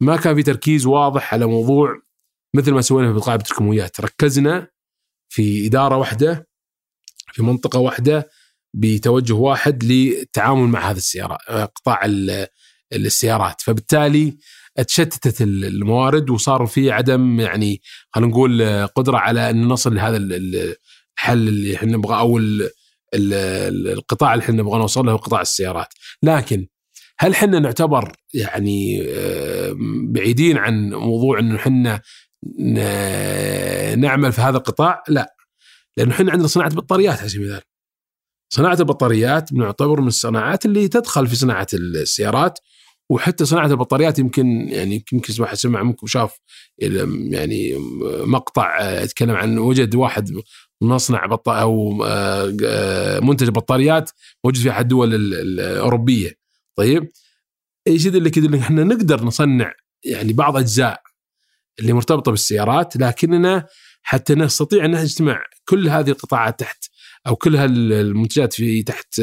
ما 0.00 0.16
كان 0.16 0.34
في 0.34 0.42
تركيز 0.42 0.86
واضح 0.86 1.34
على 1.34 1.46
موضوع 1.46 2.02
مثل 2.54 2.72
ما 2.72 2.80
سوينا 2.80 3.12
في 3.12 3.20
قاعدة 3.20 3.44
الكمويات، 3.50 4.00
ركزنا 4.00 4.68
في 5.32 5.66
إدارة 5.66 5.96
واحدة 5.96 6.48
في 7.32 7.42
منطقة 7.42 7.78
واحدة 7.78 8.30
بتوجه 8.74 9.32
واحد 9.32 9.84
للتعامل 9.84 10.68
مع 10.68 10.90
هذه 10.90 10.96
السيارات 10.96 11.38
قطاع 11.50 12.00
السيارات. 12.92 13.60
فبالتالي 13.60 14.36
تشتتت 14.86 15.42
الموارد 15.42 16.30
وصار 16.30 16.66
في 16.66 16.90
عدم 16.90 17.40
يعني 17.40 17.80
خلينا 18.10 18.30
نقول 18.30 18.86
قدرة 18.86 19.16
على 19.16 19.50
أن 19.50 19.68
نصل 19.68 19.94
لهذا 19.94 20.16
الحل 20.16 21.48
اللي 21.48 21.76
إحنا 21.76 21.92
نبغاه 21.92 22.20
أو 22.20 22.40
القطاع 23.14 24.34
اللي 24.34 24.44
إحنا 24.44 24.54
نبغى 24.54 24.78
نوصل 24.78 25.06
له 25.06 25.16
قطاع 25.16 25.40
السيارات. 25.40 25.88
لكن 26.22 26.66
هل 27.18 27.30
إحنا 27.30 27.58
نعتبر 27.58 28.12
يعني 28.34 29.02
بعيدين 30.08 30.56
عن 30.58 30.90
موضوع 30.90 31.38
إنه 31.38 31.56
إحنا 31.56 32.00
نعمل 33.96 34.32
في 34.32 34.40
هذا 34.40 34.56
القطاع؟ 34.56 35.02
لا. 35.08 35.36
لأنه 35.96 36.12
إحنا 36.12 36.32
عندنا 36.32 36.48
صناعة 36.48 36.74
بطاريات 36.74 37.18
على 37.18 37.28
سبيل 37.28 37.46
المثال 37.46 37.62
صناعة 38.52 38.76
البطاريات 38.80 39.52
نعتبر 39.52 40.00
من 40.00 40.08
الصناعات 40.08 40.66
اللي 40.66 40.88
تدخل 40.88 41.26
في 41.26 41.36
صناعة 41.36 41.66
السيارات 41.74 42.58
وحتى 43.10 43.44
صناعة 43.44 43.66
البطاريات 43.66 44.18
يمكن 44.18 44.68
يعني 44.68 45.04
يمكن 45.12 45.42
واحد 45.42 45.56
سمع 45.56 45.82
منكم 45.82 46.06
شاف 46.06 46.38
يعني 46.78 47.74
مقطع 48.24 49.00
يتكلم 49.02 49.36
عن 49.36 49.58
وجد 49.58 49.94
واحد 49.94 50.30
مصنع 50.82 51.26
بط 51.26 51.48
أو 51.48 51.92
منتج 53.20 53.48
بطاريات 53.48 54.10
موجود 54.44 54.62
في 54.62 54.70
أحد 54.70 54.82
الدول 54.82 55.14
الأوروبية. 55.14 56.32
طيب 56.76 57.08
إيش 57.86 58.06
يدل 58.06 58.24
لك؟ 58.24 58.36
يدل 58.36 58.56
إحنا 58.56 58.84
نقدر 58.84 59.24
نصنع 59.24 59.72
يعني 60.04 60.32
بعض 60.32 60.56
أجزاء 60.56 61.02
اللي 61.80 61.92
مرتبطة 61.92 62.30
بالسيارات 62.30 62.96
لكننا 62.96 63.66
حتى 64.02 64.34
نستطيع 64.34 64.84
أن 64.84 64.90
نجتمع 64.90 65.42
كل 65.68 65.88
هذه 65.88 66.10
القطاعات 66.10 66.60
تحت 66.60 66.84
أو 67.26 67.36
كل 67.36 67.56
هالمنتجات 67.56 68.52
في 68.52 68.82
تحت 68.82 69.22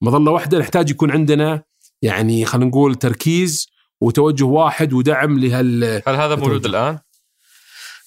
مظلة 0.00 0.30
واحدة. 0.30 0.58
نحتاج 0.58 0.90
يكون 0.90 1.10
عندنا 1.10 1.62
يعني 2.02 2.44
خلينا 2.44 2.68
نقول 2.68 2.94
تركيز 2.94 3.66
وتوجه 4.00 4.44
واحد 4.44 4.92
ودعم 4.92 5.38
لهال 5.38 5.84
هل 6.06 6.14
هذا 6.16 6.34
موجود 6.34 6.66
الآن؟ 6.66 6.98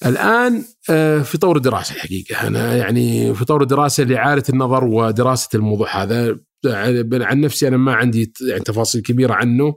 الآن 0.05 0.63
في 1.23 1.37
طور 1.41 1.57
الدراسة 1.57 1.95
الحقيقة. 1.95 2.47
أنا 2.47 2.77
يعني 2.77 3.33
في 3.33 3.45
طور 3.45 3.61
الدراسة 3.61 4.03
لإعادة 4.03 4.43
النظر 4.49 4.83
ودراسة 4.83 5.49
الموضوع 5.55 6.03
هذا. 6.03 6.39
عن 7.13 7.41
نفسي 7.41 7.67
أنا 7.67 7.77
ما 7.77 7.93
عندي 7.93 8.33
يعني 8.41 8.63
تفاصيل 8.63 9.01
كبيرة 9.01 9.33
عنه 9.33 9.75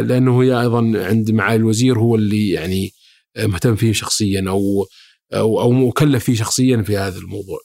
لأنه 0.00 0.42
هي 0.42 0.60
أيضا 0.60 0.92
عند 0.94 1.30
معالي 1.30 1.56
الوزير 1.56 1.98
هو 1.98 2.14
اللي 2.14 2.50
يعني 2.50 2.92
مهتم 3.38 3.76
فيه 3.76 3.92
شخصيا 3.92 4.44
أو 4.48 4.86
أو 5.34 5.60
أو 5.60 5.70
مكلف 5.70 6.24
فيه 6.24 6.34
شخصيا 6.34 6.82
في 6.82 6.96
هذا 6.96 7.18
الموضوع. 7.18 7.58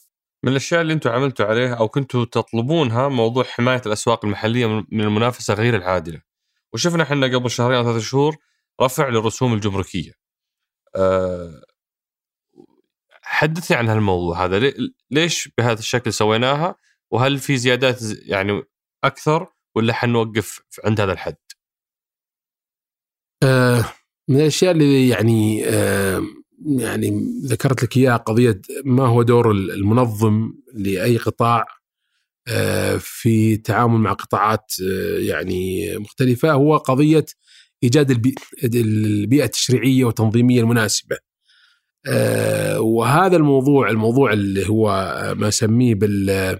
من 0.44 0.50
الأشياء 0.52 0.80
اللي 0.80 0.92
أنتم 0.92 1.10
عملتوا 1.10 1.46
عليها 1.46 1.74
أو 1.74 1.88
كنتوا 1.88 2.24
تطلبونها 2.24 3.08
موضوع 3.08 3.44
حماية 3.44 3.82
الأسواق 3.86 4.24
المحلية 4.24 4.66
من 4.66 5.00
المنافسة 5.00 5.54
غير 5.54 5.76
العادلة. 5.76 6.22
وشفنا 6.72 7.02
إحنا 7.02 7.26
قبل 7.26 7.50
شهرين 7.50 7.76
أو 7.76 7.84
ثلاث 7.84 8.02
شهور 8.02 8.36
رفع 8.82 9.08
للرسوم 9.08 9.54
الجمركية. 9.54 10.12
أه 10.96 11.62
حدثني 13.22 13.76
عن 13.76 13.88
هالموضوع 13.88 14.44
هذا 14.44 14.72
ليش 15.10 15.48
بهذا 15.58 15.78
الشكل 15.78 16.12
سويناها 16.12 16.76
وهل 17.10 17.38
في 17.38 17.56
زيادات 17.56 17.98
يعني 18.22 18.62
أكثر 19.04 19.52
ولا 19.74 19.92
حنوقف 19.92 20.60
عند 20.84 21.00
هذا 21.00 21.12
الحد؟ 21.12 21.36
أه 23.42 23.84
من 24.28 24.40
الأشياء 24.40 24.72
اللي 24.72 25.08
يعني 25.08 25.60
يعني 26.66 27.22
ذكرت 27.44 27.82
لك 27.82 27.96
إياها 27.96 28.16
قضية 28.16 28.60
ما 28.84 29.06
هو 29.06 29.22
دور 29.22 29.50
المنظم 29.50 30.52
لأي 30.74 31.16
قطاع 31.16 31.66
في 32.98 33.54
التعامل 33.54 33.98
مع 34.00 34.12
قطاعات 34.12 34.72
يعني 35.18 35.90
مختلفة 35.98 36.52
هو 36.52 36.76
قضية 36.76 37.24
إيجاد 37.82 38.10
البيئة 38.64 39.44
التشريعية 39.44 40.04
والتنظيمية 40.04 40.60
المناسبة. 40.60 41.16
وهذا 42.78 43.36
الموضوع 43.36 43.90
الموضوع 43.90 44.32
اللي 44.32 44.68
هو 44.68 44.88
ما 45.36 45.48
أسميه 45.48 45.94
بال 45.94 46.58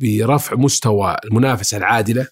برفع 0.00 0.56
مستوى 0.56 1.16
المنافسة 1.24 1.76
العادلة 1.76 2.26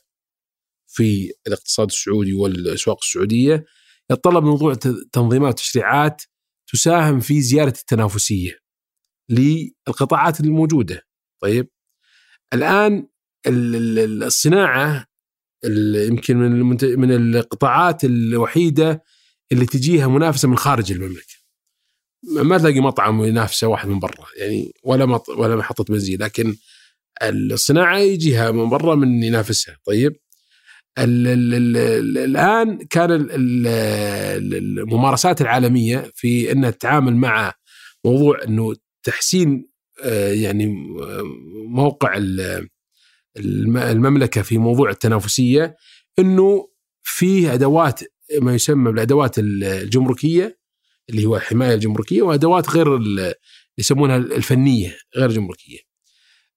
في 0.96 1.32
الاقتصاد 1.46 1.86
السعودي 1.88 2.32
والأسواق 2.32 2.98
السعودية 3.02 3.64
يتطلب 4.10 4.44
موضوع 4.44 4.74
تنظيمات 5.12 5.52
وتشريعات 5.54 6.22
تساهم 6.72 7.20
في 7.20 7.40
زيادة 7.40 7.74
التنافسية 7.80 8.58
للقطاعات 9.28 10.40
الموجودة. 10.40 11.06
طيب 11.42 11.68
الآن 12.54 13.08
الصناعة 13.46 15.06
ال- 15.64 16.08
يمكن 16.08 16.36
من. 16.36 16.60
من 16.98 17.36
القطاعات 17.36 18.04
الوحيدة 18.04 19.02
اللي 19.52 19.66
تجيها 19.66 20.06
منافسة 20.08 20.48
من 20.48 20.56
خارج 20.56 20.92
المملكة. 20.92 21.34
ما 22.22 22.58
تلاقي 22.58 22.80
مطعم 22.80 23.24
ينافسه 23.24 23.66
واحد 23.66 23.88
من 23.88 23.98
برا 23.98 24.26
يعني 24.36 24.72
ولا. 24.82 25.20
ولا 25.28 25.56
محطة 25.56 25.84
بنزين 25.84 26.22
لكن 26.22 26.56
الصناعة 27.22 27.98
يجيها 27.98 28.50
من 28.50 28.68
برا 28.68 28.94
من 28.94 29.22
ينافسها 29.22 29.76
طيب 29.84 30.16
ال 30.98 31.26
ال 31.26 31.54
ال 31.54 31.76
ال 31.76 32.18
الآن 32.18 32.78
كان 32.78 33.10
ال 33.12 33.30
ال 33.30 33.66
ال- 33.66 34.54
الممارسات 34.78 35.40
العالمية 35.40 36.10
في 36.14 36.52
انها 36.52 36.70
تتعامل 36.70 37.16
مع 37.16 37.52
موضوع 38.04 38.38
إنه 38.44 38.74
تحسين 39.02 39.68
آه، 40.04 40.32
يعني 40.32 40.64
آه، 41.02 41.22
موقع 41.68 42.16
ال- 42.16 42.68
الم- 43.36 43.76
المملكة 43.76 44.42
في 44.42 44.58
موضوع 44.58 44.90
التنافسية 44.90 45.76
إنه 46.18 46.68
فيه 47.02 47.54
أدوات 47.54 48.00
ما 48.40 48.54
يسمى 48.54 48.92
بالأدوات 48.92 49.34
الجمركية 49.38 50.58
اللي 51.10 51.24
هو 51.24 51.36
الحماية 51.36 51.74
الجمركية 51.74 52.22
وأدوات 52.22 52.70
غير 52.70 52.98
يسمونها 53.78 54.16
الفنية 54.16 54.96
غير 55.16 55.30
جمركية. 55.30 55.78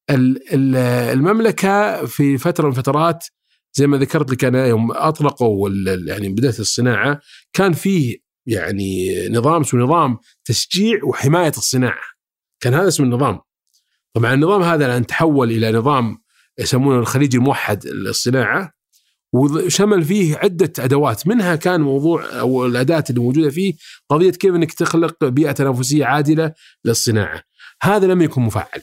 ال- 0.09 0.53
ال- 0.53 0.75
المملكة 1.17 2.05
في 2.05 2.37
فترة 2.37 2.63
من 2.65 2.71
الفترات 2.71 3.25
زي 3.73 3.87
ما 3.87 3.97
ذكرت 3.97 4.31
لك 4.31 4.45
أنا 4.45 4.65
يوم 4.65 4.91
أطلقوا 4.91 5.69
يعني 6.07 6.29
بدأت 6.29 6.59
الصناعة 6.59 7.19
كان 7.53 7.73
فيه 7.73 8.17
يعني 8.45 9.09
نظام 9.29 9.61
اسمه 9.61 9.81
نظام 9.81 10.17
تشجيع 10.45 10.99
وحماية 11.03 11.53
الصناعة. 11.57 12.03
كان 12.59 12.73
هذا 12.73 12.87
اسم 12.87 13.03
النظام. 13.03 13.39
طبعا 14.13 14.33
النظام 14.33 14.61
هذا 14.63 14.85
الآن 14.85 15.05
تحول 15.05 15.51
إلى 15.51 15.71
نظام 15.71 16.17
يسمونه 16.59 16.99
الخليج 16.99 17.35
الموحد 17.35 17.85
للصناعة 17.85 18.73
وشمل 19.33 20.03
فيه 20.03 20.37
عدة 20.37 20.73
أدوات 20.79 21.27
منها 21.27 21.55
كان 21.55 21.81
موضوع 21.81 22.39
أو 22.39 22.65
الأداة 22.65 23.03
اللي 23.09 23.21
موجودة 23.21 23.49
فيه 23.49 23.73
قضية 24.09 24.31
كيف 24.31 24.55
إنك 24.55 24.73
تخلق 24.73 25.25
بيئة 25.25 25.51
تنافسية 25.51 26.05
عادلة 26.05 26.53
للصناعة. 26.85 27.43
هذا 27.81 28.07
لم 28.07 28.21
يكن 28.21 28.41
مفعل. 28.41 28.81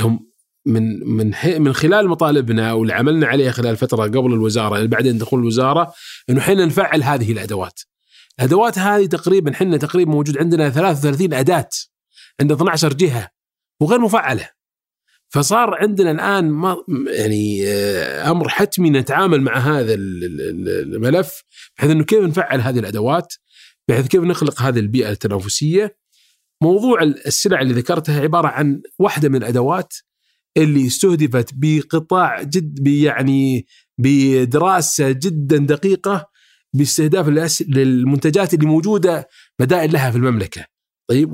هم 0.00 0.33
من 0.66 1.06
من 1.08 1.32
من 1.62 1.72
خلال 1.72 2.08
مطالبنا 2.08 2.72
واللي 2.72 2.92
عملنا 2.94 3.26
عليها 3.26 3.52
خلال 3.52 3.76
فترة 3.76 4.02
قبل 4.02 4.32
الوزارة 4.32 4.76
اللي 4.76 4.88
بعدين 4.88 5.18
دخول 5.18 5.40
الوزارة 5.40 5.94
إنه 6.30 6.40
إحنا 6.40 6.64
نفعل 6.64 7.02
هذه 7.02 7.32
الأدوات. 7.32 7.80
الأدوات 8.38 8.78
هذه 8.78 9.06
تقريبا 9.06 9.52
إحنا 9.52 9.76
تقريبا 9.76 10.10
موجود 10.10 10.38
عندنا 10.38 10.70
33 10.70 11.34
أداة 11.34 11.68
عند 12.40 12.52
12 12.52 12.92
جهة 12.92 13.30
وغير 13.80 13.98
مفعلة. 14.00 14.48
فصار 15.28 15.74
عندنا 15.74 16.10
الآن 16.10 16.50
ما 16.50 16.76
يعني 17.08 17.68
آه، 17.68 18.30
أمر 18.30 18.48
حتمي 18.48 18.90
نتعامل 18.90 19.40
مع 19.40 19.58
هذا 19.58 19.94
ال- 19.94 20.24
ال- 20.24 20.40
ال- 20.68 20.94
الملف 20.94 21.42
بحيث 21.78 21.90
إنه 21.90 22.04
كيف 22.04 22.20
نفعل 22.24 22.60
هذه 22.60 22.78
الأدوات 22.78 23.34
بحيث 23.88 24.06
كيف 24.06 24.22
نخلق 24.22 24.62
هذه 24.62 24.78
البيئة 24.78 25.10
التنافسية 25.10 25.96
موضوع 26.62 27.02
السلع 27.02 27.60
اللي 27.60 27.74
ذكرتها 27.74 28.20
عبارة 28.20 28.48
عن 28.48 28.82
واحدة 28.98 29.28
من 29.28 29.36
الأدوات 29.36 29.94
اللي 30.56 30.86
استهدفت 30.86 31.50
بقطاع 31.54 32.42
جد 32.42 32.86
يعني 32.88 33.66
بدراسة 33.98 35.10
جدا 35.10 35.56
دقيقة 35.56 36.26
باستهداف 36.72 37.28
للمنتجات 37.68 38.54
اللي 38.54 38.66
موجودة 38.66 39.28
بدائل 39.58 39.92
لها 39.92 40.10
في 40.10 40.16
المملكة. 40.16 40.66
طيب 41.08 41.30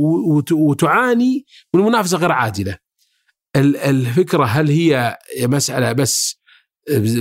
وتعاني 0.53 1.45
من 1.75 1.81
منافسة 1.83 2.19
غير 2.19 2.33
عادلة. 2.33 2.77
ال- 3.57 3.77
الفكرة 3.77 4.45
هل 4.45 4.69
هي 4.71 5.19
مسألة 5.43 5.93
بس 5.93 6.41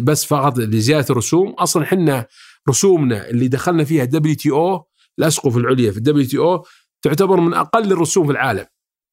بس 0.02 0.26
فقط 0.26 0.58
لزيادة 0.58 1.06
الرسوم؟ 1.10 1.50
أصلا 1.50 1.84
إحنا 1.84 2.26
رسومنا 2.70 3.30
اللي 3.30 3.48
دخلنا 3.48 3.84
فيها 3.84 4.04
ال 4.04 4.36
WTO 4.36 4.88
الاسقف 5.20 5.58
العليا 5.58 5.92
في 5.92 5.98
ال 5.98 6.26
WTO 6.28 6.66
تعتبر 7.02 7.40
من 7.40 7.54
أقل 7.54 7.92
الرسوم 7.92 8.26
في 8.26 8.32
العالم 8.32 8.66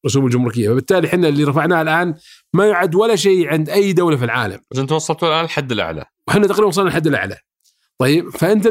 رسوم 0.05 0.25
الجمركية. 0.25 0.69
فبالتالي 0.69 1.07
إحنا 1.07 1.27
اللي 1.27 1.43
رفعناه 1.43 1.81
الآن 1.81 2.15
ما 2.53 2.65
يعد 2.67 2.95
ولا 2.95 3.15
شيء 3.15 3.47
عند 3.47 3.69
أي 3.69 3.93
دولة 3.93 4.17
في 4.17 4.25
العالم. 4.25 4.59
أنتم 4.77 4.95
وصلتوا 4.95 5.27
الآن 5.27 5.45
الحد 5.45 5.71
الأعلى. 5.71 6.05
وإحنا 6.27 6.47
تقريبا 6.47 6.67
وصلنا 6.67 6.87
للحد 6.89 7.07
الأعلى. 7.07 7.37
طيب 7.99 8.29
فأنت 8.29 8.67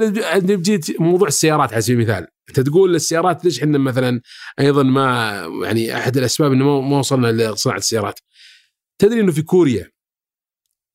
بجيت 0.52 1.00
موضوع 1.00 1.28
السيارات 1.28 1.72
على 1.72 1.82
سبيل 1.82 1.96
المثال 2.00 2.26
أنت 2.48 2.60
تقول 2.60 2.94
السيارات 2.94 3.44
ليش 3.44 3.58
إحنا 3.60 3.78
مثلا 3.78 4.20
أيضا 4.60 4.82
ما 4.82 5.30
يعني 5.64 5.96
أحد 5.96 6.16
الأسباب 6.16 6.52
إنه 6.52 6.64
ما- 6.64 6.88
ما 6.88 6.98
وصلنا 6.98 7.32
لصناعة 7.52 7.78
السيارات. 7.78 8.20
تدري 8.98 9.20
إنه 9.20 9.32
في 9.32 9.42
كوريا 9.42 9.90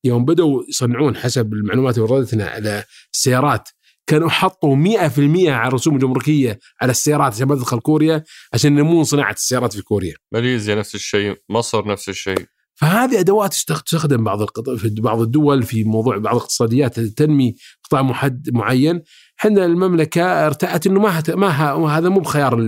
يوم 0.04 0.24
بدأوا 0.24 0.62
يصنعون 0.68 1.16
حسب 1.16 1.52
المعلومات 1.52 1.98
اللي 1.98 2.10
وردتنا 2.12 2.46
على 2.46 2.84
السيارات 3.14 3.68
كانوا 4.06 4.28
حطوا 4.28 4.76
100% 4.76 5.18
على 5.48 5.68
الرسوم 5.68 5.94
الجمركية 5.94 6.58
على 6.80 6.90
السيارات 6.90 7.34
عشان 7.34 7.48
ما 7.48 7.54
تدخل 7.54 7.80
كوريا 7.80 8.22
عشان 8.54 8.78
ينمون 8.78 9.04
صناعة 9.04 9.32
السيارات 9.32 9.72
في 9.76 9.82
كوريا. 9.82 10.14
ماليزيا 10.32 10.74
نفس 10.74 10.94
الشيء 10.94 11.36
مصر 11.48 11.88
نفس 11.88 12.08
الشيء 12.08 12.44
فهذه 12.74 13.20
أدوات 13.20 13.54
تستخ- 13.54 13.82
تستخدم 13.82 14.24
بعض. 14.24 14.42
في 14.76 14.94
بعض 15.00 15.20
الدول 15.20 15.62
في 15.62 15.84
موضوع 15.84 16.18
بعض 16.18 16.34
الاقتصاديات 16.36 17.00
تنمي 17.00 17.54
قطاع 17.84 18.02
محد 18.02 18.50
معين 18.52 19.02
إحنا 19.40 19.64
المملكة 19.64 20.22
ارتأت 20.46 20.86
إنه 20.86 21.00
ما 21.00 21.18
هت... 21.18 21.30
ما, 21.30 21.48
ه... 21.48 21.98
هذا 21.98 22.08
مو 22.08 22.20
بخيار. 22.20 22.66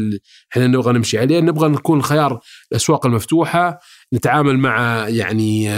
إحنا 0.52 0.66
نبغى 0.66 0.92
نمشي 0.92 1.18
عليه 1.18 1.40
نبغى 1.40 1.68
نكون 1.68 2.02
خيار 2.02 2.40
الأسواق 2.72 3.06
المفتوحة 3.06 3.78
نتعامل 4.14 4.58
مع 4.58 5.08
يعني 5.08 5.70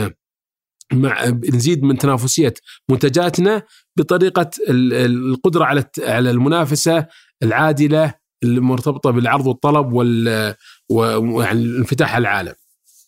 مع 0.93 1.25
نزيد 1.29 1.83
من 1.83 1.99
تنافسية 1.99 2.55
منتجاتنا 2.91 3.63
بطريقة 3.97 4.51
ال- 4.69 4.93
ال- 4.95 5.31
القدرة 5.33 5.65
على 5.65 5.85
على 5.99 6.31
المنافسة 6.31 7.07
العادلة 7.43 8.15
المرتبطة 8.45 9.11
بالعرض 9.11 9.47
والطلب 9.47 9.93
وال 9.93 10.55
ويعني 10.91 11.63
الانفتاح 11.63 12.15
على 12.15 12.23
العالم. 12.23 12.55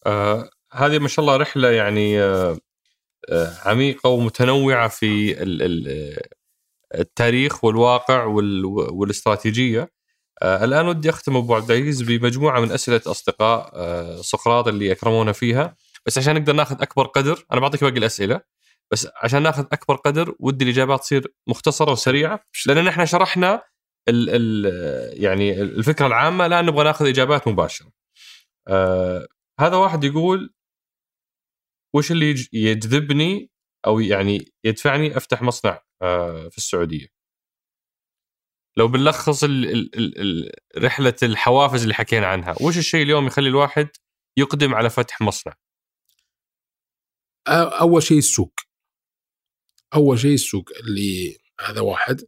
آه 0.06 0.50
هذه 0.72 0.98
ما 0.98 1.08
شاء 1.08 1.24
الله 1.24 1.36
رحلة 1.36 1.68
يعني 1.70 2.22
آه 2.22 2.58
آه 3.30 3.54
عميقة 3.64 4.08
ومتنوعة 4.10 4.88
في 4.88 5.42
ال- 5.42 5.62
ال- 5.62 6.20
التاريخ 6.94 7.64
والواقع 7.64 8.24
وال- 8.24 8.64
والاستراتيجية 8.66 9.90
آه 10.42 10.64
الآن 10.64 10.88
ودي 10.88 11.10
أختم 11.10 11.36
أبو 11.36 11.54
عبد 11.54 11.70
العزيز 11.70 12.02
بمجموعة 12.02 12.60
من 12.60 12.72
أسئلة 12.72 13.00
أصدقاء 13.06 13.70
آه 13.74 14.16
سقراط 14.22 14.68
اللي 14.68 14.92
اكرمونا 14.92 15.32
فيها 15.32 15.76
بس 16.08 16.18
عشان 16.18 16.34
نقدر 16.34 16.52
ناخذ 16.52 16.82
أكبر 16.82 17.06
قدر 17.06 17.44
أنا 17.52 17.60
بعطيك 17.60 17.84
باقي 17.84 17.98
الأسئلة 17.98 18.40
بس 18.92 19.08
عشان 19.22 19.42
ناخذ 19.42 19.64
أكبر 19.72 19.96
قدر 19.96 20.34
ودي 20.40 20.64
الإجابات 20.64 21.00
تصير 21.00 21.34
مختصرة 21.48 21.92
وسريعة 21.92 22.40
لأن 22.66 22.88
إحنا 22.88 23.04
شرحنا 23.04 23.62
ال 24.08 24.30
ال 24.30 25.24
يعني 25.24 25.62
الفكرة 25.62 26.06
العامة 26.06 26.46
الآن 26.46 26.66
نبغى 26.66 26.84
ناخذ 26.84 27.08
إجابات 27.08 27.48
مباشرة. 27.48 27.92
آه 28.68 29.26
هذا 29.60 29.76
واحد 29.76 30.04
يقول 30.04 30.54
وش 31.94 32.12
اللي 32.12 32.30
يج- 32.34 32.48
يجذبني 32.52 33.50
أو 33.86 34.00
يعني 34.00 34.52
يدفعني 34.64 35.16
أفتح 35.16 35.42
مصنع 35.42 35.82
آه 36.02 36.48
في 36.48 36.58
السعودية؟ 36.58 37.06
لو 38.76 38.88
بنلخص 38.88 39.44
رحلة 40.78 41.14
الحوافز 41.22 41.82
اللي 41.82 41.94
حكينا 41.94 42.26
عنها، 42.26 42.54
وش 42.62 42.78
الشيء 42.78 43.02
اليوم 43.02 43.26
يخلي 43.26 43.48
الواحد 43.48 43.88
يقدم 44.38 44.74
على 44.74 44.90
فتح 44.90 45.20
مصنع؟ 45.20 45.54
أول 47.80 48.02
شيء 48.02 48.18
السوق. 48.18 48.52
أول 49.94 50.18
شيء 50.18 50.34
السوق 50.34 50.70
اللي 50.80 51.36
هذا 51.60 51.80
واحد. 51.80 52.20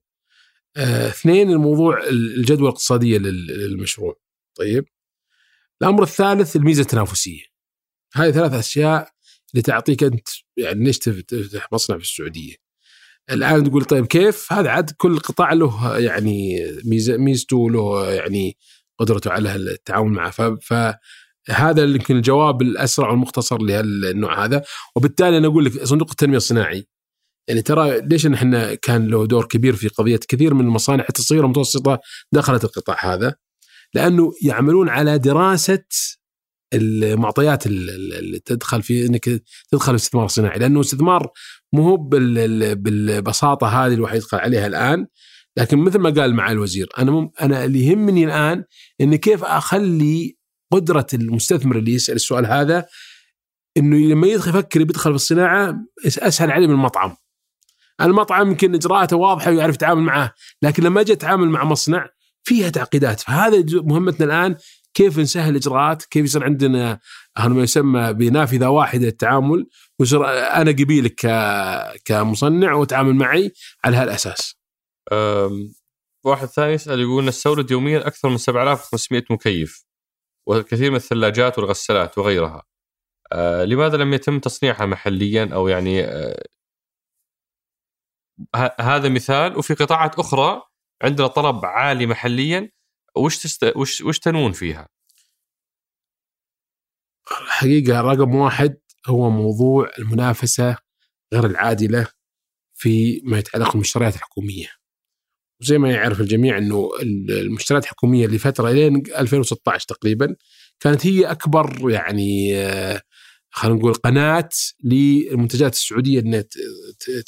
آه، 0.77 1.09
اثنين 1.09 1.51
الموضوع 1.51 2.05
الجدوى 2.09 2.69
الاقتصادية 2.69 3.19
لل- 3.19 3.47
للمشروع. 3.47 4.21
طيب؟ 4.59 4.85
الأمر 5.83 6.03
الثالث 6.03 6.57
الميزة 6.57 6.83
التنافسية. 6.83 7.43
هذه 8.15 8.31
ثلاث 8.31 8.53
أشياء 8.53 9.11
اللي 9.53 9.63
تعطيك 9.63 10.03
أنت 10.03 10.29
يعني 10.57 10.85
ليش 10.85 10.99
تف- 10.99 11.21
تفتح 11.21 11.73
مصنع 11.73 11.97
في 11.97 12.03
السعودية. 12.05 12.55
الآن 13.31 13.65
تقول 13.71 13.85
طيب 13.85 14.07
كيف؟ 14.07 14.53
هذا 14.53 14.71
عاد 14.71 14.91
كل 14.91 15.19
قطاع 15.19 15.53
له 15.53 15.99
يعني 15.99 16.59
ميزه 16.85 17.17
ميزته 17.17 17.71
له 17.71 18.11
يعني 18.13 18.59
قدرته 18.99 19.31
على 19.31 19.57
التعامل 19.57 20.11
معه. 20.13 20.31
ف- 20.57 20.95
اللي 21.59 21.95
يمكن 21.95 22.17
الجواب 22.17 22.63
الأسرع 22.63 23.11
والمختصر 23.11 23.59
لهالنوع 23.63 24.45
هذا. 24.45 24.63
وبالتالي 24.97 25.39
أنا 25.39 25.47
أقول 25.47 25.65
لك 25.65 25.85
صندوق 25.85 26.11
التنمية 26.11 26.37
الصناعي 26.37 26.87
يعني 27.49 27.63
ترى 27.63 28.01
ليش 28.01 28.27
إحنا 28.27 28.75
كان 28.75 29.07
له 29.09 29.27
دور 29.27 29.45
كبير 29.47 29.77
في 29.77 29.89
قضية 29.89 30.21
كثير 30.29 30.55
من 30.55 30.65
المصانع 30.65 31.05
حتى 31.05 31.19
الصغيره 31.21 31.43
والمتوسطة 31.43 31.99
دخلت 32.33 32.65
القطاع 32.65 33.15
هذا؟ 33.15 33.35
لأنه 33.95 34.33
يعملون 34.43 34.89
على 34.89 35.19
دراسة 35.19 35.85
المعطيات 36.75 37.67
ال- 37.67 37.91
ال- 37.91 38.15
اللي 38.19 38.39
تدخل 38.39 38.83
في 38.83 39.07
إنك 39.07 39.43
تدخل 39.73 39.91
الاستثمار 39.93 40.25
الصناعي 40.25 40.59
لأنه 40.59 40.81
استثمار 40.81 41.31
مو 41.73 41.83
هو 41.83 41.97
بال- 41.97 42.77
بالبساطة 42.77 43.67
هذه 43.67 43.95
الواحد 43.95 44.17
يدخل 44.17 44.39
عليها 44.39 44.67
الآن 44.67 45.07
لكن 45.57 45.79
مثل 45.79 45.99
ما 45.99 46.11
قال 46.11 46.35
معالي 46.35 46.53
الوزير 46.53 46.89
أنا 46.99 47.31
أنا 47.43 47.65
اللي 47.65 47.87
يهمني 47.87 48.25
الآن 48.25 48.65
إن 49.01 49.17
كيف 49.17 49.45
أخلي 49.45 50.37
قدرة 50.71 51.07
المستثمر 51.15 51.77
اللي 51.77 51.95
يسأل 51.95 52.15
السؤال 52.15 52.47
هذا 52.47 52.87
إنه 53.77 53.97
لما 53.97 54.27
يدخل 54.27 54.51
يفكر 54.51 54.85
بيدخل 54.85 55.11
في 55.11 55.17
الصناعة 55.17 55.77
أسهل 56.07 56.51
عليه 56.51 56.67
من 56.67 56.73
المطعم. 56.73 57.17
المطعم 58.01 58.49
يمكن 58.49 58.75
إجراءاته 58.75 59.17
واضحة 59.17 59.51
ويعرف 59.51 59.75
يتعامل 59.75 60.03
معه، 60.03 60.35
لكن 60.63 60.83
لما 60.83 61.01
أجي 61.01 61.13
اتعامل 61.13 61.49
مع 61.49 61.65
مصنع 61.65 62.09
فيها 62.43 62.71
تعقيدات، 62.71 63.21
فهذا 63.21 63.65
مهمتنا 63.83 64.27
الآن 64.27 64.57
كيف 64.95 65.19
نسهل 65.19 65.51
الإجراءات، 65.51 66.05
كيف 66.05 66.25
يصير 66.25 66.45
عندنا 66.45 66.99
ما 67.39 67.63
يسمى 67.63 68.13
بنافذة 68.13 68.69
واحدة 68.69 69.05
للتعامل 69.05 69.67
ويصير 69.99 70.27
أنا 70.29 70.71
قبيلك 70.71 71.27
كمصنع 72.05 72.73
وتعامل 72.73 73.15
معي 73.15 73.53
على 73.85 73.97
هالأساس. 73.97 74.57
واحد 76.25 76.47
ثاني 76.47 76.73
يسأل 76.73 77.01
يقول 77.01 77.25
نستورد 77.25 77.71
يوميا 77.71 78.07
أكثر 78.07 78.29
من 78.29 78.37
7500 78.37 79.25
مكيف 79.31 79.85
والكثير 80.51 80.91
من 80.91 80.97
الثلاجات 80.97 81.59
والغسالات 81.59 82.19
وغيرها. 82.19 82.63
آه 83.33 83.65
لماذا 83.65 83.97
لم 83.97 84.15
يتم 84.15 84.41
تصنيعها 84.41 84.87
محليا 84.87 85.51
أو 85.55 85.69
يعني 85.69 86.05
آه 86.05 86.45
هذا 88.81 89.09
مثال 89.09 89.59
وفي 89.59 89.75
قطاعات 89.75 90.19
أخرى 90.19 90.63
عندنا 91.03 91.27
طلب 91.27 91.65
عالي 91.65 92.07
محليا 92.07 92.71
وش 93.17 93.39
تست... 93.43 93.65
وش 93.77 94.01
وش 94.01 94.19
تنون 94.19 94.53
فيها؟ 94.53 94.89
الحقيقة 97.43 98.01
رقم 98.01 98.35
واحد 98.35 98.81
هو 99.07 99.31
موضوع 99.31 99.91
المنافسة 99.99 100.77
غير 101.35 101.47
العادلة 101.47 102.07
في 102.75 103.21
ما 103.25 103.39
يتعلق 103.39 103.71
بالمشتريات 103.73 104.17
الحكومية. 104.17 104.80
وزي 105.61 105.79
ما 105.79 105.91
يعرف 105.91 106.21
الجميع 106.21 106.59
إنه 106.59 106.91
المشتريات 107.03 107.85
الحكومية 107.85 108.27
لفتره 108.27 108.71
لين 108.71 109.03
2016 109.19 109.87
تقريبا 109.89 110.37
كانت 110.81 111.07
هي 111.07 111.25
أكبر 111.25 111.91
يعني 111.91 112.57
آه، 112.57 113.01
خلينا 113.51 113.79
نقول 113.79 113.95
قناة 113.95 114.49
للمنتجات 114.85 115.73
السعودية 115.73 116.21
إنها 116.21 116.45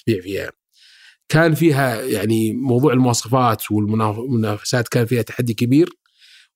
تبيع 0.06 0.20
فيها. 0.22 0.52
كان 1.28 1.54
فيها 1.54 2.02
يعني 2.02 2.52
موضوع 2.52 2.92
المواصفات 2.92 3.70
والمنافسات 3.70 4.88
كان 4.88 5.06
فيها 5.06 5.22
تحدي 5.22 5.54
كبير 5.54 5.88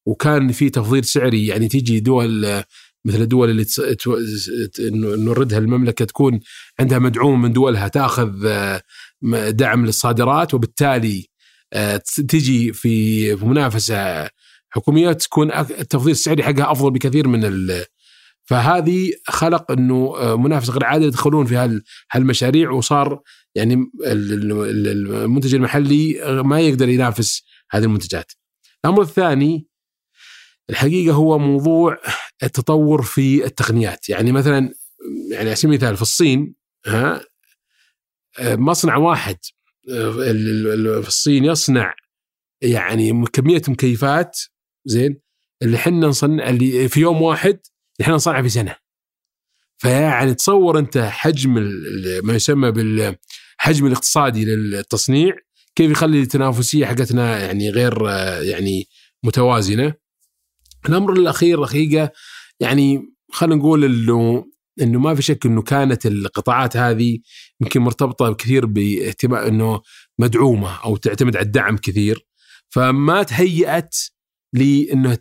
وكان 0.07 0.53
في 0.53 0.70
تفضيل 0.70 1.05
سعري 1.05 1.47
يعني 1.47 1.69
تيجي 1.69 2.01
دول 2.01 2.62
مثل 3.05 3.23
الدول 3.23 3.51
اللي 3.51 3.66
نوردها 5.24 5.59
المملكة 5.59 6.05
تكون 6.05 6.40
عندها 6.81 6.98
مدعوم 6.98 7.43
من 7.43 7.53
دولها 7.53 7.89
تاخذ 7.89 8.31
دعم 9.51 9.86
للصادرات 9.86 10.55
وبالتالي 10.55 11.28
تجي 12.28 12.72
في 12.72 13.34
منافسة 13.34 14.28
حكومية 14.70 15.12
تكون 15.12 15.52
التفضيل 15.52 16.10
السعري 16.10 16.43
حقها 16.43 16.72
أفضل 16.72 16.90
بكثير 16.90 17.28
من 17.28 17.44
فهذه 18.44 19.12
خلق 19.26 19.72
إنه 19.72 20.14
آه، 20.16 20.36
منافسة 20.36 20.72
غير 20.72 20.84
عادله 20.84 21.06
يدخلون 21.06 21.47
في 21.47 21.80
هالمشاريع 22.12 22.70
وصار 22.70 23.20
يعني 23.55 23.90
المنتج 24.05 25.55
المحلي 25.55 26.20
ما 26.44 26.60
يقدر 26.60 26.88
ينافس 26.88 27.43
هذه 27.70 27.84
المنتجات. 27.84 28.32
الأمر 28.84 29.02
الثاني 29.02 29.66
الحقيقة 30.70 31.14
هو 31.14 31.38
موضوع 31.38 31.98
التطور 32.43 33.02
في 33.02 33.44
التقنيات، 33.44 34.09
يعني 34.09 34.32
مثلا 34.32 34.74
يعني 35.30 35.47
على 35.47 35.55
سبيل 35.55 35.74
المثال 35.74 35.97
في 35.97 36.02
الصين 36.02 36.55
ها 36.86 37.20
آه، 38.38 38.56
مصنع 38.56 38.97
واحد 38.97 39.36
آه، 39.36 39.55
في 41.02 41.08
الصين 41.08 41.44
يصنع 41.44 41.94
يعني 42.62 43.24
كمية 43.32 43.62
مكيفات 43.68 44.38
زين 44.84 45.20
اللي 45.62 45.76
إحنا 45.76 46.06
نصنع 46.06 46.48
اللي 46.48 46.88
في 46.88 47.00
يوم 47.00 47.22
واحد 47.22 47.60
إحنا 48.00 48.14
نصنعها 48.14 48.42
في 48.42 48.48
سنة. 48.48 48.76
فيعني 49.78 50.34
تصور 50.34 50.78
انت 50.78 50.98
حجم 50.98 51.50
ما 52.24 52.34
يسمى 52.34 52.70
بالحجم 52.70 53.86
الاقتصادي 53.86 54.44
للتصنيع 54.44 55.34
كيف 55.74 55.90
يخلي 55.90 56.20
التنافسية 56.20 56.86
حقتنا 56.86 57.38
يعني 57.46 57.70
غير 57.70 58.02
يعني 58.42 58.88
متوازنة. 59.22 59.94
الأمر 60.88 61.12
الأخير 61.12 61.62
الحقيقة 61.62 62.10
يعني 62.60 63.14
خلينا 63.32 63.56
نقول 63.56 63.84
إنه 63.84 64.46
إنه 64.82 64.98
ما 64.98 65.15
في 65.15 65.23
شك 65.23 65.47
إنه 65.47 65.62
كانت 65.62 66.07
القطاعات 66.07 66.77
هذه 66.77 67.19
يمكن 67.61 67.81
مرتبطة 67.81 68.32
كثير 68.32 68.66
باهتمام 68.66 69.47
إنه 69.47 69.81
مدعومة 70.19 70.77
أو 70.85 70.97
تعتمد 70.97 71.36
على 71.36 71.47
الدعم 71.47 71.77
كثير. 71.77 72.27
فما 72.69 73.23
تهيأت 73.23 73.97
لأنه 74.53 75.19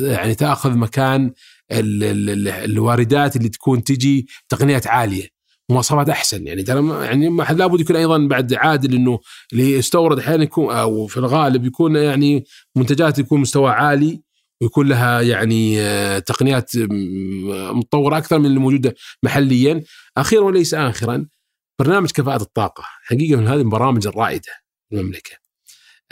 يعني 0.00 0.34
تأخذ 0.34 0.76
مكان 0.76 1.32
الواردات 1.72 3.36
اللي 3.36 3.48
تكون 3.48 3.84
تجي 3.84 4.26
تقنيات 4.48 4.86
عالية. 4.86 5.28
مواصفات 5.70 6.08
أحسن. 6.08 6.46
يعني 6.46 6.62
ترى 6.62 7.04
يعني 7.06 7.28
ما 7.28 7.42
لابد 7.42 7.80
يكون 7.80 7.96
أيضا 7.96 8.18
بعد 8.18 8.54
عادل 8.54 8.94
إنه 8.94 9.18
اللي 9.52 9.72
يستورد 9.72 10.18
أحيانا 10.18 10.42
يكون 10.42 10.74
أو 10.74 11.06
في 11.06 11.16
الغالب 11.16 11.64
يكون 11.64 11.96
يعني 11.96 12.44
منتجات 12.76 13.18
يكون 13.18 13.40
مستوى 13.40 13.70
عالي. 13.70 14.22
ويكون 14.62 14.88
لها 14.88 15.20
يعني 15.20 15.80
آه، 15.80 16.18
تقنيات 16.18 16.70
متطورة 17.74 18.18
أكثر 18.18 18.38
من 18.38 18.46
الموجوده 18.46 18.94
محليا. 19.22 19.84
أخيرا 20.16 20.42
وليس 20.42 20.74
اخرا 20.74 21.26
برنامج 21.78 22.10
كفاءة 22.10 22.42
الطاقة. 22.42 22.82
حقيقة 23.02 23.40
من 23.40 23.48
هذه 23.48 23.60
البرامج 23.60 24.06
الرائدة 24.06 24.52
في 24.90 24.96
المملكة. 24.96 25.36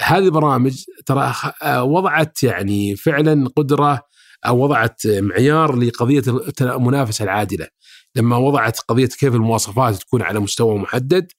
هذه 0.01 0.25
البرامج 0.25 0.85
ترى 1.07 1.35
آه، 1.63 1.85
وضعت 1.85 2.43
يعني 2.43 2.97
فعلا 2.97 3.49
قدرة 3.57 4.03
أو 4.47 4.65
وضعت 4.65 5.07
معيار 5.07 5.77
لقضية 5.77 6.23
المنافسة 6.61 7.23
العادلة. 7.23 7.69
لما 8.17 8.37
وضعت 8.37 8.81
قضية 8.81 9.07
كيف 9.07 9.35
المواصفات 9.35 9.95
تكون 9.95 10.23
على 10.23 10.41
مستوى 10.41 10.79
محدد 10.79 11.33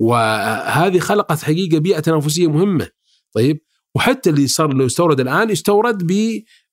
وهذه 0.00 0.98
خلقت 0.98 1.42
حقيقة 1.42 1.78
بيئة 1.78 2.00
تنافسية 2.00 2.46
مهمة. 2.50 2.88
طيب 3.34 3.60
وحتى 3.96 4.30
اللي 4.30 4.46
صار 4.46 4.72
له 4.72 4.84
يستورد 4.84 5.20
الآن 5.20 5.50
يستورد 5.50 6.06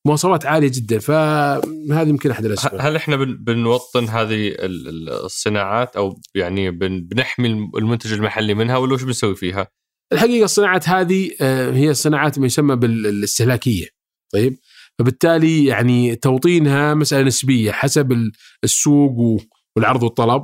بمواصفات 0.06 0.46
عالية 0.46 0.72
جدا. 0.74 1.00
فهذه 1.00 2.10
يمكن 2.10 2.32
أحد 2.32 2.46
الأسباب. 2.46 2.82
هل 2.82 2.96
إحنا 2.96 3.16
بنوطن 3.16 4.06
هذه 4.06 4.56
الصناعات 4.60 5.96
أو 5.96 6.20
يعني 6.36 6.72
بنحمي 7.00 7.48
المنتج 7.78 8.14
المحلي 8.14 8.54
منها 8.54 8.78
ولا 8.78 8.94
وش 8.94 9.04
بنسوي 9.04 9.36
فيها؟ 9.36 9.68
الحقيقة 10.14 10.46
الصناعات 10.46 10.90
هذه 10.90 11.32
آه، 11.42 11.72
هي 11.72 11.90
الصناعات 11.90 12.40
ما 12.40 12.46
يسمى 12.46 12.76
بالاستهلاكية. 12.76 13.88
طيب؟ 14.34 14.58
فبالتالي 15.00 15.66
يعني 15.66 16.16
توطينها 16.16 16.94
مسألة 16.94 17.24
نسبية 17.24 17.72
حسب 17.72 18.32
السوق 18.64 19.42
والعرض 19.76 20.04
والطلب. 20.04 20.44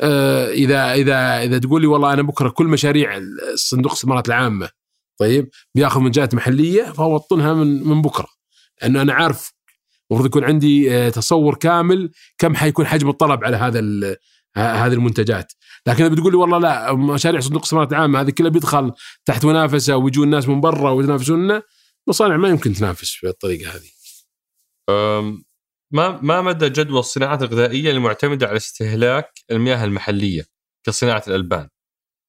آه، 0.00 0.50
إذا 0.50 0.92
إذا 0.92 1.42
إذا 1.42 1.58
تقول 1.58 1.80
لي 1.80 1.86
والله 1.86 2.12
أنا 2.12 2.22
بكرة 2.22 2.48
كل 2.48 2.66
مشاريع 2.66 3.20
صندوق 3.54 3.92
الاستثمارات 3.92 4.28
العامة 4.28 4.68
طيب 5.20 5.48
بياخذ 5.74 6.00
منتجات 6.00 6.34
محلية 6.34 6.82
فاوطنها 6.82 7.54
من 7.54 7.88
من 7.88 8.02
بكرة 8.02 8.28
لأنه 8.82 9.02
أنا 9.02 9.12
عارف 9.12 9.52
المفروض 10.10 10.28
يكون 10.28 10.44
عندي 10.44 10.96
آه، 10.96 11.08
تصور 11.08 11.54
كامل 11.54 12.10
كم 12.38 12.54
حيكون 12.54 12.86
حجم 12.86 13.08
الطلب 13.08 13.44
على 13.44 13.56
هذا 13.56 13.80
هذه 14.56 14.92
المنتجات 14.92 15.52
لكن 15.86 16.04
إذا 16.04 16.14
بتقول 16.14 16.32
لي 16.32 16.38
والله 16.38 16.58
لا 16.58 16.92
مشاريع 16.94 17.40
صندوق 17.40 17.56
الاستثمارات 17.58 17.92
العامة 17.92 18.20
هذه 18.20 18.30
كلها 18.30 18.50
بيدخل 18.50 18.92
تحت 19.24 19.44
منافسة 19.44 19.96
ويجون 19.96 20.24
الناس 20.24 20.48
من 20.48 20.60
برا 20.60 20.90
ويتنافسوننا 20.90 21.62
مصانع 22.08 22.36
ما 22.36 22.48
يمكن 22.48 22.72
تنافس 22.72 23.18
بالطريقة 23.22 23.70
هذه. 23.70 23.90
ما 25.92 26.20
ما 26.22 26.42
مدى 26.42 26.68
جدوى 26.68 26.98
الصناعات 26.98 27.42
الغذائية 27.42 27.90
المعتمدة 27.90 28.46
على 28.46 28.56
استهلاك 28.56 29.30
المياه 29.50 29.84
المحلية 29.84 30.44
كصناعة 30.86 31.22
الألبان؟ 31.28 31.68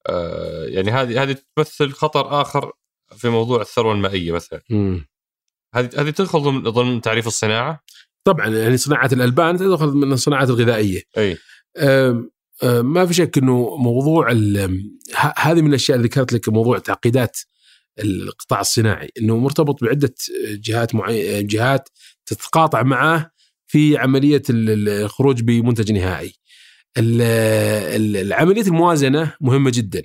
أه 0.10 0.66
يعني 0.66 0.92
هذه 0.92 1.24
هذه 1.24 1.38
تمثل 1.56 1.92
خطر 1.92 2.42
آخر 2.42 2.72
في 3.18 3.30
موضوع 3.30 3.62
الثروة 3.62 3.94
المائية 3.94 4.32
مثلا. 4.32 4.62
هذه 5.76 5.90
هذه 5.98 6.10
تدخل 6.10 6.40
ضمن 6.40 6.64
ضمن 6.64 7.02
تعريف 7.02 7.28
الصناعة؟ 7.28 7.84
طبعا 8.24 8.48
يعني 8.48 8.78
صناعة 8.78 9.10
الألبان 9.14 9.58
تدخل 9.58 9.88
من 9.88 10.14
الصناعات 10.14 10.50
الغذائية. 10.50 11.02
أي 11.18 11.38
ما 12.64 13.06
في 13.06 13.14
شك 13.14 13.38
إنه 13.38 13.78
موضوع 13.78 14.32
هذه 15.38 15.62
من 15.62 15.68
الأشياء 15.68 15.98
اللي 15.98 16.08
ذكرت 16.08 16.34
لك 16.34 16.50
موضوع 16.50 16.78
تعقيدات 16.78 17.38
القطاع 18.00 18.60
الصناعي 18.60 19.10
إنه 19.20 19.38
مرتبط 19.38 19.84
بعدة 19.84 20.14
جهات 20.42 20.96
معي... 20.96 21.44
جهات 21.44 21.90
تتقاطع 22.26 22.84
معه 22.84 23.32
في 23.68 23.98
عملية 23.98 24.42
الخروج 24.50 25.42
بمنتج 25.42 25.92
نهائي. 25.92 26.34
العملية 26.98 28.62
الموازنة 28.62 29.34
مهمة 29.42 29.72
جدا. 29.74 30.04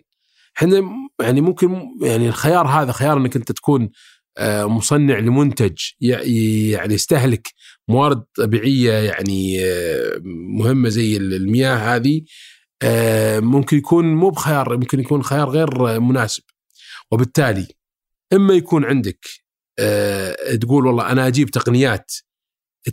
إحنا 0.58 0.82
يعني 1.20 1.40
ممكن 1.40 1.88
يعني 2.02 2.28
الخيار 2.28 2.66
هذا 2.66 2.92
خيار 2.92 3.16
إنك 3.16 3.36
أنت 3.36 3.52
تكون 3.52 3.90
آه، 4.38 4.64
مصنع 4.64 5.18
لمنتج 5.18 5.78
يعني 6.00 6.94
يستهلك 6.94 7.48
موارد 7.88 8.24
طبيعية 8.36 8.92
يعني 8.92 9.64
آه، 9.64 10.20
مهمة 10.58 10.88
زي 10.88 11.16
المياه 11.16 11.76
هذه 11.76 12.22
آه، 12.82 13.40
ممكن 13.40 13.76
يكون 13.76 14.14
مو 14.14 14.30
بخيار 14.30 14.76
ممكن 14.76 15.00
يكون 15.00 15.22
خيار 15.22 15.50
غير 15.50 16.00
مناسب. 16.00 16.42
وبالتالي 17.10 17.66
إما 18.32 18.54
يكون 18.54 18.84
عندك 18.84 19.26
تقول 20.60 20.86
والله 20.86 21.12
أنا 21.12 21.26
أجيب 21.26 21.50
تقنيات 21.50 22.12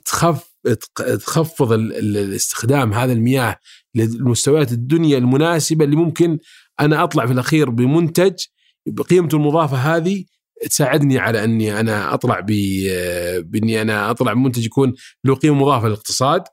تخف 0.06 0.54
تخفض 0.96 1.72
الاستخدام 1.72 2.94
هذا 2.94 3.14
المياه 3.14 3.58
للمستويات 3.96 4.72
الدنيا 4.72 5.18
المناسبة 5.18 5.86
اللي 5.86 5.96
ممكن 5.96 6.40
أنا 6.80 7.04
أطلع 7.04 7.26
في 7.26 7.34
الأخير 7.34 7.70
بمنتج 7.70 8.34
بقيمته 8.88 9.36
المضافة 9.36 9.78
هذه 9.78 10.26
تساعدني 10.70 11.20
على 11.20 11.44
أني 11.44 11.80
أنا 11.80 12.14
أطلع 12.14 12.40
بإني 13.42 13.82
أنا 13.82 14.12
أطلع 14.12 14.34
بمنتج 14.34 14.66
يكون 14.66 14.94
له 15.26 15.36
قيمة 15.36 15.56
مضافة 15.56 15.88
للاقتصاد 15.88 16.44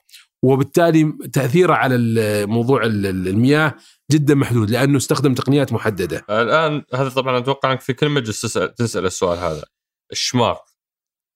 وبالتالي 0.43 1.13
تأثيره 1.33 1.75
على 1.75 1.97
موضوع 2.47 2.85
ال- 2.85 3.07
ال- 3.07 3.29
المياه 3.29 3.75
جدا 4.11 4.35
محدود 4.35 4.71
لأنه 4.71 4.97
استخدم 4.97 5.35
تقنيات 5.35 5.73
محددة. 5.73 6.25
الآن 6.31 6.83
هذا 6.95 7.09
طبعا 7.09 7.39
أتوقع 7.39 7.73
أنك 7.73 7.81
في 7.81 7.93
كل 7.93 8.09
مجلس 8.09 8.41
تسأل 8.41 8.75
تسأل 8.75 9.07
السؤال 9.07 9.39
هذا. 9.39 9.65
الشماغ 10.13 10.57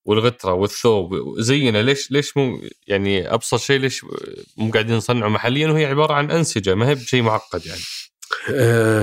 والغتره 0.06 0.52
والثوب 0.52 1.40
زينا 1.40 1.82
ليش 1.82 2.10
ليش 2.10 2.36
مو 2.36 2.60
يعني 2.86 3.34
أبسط 3.34 3.58
شيء 3.58 3.80
ليش 3.80 4.04
مو 4.56 4.70
قاعدين 4.70 4.96
نصنعه 4.96 5.28
محليا؟ 5.28 5.68
وهي 5.70 5.84
عبارة 5.86 6.14
عن 6.14 6.30
أنسجة 6.30 6.74
ما 6.74 6.88
هي 6.88 6.94
بشيء 6.94 7.22
معقد 7.22 7.66
يعني. 7.66 7.80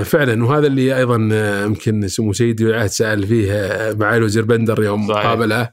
فعلا. 0.04 0.44
وهذا 0.44 0.66
اللي 0.66 0.96
أيضا 0.96 1.28
آه، 1.32 1.64
يمكن 1.64 2.08
سمو 2.08 2.32
سيدي 2.32 2.64
العهد 2.64 2.86
سأل 2.86 3.26
فيه 3.26 3.52
آه، 3.52 3.92
معالي 3.92 4.16
الوزير 4.16 4.44
بندر 4.44 4.82
يوم 4.82 5.08
صحيح. 5.08 5.26
قابله. 5.26 5.70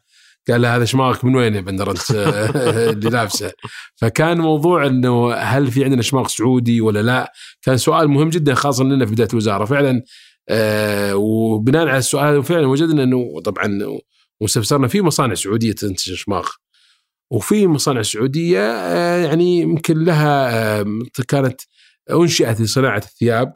قال 0.50 0.62
له 0.62 0.76
هذا 0.76 0.86
شماغك 0.86 1.26
من 1.26 1.36
وين 1.36 1.56
يا 1.56 1.62
بندر 1.62 1.92
أنت؟ 1.92 2.12
آه، 2.12 2.90
اللي 2.90 3.10
لابسه. 3.10 3.52
فكان 3.96 4.38
موضوع 4.38 4.86
إنه 4.86 5.34
هل 5.34 5.72
في 5.72 5.84
عندنا 5.84 6.02
شماغ 6.02 6.28
سعودي 6.28 6.82
ولا 6.82 7.02
لا؟ 7.02 7.34
كان 7.62 7.78
سؤال 7.78 8.08
مهم 8.08 8.30
جدا 8.30 8.54
خاصه 8.54 8.84
لنا 8.84 9.06
في 9.06 9.12
بداية 9.12 9.28
الوزارة. 9.34 9.66
فعلا 9.66 10.04
آه، 10.50 11.16
وبناء 11.16 11.88
على 11.88 11.98
السؤال 11.98 12.44
فعلا 12.44 12.68
وجدنا 12.68 13.04
إنه 13.04 13.42
طبعا 13.46 13.80
واستفسرنا 14.42 14.88
في 14.88 15.02
مصانع 15.02 15.34
سعودية 15.34 15.72
تنتج 15.72 16.14
شماغ 16.14 16.48
وفي 17.32 17.68
مصانع 17.68 18.02
سعودية 18.02 18.60
آه، 18.60 19.26
يعني 19.26 19.60
يمكن 19.60 20.04
لها 20.04 20.50
آه، 20.80 20.86
كانت 21.28 21.62
أنشئت 22.12 22.62
لصناعه 22.62 22.98
الثياب 22.98 23.54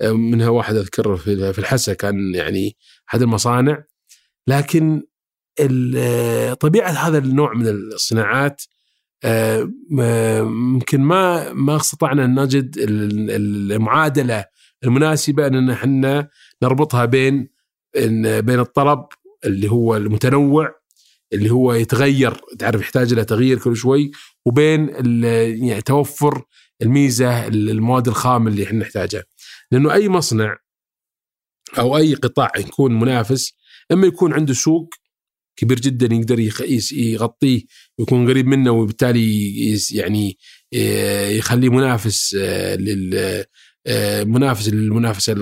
آه، 0.00 0.12
منها 0.12 0.48
واحد 0.48 0.76
أذكر 0.76 1.16
في 1.16 1.58
الحسا 1.58 1.94
كان 1.94 2.34
يعني 2.34 2.76
أحد 3.08 3.22
المصانع. 3.22 3.84
لكن 4.46 5.02
آه، 5.96 6.54
طبيعة 6.54 6.90
هذا 6.90 7.18
النوع 7.18 7.54
من 7.54 7.68
الصناعات 7.68 8.62
آه، 9.24 9.70
ما- 9.90 10.38
يمكن 10.38 11.00
ما 11.00 11.52
ما 11.52 11.76
استطعنا 11.76 12.24
أن 12.24 12.40
نجد 12.42 12.78
ال- 12.78 13.30
المعادلة 13.72 14.44
المناسبة 14.84 15.46
أن 15.46 15.70
إحنا 15.70 16.28
نربطها 16.62 17.04
بين 17.04 17.48
بين 18.40 18.60
الطلب 18.60 19.04
اللي 19.44 19.70
هو 19.70 19.96
المتنوع 19.96 20.74
اللي 21.32 21.50
هو 21.50 21.72
يتغير 21.72 22.40
تعرف 22.58 22.80
يحتاج 22.80 23.12
إلى 23.12 23.24
تغيير 23.24 23.58
كل 23.58 23.76
شوي 23.76 24.10
وبين 24.46 24.88
يعني 25.64 25.82
توفر 25.82 26.42
الميزة 26.82 27.46
المواد 27.46 28.08
الخام 28.08 28.48
اللي 28.48 28.64
إحنا 28.64 28.78
نحتاجها. 28.78 29.24
لأنه 29.70 29.92
أي 29.92 30.08
مصنع 30.08 30.56
أو 31.78 31.96
أي 31.96 32.14
قطاع 32.14 32.52
يكون 32.58 32.98
منافس 32.98 33.52
إما 33.92 34.06
يكون 34.06 34.32
عنده 34.32 34.54
سوق 34.54 34.94
كبير 35.56 35.80
جدا 35.80 36.14
يقدر 36.14 36.38
يغطيه 36.92 37.62
ويكون 37.98 38.28
قريب 38.28 38.46
منه 38.46 38.70
وبالتالي 38.70 39.78
يعني 39.92 40.38
آه، 40.74 41.28
يخليه 41.28 41.68
منافس 41.68 42.36
آه، 42.40 42.74
لل 42.76 43.44
آه، 43.86 44.24
منافس 44.24 44.68
للمنافسة 44.68 45.34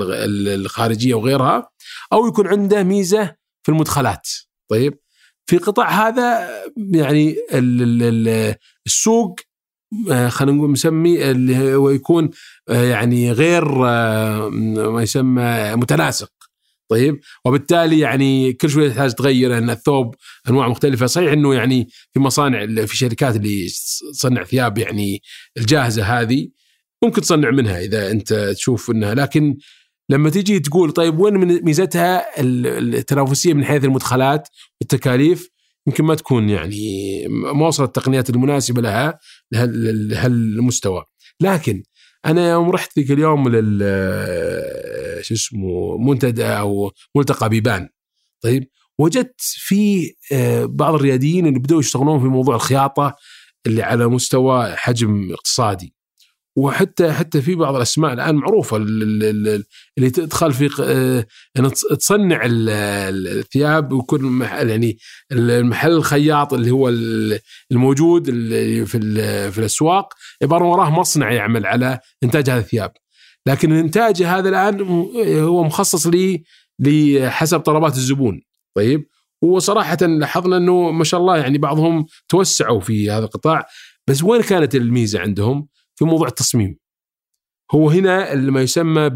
الخارجية 0.54 1.14
وغيرها. 1.14 1.70
أو 2.12 2.26
يكون 2.28 2.46
عنده 2.46 2.82
ميزة 2.82 3.36
في 3.62 3.68
المدخلات. 3.72 4.28
طيب 4.70 4.98
في 5.46 5.58
قطاع 5.58 6.08
هذا 6.08 6.48
يعني 6.94 7.30
ال- 7.52 7.82
ال- 7.82 8.02
ال- 8.28 8.54
السوق 8.86 9.40
خلينا 10.28 10.56
نقول 10.56 10.70
مسمي 10.70 11.30
اللي 11.30 11.74
هو 11.74 11.90
يكون 11.90 12.30
آه، 12.68 12.82
يعني 12.84 13.32
غير 13.32 13.86
آه، 13.88 14.48
ما 14.48 15.02
يسمى 15.02 15.74
متناسق. 15.76 16.30
طيب؟ 16.90 17.20
وبالتالي 17.44 17.98
يعني 17.98 18.52
كل 18.52 18.70
شوية 18.70 18.88
تحتاج 18.88 19.12
تغير 19.14 19.58
ان 19.58 19.70
الثوب 19.70 20.14
انواع 20.48 20.68
مختلفة. 20.68 21.06
صحيح 21.06 21.32
إنه 21.32 21.54
يعني 21.54 21.88
في 22.12 22.20
مصانع 22.20 22.86
في 22.86 22.96
شركات 22.96 23.36
اللي 23.36 23.66
تصنع 24.12 24.44
ثياب 24.44 24.78
يعني 24.78 25.22
الجاهزة 25.56 26.02
هذه 26.20 26.48
ممكن 27.04 27.20
تصنع 27.22 27.50
منها 27.50 27.80
إذا 27.80 28.10
أنت 28.10 28.34
تشوف 28.34 28.90
إنها. 28.90 29.14
لكن 29.14 29.56
لما 30.08 30.30
تيجي 30.30 30.60
تقول 30.60 30.92
طيب 30.92 31.18
وين 31.18 31.34
ميزتها 31.64 32.40
ال- 32.40 32.94
التنافسية 32.94 33.54
من 33.54 33.64
حيث 33.64 33.84
المدخلات 33.84 34.48
والتكاليف 34.80 35.48
يمكن 35.90 36.04
ما 36.04 36.14
تكون 36.14 36.50
يعني 36.50 37.24
ما 37.28 37.66
وصلت 37.66 37.88
التقنيات 37.88 38.30
المناسبة 38.30 38.82
لها 38.82 39.18
لهال- 39.52 40.08
لهالمستوى. 40.08 41.04
لكن 41.40 41.82
أنا 42.26 42.50
يوم 42.50 42.70
رحت 42.70 42.98
ذيك 42.98 43.10
اليوم 43.10 43.48
لل 43.48 43.80
شو 45.24 45.34
اسمه 45.34 45.98
منتدى 45.98 46.44
أو 46.46 46.92
ملتقى 47.16 47.48
بيبان. 47.48 47.88
طيب 48.42 48.68
وجدت 48.98 49.40
في 49.40 50.10
آه، 50.32 50.64
بعض 50.64 50.94
الرياديين 50.94 51.46
اللي 51.46 51.58
بدأوا 51.58 51.80
يشتغلون 51.80 52.20
في 52.20 52.26
موضوع 52.26 52.54
الخياطة 52.54 53.16
اللي 53.66 53.82
على 53.82 54.06
مستوى 54.06 54.76
حجم 54.76 55.32
اقتصادي. 55.32 55.94
وحتى 56.56 57.12
حتى 57.12 57.42
في 57.42 57.54
بعض 57.54 57.76
الأسماء 57.76 58.12
الآن 58.12 58.34
معروفة 58.34 58.76
ال- 58.76 59.02
ال- 59.02 59.48
ال- 59.48 59.64
اللي 59.98 60.10
تدخل 60.10 60.52
في 60.52 60.70
آه، 60.82 61.26
تصنع 61.96 62.44
ال- 62.44 62.68
ال- 62.68 63.38
الثياب 63.38 63.92
ويكون 63.92 64.42
يعني 64.42 64.98
المحل 65.32 65.90
الخياط 65.92 66.52
اللي 66.54 66.70
هو 66.70 66.88
ال- 66.88 67.38
الموجود 67.72 68.28
اللي 68.28 68.86
في 68.86 68.98
في 69.50 69.58
الأسواق 69.58 70.14
عبارة 70.42 70.64
وراه 70.64 70.90
مصنع 70.90 71.32
يعمل 71.32 71.66
على 71.66 71.98
إنتاج 72.24 72.50
هذه 72.50 72.58
الثياب. 72.58 72.92
لكن 73.46 73.72
الإنتاج 73.72 74.22
هذا 74.22 74.48
الآن 74.48 74.80
هو 75.40 75.64
مخصص 75.64 76.06
لي 76.06 76.42
لحسب 76.78 77.60
طلبات 77.60 77.94
الزبون. 77.96 78.40
طيب؟ 78.76 79.06
وصراحه 79.42 79.96
لاحظنا 79.96 80.56
إنه 80.56 80.90
ما 80.90 81.04
شاء 81.04 81.20
الله 81.20 81.36
يعني 81.36 81.58
بعضهم 81.58 82.06
توسعوا 82.28 82.80
في 82.80 83.10
هذا 83.10 83.24
القطاع. 83.24 83.66
بس 84.08 84.22
وين 84.22 84.42
كانت 84.42 84.74
الميزة 84.74 85.20
عندهم؟ 85.20 85.66
في 86.00 86.06
موضوع 86.06 86.28
التصميم 86.28 86.76
هو 87.74 87.90
هنا 87.90 88.32
اللي 88.32 88.50
ما 88.50 88.62
يسمى 88.62 89.10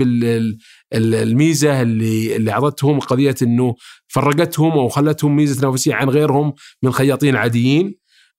بالميزه 0.93 1.83
اللي 1.83 2.37
اللي 2.37 2.53
اعطتهم 2.53 3.01
قضية 3.01 3.35
إنه 3.43 3.75
فرقتهم 4.09 4.73
أو 4.73 4.89
خلتهم 4.89 5.37
ميزة 5.37 5.61
تنافسية 5.61 5.95
عن 5.95 6.09
غيرهم 6.09 6.55
من 6.83 6.89
الخياطين 6.89 7.35
العاديين 7.35 7.95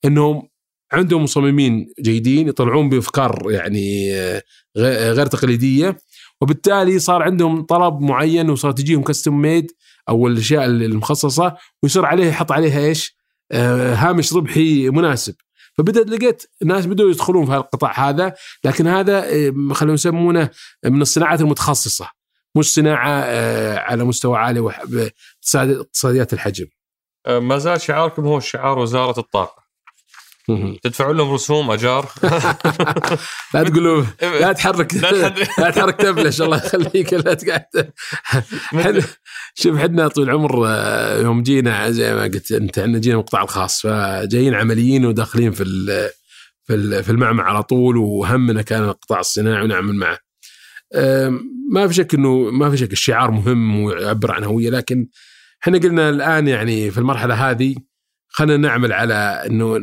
إنهم 0.05 0.47
عندهم 0.91 1.23
مصممين 1.23 1.87
جيدين 1.99 2.47
يطلعون 2.47 2.89
بأفكار 2.89 3.51
يعني 3.51 4.13
غير 4.77 5.25
تقليدية 5.25 5.97
وبالتالي 6.41 6.99
صار 6.99 7.23
عندهم 7.23 7.61
طلب 7.61 7.99
معين 7.99 8.49
وصار 8.49 8.71
تجيهم 8.71 9.03
كاستم 9.03 9.41
ميد 9.41 9.71
أو 10.09 10.27
الأشياء 10.27 10.65
المخصصة 10.65 11.55
ويصير 11.83 12.05
عليه 12.05 12.25
يحط 12.25 12.51
عليها 12.51 12.79
إيش؟ 12.79 13.17
آه، 13.51 13.95
هامش 13.95 14.33
ربحي 14.33 14.89
مناسب 14.89 15.35
فبدأت 15.77 16.07
لقيت 16.09 16.43
ناس 16.63 16.85
بدأوا 16.85 17.09
يدخلون 17.09 17.45
في 17.45 17.55
القطاع 17.55 18.09
هذا 18.09 18.33
لكن 18.63 18.87
هذا 18.87 19.23
آه، 19.25 19.53
خلونا 19.73 19.93
يسمونه 19.93 20.49
من 20.85 21.01
الصناعات 21.01 21.41
المتخصصة 21.41 22.09
مش 22.57 22.73
صناعة 22.73 23.09
آه، 23.25 23.77
على 23.77 24.03
مستوى 24.03 24.37
عالي 24.37 24.61
باقتصاد- 24.61 25.77
اقتصاديات 25.79 26.33
الحجم. 26.33 26.65
ما 27.27 27.57
زال 27.57 27.81
شعاركم 27.81 28.25
هو 28.25 28.39
شعار 28.39 28.79
وزارة 28.79 29.19
الطاقة. 29.19 29.64
تدفعون 30.83 31.17
لهم 31.17 31.33
رسوم 31.33 31.71
أجار 31.71 32.09
لا 33.53 33.63
تقولوا 33.63 34.03
لا 34.21 34.51
تحرك 34.51 34.93
لا 35.59 35.71
تحرك. 35.71 35.95
تبلش 35.95 36.41
الله 36.41 36.57
يخليك 36.57 37.13
لا 37.13 37.33
تقعد 37.33 37.63
شوف 39.55 39.77
حنا 39.77 40.07
طول 40.07 40.23
العمر 40.23 40.67
آه، 40.67 41.21
يوم 41.21 41.43
جينا 41.43 41.91
زي 41.91 42.15
ما 42.15 42.23
قلت 42.23 42.51
أنت 42.51 42.79
إحنا 42.79 42.99
جينا 42.99 43.15
من 43.15 43.21
القطاع 43.21 43.43
الخاص 43.43 43.81
فجايين 43.81 44.53
عمليين 44.53 45.05
وداخلين 45.05 45.51
في 45.51 45.63
في 46.63 47.03
في 47.03 47.09
المعمل 47.09 47.41
على 47.41 47.63
طول 47.63 47.97
وهمنا 47.97 48.61
كان 48.61 48.83
القطاع 48.83 49.19
الصناعي 49.19 49.63
ونعمل 49.63 49.95
معه. 49.95 50.17
ما 51.71 51.87
في 51.87 51.93
شك 51.93 52.13
انه 52.13 52.51
ما 52.51 52.69
في 52.69 52.77
شك 52.77 52.91
الشعار 52.91 53.31
مهم 53.31 53.83
ويعبر 53.83 54.31
عن 54.31 54.43
هوية 54.43 54.69
لكن 54.69 55.07
إحنا 55.63 55.77
قلنا 55.77 56.09
الآن 56.09 56.47
يعني 56.47 56.91
في 56.91 56.97
المرحلة 56.97 57.49
هذه 57.49 57.75
خلينا 58.35 58.57
نعمل 58.67 58.93
على 58.93 59.13
إنه 59.45 59.77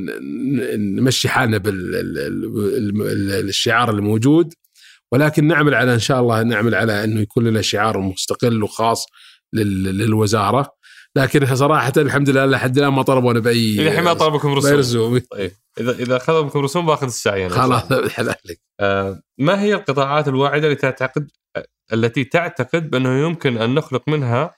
نمشي 0.77 1.29
حالنا 1.29 1.59
بالشعار 3.39 3.91
الموجود 3.91 4.55
ولكن 5.12 5.47
نعمل 5.47 5.74
على 5.74 5.95
إن 5.95 5.99
شاء 5.99 6.20
الله 6.20 6.43
نعمل 6.43 6.74
على 6.74 7.05
إنه 7.05 7.20
يكون 7.20 7.45
لنا 7.45 7.62
شعار 7.62 7.99
مستقل 7.99 8.62
وخاص 8.62 9.07
لل- 9.53 9.99
للوزارة. 9.99 10.73
لكن 11.16 11.55
صراحة 11.57 11.93
الحمد 11.97 12.31
لله 12.31 12.47
لحد 12.47 12.79
الآن 12.79 12.93
ما 12.93 13.03
طلبونا 13.03 13.41
بأي 13.41 13.89
الحين 13.89 14.05
ما 14.05 14.12
طلبكم 14.12 14.55
رسوم. 14.55 14.73
رسوم. 14.79 15.19
طيب. 15.31 15.53
اذا 15.81 15.93
إذا 15.93 16.16
اخذ 16.16 16.43
منكم 16.43 16.59
رسوم 16.61 16.87
باخذ 16.87 17.07
السعي 17.07 17.47
الله. 17.47 17.57
خلاص 17.59 18.11
حلالك 18.12 18.61
آه، 18.81 19.23
ما 19.39 19.61
هي 19.62 19.74
القطاعات 19.74 20.29
الواعدة 20.29 20.65
اللي 20.65 20.77
تعتقد 20.77 21.31
التي 21.93 22.24
تعتقد 22.24 22.91
بأنه 22.91 23.27
يمكن 23.27 23.59
أن 23.59 23.74
نخلق 23.74 24.09
منها 24.09 24.55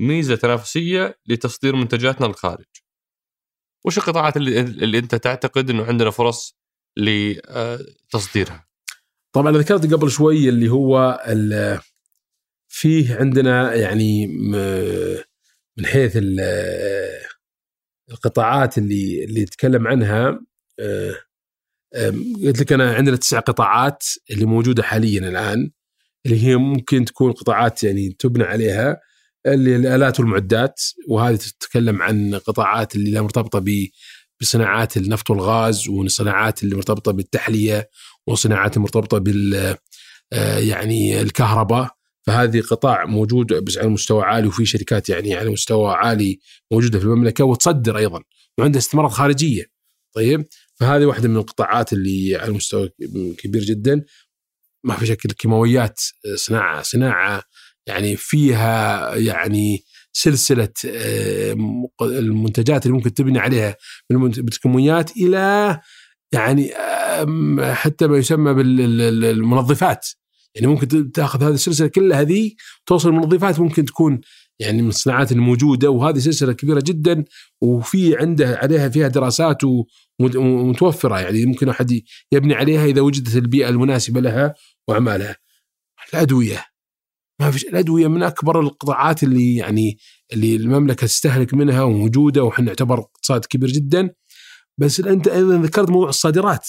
ميزة 0.00 0.34
تنافسية 0.36 1.18
لتصدير 1.28 1.76
منتجاتنا 1.76 2.26
للخارج؟ 2.26 2.64
وش 3.86 3.98
القطاعات 3.98 4.36
اللي, 4.36 4.60
اللي 4.60 4.98
انت 4.98 5.14
تعتقد 5.14 5.70
انه 5.70 5.84
عندنا 5.84 6.10
فرص 6.10 6.56
لتصديرها؟ 6.96 8.66
طبعا 9.32 9.52
ذكرت 9.52 9.94
قبل 9.94 10.10
شوي 10.10 10.48
اللي 10.48 10.68
هو 10.68 11.20
فيه 12.68 13.16
عندنا 13.16 13.74
يعني 13.74 14.26
من 15.76 15.86
حيث 15.86 16.16
ال- 16.16 16.40
القطاعات 18.10 18.78
اللي 18.78 19.24
اللي 19.24 19.40
يتكلم 19.40 19.86
عنها 19.86 20.40
آه، 20.80 21.14
قلت 22.44 22.60
لك 22.60 22.72
أنا 22.72 22.94
عندنا 22.94 23.16
تسع 23.16 23.40
قطاعات 23.40 24.04
اللي 24.30 24.44
موجودة 24.44 24.82
حاليا 24.82 25.28
الآن 25.28 25.70
اللي 26.26 26.44
هي 26.46 26.56
ممكن 26.56 27.04
تكون 27.04 27.32
قطاعات 27.32 27.84
يعني 27.84 28.16
تبنى 28.18 28.44
عليها 28.44 29.00
الآلات 29.46 30.20
والمعدات 30.20 30.82
وهذه 31.08 31.36
تتكلم 31.36 32.02
عن 32.02 32.34
قطاعات 32.34 32.96
اللي 32.96 33.10
لها 33.10 33.22
مرتبطة 33.22 33.58
ب 33.58 33.88
بصناعات 34.40 34.96
النفط 34.96 35.30
والغاز 35.30 35.88
وصناعات 35.88 36.62
اللي 36.62 36.76
مرتبطة 36.76 37.12
بالتحلية 37.12 37.90
وصناعات 38.26 38.78
مرتبطة 38.78 39.18
بال 39.18 39.76
آه، 40.32 40.58
يعني 40.58 41.20
الكهرباء. 41.20 41.96
فهذه 42.26 42.60
قطاع 42.60 43.04
موجود 43.04 43.46
بس 43.64 43.78
على 43.78 43.88
مستوى 43.88 44.22
عالي 44.22 44.46
وفي 44.46 44.66
شركات 44.66 45.08
يعني 45.08 45.34
على 45.34 45.50
مستوى 45.50 45.94
عالي 45.94 46.38
موجودة 46.72 46.98
في 46.98 47.04
المملكة 47.04 47.44
وتصدر 47.44 47.98
أيضا 47.98 48.22
وعندها 48.58 48.78
استثمارات 48.78 49.10
خارجية. 49.12 49.64
طيب؟ 50.14 50.46
فهذه 50.74 51.04
واحدة 51.04 51.28
من 51.28 51.36
القطاعات 51.36 51.92
اللي 51.92 52.36
على 52.36 52.52
مستوى 52.52 52.90
كبير 53.38 53.62
جدا. 53.62 54.04
ما 54.84 54.96
في 54.96 55.06
شك 55.06 55.24
الكيماويات 55.26 56.00
صناعه 56.34 56.82
صناعة 56.82 57.42
يعني 57.86 58.16
فيها 58.16 59.14
يعني 59.14 59.84
سلسلة 60.12 60.68
آه، 60.88 61.56
المنتجات 62.02 62.86
اللي 62.86 62.96
ممكن 62.96 63.14
تبني 63.14 63.38
عليها 63.38 63.76
من 64.10 64.28
بالكيماويات 64.30 65.16
إلى 65.16 65.80
يعني 66.32 66.72
آم، 66.74 67.60
حتى 67.60 68.06
ما 68.06 68.16
يسمى 68.18 68.54
بالمنظفات 68.54 70.06
يعني 70.54 70.66
ممكن 70.66 71.12
تأخذ 71.12 71.42
هذه 71.44 71.54
السلسلة 71.54 71.88
كلها 71.88 72.20
هذه 72.20 72.50
توصل 72.86 73.08
المنظفات 73.08 73.60
ممكن 73.60 73.84
تكون 73.84 74.20
يعني 74.58 74.82
من 74.82 74.88
الصناعات 74.88 75.32
الموجودة 75.32 75.90
وهذه 75.90 76.18
سلسلة 76.18 76.52
كبيرة 76.52 76.82
جدا 76.86 77.24
وفي 77.62 78.16
عنده 78.16 78.56
عليها 78.62 78.88
فيها 78.88 79.08
دراسات 79.08 79.64
ومت- 79.64 80.36
ومتوفرة. 80.36 81.20
يعني 81.20 81.46
ممكن 81.46 81.68
أحد 81.68 82.00
يبني 82.32 82.54
عليها 82.54 82.84
إذا 82.84 83.00
وجدت 83.00 83.36
البيئة 83.36 83.68
المناسبة 83.68 84.20
لها 84.20 84.54
وأعمالها. 84.88 85.36
الأدوية. 86.14 86.64
ما 87.40 87.50
فيش 87.50 87.64
الأدوية 87.64 88.08
من 88.08 88.22
أكبر 88.22 88.60
القطاعات 88.60 89.22
اللي 89.22 89.56
يعني 89.56 89.98
اللي 90.32 90.56
المملكة 90.56 91.06
تستهلك 91.06 91.54
منها 91.54 91.82
وموجودة 91.82 92.44
وحنا 92.44 92.64
نعتبر 92.64 92.98
اقتصاد 92.98 93.44
كبير 93.44 93.68
جدا. 93.68 94.10
بس 94.78 95.00
أنت 95.00 95.28
أيضا 95.28 95.56
ذكرت 95.56 95.90
موضوع 95.90 96.08
الصادرات. 96.08 96.68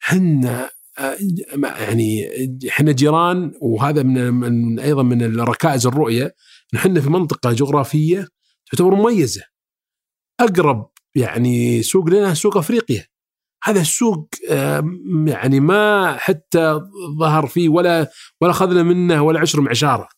حنا 0.00 0.70
آه، 0.98 1.16
يعني 1.62 2.28
إحنا 2.68 2.92
جيران 2.92 3.52
وهذا 3.60 4.02
من, 4.02 4.30
من 4.34 4.80
أيضا 4.80 5.02
من 5.02 5.40
ركائز 5.40 5.86
الرؤية. 5.86 6.34
نحن 6.74 7.00
في 7.00 7.10
منطقة 7.10 7.52
جغرافية 7.52 8.28
تعتبر 8.70 8.94
مميزة. 8.94 9.42
أقرب 10.40 10.90
يعني 11.14 11.82
سوق 11.82 12.08
لنا 12.08 12.34
سوق 12.34 12.56
أفريقيا. 12.56 13.06
هذا 13.66 13.80
السوق 13.80 14.28
يعني 15.26 15.60
ما 15.60 16.16
حتى 16.16 16.80
ظهر 17.20 17.46
فيه 17.46 17.68
ولا 17.68 18.10
ولا 18.40 18.50
اخذنا 18.50 18.82
منه 18.82 19.22
ولا 19.22 19.40
عشر 19.40 19.60
معشارة. 19.60 20.08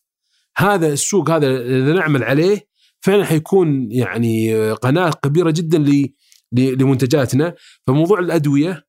هذا 0.57 0.87
السوق 0.87 1.29
هذا 1.29 1.47
إذا 1.61 1.93
نعمل 1.93 2.23
عليه 2.23 2.67
فعلا 3.01 3.25
حيكون 3.25 3.91
يعني 3.91 4.71
قناة 4.71 5.11
كبيرة 5.23 5.51
جدا 5.51 5.85
لمنتجاتنا. 6.51 7.55
فموضوع 7.87 8.19
الأدوية 8.19 8.83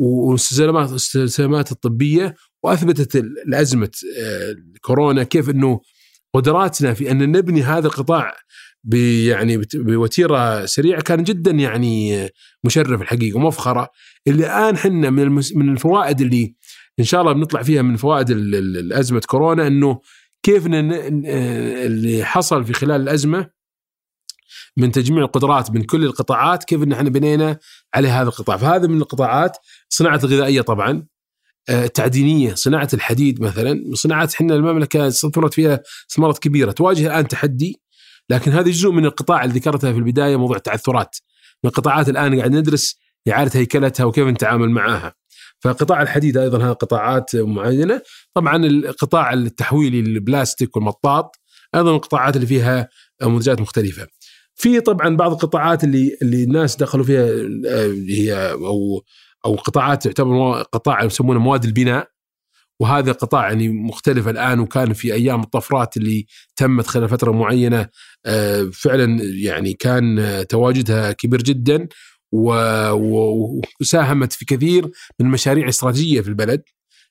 والسلامات 0.00 0.92
السلامات 0.92 1.72
الطبية 1.72 2.34
وأثبتت 2.62 3.16
الأزمة 3.16 3.90
آه، 4.18 4.56
كورونا 4.80 5.22
كيف 5.22 5.50
إنه 5.50 5.80
قدراتنا 6.34 6.94
في 6.94 7.10
أن 7.10 7.32
نبني 7.32 7.62
هذا 7.62 7.86
القطاع 7.86 8.34
يعني 9.26 9.62
بوتيرة 9.74 10.66
سريعة 10.66 11.02
كان 11.02 11.22
جدا 11.22 11.50
يعني 11.50 12.28
مشرف 12.64 13.02
الحقيقة 13.02 13.36
ومفخرة. 13.36 13.88
اللي 14.26 14.46
الآن 14.46 14.76
حنا 14.76 15.10
من 15.10 15.22
المس- 15.22 15.56
من 15.56 15.72
الفوائد 15.72 16.20
اللي 16.20 16.54
إن 17.00 17.04
شاء 17.04 17.20
الله 17.20 17.32
بنطلع 17.32 17.62
فيها 17.62 17.82
من 17.82 17.96
فوائد 17.96 18.30
ال- 18.30 18.54
ال- 18.54 18.76
الأزمة 18.78 19.20
كورونا 19.26 19.66
إنه 19.66 20.00
كيف 20.42 20.66
اللي 20.66 22.24
حصل 22.24 22.64
في 22.64 22.72
خلال 22.72 23.00
الأزمة 23.00 23.50
من 24.76 24.92
تجميع 24.92 25.22
القدرات 25.24 25.70
من 25.70 25.82
كل 25.82 26.04
القطاعات 26.04 26.64
كيف 26.64 26.82
إن 26.82 26.92
إحنا 26.92 27.10
بنينا 27.10 27.58
على 27.94 28.08
هذا 28.08 28.28
القطاع. 28.28 28.56
فهذا 28.56 28.86
من 28.86 28.96
القطاعات 29.00 29.56
صناعة 29.88 30.20
الغذائية 30.24 30.60
طبعا 30.60 31.06
آه، 31.68 31.84
التعدينية 31.84 32.54
صناعة 32.54 32.88
الحديد 32.94 33.40
مثلا 33.42 33.82
صناعات 33.94 34.34
إحنا 34.34 34.54
المملكة 34.54 35.08
استثمرت 35.08 35.54
فيها 35.54 35.80
استثمارات 36.08 36.38
كبيرة. 36.38 36.72
تواجه 36.72 37.06
الآن 37.06 37.28
تحدي 37.28 37.81
لكن 38.30 38.52
هذا 38.52 38.70
جزء 38.70 38.90
من 38.90 39.04
القطاع 39.04 39.44
اللي 39.44 39.58
ذكرتها 39.58 39.92
في 39.92 39.98
البداية 39.98 40.36
موضوع 40.36 40.56
التعثرات. 40.56 41.16
من 41.64 41.70
القطاعات 41.70 42.08
الآن 42.08 42.38
قاعد 42.38 42.52
ندرس 42.52 42.98
إعادة 43.28 43.60
هيكلتها 43.60 44.04
وكيف 44.04 44.26
نتعامل 44.26 44.70
معها. 44.70 45.14
فقطاع 45.60 46.02
الحديد 46.02 46.36
أيضا 46.36 46.58
هذا 46.58 46.72
قطاعات 46.72 47.36
معينة. 47.36 48.02
طبعا 48.34 48.56
القطاع 48.66 49.32
التحويلي 49.32 50.00
البلاستيك 50.00 50.76
والمطاط 50.76 51.36
أيضا 51.74 51.90
القطاعات 51.96 52.36
اللي 52.36 52.46
فيها 52.46 52.88
منتجات 53.22 53.60
مختلفة. 53.60 54.06
في 54.54 54.80
طبعا 54.80 55.16
بعض 55.16 55.32
القطاعات 55.32 55.84
اللي 55.84 56.18
اللي 56.22 56.44
الناس 56.44 56.76
دخلوا 56.76 57.04
فيها 57.04 57.22
آه، 57.66 57.92
هي 58.08 58.52
أو 58.52 59.02
أو 59.46 59.54
قطاعات 59.54 60.04
تعتبر 60.04 60.62
قطاع 60.62 61.04
يسمونه 61.04 61.40
مواد 61.40 61.64
البناء. 61.64 62.11
وهذا 62.80 63.12
قطاع 63.12 63.48
يعني 63.48 63.68
مختلف 63.68 64.28
الآن 64.28 64.60
وكان 64.60 64.92
في 64.92 65.14
أيام 65.14 65.40
الطفرات 65.40 65.96
اللي 65.96 66.26
تمت 66.56 66.86
خلال 66.86 67.08
فترة 67.08 67.32
معينة 67.32 67.88
آه، 68.26 68.70
فعلا 68.72 69.22
يعني 69.22 69.72
كان 69.72 70.18
آه، 70.18 70.42
تواجدها 70.42 71.12
كبير 71.12 71.42
جدا 71.42 71.88
وساهمت 73.80 74.32
في 74.32 74.44
كثير 74.44 74.84
من 75.20 75.26
المشاريع 75.26 75.64
الاستراتيجيه 75.64 76.20
في 76.20 76.28
البلد 76.28 76.62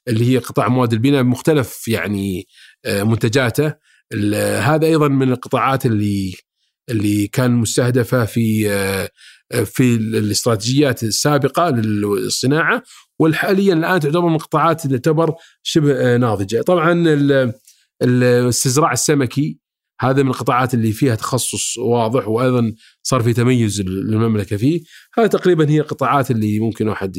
اللي 0.07 0.33
هي 0.33 0.37
قطاع 0.37 0.67
مواد 0.67 0.93
البناء 0.93 1.23
بمختلف 1.23 1.87
يعني 1.87 2.47
آه، 2.85 3.03
منتجاته. 3.03 3.91
هذا 4.59 4.87
أيضا 4.87 5.07
من 5.07 5.31
القطاعات 5.31 5.85
اللي 5.85 6.35
اللي 6.89 7.27
كان 7.27 7.51
مستهدفة 7.51 8.25
في 8.25 8.69
في 9.65 9.95
الاستراتيجيات 9.95 11.03
السابقة 11.03 11.69
للصناعة. 11.69 12.83
والحاليا 13.21 13.73
الآن 13.73 13.99
تعتبر 13.99 14.21
من 14.29 14.35
القطاعات 14.35 14.85
اللي 14.85 14.99
تعتبر 14.99 15.35
شبه 15.63 16.17
ناضجة 16.17 16.61
طبعا 16.61 16.91
ال- 16.91 17.53
الاستزراع 18.01 18.91
السمكي 18.91 19.59
هذا 20.01 20.23
من 20.23 20.29
القطاعات 20.29 20.73
اللي 20.73 20.91
فيها 20.91 21.15
تخصص 21.15 21.77
واضح 21.77 22.27
وأيضا 22.27 22.73
صار 23.03 23.23
في 23.23 23.33
تميز 23.33 23.81
للمملكة 23.81 24.57
فيه 24.57 24.81
هذه 25.17 25.27
تقريبا 25.27 25.69
هي 25.69 25.79
القطاعات 25.79 26.31
اللي 26.31 26.59
ممكن 26.59 26.87
واحد 26.87 27.17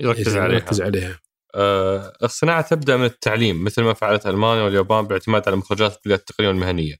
يركز 0.00 0.36
عليها 0.36 0.54
يركز 0.54 0.80
عليها 0.80 1.18
آه، 1.54 2.12
الصناعة 2.22 2.60
تبدأ 2.68 2.96
من 2.96 3.04
التعليم 3.04 3.64
مثل 3.64 3.82
ما 3.82 3.92
فعلت 3.94 4.26
ألمانيا 4.26 4.62
واليابان 4.62 5.06
باعتماد 5.06 5.48
على 5.48 5.56
مخرجات 5.56 5.96
الكليات 5.96 6.20
التقنية 6.20 6.48
والمهنية. 6.48 6.96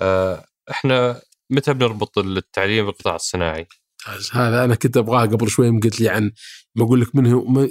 آه، 0.00 0.44
إحنا 0.70 1.20
متى 1.50 1.74
بنربط 1.74 2.18
التعليم 2.18 2.86
بالقطاع 2.86 3.14
الصناعي؟ 3.14 3.66
ممتاز. 4.08 4.30
هذا 4.32 4.64
أنا 4.64 4.74
كنت 4.74 4.96
أبغاه 4.96 5.26
قبل 5.26 5.48
شوي 5.48 5.66
يوم 5.66 5.80
قلت 5.80 6.00
لي 6.00 6.08
عن 6.08 6.32
ما 6.74 6.84
أقول 6.84 7.00
لك 7.00 7.16
منه 7.16 7.44
ما 7.44 7.68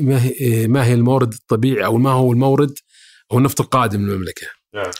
ما 0.00 0.24
هي 0.24 0.66
ما 0.68 0.86
هي 0.86 0.94
المورد 0.94 1.32
الطبيعي 1.32 1.84
أو 1.84 1.98
ما 1.98 2.10
هو 2.10 2.32
المورد 2.32 2.78
أو 3.32 3.38
النفط 3.38 3.60
القادم 3.60 4.06
للمملكة. 4.06 4.46
نعم. 4.74 4.90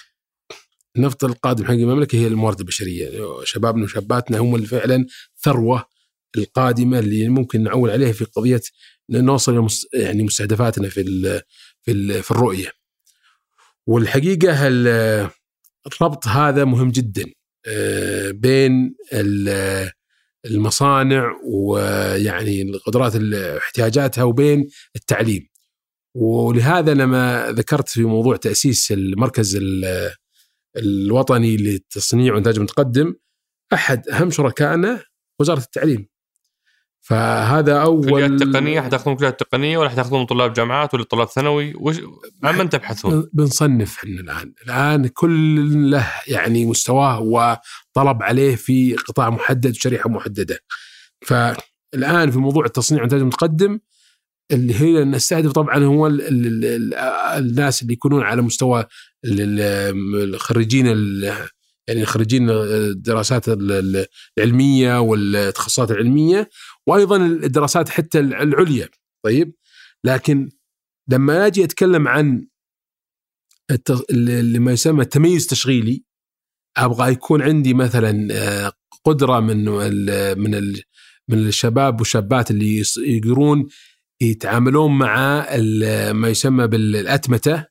النفط 0.96 1.24
القادم 1.24 1.64
حق 1.64 1.70
المملكة 1.70 2.18
هي 2.18 2.26
الموارد 2.26 2.60
البشرية، 2.60 3.10
شبابنا 3.44 3.84
وشاباتنا 3.84 4.38
هم 4.38 4.54
اللي 4.54 4.66
فعلا 4.66 5.06
ثروة 5.42 5.84
القادمة 6.36 6.98
اللي 6.98 7.28
ممكن 7.28 7.62
نعول 7.62 7.90
عليها 7.90 8.12
في 8.12 8.24
قضية 8.24 8.60
نوصل 9.10 9.68
يعني 9.94 10.22
مستهدفاتنا 10.22 10.88
في 10.88 11.00
ال 11.00 11.42
في 11.82 11.90
ال 11.92 12.22
في 12.22 12.30
الرؤية. 12.30 12.72
والحقيقة 13.86 14.68
ال- 14.68 15.30
الربط 15.86 16.26
هذا 16.26 16.64
مهم 16.64 16.90
جدا 16.90 17.24
آه، 17.66 18.30
بين 18.30 18.94
ال- 19.12 19.90
المصانع 20.44 21.36
ويعني 21.44 22.62
القدرات 22.62 23.16
ال- 23.16 23.35
احتياجاتها 23.35 24.24
وبين 24.24 24.69
التعليم. 24.97 25.48
ولهذا 26.16 26.94
لما 26.94 27.47
ذكرت 27.52 27.89
في 27.89 28.02
موضوع 28.05 28.36
تأسيس 28.36 28.93
المركز 28.93 29.56
ال- 29.56 30.10
الوطني 30.77 31.56
للتصنيع 31.56 32.32
والانتاج 32.32 32.56
المتقدم 32.56 33.14
أحد 33.73 34.09
أهم 34.09 34.31
شركائنا 34.31 35.05
وزارة 35.40 35.59
التعليم. 35.60 36.09
فهذا 37.02 37.82
اول 37.82 38.10
كليات 38.10 38.42
تقنيه 38.42 38.80
حتاخذون 38.80 39.16
كليات 39.16 39.40
تقنيه 39.40 39.78
ولا 39.78 39.88
حتاخذون 39.88 40.24
طلاب 40.24 40.52
جامعات 40.52 40.94
ولا 40.94 41.04
طلاب 41.04 41.28
ثانوي؟ 41.28 41.72
وش 41.76 41.96
عن 42.42 42.58
من 42.58 42.68
تبحثون؟ 42.68 43.28
بنصنف 43.32 43.96
إحنا 43.96 44.20
الآن، 44.20 44.52
الآن 44.66 45.06
كل 45.06 45.90
له 45.90 46.12
يعني 46.26 46.66
مستواه 46.66 47.20
وطلب 47.20 48.22
عليه 48.22 48.56
في 48.56 48.94
قطاع 48.94 49.30
محدد 49.30 49.70
وشريحه 49.70 50.10
محددة. 50.10 50.58
فالآن 51.26 52.30
في 52.30 52.38
موضوع 52.38 52.64
التصنيع 52.64 53.00
والإنتاج 53.00 53.20
المتقدم 53.20 53.78
اللي 54.50 54.80
هي 54.80 55.04
نستهدف 55.04 55.52
طبعا 55.52 55.84
هو 55.84 56.06
ال 56.06 56.20
ال 56.20 56.64
ال 56.64 56.94
الناس 57.38 57.82
اللي 57.82 57.92
يكونون 57.92 58.22
على 58.22 58.42
مستوى 58.42 58.84
الخريجين 59.24 60.86
يعني 61.88 62.06
خريجين 62.06 62.50
الدراسات 62.50 63.44
العلمية 63.48 65.00
والتخصصات 65.00 65.90
العلمية 65.90 66.48
وأيضا 66.88 67.16
الدراسات 67.16 67.88
حتى 67.88 68.18
العليا. 68.18 68.88
طيب 69.24 69.54
لكن 70.04 70.48
لما 71.09 71.46
أجي 71.46 71.64
أتكلم 71.64 72.09
عن 72.09 72.46
اللي 74.10 74.59
ما 74.59 74.72
يسمى 74.72 75.02
التميز 75.02 75.42
التشغيلي 75.42 76.04
أبغى 76.76 77.12
يكون 77.12 77.42
عندي 77.42 77.74
مثلا 77.74 78.28
آه، 78.32 78.72
قدرة 79.04 79.40
من 79.40 79.64
من 80.38 80.74
من 81.28 81.38
الشباب 81.38 82.00
والشابات 82.00 82.50
اللي 82.50 82.82
يقدرون 82.98 83.68
يتعاملون 84.20 84.98
مع 84.98 85.46
ما 86.12 86.28
يسمى 86.28 86.66
بالأتمتة 86.66 87.66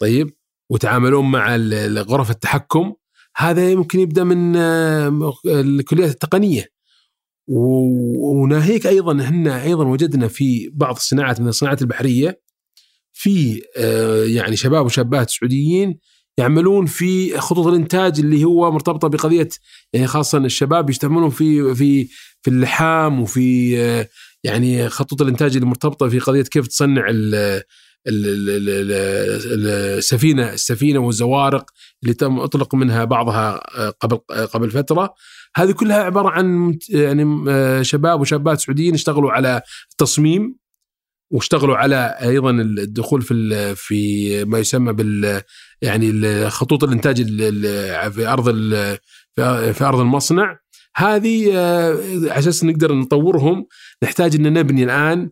طيب 0.00 0.30
ويتعاملون 0.70 1.30
مع 1.30 1.56
غرف 2.00 2.30
التحكم. 2.30 2.94
هذا 3.36 3.70
يمكن 3.70 4.00
يبدأ 4.00 4.24
من 4.24 4.56
آه، 4.56 5.34
الكليات 5.46 6.10
التقنية. 6.10 6.73
وناهيك 7.46 8.86
أيضا 8.86 9.22
إحنا 9.22 9.62
أيضا 9.62 9.84
وجدنا 9.84 10.28
في 10.28 10.70
بعض 10.74 10.94
الصناعات 10.94 11.40
من 11.40 11.48
الصناعات 11.48 11.82
البحرية 11.82 12.40
في 13.12 13.62
آه، 13.76 14.24
يعني 14.24 14.56
شباب 14.56 14.84
وشابات 14.86 15.30
سعوديين 15.30 15.98
يعملون 16.38 16.86
في 16.86 17.38
خطوط 17.38 17.66
الإنتاج 17.66 18.20
اللي 18.20 18.44
هو 18.44 18.72
مرتبطة 18.72 19.08
بقضية 19.08 19.48
يعني 19.92 20.06
خاصه 20.06 20.38
الشباب 20.38 20.90
يستعملون 20.90 21.30
في 21.30 21.74
في 21.74 22.08
في 22.42 22.50
اللحام 22.50 23.20
وفي 23.20 23.78
آه، 23.80 24.08
يعني 24.44 24.88
خطوط 24.88 25.22
الإنتاج 25.22 25.54
اللي 25.54 25.66
مرتبطة 25.66 26.08
في 26.08 26.18
قضية 26.18 26.42
كيف 26.42 26.66
تصنع 26.66 27.06
السفينة 29.96 30.52
السفينة 30.52 30.98
والزوارق 30.98 31.70
اللي 32.02 32.14
تم 32.14 32.38
أطلق 32.38 32.74
منها 32.74 33.04
بعضها 33.04 33.62
آه، 33.78 33.90
قبل 33.90 34.16
قبل 34.46 34.70
فترة. 34.70 35.14
هذه 35.56 35.72
كلها 35.72 36.02
عبارة 36.02 36.28
عن 36.28 36.78
يعني 36.88 37.84
شباب 37.84 38.20
وشابات 38.20 38.60
سعوديين 38.60 38.94
اشتغلوا 38.94 39.32
على 39.32 39.62
التصميم 39.92 40.56
واشتغلوا 41.32 41.76
على 41.76 42.18
أيضا 42.22 42.50
الدخول 42.50 43.22
في 43.22 43.74
في 43.74 44.44
ما 44.44 44.58
يسمى 44.58 44.92
بال 44.92 45.42
يعني 45.82 46.50
خطوط 46.50 46.84
الإنتاج 46.84 47.22
في 48.10 48.26
أرض 48.26 48.48
في 49.72 49.84
أرض 49.84 50.00
المصنع. 50.00 50.58
هذه 50.96 51.48
على 51.48 51.58
آه، 51.58 52.38
أساس 52.38 52.64
نقدر 52.64 52.94
نطورهم 52.94 53.66
نحتاج 54.02 54.34
إن 54.34 54.52
نبني 54.52 54.84
الآن 54.84 55.30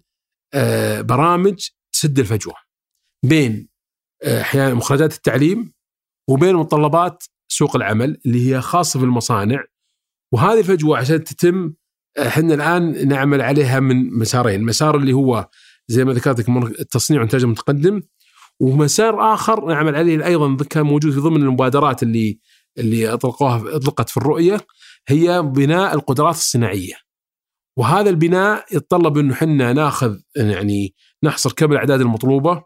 آه، 0.55 1.01
برامج 1.01 1.69
تسد 1.93 2.19
الفجوة 2.19 2.55
بين 3.25 3.69
آه، 4.23 4.41
أحيانا 4.41 4.75
مخرجات 4.75 5.15
التعليم 5.15 5.73
وبين 6.31 6.55
متطلبات 6.55 7.25
سوق 7.49 7.77
العمل 7.77 8.21
اللي 8.27 8.51
هي 8.51 8.61
خاصة 8.61 8.99
في 8.99 9.05
المصانع. 9.05 9.65
وهذه 10.33 10.59
الفجوة 10.59 10.99
عشان 10.99 11.25
تتم 11.25 11.73
إحنا 12.27 12.55
الآن 12.55 13.09
نعمل 13.09 13.41
عليها 13.41 13.81
من 13.81 14.19
مسارين، 14.19 14.63
مسار 14.63 14.97
اللي 14.97 15.13
هو 15.13 15.49
زي 15.89 16.05
ما 16.05 16.13
ذكرت 16.13 16.41
لك 16.41 16.49
التصنيع 16.81 17.21
والانتاج 17.21 17.43
المتقدم 17.43 18.03
ومسار 18.61 19.35
آخر 19.35 19.67
نعمل 19.67 19.95
عليه 19.95 20.27
أيضا 20.27 20.65
كان 20.65 20.83
موجود 20.83 21.13
في 21.13 21.21
ضمن 21.21 21.43
المبادرات 21.43 22.03
اللي 22.03 22.39
اللي 22.79 23.09
أطلقوها 23.09 23.77
أطلقت 23.77 24.09
في 24.09 24.17
الرؤية 24.17 24.61
هي 25.09 25.43
بناء 25.43 25.95
القدرات 25.95 26.35
الصناعية. 26.35 26.95
وهذا 27.77 28.11
البناء 28.11 28.65
يتطلب 28.73 29.19
إنه 29.19 29.35
إحنا 29.35 29.73
ناخذ 29.73 30.19
يعني 30.37 30.95
نحصر 31.25 31.53
كم 31.53 31.73
الاعداد 31.73 32.01
المطلوبة 32.01 32.63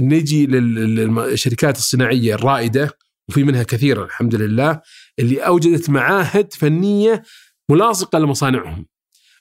نجي 0.00 0.46
للشركات 0.46 1.76
الصناعية 1.76 2.34
الرائدة 2.34 2.90
وفي 3.28 3.44
منها 3.44 3.62
كثيرا 3.62 4.04
الحمد 4.04 4.34
لله 4.34 4.80
اللي 5.18 5.40
أوجدت 5.40 5.90
معاهد 5.90 6.52
فنية 6.52 7.22
ملاصقة 7.70 8.18
لمصانعهم 8.18 8.86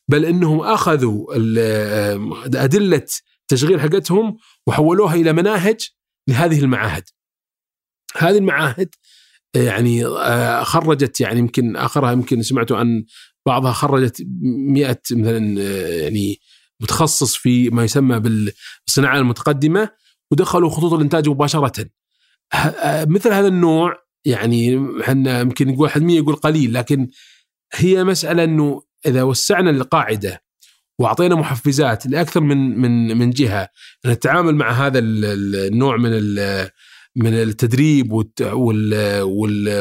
بل 0.07 0.25
إنهم 0.25 0.59
أخذوا 0.59 1.35
أدلة 2.63 3.05
التشغيل 3.41 3.81
حقتهم 3.81 4.37
وحولوها 4.67 5.15
إلى 5.15 5.33
مناهج 5.33 5.89
لهذه 6.27 6.59
المعاهد. 6.59 7.03
هذه 8.17 8.37
المعاهد 8.37 8.95
يعني 9.55 10.05
آه، 10.05 10.63
خرجت 10.63 11.21
يعني 11.21 11.39
يمكن 11.39 11.75
آخرها 11.75 12.11
يمكن 12.11 12.41
سمعتوا 12.41 12.77
عن 12.77 13.03
بعضها 13.45 13.71
خرجت 13.71 14.23
100 14.41 15.01
مثلا 15.11 15.61
يعني 16.01 16.39
متخصص 16.81 17.35
في 17.35 17.69
ما 17.69 17.83
يسمى 17.83 18.19
بالصناعة 18.19 19.17
المتقدمة 19.17 19.89
ودخلوا 20.31 20.69
خطوط 20.69 20.93
الإنتاج 20.93 21.29
مباشرة. 21.29 21.85
آه، 22.53 23.05
مثل 23.05 23.33
هذا 23.33 23.47
النوع 23.47 23.95
يعني 24.25 24.87
إحنا 25.01 25.39
يمكن 25.41 25.67
نقول 25.67 25.89
1% 25.89 25.97
يقول 25.97 26.35
قليل 26.35 26.73
لكن 26.73 27.07
هي 27.73 28.03
مسألة 28.03 28.43
إنه 28.43 28.81
إذا 29.05 29.23
وسعنا 29.23 29.69
القاعدة 29.69 30.41
وأعطينا 30.99 31.35
محفزات 31.35 32.07
لأكثر 32.07 32.41
من 32.41 32.79
من 32.79 33.17
من 33.17 33.29
جهة 33.29 33.69
نتعامل 34.05 34.55
مع 34.55 34.71
هذا 34.71 34.99
النوع 34.99 35.97
من 35.97 36.11
من 37.15 37.33
التدريب 37.33 38.11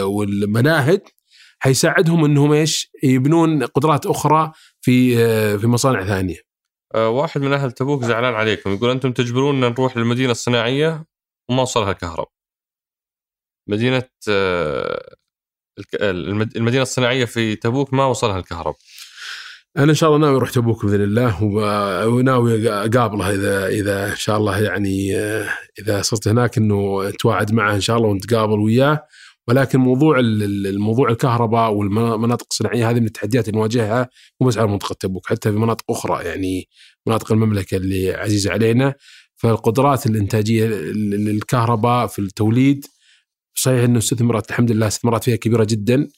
والمناهج 0.03 1.01
حيساعدهم 1.59 2.25
إنهم 2.25 2.53
إيش؟ 2.53 2.91
يبنون 3.03 3.63
قدرات 3.65 4.07
أخرى 4.07 4.53
في 4.81 5.17
في 5.59 5.67
مصانع 5.67 6.07
ثانية. 6.07 6.37
أه، 6.95 7.09
واحد 7.09 7.41
من 7.41 7.53
أهل 7.53 7.73
تبوك 7.73 8.05
زعلان 8.05 8.35
عليكم 8.35 8.75
يقول 8.75 8.91
أنتم 8.91 9.13
تجبرونا 9.13 9.69
نروح 9.69 9.97
للمدينة 9.97 10.31
الصناعية 10.31 11.05
وما 11.51 11.63
وصلها 11.63 11.93
كهرب. 11.93 12.27
مدينة 13.71 14.03
أه، 14.29 15.17
المدينة 16.57 16.83
الصناعية 16.83 17.25
في 17.25 17.57
تبوك 17.57 17.95
ما 17.95 18.05
وصلها 18.05 18.39
الكهرب. 18.39 18.75
أنا 19.77 19.91
إن 19.91 19.95
شاء 19.95 20.09
الله 20.11 20.21
ناوي 20.27 20.37
أروح 20.37 20.51
تبوك 20.51 20.87
بإذن 20.87 21.03
الله 21.03 21.45
وناوي 22.07 22.71
أقابله 22.71 23.31
إذا 23.35 23.67
إذا 23.67 24.11
إن 24.11 24.17
شاء 24.17 24.37
الله 24.37 24.59
يعني 24.63 25.17
إذا 25.79 26.03
صرت 26.03 26.29
هناك 26.29 26.59
إنه 26.59 27.09
أتواعد 27.09 27.53
معه 27.53 27.75
إن 27.75 27.81
شاء 27.81 27.97
الله 27.97 28.09
ونتقابل 28.09 28.59
وياه 28.59 29.07
ولكن 29.49 29.81
موضوع 29.81 30.19
الموضوع 30.21 31.11
الكهرباء 31.11 31.73
والمناطق 31.73 32.47
الصناعية 32.51 32.91
هذه 32.91 33.01
من 33.01 33.07
التحديات 33.07 33.49
اللي 33.49 33.59
نواجهها 33.59 34.09
مو 34.41 34.49
بس 34.49 34.59
على 34.59 34.69
منطقة 34.69 34.95
تبوك 35.01 35.27
حتى 35.29 35.53
في 35.53 35.59
مناطق 35.59 35.85
أخرى 35.91 36.25
يعني 36.25 36.69
مناطق 37.07 37.33
المملكة 37.33 37.77
اللي 37.77 38.13
عزيزة 38.15 38.53
علينا 38.53 38.95
فالقدرات 39.37 40.07
الإنتاجية 40.07 40.67
للكهرباء 40.67 42.07
في 42.07 42.19
التوليد 42.19 42.87
صحيح 43.63 43.85
انه 43.85 43.99
استثمرت 43.99 44.51
الحمد 44.51 44.73
لله 44.73 44.87
استثمارات 44.87 45.25
فيها 45.25 45.37
كبيرة 45.37 45.65
جدا 45.65 46.09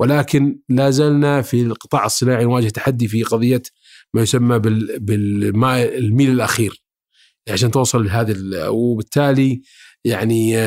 ولكن 0.00 0.58
لا 0.68 0.90
زلنا 0.90 1.42
في 1.42 1.62
القطاع 1.62 2.06
الصناعي 2.06 2.44
نواجه 2.44 2.68
تحدي 2.68 3.08
في 3.08 3.22
قضية 3.22 3.62
ما 4.14 4.22
يسمى 4.22 4.58
بالماء 4.98 5.98
الميل 5.98 6.30
الأخير. 6.30 6.82
عشان 7.50 7.70
توصل 7.70 8.04
لهذه 8.04 8.34
وبالتالي 8.68 9.62
يعني 10.04 10.58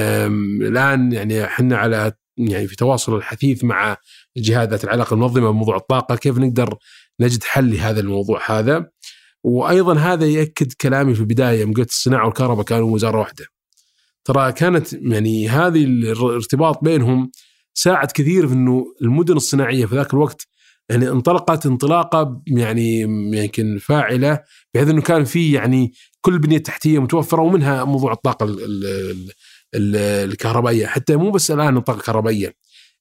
الآن 0.68 1.12
يعني 1.12 1.44
إحنا 1.44 1.78
على 1.78 2.14
يعني 2.38 2.68
في 2.68 2.76
تواصل 2.76 3.16
الحثيث 3.16 3.64
مع 3.64 3.98
الجهات 4.38 4.70
ذات 4.70 4.84
العلاقة 4.84 5.14
المنظمة 5.14 5.52
بموضوع 5.52 5.78
الطاقة 5.78 6.16
كيف 6.16 6.38
نقدر 6.38 6.78
نجد 7.20 7.44
حل 7.44 7.74
لهذا 7.74 8.00
الموضوع 8.00 8.42
هذا؟ 8.60 8.90
وأيضا 9.44 10.00
هذا 10.00 10.26
يأكد 10.26 10.74
كلامي 10.82 11.16
في 11.16 11.22
البداية 11.22 11.62
يوم 11.62 11.74
قلت 11.74 11.90
الصناعة 11.90 12.26
والكهرباء 12.26 12.66
كانوا 12.66 12.94
وزارة 12.94 13.20
واحدة. 13.20 13.46
ترى 14.26 14.52
كانت 14.52 14.94
يعني 14.94 15.50
هذه 15.50 15.84
الارتباط 15.84 16.84
بينهم 16.84 17.32
ساعد 17.74 18.12
كثير 18.12 18.48
في 18.48 18.54
إنه 18.54 18.86
المدن 19.02 19.36
الصناعية 19.36 19.86
في 19.86 19.96
ذاك 19.96 20.14
الوقت 20.14 20.48
يعني 20.90 21.10
انطلقت 21.10 21.66
انطلاقة 21.66 22.42
يعني 22.48 23.02
يمكن 23.02 23.78
فاعلة 23.78 24.40
بحيث 24.74 24.90
إنه 24.90 25.02
كان 25.02 25.24
في 25.24 25.52
يعني 25.52 25.94
كل 26.22 26.34
البنيه 26.34 26.58
التحتيه 26.58 27.00
متوفرة 27.00 27.42
ومنها 27.42 27.84
موضوع 27.84 28.12
الطاقة 28.12 28.58
الكهربائية. 29.76 30.88
حتى 30.88 31.16
مو 31.16 31.32
بس 31.32 31.52
الآن 31.52 31.78
الطاقة 31.78 31.98
الكهربائية 31.98 32.56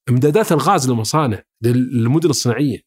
إمدادات 0.09 0.53
الغاز 0.53 0.91
للمصانع 0.91 1.43
للمدن 1.63 2.31
الصناعية. 2.31 2.79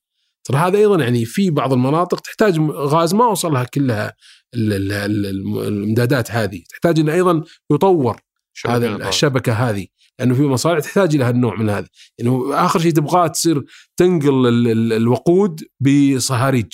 ترى 0.44 0.58
هذا 0.58 0.78
أيضا 0.78 1.04
يعني 1.04 1.26
في 1.26 1.50
بعض 1.50 1.74
المناطق 1.74 2.20
تحتاج 2.20 2.60
غاز 2.72 3.14
ما 3.14 3.26
وصلها 3.26 3.64
كلها 3.64 4.14
الإمدادات 4.56 6.32
هذه. 6.32 6.64
تحتاج 6.70 7.00
إنه 7.00 7.14
أيضا 7.14 7.44
يطور 7.72 8.22
هذا 8.68 9.10
الشبكة 9.10 9.54
هذه 9.54 9.88
لأنه 10.20 10.36
في 10.36 10.42
مصانع 10.42 10.80
تحتاج 10.80 11.16
إلى 11.16 11.24
هالنوع 11.24 11.56
من 11.56 11.70
هذا. 11.70 11.88
يعني 12.18 12.40
آخر 12.54 12.80
شيء 12.80 12.92
تبغاه 12.92 13.28
تصير 13.28 13.64
تنقل 13.98 14.48
الوقود 14.94 15.68
بصهاريج. 15.80 16.74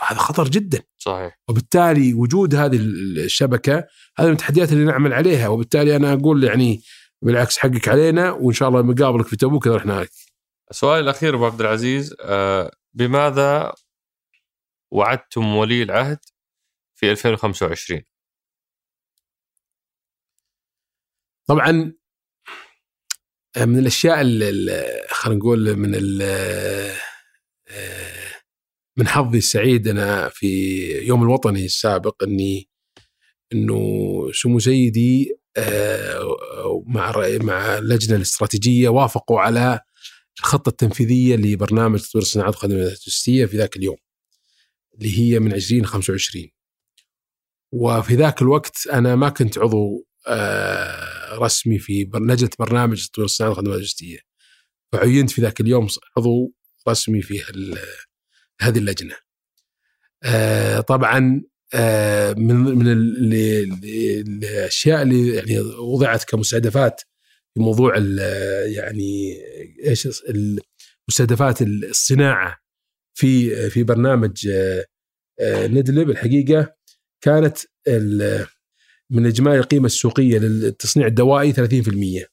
هذا 0.00 0.18
خطر 0.18 0.48
جدا. 0.48 0.82
صحيح. 0.98 1.38
وبالتالي 1.48 2.14
وجود 2.14 2.54
هذه 2.54 2.76
الشبكة 2.76 3.84
هذه 4.18 4.26
من 4.26 4.32
التحديات 4.32 4.72
اللي 4.72 4.84
نعمل 4.84 5.12
عليها. 5.12 5.48
وبالتالي 5.48 5.96
أنا 5.96 6.12
أقول 6.12 6.44
يعني 6.44 6.82
بالعكس 7.22 7.58
حقك 7.58 7.88
علينا 7.88 8.30
وإن 8.30 8.54
شاء 8.54 8.68
الله 8.68 8.82
مقابلك 8.82 9.26
في 9.26 9.36
تبوك 9.36 9.66
إذا 9.66 9.76
رحنا 9.76 10.00
لك. 10.00 10.10
السؤال 10.70 11.04
الأخير 11.04 11.34
أبو 11.34 11.46
عبد 11.46 11.60
العزيز 11.60 12.14
آه، 12.20 12.70
بماذا 12.94 13.74
وعدتم 14.92 15.56
ولي 15.56 15.82
العهد 15.82 16.18
في 16.94 17.10
2025 17.10 18.02
طبعا 21.46 21.92
من 23.56 23.78
الأشياء 23.78 24.16
خلينا 25.10 25.38
نقول 25.38 25.76
من 25.76 25.92
ال 25.94 26.22
من 28.96 29.08
حظي 29.08 29.38
السعيد 29.38 29.88
أنا 29.88 30.28
في 30.28 30.48
يوم 31.06 31.22
الوطني 31.22 31.64
السابق 31.64 32.22
اني 32.22 32.68
إنه 33.52 33.80
سمو 34.32 34.58
سيدي 34.58 35.36
آه، 35.56 36.82
مع 36.86 37.12
مع 37.40 37.78
اللجنه 37.78 38.16
الاستراتيجية 38.16 38.88
وافقوا 38.88 39.40
على 39.40 39.80
الخطة 40.38 40.68
التنفيذية 40.68 41.36
لبرنامج 41.36 42.00
تطوير 42.00 42.22
الصناعات 42.22 42.54
والخدمات 42.54 42.78
اللوجستيه 42.78 43.46
في 43.46 43.56
ذاك 43.56 43.76
اليوم 43.76 43.96
اللي 44.94 45.18
هي 45.18 45.38
من 45.38 45.54
20 45.54 45.86
25 45.86 46.48
وفي 47.72 48.14
ذاك 48.14 48.42
الوقت 48.42 48.86
أنا 48.92 49.16
ما 49.16 49.28
كنت 49.28 49.58
عضو 49.58 50.06
آه، 50.26 51.15
رسمي 51.32 51.78
في 51.78 52.10
لجنه 52.14 52.50
برنامج 52.58 53.06
تطوير 53.06 53.24
الصناعات 53.24 53.56
والخدمات 53.56 53.74
اللوجستيه 53.74 54.18
فعينت 54.92 55.30
في 55.30 55.40
ذاك 55.40 55.60
اليوم 55.60 55.86
عضو 56.16 56.52
رسمي 56.88 57.22
في 57.22 57.42
هذه 58.60 58.78
اللجنة. 58.78 59.16
آه، 60.24 60.80
طبعا 60.80 61.42
آه، 61.74 62.32
من 62.32 62.56
من 62.56 62.86
الأشياء 64.42 65.02
اللي 65.02 65.34
يعني 65.34 65.60
وضعت 65.60 66.24
كمستهدفات 66.24 67.00
في 67.54 67.60
موضوع 67.60 67.98
يعني 68.66 69.36
إيش 69.86 70.08
مستهدفات 71.08 71.62
الصناعة 71.62 72.58
في 73.14 73.70
في 73.70 73.82
برنامج 73.82 74.48
ندلب 75.42 76.10
الحقيقة 76.10 76.74
كانت 77.20 77.58
من 79.10 79.26
اجمالي 79.26 79.58
القيمة 79.58 79.86
السوقية 79.86 80.38
للتصنيع 80.38 81.06
الدوائي 81.06 81.52
30% 81.52 82.26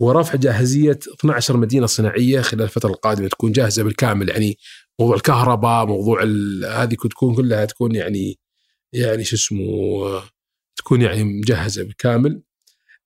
ورفع 0.00 0.36
جاهزية 0.36 0.98
12 1.14 1.56
مدينة 1.56 1.86
صناعية 1.86 2.40
خلال 2.40 2.62
الفترة 2.62 2.90
القادمة 2.90 3.28
تكون 3.28 3.52
جاهزة 3.52 3.82
بالكامل 3.82 4.28
يعني 4.28 4.58
موضوع 5.00 5.16
الكهرباء 5.16 5.86
موضوع 5.86 6.22
هذه 6.82 6.94
تكون 6.94 7.34
كلها 7.34 7.64
تكون 7.64 7.94
يعني 7.94 8.38
يعني 8.92 9.24
شو 9.24 9.36
اسمه 9.36 10.22
تكون 10.76 11.02
يعني 11.02 11.24
مجهزة 11.24 11.82
بالكامل. 11.82 12.42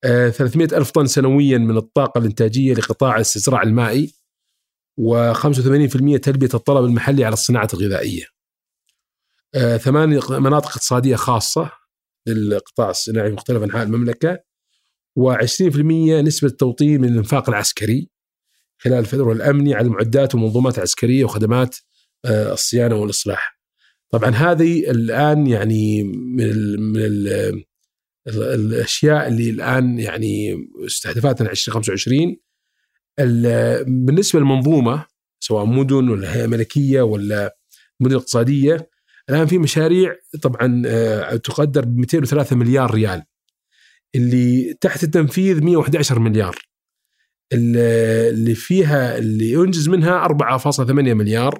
آه 0.05 0.29
300 0.29 0.69
ألف 0.73 0.91
طن 0.91 1.07
سنويا 1.07 1.59
من 1.59 1.77
الطاقة 1.77 2.19
الإنتاجية 2.19 2.75
لقطاع 2.75 3.17
الاستزراع 3.17 3.63
المائي 3.63 4.15
و85% 5.01 6.21
تلبية 6.23 6.49
الطلب 6.55 6.85
المحلي 6.85 7.25
على 7.25 7.33
الصناعة 7.33 7.69
الغذائية. 7.75 8.25
آه 9.55 9.77
ثمان 9.77 10.21
مناطق 10.31 10.69
اقتصادية 10.69 11.17
خاصة 11.17 11.71
للقطاع 12.27 12.91
الصناعي 12.91 13.29
في 13.29 13.35
مختلف 13.35 13.63
أنحاء 13.63 13.83
المملكة 13.83 14.39
و20% 15.21 15.79
نسبة 16.25 16.49
توطين 16.49 17.01
من 17.01 17.09
الإنفاق 17.09 17.49
العسكري 17.49 18.11
خلال 18.79 18.99
الفترة 18.99 19.33
الأمني 19.33 19.75
على 19.75 19.87
المعدات 19.87 20.35
والمنظومات 20.35 20.79
العسكرية 20.79 21.25
وخدمات 21.25 21.77
آه، 22.25 22.53
الصيانة 22.53 22.95
والإصلاح. 22.95 23.61
طبعا 24.11 24.31
هذه 24.31 24.91
الآن 24.91 25.47
يعني 25.47 26.03
من 26.03 26.45
ال 26.45 26.81
من 26.81 27.01
ال 27.01 27.65
الأشياء 28.29 29.29
اللي 29.29 29.51
الآن 29.51 29.99
يعني 29.99 30.57
استهدافاتنا 30.87 31.51
2025 31.51 32.37
بالنسبة 33.87 34.39
للمنظومة 34.39 35.07
سواء 35.41 35.65
مدن 35.65 36.09
ولا 36.09 36.37
هيئة 36.37 36.47
ملكية 36.47 37.03
ولا 37.03 37.57
مدن 38.01 38.17
اقتصادية 38.17 38.91
الآن 39.31 39.47
في 39.47 39.59
مشاريع 39.59 40.17
طبعا 40.43 40.83
آه، 40.87 41.37
تقدر 41.37 41.85
ب 41.85 41.99
203 41.99 42.57
مليار 42.57 42.95
ريال 42.95 43.23
اللي 44.15 44.75
تحت 44.81 45.03
التنفيذ 45.05 45.65
111 45.65 46.19
مليار 46.19 46.57
اللي 47.53 48.55
فيها 48.55 49.19
اللي 49.19 49.51
ينجز 49.51 49.89
منها 49.89 50.29
4.8 50.29 50.91
مليار 50.91 51.59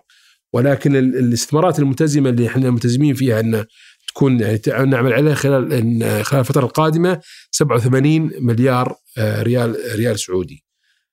ولكن 0.53 0.97
الاستثمارات 0.97 1.79
الملتزمة 1.79 2.31
اللي 2.31 2.47
إحنا 2.47 2.71
ملتزمين 2.71 3.15
فيها 3.15 3.41
إن 3.41 3.65
تكون 4.09 4.41
يعني 4.41 4.91
نعمل 4.91 5.13
عليها 5.13 5.35
خلال 5.35 6.25
خلال 6.25 6.41
الفترة 6.41 6.65
القادمة 6.65 7.21
87 7.51 8.31
مليار 8.41 8.97
آه، 9.19 9.43
ريال 9.43 9.77
ريال 9.95 10.19
سعودي. 10.19 10.65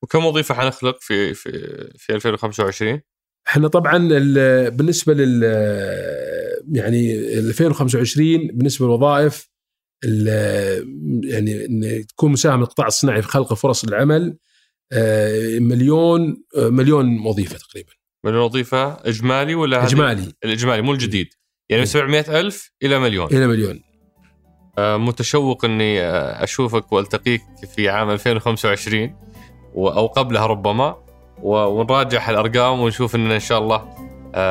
وكم 0.02 0.26
وظيفة 0.26 0.56
حنخلق 0.56 0.98
في 1.02 1.34
في 1.34 1.52
في 1.98 2.14
2025؟ 2.14 3.13
إحنا 3.48 3.68
طبعا 3.68 3.98
بالنسبة 4.70 5.14
لل 5.14 5.44
يعني 6.72 7.14
2025 7.40 8.48
بالنسبة 8.48 8.86
للوظائف 8.86 9.50
يعني 11.24 11.66
إن 11.66 12.06
تكون 12.08 12.32
مساهمة 12.32 12.64
القطاع 12.64 12.88
الصناعي 12.88 13.22
في 13.22 13.28
خلق 13.28 13.54
فرص 13.54 13.84
العمل 13.84 14.38
آه، 14.94 15.60
مليون 15.60 16.44
آه، 16.58 16.70
مليون 16.70 17.20
وظيفة 17.20 17.58
تقريبا. 17.58 17.92
مليون 18.24 18.42
وظيفة؟ 18.42 18.94
إجمالي 18.94 19.56
ولا 19.56 19.84
إجمالي. 19.84 20.34
الإجمالي 20.46 20.82
مو 20.82 20.94
الجديد. 20.94 21.28
يعني 21.70 21.86
700 21.86 22.26
إيه. 22.30 22.40
ألف 22.40 22.72
إلى 22.84 23.00
مليون. 23.00 23.28
إلى 23.28 23.48
مليون. 23.48 23.82
آه، 24.78 24.98
متشوق 24.98 25.66
إني 25.66 26.02
أشوفك 26.44 26.92
وألتقيك 26.92 27.42
في 27.76 27.90
عام 27.90 28.10
2025 28.10 29.16
أو 29.76 30.08
قبلها 30.08 30.46
ربما. 30.46 31.03
ونراجع 31.42 32.30
الأرقام 32.30 32.80
ونشوف 32.80 33.16
اننا 33.16 33.36
إن 33.36 33.40
شاء 33.40 33.60
الله 33.60 33.82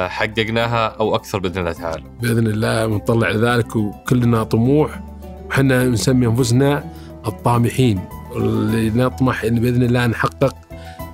حققناها 0.09 0.87
أو 1.01 1.15
أكثر 1.15 1.39
بإذن 1.39 1.59
الله 1.59 1.73
تعالى. 1.73 2.03
بإذن 2.23 2.47
الله 2.47 2.87
ونطلع 2.87 3.31
لذلك 3.31 3.77
وكلنا 3.77 4.43
طموح 4.43 5.01
وحنا 5.51 5.85
نسمي 5.85 6.27
أنفسنا 6.27 6.85
الطامحين 7.27 8.01
اللي 8.37 9.05
نطمح 9.05 9.45
إن 9.45 9.61
بإذن 9.61 9.83
الله 9.83 10.07
نحقق 10.07 10.55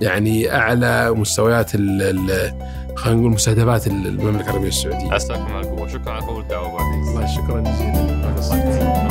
يعني 0.01 0.55
أعلى 0.55 1.11
مستويات 1.11 1.71
خلينا 1.71 3.19
نقول 3.19 3.31
مستهدفات 3.31 3.87
المملكة 3.87 4.49
العربية 4.49 4.67
السعودية. 4.67 5.13
عساكم 5.13 5.53
على 5.53 5.67
القوه، 5.67 5.87
شكرا 5.87 6.11
على 6.11 6.25
قبول 6.25 6.41
الدعوة 6.41 6.67
أبو 6.67 7.09
الله 7.09 7.25
شكرا 7.25 7.61
جزيلا. 7.61 9.08